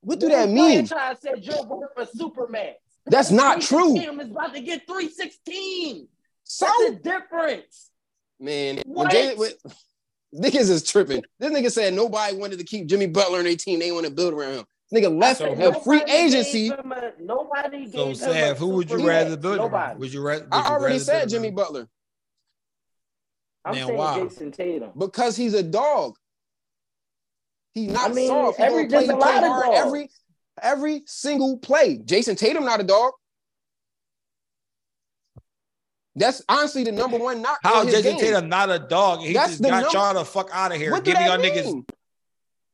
[0.02, 0.86] What do that mean?
[0.86, 2.78] Franchise said you're worth a super max.
[3.08, 3.96] That's not true.
[3.96, 6.08] Tatum is about to get 316.
[6.44, 7.90] So That's the difference.
[8.40, 9.12] man, when What?
[9.12, 9.52] Jay, when,
[10.34, 11.24] niggas is tripping.
[11.40, 13.80] This nigga said nobody wanted to keep Jimmy Butler in their team.
[13.80, 14.66] They want to build around him.
[14.94, 16.68] Nigga left So a free Nobody gave agency.
[16.68, 19.42] him a- nobody So, gave him Sav, who would you rather max.
[19.42, 19.72] build around?
[19.72, 20.00] Nobody.
[20.00, 20.44] Would you rather?
[20.44, 21.56] would I already rather said build Jimmy around?
[21.56, 21.88] Butler
[23.66, 24.20] I'm Man, saying why?
[24.20, 24.92] Jayson Tatum.
[24.98, 26.16] because he's a dog.
[27.74, 28.58] He's not I mean, soft.
[28.58, 29.78] He every- gonna play, there's a play lot of hard dogs.
[29.88, 30.10] every
[30.62, 31.98] every single play.
[31.98, 33.14] Jayson Tatum not a dog.
[36.16, 37.60] That's honestly the number one knock.
[37.64, 38.20] How on his Jayson game.
[38.20, 39.20] Tatum not a dog?
[39.22, 40.92] He That's just the got number- y'all the fuck out of here.
[40.92, 41.86] What do Give me y'all that niggas.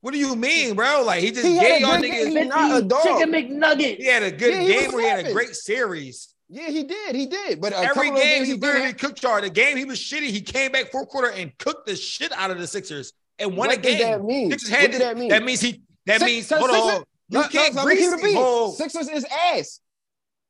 [0.01, 1.03] What do you mean, bro?
[1.05, 2.23] Like he just He had gave a y'all good niggas.
[2.33, 2.37] game.
[2.37, 3.03] He's not a dog.
[3.03, 3.97] Chicken McNugget.
[3.97, 6.29] He had a good Yeah, game where he had a great series.
[6.49, 7.15] Yeah, he did.
[7.15, 7.61] He did.
[7.61, 8.99] But a Every game he he literally did.
[8.99, 9.39] cooked y'all.
[9.41, 10.27] The game he was shitty.
[10.29, 13.69] He came back fourth quarter and cooked the shit out of the Sixers and won
[13.69, 14.01] What a does game.
[14.01, 14.51] that mean?
[14.51, 15.29] Sixers What had does to- that mean?
[15.29, 15.81] That means he.
[16.07, 16.93] That Six- means hold Sixers- on.
[16.93, 18.23] You No, no, can't let me keep grease.
[18.23, 18.35] beat.
[18.37, 19.79] Oh, Sixers is ass.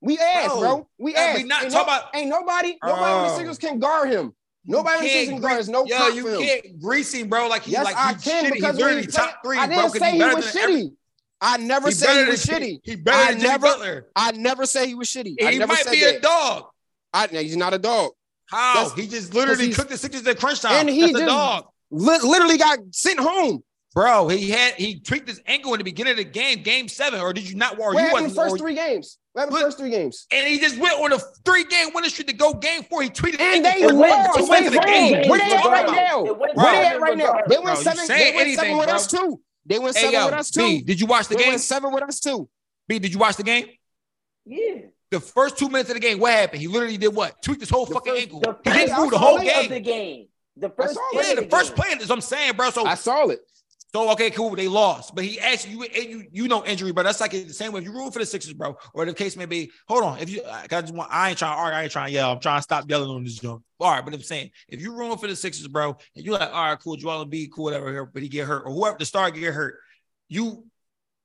[0.02, 0.88] We ass, Bro, bro.
[0.98, 1.38] We yeah, ass.
[1.38, 3.38] we not ain't, no- about- ain't nobody, nobody on the Oh.
[3.38, 4.34] Sixers can guard him.
[4.66, 5.56] Nobody on the Sixers can guard.
[5.58, 6.42] There's no yo, you for him.
[6.42, 7.48] can't grease him, bro.
[7.48, 8.54] Like he Yes, like I he's can shitty.
[8.54, 9.76] because He's when literally he top three, I bro.
[9.76, 10.94] didn't 'cause say he better was than every- shitty.
[11.44, 12.80] I never He said he was Jimmy- shitty.
[12.84, 14.08] He better I than never- Butler.
[14.16, 15.36] I never said he was shitty.
[15.44, 16.16] I He never might said be that.
[16.18, 16.66] a dog.
[17.14, 18.12] I, no, he's not a dog.
[18.46, 18.74] How?
[18.76, 20.74] That's- he just literally he's- cooked the Sixers at crunch time.
[20.74, 21.66] And he That's a just- dog.
[21.92, 23.64] Li- literally got sent home.
[23.94, 27.20] Bro, he had he tweaked his ankle in the beginning of the game, game seven,
[27.20, 27.74] or did you not?
[27.78, 29.18] Or What you happened in the first or- three games?
[29.34, 30.28] What happened in the first three games?
[30.32, 33.02] and he just went on a three game winning streak to go game four.
[33.02, 34.38] He tweeted And they for lost.
[34.40, 34.88] two They wins the won.
[34.88, 35.30] game.
[35.30, 36.24] Where they at right now?
[36.24, 37.40] Where they at right now?
[37.48, 38.08] They went seven.
[38.08, 39.40] They went seven with us too.
[39.66, 40.60] They went seven with us too.
[40.62, 41.50] B, did you watch the They game?
[41.52, 42.50] went seven with us too.
[42.88, 43.68] B, did you watch the game?
[44.46, 44.76] Yeah.
[45.12, 46.62] The first two minutes of the game, what happened?
[46.62, 47.42] He literally did what?
[47.42, 48.40] Tweaked his whole The fucking first- ankle.
[48.42, 49.70] the He didn't first move the whole it of game.
[49.70, 50.28] the game.
[50.58, 51.14] The first saw it.
[51.14, 51.84] play Yeah, of the first game.
[51.86, 52.70] play is what I'm saying, bro.
[52.72, 53.40] So I saw it.
[53.94, 54.56] So okay, cool.
[54.56, 57.74] They lost, but he asked you, you, you know, injury, but that's like the same
[57.74, 57.82] way.
[57.82, 59.70] If you root for the Sixers, bro, or the case may be.
[59.90, 62.08] Hold on, if you, I just want, I ain't trying to argue, I ain't trying
[62.08, 62.32] to yell.
[62.32, 63.64] I'm trying to stop yelling on this jump.
[63.82, 66.54] All right, but I'm saying if you root for the Sixers, bro, and you're like,
[66.54, 69.30] all right, cool, Joel Embiid, cool, whatever, but he get hurt, or whoever the star
[69.30, 69.76] get hurt,
[70.30, 70.64] you,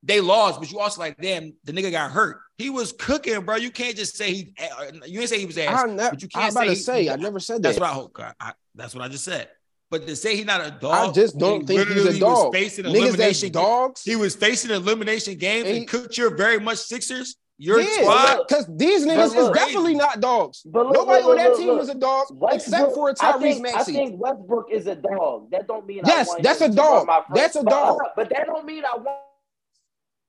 [0.03, 2.41] they lost, but you also like, damn, the nigga got hurt.
[2.59, 3.57] He was cooking, bro.
[3.57, 4.55] You can't just say he.
[4.59, 5.85] Eh, you ain't say he was ass.
[5.85, 7.63] I ne- but you can't was about say to he- say, I never said that.
[7.63, 8.19] That's what I hope.
[8.41, 9.49] I, that's what I just said.
[9.91, 12.53] But to say he's not a dog, I just don't he think he's a dog.
[12.53, 14.03] Was facing Niggas that's dogs.
[14.03, 17.37] He was facing elimination games And and, he- cooked your very much Sixers.
[17.59, 18.45] Your yeah, squad.
[18.47, 20.61] because these niggas look- is definitely not dogs.
[20.67, 21.83] But look, Nobody look, on that look, team look.
[21.85, 25.51] is a dog except Westbrook- for I Tyrese think, I think Westbrook is a dog.
[25.53, 27.07] That don't mean Yes, I want that's him a to run dog.
[27.07, 27.99] my fran- That's a dog.
[28.05, 29.09] uh, But that don't mean I want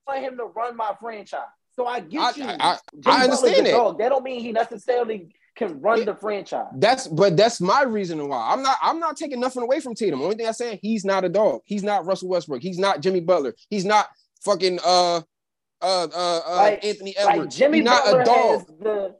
[0.06, 1.40] want him to run my franchise.
[1.76, 2.44] So I get I- you.
[2.44, 3.70] I- I- I understand a that.
[3.72, 3.98] Dog.
[3.98, 5.28] That don't mean he necessarily
[5.58, 6.04] can run Yeah.
[6.06, 6.66] the franchise.
[6.76, 8.50] That's but that's my reason why.
[8.52, 10.22] I'm not I'm not taking nothing away from Tatum.
[10.22, 11.60] Only thing I said, he's not a dog.
[11.64, 12.62] He's not Russell Westbrook.
[12.62, 13.54] He's not Jimmy Butler.
[13.68, 14.08] He's not
[14.44, 15.22] fucking uh uh
[15.82, 16.06] uh,
[16.46, 17.56] uh Like- Anthony Like Edwards.
[17.56, 18.66] Jimmy he's not Butler a dog.
[18.80, 19.16] the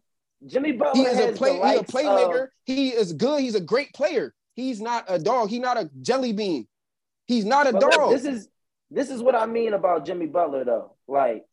[0.46, 1.52] Jimmy Butler He is a play.
[1.54, 2.42] He's a playmaker.
[2.44, 3.40] of- he is good.
[3.40, 4.32] He's a great player.
[4.54, 5.50] He's not a dog.
[5.50, 6.66] He's not a jelly bean.
[7.26, 8.10] He's not a But dog.
[8.12, 8.48] this is
[8.90, 10.94] this is what I mean about Jimmy Butler though.
[11.06, 11.44] Like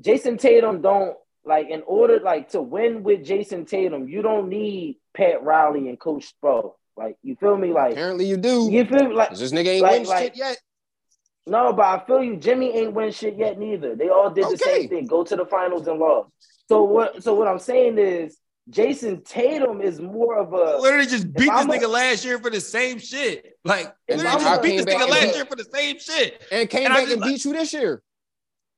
[0.00, 4.98] Jayson Tatum don't like in order like to win with Jayson Tatum, you don't need
[5.14, 6.74] Pat Riley and Coach Spo.
[6.96, 7.72] Like you feel me?
[7.72, 8.68] Like Apparently you do.
[8.70, 9.14] you feel me?
[9.14, 10.58] Like 'Cause This nigga ain't Like- win like- shit yet.
[11.46, 12.36] no, but I feel you.
[12.36, 13.94] Jimmy ain't win shit yet neither.
[13.96, 14.80] They all did the Okay.
[14.80, 15.06] same thing.
[15.06, 16.30] Go to the finals and lost.
[16.68, 17.22] So what?
[17.22, 18.38] So what I'm saying is
[18.68, 22.50] Jayson Tatum is more of a literally just beat this a- nigga last year for
[22.50, 23.54] the same shit.
[23.64, 26.42] Like If literally just a- beat this nigga last year for the same shit.
[26.52, 28.02] And came And back just and like- beat you this year.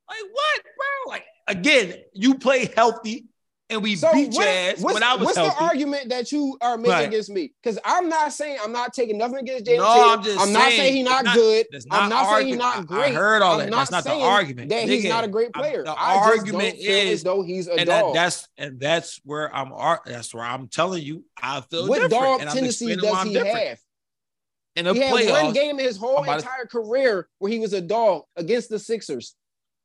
[0.09, 1.11] Like what, bro?
[1.11, 3.25] Like again, you play healthy
[3.69, 5.55] and we So beat what- your ass what's, when I was what's healthy.
[5.57, 7.07] the argument that you are making Right.
[7.07, 7.53] against me?
[7.63, 10.13] Because I'm not saying I'm not taking nothing against Jayson No.
[10.13, 11.65] I'm just not saying, saying he's not, not- good.
[11.71, 13.11] That's I'm not saying he's not great.
[13.11, 13.69] I heard all I'm that.
[13.69, 14.69] not That's not the argument.
[14.69, 15.83] That he's Nigga, not a great I'm- player.
[15.83, 19.71] the I argument is- as though he's a and that, that's and that's where I'm.
[20.05, 21.23] That's where I'm telling you.
[21.41, 23.57] I feel what different, dog and tendencies does he different.
[23.57, 23.79] have?
[24.75, 27.73] In the He had one game in his whole I'm entire career where he was
[27.73, 29.35] a dog against the Sixers.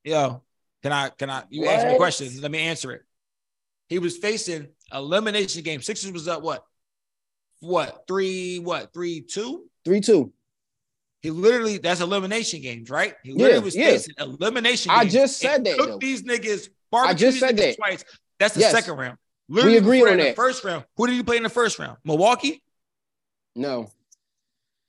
[0.03, 0.43] yo,
[0.89, 1.09] can I?
[1.11, 1.43] Can I?
[1.51, 2.41] You asked me questions.
[2.41, 3.03] Let me answer it.
[3.89, 5.81] He was facing elimination game.
[5.83, 6.65] Sixers was up what?
[7.61, 8.59] What three?
[8.59, 9.65] What three two?
[9.85, 10.33] Three two.
[11.21, 13.15] He literally that's elimination games, right?
[13.25, 13.87] He Yeah, literally was yeah.
[13.91, 14.91] facing elimination.
[14.93, 15.99] I games just said that, Took though.
[15.99, 16.69] these niggas.
[16.91, 17.77] Barbecued just said that.
[17.77, 18.05] twice.
[18.39, 18.73] That's the Yes.
[18.73, 19.19] second round.
[19.49, 20.29] We agree on that.
[20.31, 20.85] The first round.
[20.97, 21.99] Who did he play in the first round?
[22.05, 22.63] Milwaukee.
[23.57, 23.91] No,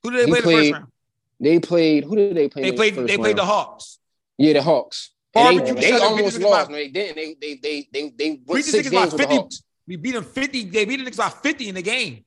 [0.03, 0.91] Who did they He play in the first round?
[1.39, 2.03] they played.
[2.03, 2.61] Who did they play?
[2.63, 2.95] They the played.
[2.95, 3.45] first They played the?
[3.45, 3.97] Hawks.
[4.37, 5.09] Yeah, the Hawks.
[5.35, 6.69] And Barbecue they, they almost Phoenix lost.
[6.71, 7.15] No, they didn't.
[7.15, 9.35] They they they they they Beat went the six niggas by games with the 50.
[9.35, 9.63] Hawks.
[9.87, 10.63] We beat them 50.
[10.65, 12.25] They beat the niggas by 50 in the game.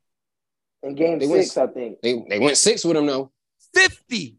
[0.82, 2.00] in game They went- six, I think.
[2.00, 3.32] They they went six with them though.
[3.74, 4.36] 50.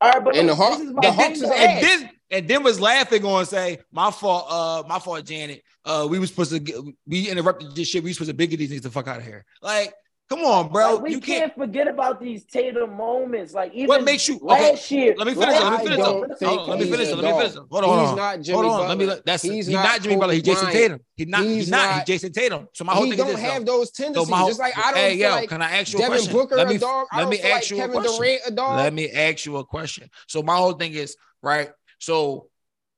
[0.00, 2.80] All right, but And the look, Hawks- the Hawks is And then and then was
[2.80, 5.62] laughing on say, my fault, uh, my fault, Janet.
[5.84, 6.76] Uh, we was supposed to get,
[7.06, 8.02] we interrupted this shit.
[8.02, 9.44] We supposed to bigger these niggas the fuck out of here.
[9.62, 9.94] Like,
[10.28, 10.94] come on, bro.
[10.94, 11.54] Like, we you can't, can't.
[11.54, 13.54] forget about these Tatum moments.
[13.54, 14.70] Like even What makes you okay?
[14.70, 15.14] last year?
[15.16, 15.60] Let me finish.
[15.60, 15.98] Let me finish.
[15.98, 16.38] don't it.
[16.38, 17.08] think Hold on, Let me finish.
[17.08, 17.54] Let me finish.
[17.54, 17.84] Hold on.
[17.84, 18.16] Hold He's on.
[18.16, 18.78] not Jimmy Hold on.
[18.80, 19.06] Butler.
[19.06, 19.22] Let me.
[19.24, 20.34] That's He's he's, not not, Jimmy Kobe Butler.
[20.34, 20.72] He's Jayson Bryant.
[20.72, 21.00] Tatum.
[21.16, 21.42] He's not.
[21.42, 21.76] He's, He's not.
[21.90, 22.68] not- He's Jayson Tatum.
[22.74, 23.78] So my whole he thing don't is this, have though.
[23.78, 24.30] those So tendencies.
[24.30, 26.02] my whole, just like I don't hey, feel yo, like can I ask you a
[26.02, 26.32] Devin question?
[26.32, 27.06] Booker let a me, dog.
[27.16, 28.48] Let me ask you a question.
[28.58, 28.76] A.
[28.76, 30.10] Let me ask you a question.
[30.28, 31.70] So my whole thing is right.
[31.98, 32.48] So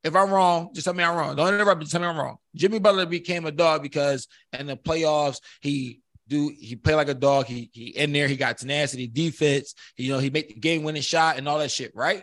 [0.04, 1.36] if I'm wrong, just tell me I'm wrong.
[1.36, 1.86] Don't interrupt me.
[1.86, 2.38] Tell me I'm wrong.
[2.54, 4.28] Jimmy Butler became a dog because
[4.58, 7.46] in the playoffs he do he play like a dog.
[7.46, 8.28] He he in there.
[8.28, 9.74] He got tenacity, defense.
[9.96, 11.92] You know he made the game winning shot and all that shit.
[11.94, 12.22] Right.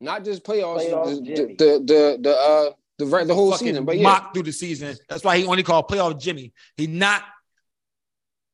[0.00, 0.90] Not just playoffs.
[0.90, 1.54] Playoffs, the, Jimmy.
[1.54, 3.84] the, the the uh the the whole Fucking season.
[3.84, 4.96] But yeah, mocked through the season.
[5.08, 6.52] That's why he only called playoff Jimmy.
[6.76, 7.22] He not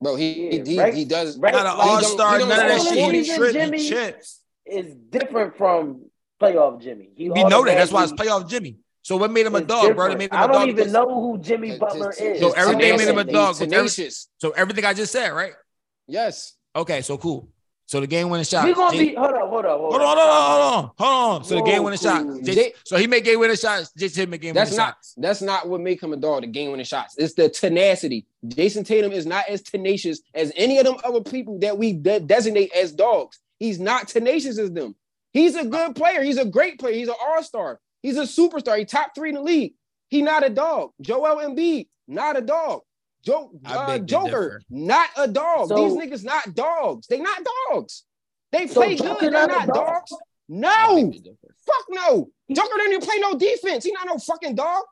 [0.01, 1.39] bro, he Yeah, he, right- he does.
[1.39, 2.39] right- not an all star.
[2.39, 3.15] None of that shit.
[3.15, 3.53] He 40.
[3.53, 4.41] Jimmy- chips.
[4.65, 6.07] Is different from
[6.41, 7.11] playoff Jimmy.
[7.17, 7.75] He We know that.
[7.77, 8.79] That's why it's playoff Jimmy.
[9.03, 10.09] So what made him a is dog, bro?
[10.09, 10.19] That different.
[10.19, 10.63] made him I a don't dog.
[10.69, 12.41] even because- know who Jimmy His- Butler his- is.
[12.41, 14.29] So everything made him a dog he's with Tenacious.
[14.39, 15.53] So everything I just said, right?
[16.07, 16.55] Yes.
[16.75, 17.49] Okay, so cool.
[17.87, 18.65] So the game winning shot.
[18.65, 20.01] We gonna Jay- be hold on, hold on, hold on.
[20.01, 21.45] Hold on, hold on, hold on, hold on.
[21.45, 22.23] So the Whoa, game winning shot.
[22.23, 22.41] cool.
[22.41, 23.91] Jay- Jay- so he made game winning shots.
[23.99, 25.15] Jayson Tatum made game That's winning not shots.
[25.19, 27.17] that's not what make him a dog, the game winning shots.
[27.19, 28.25] It's the tenacity.
[28.47, 32.21] Jayson Tatum is not as tenacious as any of them other people that we de-
[32.21, 33.39] designate as dogs.
[33.59, 34.95] He's not tenacious as them.
[35.33, 36.23] He's a good player.
[36.23, 36.95] He's a great player.
[36.95, 37.79] He's an all-star.
[38.03, 38.79] He's a superstar.
[38.79, 39.75] He top three in the league.
[40.09, 40.91] He not a dog.
[41.01, 42.81] Joel Embiid, not a dog.
[43.25, 45.69] Joe I uh, Joker, not a dog.
[45.69, 47.07] So- These niggas not dogs.
[47.07, 48.05] They not dogs.
[48.51, 49.33] They play Joker good.
[49.33, 49.87] They're not not dog?
[49.87, 50.13] dogs.
[50.49, 51.13] No,
[51.65, 52.29] fuck no.
[52.53, 53.85] Joker don't even play no defense.
[53.85, 54.83] He not no fucking dog.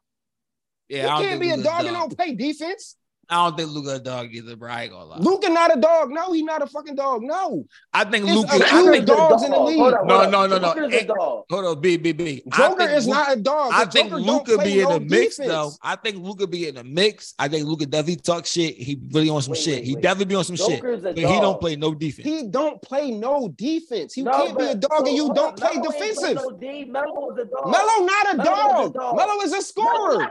[0.89, 2.97] Yeah, you can't be a he's dog and don't play defense.
[3.31, 4.71] I don't think Luka a dog either, bro.
[4.71, 5.19] I ain't gonna lie.
[5.19, 6.11] Luka not a dog.
[6.11, 7.23] No, he's not a fucking dog.
[7.23, 7.65] No.
[7.95, 8.57] I think It's Luka.
[8.57, 9.79] a I few think, dogs in the league.
[9.79, 10.31] Hold on, No, hold on.
[10.33, 10.75] no, no, no.
[10.75, 11.45] Joker's a dog.
[11.49, 12.43] hold on, B, B, B.
[12.53, 13.71] I Joker is Luka- not a dog.
[13.73, 15.49] I think Joker don't Luka be in no the mix defense.
[15.53, 15.71] though.
[15.81, 17.35] I think Luka be in the mix.
[17.39, 18.75] I think Luka definitely talk shit.
[18.77, 19.75] He really on some Wait, shit.
[19.77, 20.03] wait, he wait.
[20.03, 20.81] definitely be on some shit.
[20.81, 22.27] Joker's a But he don't play no defense.
[22.27, 24.13] He don't play no defense.
[24.13, 26.35] He No, can't be a dog so, and you don't play Melo ain't defensive.
[26.35, 27.71] No Melo is a dog.
[27.71, 28.95] Melo not a dog.
[28.95, 29.17] dog.
[29.17, 30.29] Melo is a scorer.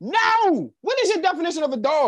[0.00, 0.70] No.
[0.82, 2.01] What is your definition of a dog?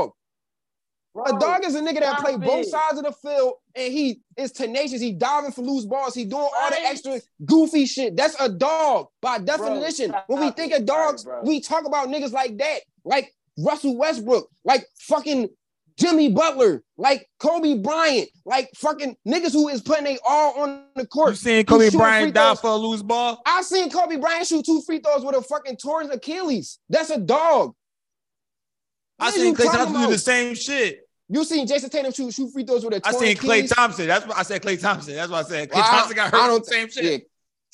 [1.15, 3.93] Bro, A dog is a nigga that stop play both sides of the field and
[3.93, 5.01] he is tenacious.
[5.01, 6.13] He diving for loose balls.
[6.13, 8.17] He doing all the extra goofy shit.
[8.17, 10.09] That's a dog by definition.
[10.09, 10.57] stop when we it.
[10.57, 15.51] think of dogs, Right, we talk about niggas like that, like Russell Westbrook, like fucking
[15.97, 21.07] Jimmy Butler, like Kobe Bryant, like fucking niggas who is putting they all on the
[21.07, 21.31] court.
[21.31, 23.41] You seen Kobe Bryant die for a loose ball?
[23.47, 26.81] I seen Kobe Bryant shoot two free throws with a fucking torn Achilles.
[26.89, 27.75] That's a dog.
[29.19, 31.01] I seen Klay talking Thompson do the same shit.
[31.29, 33.71] You seen Jayson Tatum shoot, shoot free throws with a I torn seen Klay Achilles?
[33.71, 34.07] Thompson.
[34.07, 34.63] That's what I said.
[34.63, 35.15] Klay Thompson.
[35.15, 35.71] That's what I said.
[35.71, 36.47] Klay Well, I- Thompson got I hurt.
[36.49, 37.05] don't the same shit.
[37.05, 37.19] Yeah.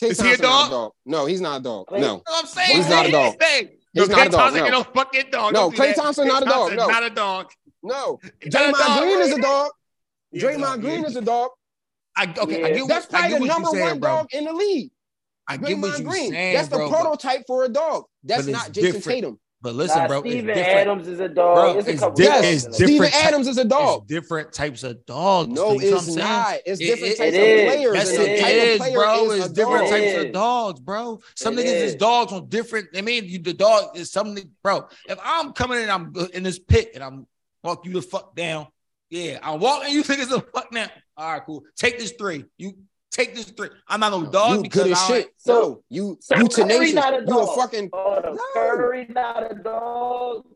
[0.09, 0.93] Klay Is he a Thompson not dog?
[1.05, 1.87] No, he's not a dog.
[1.91, 1.97] No.
[1.97, 2.77] You know I'm saying?
[2.77, 3.35] He's not a dog.
[3.43, 4.65] He's no, not Klay a dog, Thompson no.
[4.65, 5.53] ain't no fucking dog.
[5.53, 5.97] No, Don't do Klay that.
[5.97, 6.87] Thompson not a dog, no.
[6.87, 7.51] Not a dog.
[7.83, 8.21] No.
[8.41, 8.99] He's not a Draymond dog.
[9.03, 9.71] Green is a dog.
[10.35, 11.51] Draymond dog, Green is a dog.
[12.17, 14.11] I, okay, I get That's what, I probably get the number saying, one bro.
[14.11, 14.91] dog in the league.
[15.49, 16.31] I get what you're Green.
[16.31, 16.89] saying, That's the bro.
[16.89, 18.05] prototype for a dog.
[18.23, 19.05] That's not Jayson different.
[19.05, 19.41] Tatum.
[19.62, 20.78] But listen, Nah, bro, Steven it's different.
[20.78, 21.55] Adams is a dog.
[21.57, 23.59] Bro, It's a it's couple di- dogs it's in the different Steven type- Adams is
[23.59, 23.99] a dog.
[24.03, 25.49] It's different types of dogs.
[25.51, 26.19] No, you know what I'm it's saying?
[26.19, 26.55] not.
[26.65, 27.74] It's It- different it- types it of is.
[27.74, 27.95] players.
[27.95, 29.31] Yes, and it the type is, of player bro.
[29.32, 29.91] is It's a different dog.
[29.91, 30.32] types It of is.
[30.32, 31.20] dogs, bro.
[31.37, 31.95] Some It niggas is is.
[31.97, 32.89] dogs on different.
[32.97, 34.89] I mean, you the dog is something, bro.
[35.09, 37.27] If I'm coming in, I'm in this pit and I'm
[37.62, 38.66] walk you the fuck down.
[39.11, 40.89] Yeah, I'm walking you niggas the fuck down.
[41.19, 41.65] All right, cool.
[41.77, 42.47] Take this three.
[42.57, 42.78] You
[43.11, 43.69] take this three.
[43.89, 45.28] I'm not no dog You because good as I shit.
[45.39, 46.95] So- So you so you Curry tenacious.
[46.95, 47.91] not a You a fucking.
[47.93, 48.39] Oh, No.
[48.55, 50.47] Curry not a dog.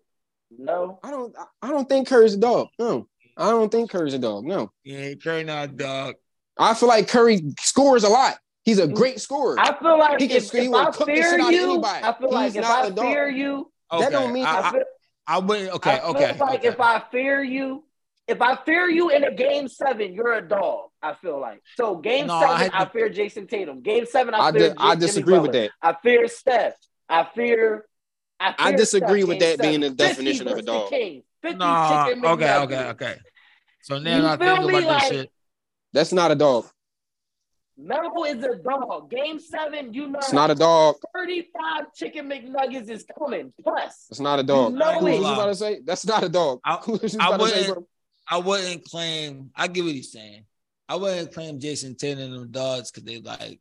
[0.57, 0.99] No.
[1.03, 1.35] I don't.
[1.63, 2.69] I don't think Curry's a dog.
[2.79, 4.45] No, I don't think Curry's a dog.
[4.45, 6.15] No, Yeah, Curry not a dog.
[6.57, 8.39] I feel like Curry scores a lot.
[8.65, 9.59] He's a great scorer.
[9.59, 11.41] I feel like He can if, scream, he if will I cook the fear out
[11.49, 12.05] of you, anybody.
[12.05, 13.05] I feel like He's if not I a dog.
[13.07, 14.83] fear you, Okay, That don't mean- I, I I,
[15.27, 15.71] I wouldn't.
[15.75, 16.39] Okay, I feel okay.
[16.39, 16.69] like okay.
[16.69, 17.85] if I fear you,
[18.27, 20.89] if I fear you in a game seven, you're a dog.
[21.03, 21.97] I feel like so.
[21.97, 23.83] Game No, seven, had I, fear Jayson Tatum.
[23.83, 25.71] Game seven, I, I, fear di- I disagree with that.
[25.83, 26.75] I fear Steph.
[27.09, 27.85] I fear.
[28.41, 30.89] I, fear I disagree Steph with game that being the definition of a dog.
[30.91, 31.25] Kings.
[31.43, 33.15] 50 No, chicken okay, okay, okay.
[33.83, 34.79] So now You I feel think me?
[34.79, 35.31] about this Like- shit.
[35.93, 36.65] That's not a dog.
[37.77, 39.11] Melo is a dog.
[39.11, 40.97] Game seven, you know, It's not a dog.
[41.15, 43.53] 35 chicken McNuggets is coming.
[43.63, 44.73] Plus, It's not a dog.
[44.73, 45.19] You know Who was it.
[45.21, 45.81] you about to say?
[45.85, 46.61] That's not a dog.
[46.65, 47.87] I- Who was you I about to say, wouldn't- bro?
[48.29, 49.51] I wouldn't claim.
[49.55, 50.45] I get what he's saying.
[50.89, 53.61] I wouldn't claim Jayson Tatum and them dogs because they like.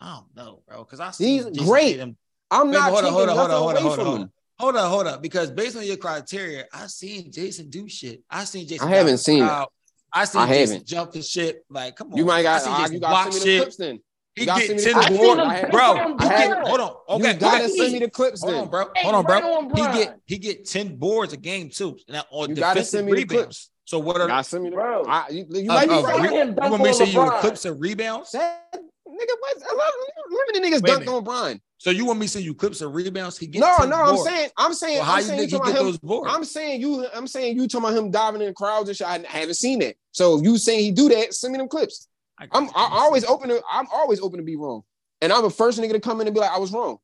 [0.00, 0.84] I don't know, bro.
[0.84, 2.00] Because I see He's great.
[2.00, 3.92] I'm Wait, not hold on, taking hold on, hold nothing on, hold on, away hold
[3.92, 4.22] on, from hold him.
[4.22, 4.30] on.
[4.58, 5.22] Hold up, hold up.
[5.22, 8.22] Because based on your criteria, I seen Jayson do shit.
[8.30, 8.82] I seen Jayson.
[8.86, 9.48] I haven't dive seen it.
[9.50, 9.72] out.
[10.12, 10.86] I seen I Jayson haven't.
[10.86, 11.64] jump the shit.
[11.70, 12.18] Like, come on.
[12.18, 14.00] You might I got seen uh, Jayson you block got to send me the shit.
[14.36, 15.94] He gotta get send ten the I boards, him I had- bro.
[16.20, 16.96] He get hold on.
[17.08, 18.62] Okay, you gotta he- send me the clips Hold then.
[18.62, 18.84] on, bro.
[18.94, 19.68] Hey, Hold on, bro.
[19.74, 21.98] he get he get ten boards a game too.
[22.08, 23.70] Now on You gotta defensive send me the rebounds.
[23.90, 24.02] Clips.
[24.02, 24.76] So what are gotta send me the.
[24.76, 25.04] Bro.
[25.06, 26.20] I, you you uh, might be uh, right.
[26.20, 27.40] re- him you want me to on say you LeBron.
[27.40, 28.30] clips and rebounds?
[28.32, 29.56] That nigga, what?
[29.56, 29.92] A lot,
[30.30, 31.60] how many niggas Wait dunked on Brian?
[31.78, 33.38] So you want me to say you clips and rebounds?
[33.38, 34.28] He gets No, 10 no, I'm boards.
[34.28, 35.86] saying, I'm saying, Well, how I'm you saying think you he get him.
[35.86, 36.30] those boards?
[36.32, 39.06] I'm saying you, I'm saying you talking about him diving in crowds and shit.
[39.06, 39.96] I haven't seen that.
[40.12, 42.06] So if you saying he do that, send me them clips.
[42.38, 42.88] I I'm I you.
[42.92, 44.82] always open to I'm always open to be wrong.
[45.22, 46.98] And I'm the first nigga to come in and be like, I was wrong.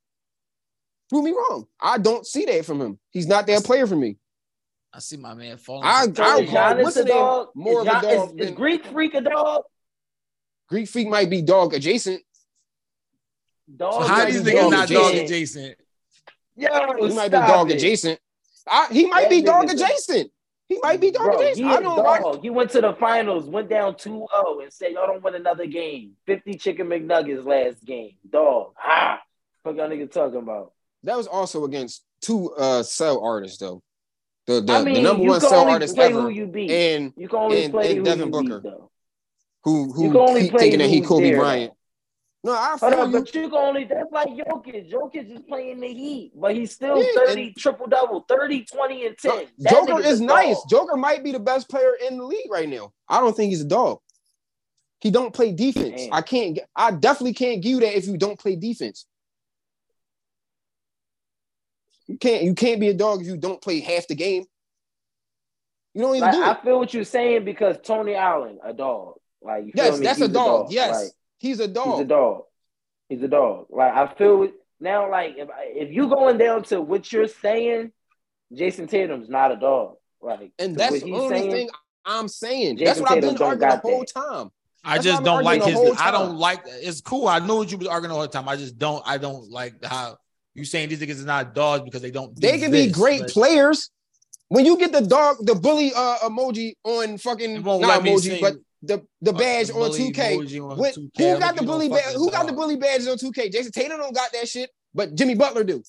[1.11, 1.67] Prove me wrong.
[1.81, 2.99] I don't see that from him.
[3.11, 4.17] He's not that player for me.
[4.93, 5.85] I see my man falling.
[5.85, 7.15] I- for I So is call what's a the name?
[7.17, 7.49] dog?
[7.55, 9.63] More is, of a dog is, is Greek Freak a dog?
[10.69, 12.23] Greek Freak might be dog adjacent.
[13.75, 14.03] Dog.
[14.03, 15.77] So how do you think niggas dog not dog adjacent.
[16.57, 17.75] Yeah, He might be dog it.
[17.75, 18.21] adjacent.
[18.69, 20.31] I, he might That be dog nigga's a- adjacent.
[20.69, 21.67] He might be dog Bro, he adjacent.
[21.67, 22.43] a I don't like dog.
[22.43, 26.13] He went to the finals, went down 2-0 and said, y'all don't win another game.
[26.27, 28.17] 50 chicken McNuggets last game.
[28.29, 28.73] Dog.
[28.83, 29.21] Ah.
[29.63, 30.73] What y'all niggas talking about?
[31.05, 33.81] that was also against two uh cell artists though.
[34.47, 36.21] The the, I mean, the number one only artist ever.
[36.23, 36.71] who you beat.
[36.71, 38.61] and you can only and- play and who Devin Booker.
[38.61, 38.91] beat, though.
[39.65, 41.73] who You who can only keep thinking that he Kobe there, Bryant.
[42.45, 43.19] No, I Hold feel up, you.
[43.19, 44.89] but you can only that's like Jokic.
[44.93, 49.19] Jokic is playing the Heat, but he's still Yeah, 30 triple double, 30, 20, and
[49.19, 49.47] 10.
[49.59, 50.55] That Joker is nice.
[50.61, 50.71] dog.
[50.71, 52.93] Joker might be the best player in the league right now.
[53.09, 53.99] I don't think he's a dog.
[55.01, 56.03] He don't play defense.
[56.03, 56.09] Man.
[56.13, 56.61] I can't.
[56.77, 59.07] I definitely can't give you that if you don't play defense.
[62.07, 62.45] You can't.
[62.45, 64.45] You can't be a dog if you don't play half the game.
[65.95, 69.15] You don't even Like, do I feel what you're saying because Tony Allen, a dog.
[69.43, 70.05] Like you Yes, feel me?
[70.05, 70.73] that's He's a dog.
[70.73, 71.93] Yes, Like, he's a dog.
[71.93, 72.43] He's a dog.
[73.09, 73.67] He's a dog.
[73.71, 75.11] Like I feel it now.
[75.11, 77.93] Like if if you going down to what you're saying,
[78.53, 79.97] Jayson Tatum's not a dog.
[80.21, 81.71] Like, And that's what the he's only saying, thing
[82.05, 82.77] I'm saying.
[82.79, 84.13] Jayson that's what I've been don't arguing the whole that.
[84.13, 84.51] time.
[84.85, 85.79] I That's just don't like his.
[85.99, 86.63] I don't like.
[86.67, 87.27] It's cool.
[87.27, 88.49] I know what you was arguing all the time.
[88.49, 89.03] I just don't.
[89.07, 90.17] I don't like how
[90.57, 92.35] you saying these niggas are not dogs because they don't.
[92.35, 93.91] do They can be great but players.
[94.49, 98.15] When you get the dog, the bully uh, emoji on fucking won't not let me
[98.15, 100.15] emoji, but the the badge the on 2K.
[100.15, 101.33] emoji on What, 2K.
[101.35, 102.15] who got the bully don't badge?
[102.15, 103.53] Who got the bully badges on 2K?
[103.53, 105.83] Jayson Tatum don't got that shit, but Jimmy Butler do.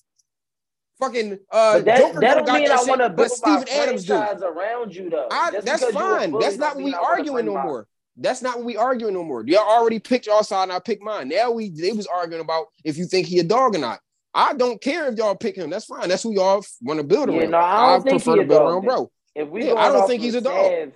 [0.98, 3.16] Fucking uh, But that, Joker that don't don't got mean that I want to shit,
[3.16, 4.14] but build Steven Adams do.
[4.14, 5.28] around you though.
[5.30, 6.30] I, that's because you a fine.
[6.32, 7.86] bully That's don't what we arguing no more.
[8.16, 9.44] That's not what we arguing no more.
[9.46, 11.28] Y'all already picked y'all side and I picked mine.
[11.28, 14.00] Now we they was arguing about if you think he a dog or not.
[14.34, 15.70] I don't care if y'all pick him.
[15.70, 16.08] That's fine.
[16.08, 17.50] That's who y'all want to build Yeah, around.
[17.50, 19.10] no, I don't think prefer to build around bro.
[19.34, 20.70] If we Yeah, I don't think he's a dog.
[20.70, 20.92] Sav,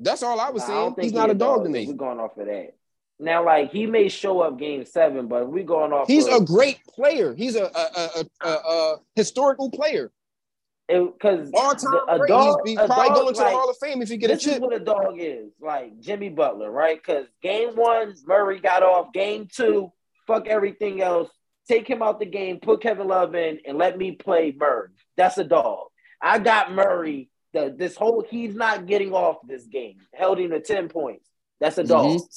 [0.00, 0.78] That's all I was I saying.
[0.80, 1.86] don't He's he not a dog to me.
[1.86, 2.74] We're going off of that.
[3.20, 6.06] Now, like he may show up game seven, but we going off.
[6.06, 7.34] He's of, a great player.
[7.34, 10.12] He's a a, a, a, a historical player.
[10.86, 12.28] because All time a great.
[12.28, 14.34] dog, he's he's probably going to like, the Hall of Fame if he get a
[14.34, 16.96] this is what a dog is, like Jimmy Butler, right?
[16.96, 19.12] Because game one, Murray got off.
[19.12, 19.90] Game two,
[20.26, 21.28] fuck everything else.
[21.68, 24.88] Take him out the game, put Kevin Love in, and let me play Murray.
[25.16, 25.88] That's a dog.
[26.20, 27.28] I got Murray.
[27.52, 29.96] The this whole he's not getting off this game.
[30.14, 31.28] Held him to ten points.
[31.60, 32.06] That's a dog.
[32.18, 32.28] Mhm.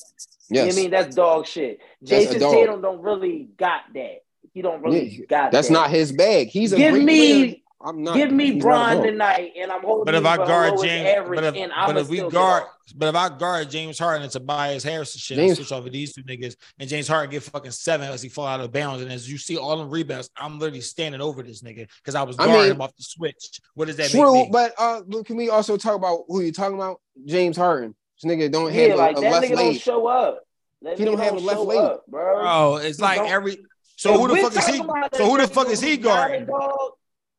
[0.50, 0.92] You know I mean?
[0.92, 1.80] That's dog shit.
[2.04, 2.54] Jayson dog.
[2.54, 4.24] Tatum don't really got that.
[4.54, 5.74] He don't really Yeah, got that's that.
[5.74, 6.48] not his bag.
[6.48, 7.56] He's a give me player.
[7.84, 8.16] I'm not.
[8.16, 11.38] give me he's Bron tonight, and I'm holding But if I guard lowest James, average,
[11.38, 12.64] but if, and but if we guard,
[12.96, 15.92] but if I guard James Harden and Tobias Harris and shit, James- switch off of
[15.92, 19.02] these two niggas, and James Harden get fucking seven as he fall out of bounds,
[19.02, 22.24] and as you see all them rebounds, I'm literally standing over this nigga because I
[22.24, 23.60] was I guarding mean, him off the switch.
[23.76, 24.52] What does that True, make me?
[24.52, 27.00] but uh, but can we also talk about who you talking about?
[27.26, 27.96] James Harden.
[28.22, 30.40] This nigga don't Yeah, have like a, a that left nigga don't show up.
[30.84, 31.78] That He don't have a left leg.
[31.78, 32.42] up, bro.
[32.42, 33.58] Bro, it's He like don't- every.
[33.98, 34.78] So If who the fuck is he?
[35.18, 36.46] So who the fuck is he who's not a guarding?
[36.48, 36.92] dog,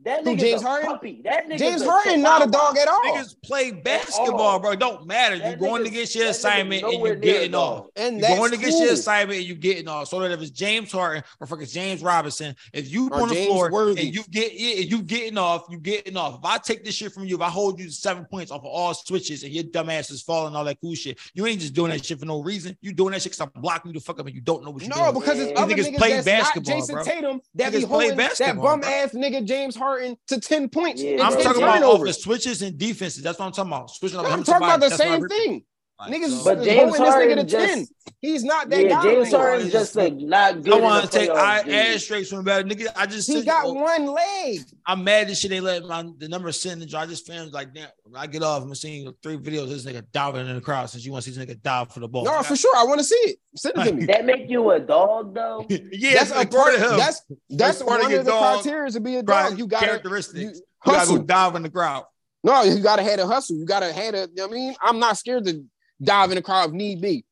[0.04, 0.90] That nigga nigga's James a Harden?
[0.90, 1.20] puppy.
[1.24, 3.00] That nigga's James a Harden not a dog at all.
[3.04, 4.72] Niggas play basketball, bro.
[4.72, 5.36] It don't matter.
[5.36, 7.86] You That going to get your assignment and you near a getting off.
[7.96, 10.08] and You that's going to get your assignment and you're getting off.
[10.08, 13.34] So that if it's James Harden or fucking James Robinson, if you Or on the
[13.34, 14.02] James floor Worthy.
[14.06, 16.38] and you get yeah, and you getting off, you getting off.
[16.38, 18.60] If I take this shit from you, if I hold you to seven points off
[18.60, 21.60] of all switches and your dumb ass is falling, all that cool shit, you ain't
[21.60, 22.76] just doing that shit for no reason.
[22.80, 24.70] You doing that shit because I'm blocking you the fuck up and you don't know
[24.70, 25.20] what you're No, doing.
[25.20, 27.04] because it's These other niggas niggas play that's basketball, not Jayson bro.
[27.04, 30.68] Tatum that be Niggas play holding that basketball, bum ass nigga James Harden to 10
[30.68, 31.02] points.
[31.02, 31.26] Yeah.
[31.26, 33.22] I'm 10 talking about off the switches and defenses.
[33.22, 33.90] That's what I'm talking about.
[33.90, 35.64] Switching off No, him I'm talking about the that's same thing.
[36.10, 37.86] Like, Niggas so- But is James this nigga Harden to just 10.
[38.20, 39.02] He's not that Yeah, guy.
[39.02, 39.48] James no more.
[39.48, 40.72] Harden just like not good.
[40.74, 41.36] I in want the to take playoffs,
[41.68, 42.88] I ass straight from bad nigga.
[42.94, 44.60] I just He said, got oh, one leg.
[44.86, 47.02] I'm mad this shit they let my the number sitting in the jar.
[47.02, 47.88] I just filmed like damn.
[48.04, 50.90] When I get off, I'm seeing three videos of this nigga diving in the crowd
[50.90, 52.24] since you want to see this nigga dive for the ball.
[52.24, 52.76] No, for sure.
[52.76, 53.38] I want to see it.
[53.56, 54.04] Send it to me.
[54.06, 55.66] That make you a dog though.
[55.68, 56.96] yeah, that's that's a like part of him.
[56.98, 59.58] That's that's That's part of one your of the dog criteria to be a dog.
[59.58, 60.40] You gotta characteristics.
[60.42, 62.04] you You, gotta go dive in the crowd.
[62.44, 63.56] No, you gotta have a hustle.
[63.56, 64.18] You gotta have a.
[64.20, 65.64] You know what I mean, I'm not scared to
[66.00, 67.24] dive in the crowd if need be.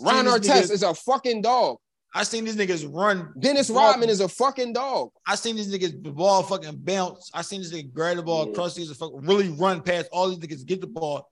[0.00, 1.78] Ron Seen Artest niggas- is a fucking dog.
[2.16, 3.32] I seen these niggas run.
[3.38, 5.10] Dennis Ball- Rodman is a fucking dog.
[5.26, 7.30] I seen these niggas the ball fucking bounce.
[7.34, 8.52] I seen this nigga grab the ball, Yeah.
[8.54, 11.28] cross these fucking really run past all these niggas, get the ball,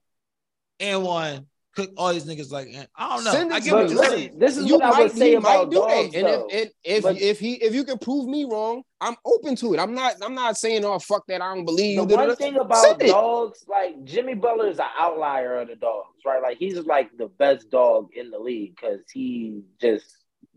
[0.79, 1.47] and one.
[1.75, 3.31] Cook all these niggas like I don't know.
[3.31, 4.37] Send it I get what you're Listen, saying.
[4.39, 6.27] this is You what I might, would say he about might do dogs, that, and
[6.27, 9.73] if, if if But- if he if you can prove me wrong, I'm open to
[9.73, 9.79] it.
[9.79, 12.07] I'm not I'm not saying oh fuck that I don't believe the you.
[12.09, 12.35] da, da, one da.
[12.35, 16.43] thing about Send dogs, like Jimmy Butler is an outlier of the dogs, right?
[16.43, 20.05] Like he's like the best dog in the league because he just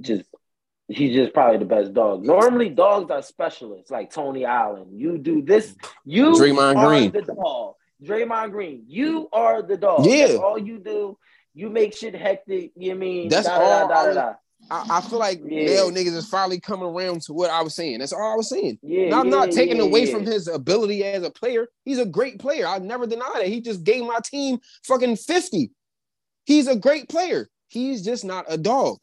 [0.02, 0.24] just
[0.88, 2.22] he's just probably the best dog.
[2.24, 4.88] Normally dogs are specialists like Tony Allen.
[4.92, 7.10] You do this, you Draymond are Green.
[7.10, 7.75] the dog.
[8.02, 10.06] Draymond Green, you are the dog.
[10.06, 10.28] Yeah.
[10.28, 11.18] That's all you do.
[11.54, 12.72] You make shit hectic.
[12.76, 14.32] You know what I mean That's Da, all da, da,
[14.70, 14.98] I.
[14.98, 15.66] I, feel like Yeah.
[15.66, 18.00] now niggas is finally coming around to what I was saying.
[18.00, 18.78] That's all I was saying.
[18.82, 21.68] Yeah, Now, I'm yeah, not taking yeah, away from his ability as a player.
[21.84, 22.66] He's a great player.
[22.66, 23.46] I never deny that.
[23.46, 25.70] He just gave my team fucking 50.
[26.44, 27.48] He's a great player.
[27.68, 28.98] He's just not a dog.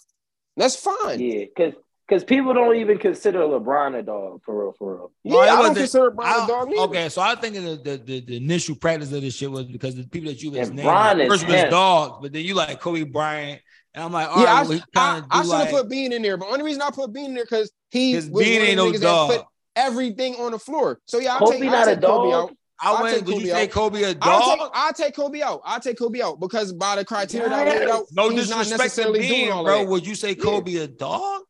[0.57, 1.19] That's fine.
[1.19, 1.73] Yeah, because
[2.07, 5.11] because people don't even consider LeBron a dog for real, for real.
[5.23, 6.81] No, it I don't consider Brian I- a dog neither.
[6.83, 9.95] okay, so I think the, the, the, the initial practice of this shit was because
[9.95, 11.69] the people that you was And naming Bron is first was him.
[11.71, 13.61] dogs, but then you like Kobe Bryant,
[13.93, 15.59] and I'm like, all Yeah, right, I, well, he I, kind of I should have
[15.61, 18.13] like put Bean in there, but only reason I put Bean in there because he
[18.13, 19.29] because was Bean one of ain't the no niggas that dog.
[19.31, 20.99] put everything on the floor.
[21.05, 22.49] So yeah, I'll Kobe take, not I'll a take Kobe dog?
[22.49, 22.55] out.
[22.81, 23.15] I I'll went.
[23.17, 23.71] take Would you Kobe say out.
[23.71, 24.59] Kobe a I'll dog?
[24.59, 25.61] take, I'll take Kobe out.
[25.63, 28.63] I'll take Kobe out because by the criteria that I laid out, no he's not
[28.65, 29.79] disrespect to necessarily doing all bro.
[29.79, 29.87] that.
[29.87, 31.43] Would you say Kobe a dog?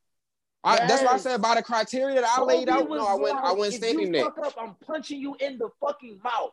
[0.63, 1.41] I, That's what I said.
[1.41, 3.37] By the criteria that I laid out, was no, I went.
[3.37, 4.25] I went standing there.
[4.25, 6.51] fuck up, I'm punching you in the fucking mouth.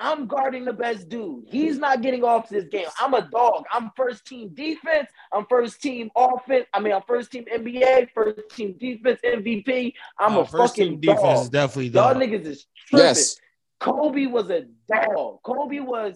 [0.00, 1.46] I'm guarding the best dude.
[1.48, 2.86] He's not getting off this game.
[3.00, 3.64] I'm a dog.
[3.72, 5.08] I'm first team defense.
[5.32, 6.66] I'm first team offense.
[6.72, 9.92] I mean, I'm first team NBA, first team defense MVP.
[10.20, 11.52] I'm Uh, a first fucking team defense is dog.
[11.52, 13.06] definitely Y'all niggas is tripping.
[13.06, 13.40] Yes,
[13.80, 15.42] Kobe was a dog.
[15.42, 16.14] Kobe was.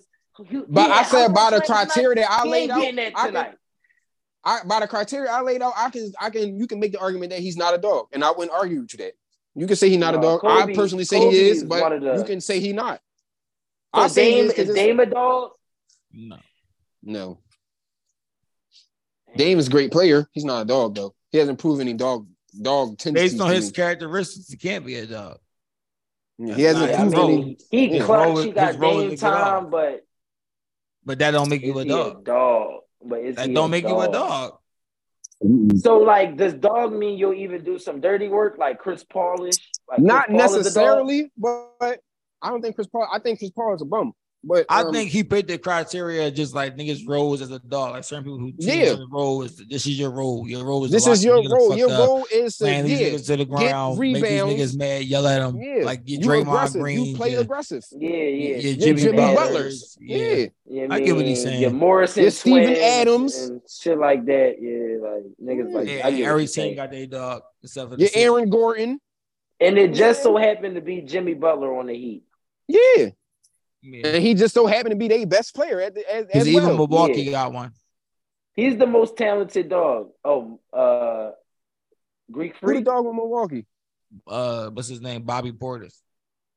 [0.49, 1.89] he- But he I said how by the last night?
[1.89, 3.55] criteria that I laid out, getting that I can- tonight.
[4.45, 6.99] I by the criteria I laid out, I can I can you can make the
[7.01, 9.13] argument that he's not a dog, and I wouldn't argue with you that.
[9.55, 10.41] You can say he's not a No, dog.
[10.45, 13.01] I personally say Kobe he is, is but the- you can say he not.
[13.95, 15.51] So I say he Dame is 'cause is Dame a dog?
[16.13, 16.39] No.
[17.03, 17.39] No.
[19.37, 20.27] Dame is a great player.
[20.33, 21.15] He's not a dog though.
[21.31, 22.27] He hasn't proven any dog
[22.61, 23.33] dog tendencies.
[23.33, 23.73] Based on his me.
[23.73, 25.39] characteristics, he can't be a dog.
[26.39, 27.59] Yeah, he hasn't Yeah, I his proven any.
[27.71, 28.45] he clutch.
[28.45, 29.61] he got his role is game to get off.
[29.63, 30.07] time, but
[31.05, 32.21] But that don't make you a dog.
[32.21, 32.82] a dog?
[33.05, 34.59] But is That he don't a make you a dog.
[35.43, 35.79] Mm-hmm.
[35.79, 39.59] So, like, does dog mean you'll even do some dirty work, like Chris Paulish?
[39.89, 40.65] Like Chris Not Paul is a dog?
[40.65, 42.01] necessarily, but
[42.41, 43.09] I don't think Chris Paul.
[43.13, 44.13] I think Chris Paul is a bum.
[44.45, 47.93] But I um, think he picked the criteria just like niggas roles as a dog.
[47.93, 48.95] Like certain people who choose Yeah.
[48.95, 50.49] their role is this is your role.
[50.49, 51.77] Your role is this is your role.
[51.77, 54.55] Your role is to slam these yeah, niggas to the ground, make these rebounds.
[54.55, 55.85] niggas mad, yell at them, yeah.
[55.85, 56.81] like you you Draymond aggressive.
[56.81, 57.85] Green, you play your, aggressive.
[57.93, 58.17] Yeah, yeah.
[58.17, 59.99] your You're Jimmy, Jimmy Butlers, Butlers.
[60.01, 60.47] Yeah.
[60.65, 61.63] Yeah, I get what he's saying.
[61.63, 63.37] Yeah, Morrison, Your Steven Adams.
[63.37, 64.57] and shit like that.
[64.61, 68.11] Yeah, like niggas like Yeah, I get every team got their dog except for the
[68.17, 68.99] Aaron Gordon.
[69.61, 72.25] And it just so happened to be Jimmy Butler on the Heat.
[72.67, 73.11] Yeah.
[73.83, 74.07] Yeah.
[74.07, 76.49] And he just so happened to be their best player at the, as, Because as
[76.49, 76.77] even well.
[76.79, 77.33] Milwaukee Yeah.
[77.33, 77.73] got one.
[78.55, 80.11] He's the most talented dog.
[80.25, 81.31] Oh, uh,
[82.31, 83.67] Greek Who the dog with Milwaukee?
[84.27, 85.23] Uh, what's his name?
[85.23, 85.95] Bobby Portis.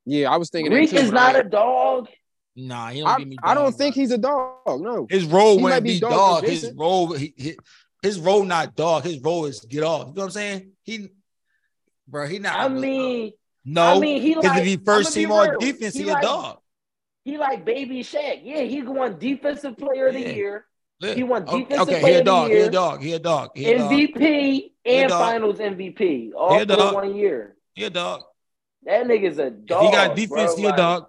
[0.05, 2.09] Yeah, I was thinking Greek that too, is not I, a dog.
[2.55, 3.37] Nah, he don't I, give me.
[3.41, 4.81] I don't dog think he's a dog.
[4.81, 5.07] No.
[5.09, 6.43] his role he wouldn't be be dog dog.
[6.45, 7.57] His role, he, he-
[8.01, 9.03] his role not dog.
[9.03, 10.07] His role is get off.
[10.09, 10.71] You know what I'm saying?
[10.83, 11.07] He,
[12.07, 12.59] bro, he not.
[12.59, 13.31] I mean,
[13.65, 14.59] no, I mean, he because like.
[14.59, 16.59] if he first I'ma team on defense, he, a like, dog.
[17.25, 18.41] He like baby Shaq.
[18.43, 20.29] Yeah, he won defensive player of the Yeah.
[20.29, 20.65] year,
[21.01, 22.51] he won defensive okay, player a of the dog.
[22.51, 22.65] He year.
[22.65, 23.01] a dog.
[23.01, 23.51] He a dog.
[23.55, 23.91] He a dog.
[23.91, 25.19] MVP and dog.
[25.19, 27.57] Finals MVP, all He for one year.
[27.73, 28.21] He a dog.
[28.83, 29.85] That nigga's a If dog.
[29.85, 30.63] he got defense, bro.
[30.63, 31.07] Like, dog.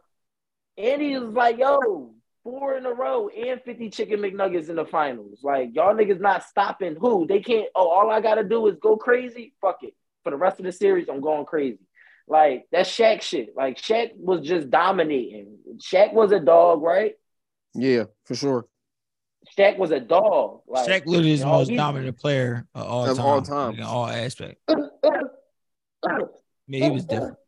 [0.78, 4.86] And he was like, yo, four in a row and 50 chicken McNuggets in the
[4.86, 5.40] finals.
[5.42, 7.26] Like, y'all niggas not stopping who?
[7.26, 9.52] They can't, oh, all I gotta do is go crazy.
[9.60, 9.94] Fuck it.
[10.24, 11.78] For the rest of the series, I'm going crazy.
[12.28, 13.54] Like, that's Shaq shit.
[13.56, 15.58] Like, Shaq was just dominating.
[15.78, 17.14] Shaq was a dog, right?
[17.74, 18.66] Yeah, for sure.
[19.56, 20.62] Shaq was a dog.
[20.66, 23.26] Like, Shaq literally is the most he- dominant player of all Of time.
[23.26, 23.74] all time.
[23.74, 24.60] in all aspects.
[26.68, 27.36] Yeah, he was different.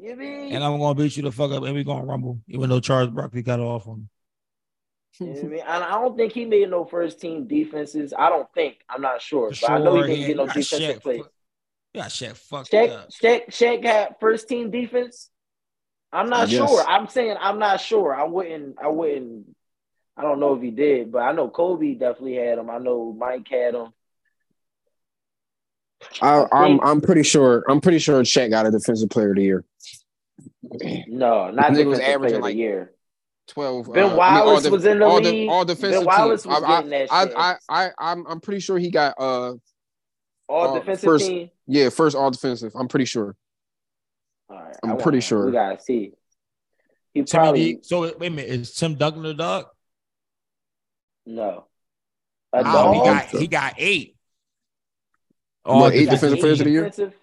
[0.00, 0.52] You mean?
[0.54, 3.10] And I'm gonna beat you the fuck up, and we're gonna rumble, even though Charles
[3.10, 4.08] Barkley got off on.
[5.20, 5.28] him.
[5.28, 5.60] You know I mean?
[5.60, 8.12] And I don't think he made no first team defenses.
[8.16, 8.78] I don't think.
[8.88, 9.52] I'm not sure.
[9.52, 11.22] For But I know he didn't get no defensive Shaq plays.
[11.92, 13.10] Fu- Yeah, Shaq fucked Shaq, up.
[13.10, 15.28] Shaq, Shaq had first team defense.
[16.12, 16.68] I'm not Yes.
[16.68, 16.82] sure.
[16.86, 18.14] I'm saying I'm not sure.
[18.14, 18.76] I wouldn't.
[18.82, 19.46] I wouldn't.
[20.16, 22.68] I don't know if he did, but I know Kobe definitely had him.
[22.68, 23.88] I know Mike had him.
[26.20, 29.42] I, I'm I'm pretty sure I'm pretty sure Shaq got a defensive player of the
[29.42, 29.64] year.
[31.08, 32.92] No, not Nigga was defensive averaging player of like the year.
[33.48, 33.92] Twelve.
[33.92, 35.48] Ben uh, I mean, all Wallace the- was in the all league.
[35.50, 36.54] all defensive Ben Wallace teams.
[36.54, 37.34] was I, getting that I, shit.
[37.36, 39.54] I, I, I'm I'm pretty sure he got uh
[40.48, 41.50] All uh, defensive first- team.
[41.66, 42.72] yeah first all defensive.
[42.74, 43.36] I'm pretty sure.
[44.50, 45.46] All right, I'm pretty wanna- sure.
[45.46, 46.12] We gotta see.
[47.14, 49.66] He Timmy probably D- so wait a minute, is Tim Duncan a dog?
[51.26, 51.66] no.
[52.54, 54.16] A Oh, he got he got eight.
[55.64, 56.72] All What, eight defensive defensive players of the teams.
[56.74, 56.82] year?
[56.90, 57.14] Defensive?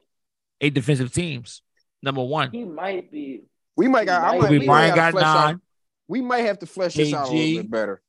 [0.62, 1.62] Eight defensive teams.
[2.02, 2.52] Number one.
[2.52, 3.44] He might be.
[3.76, 4.24] We might got.
[4.24, 5.62] I might, Kobe we might gotta got flesh out- nine.
[6.08, 8.02] We might have to flesh this out a little bit better.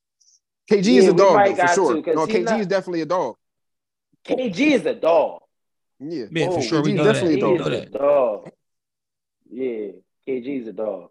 [0.71, 1.95] KG Yeah, is a dog might though, for sure.
[1.97, 3.37] to, 'cause no, he KG not- is definitely a dog.
[4.27, 5.43] KG is a dog.
[5.99, 6.27] Yeah.
[6.31, 6.83] man, Oh, for sure.
[6.83, 7.13] We KG know that.
[7.15, 7.67] definitely We a know dog.
[7.67, 7.93] A that.
[7.93, 8.51] dog.
[9.53, 9.87] Yeah,
[10.29, 11.11] KG's a dog.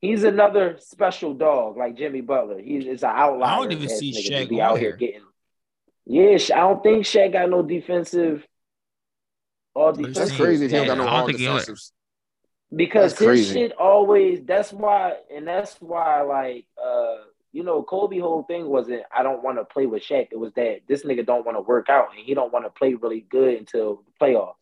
[0.00, 2.60] He's another special dog like Jimmy Butler.
[2.60, 3.50] He's it's an outlier.
[3.50, 4.96] I don't even see nigga to Shaq be on out here here.
[4.96, 5.22] getting.
[6.06, 8.46] Yeah, I don't think Shaq got no defensive.
[9.74, 11.46] All That's That's crazy if he don't Yeah, got no I don't all think he-
[11.46, 11.92] defensives.
[12.74, 13.54] because That's his crazy.
[13.54, 17.16] shit always that's why and that's why like uh
[17.52, 20.28] you know Kobe whole thing wasn't I don't want to play with Shaq.
[20.30, 22.70] It was that this nigga don't want to work out and he don't want to
[22.70, 24.54] play really good until the playoffs.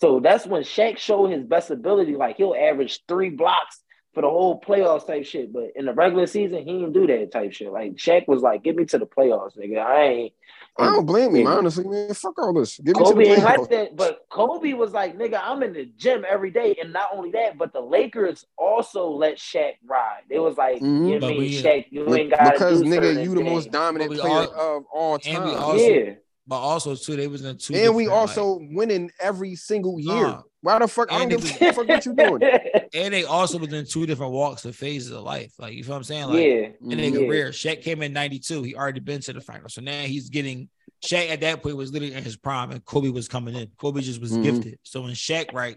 [0.00, 3.82] So that's when Shaq showed his best ability like he'll average three blocks
[4.14, 7.32] for the whole playoffs type shit but in the regular season he didn't do that
[7.32, 7.72] type shit.
[7.72, 9.78] Like Shaq was like get me to the playoffs nigga.
[9.78, 10.32] I ain't
[10.78, 11.52] I don't blame him, Yeah.
[11.54, 12.14] honestly, man.
[12.14, 12.78] Fuck all this.
[12.78, 15.72] Give Kobe me to ain't the like that, but Kobe was like, nigga, I'm in
[15.72, 16.76] the gym every day.
[16.80, 20.22] And not only that, but the Lakers also let Shaq ride.
[20.30, 21.10] It was like, Mhm.
[21.10, 24.12] you But mean we- Shaq, you ain't got Because do nigga, you the most dominant
[24.12, 25.62] player all- of all and we time.
[25.62, 26.10] also- Yeah.
[26.46, 27.74] But also too, they was in two.
[27.74, 30.14] and we also like- winning every single year.
[30.14, 30.42] Nah.
[30.60, 31.12] Why the fuck?
[31.12, 32.42] I don't And give a fuck what you doing.
[32.94, 35.52] and they also was in two different walks of phases of life.
[35.58, 36.24] Like you feel what I'm saying?
[36.26, 36.68] Like yeah.
[36.92, 37.26] in their Yeah.
[37.26, 38.62] career, Shaq came in '92.
[38.64, 40.68] He already been to the final, so now he's getting.
[41.04, 43.68] Shaq at that point was literally in his prime, and Kobe was coming in.
[43.78, 44.42] Kobe just was Mhm.
[44.42, 44.78] gifted.
[44.82, 45.76] So when Shaq right,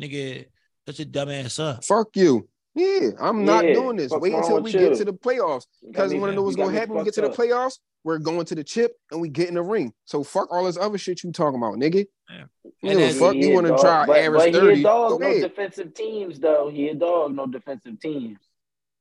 [0.00, 0.46] nigga,
[0.88, 1.84] Shut your dumb ass up.
[1.84, 2.48] Fuck you.
[2.74, 4.10] Yeah, I'm not Yeah, doing this.
[4.12, 4.88] Wait until with we you?
[4.88, 5.66] get to the playoffs.
[5.86, 7.78] Because me- you want to know what's gonna happen when we get to the playoffs?
[8.04, 9.92] We're going to the chip and we get in the ring.
[10.06, 12.06] So fuck all this other shit you talking about, nigga.
[12.30, 12.44] Yeah.
[12.64, 14.82] You And know, then- fuck you want to dog, try but, average but he a
[14.82, 15.42] dog, Go no ahead.
[15.42, 16.70] defensive teams though.
[16.70, 18.38] He a dog, no defensive teams.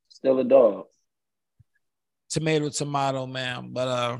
[0.09, 0.85] Still a dog.
[2.29, 3.71] Tomato, tomato, man.
[3.71, 4.17] But uh,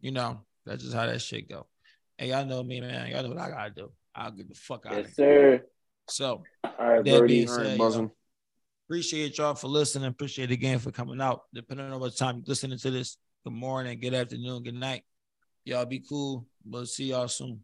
[0.00, 1.66] you know, that's just how that shit go.
[2.16, 3.10] Hey, y'all know me, man.
[3.10, 3.92] Y'all know what I gotta do.
[4.14, 5.58] I'll get the fuck out of Yes, here.
[5.58, 5.66] sir.
[6.08, 7.34] So All right, That Birdie.
[7.36, 8.10] being said, right, yo, buzzing.
[8.88, 10.08] Appreciate y'all for listening.
[10.08, 11.42] Appreciate again for coming out.
[11.52, 15.02] Depending on what time you're listening to this, good morning, good afternoon, good night.
[15.66, 16.46] Y'all be cool.
[16.64, 17.62] We'll see y'all soon.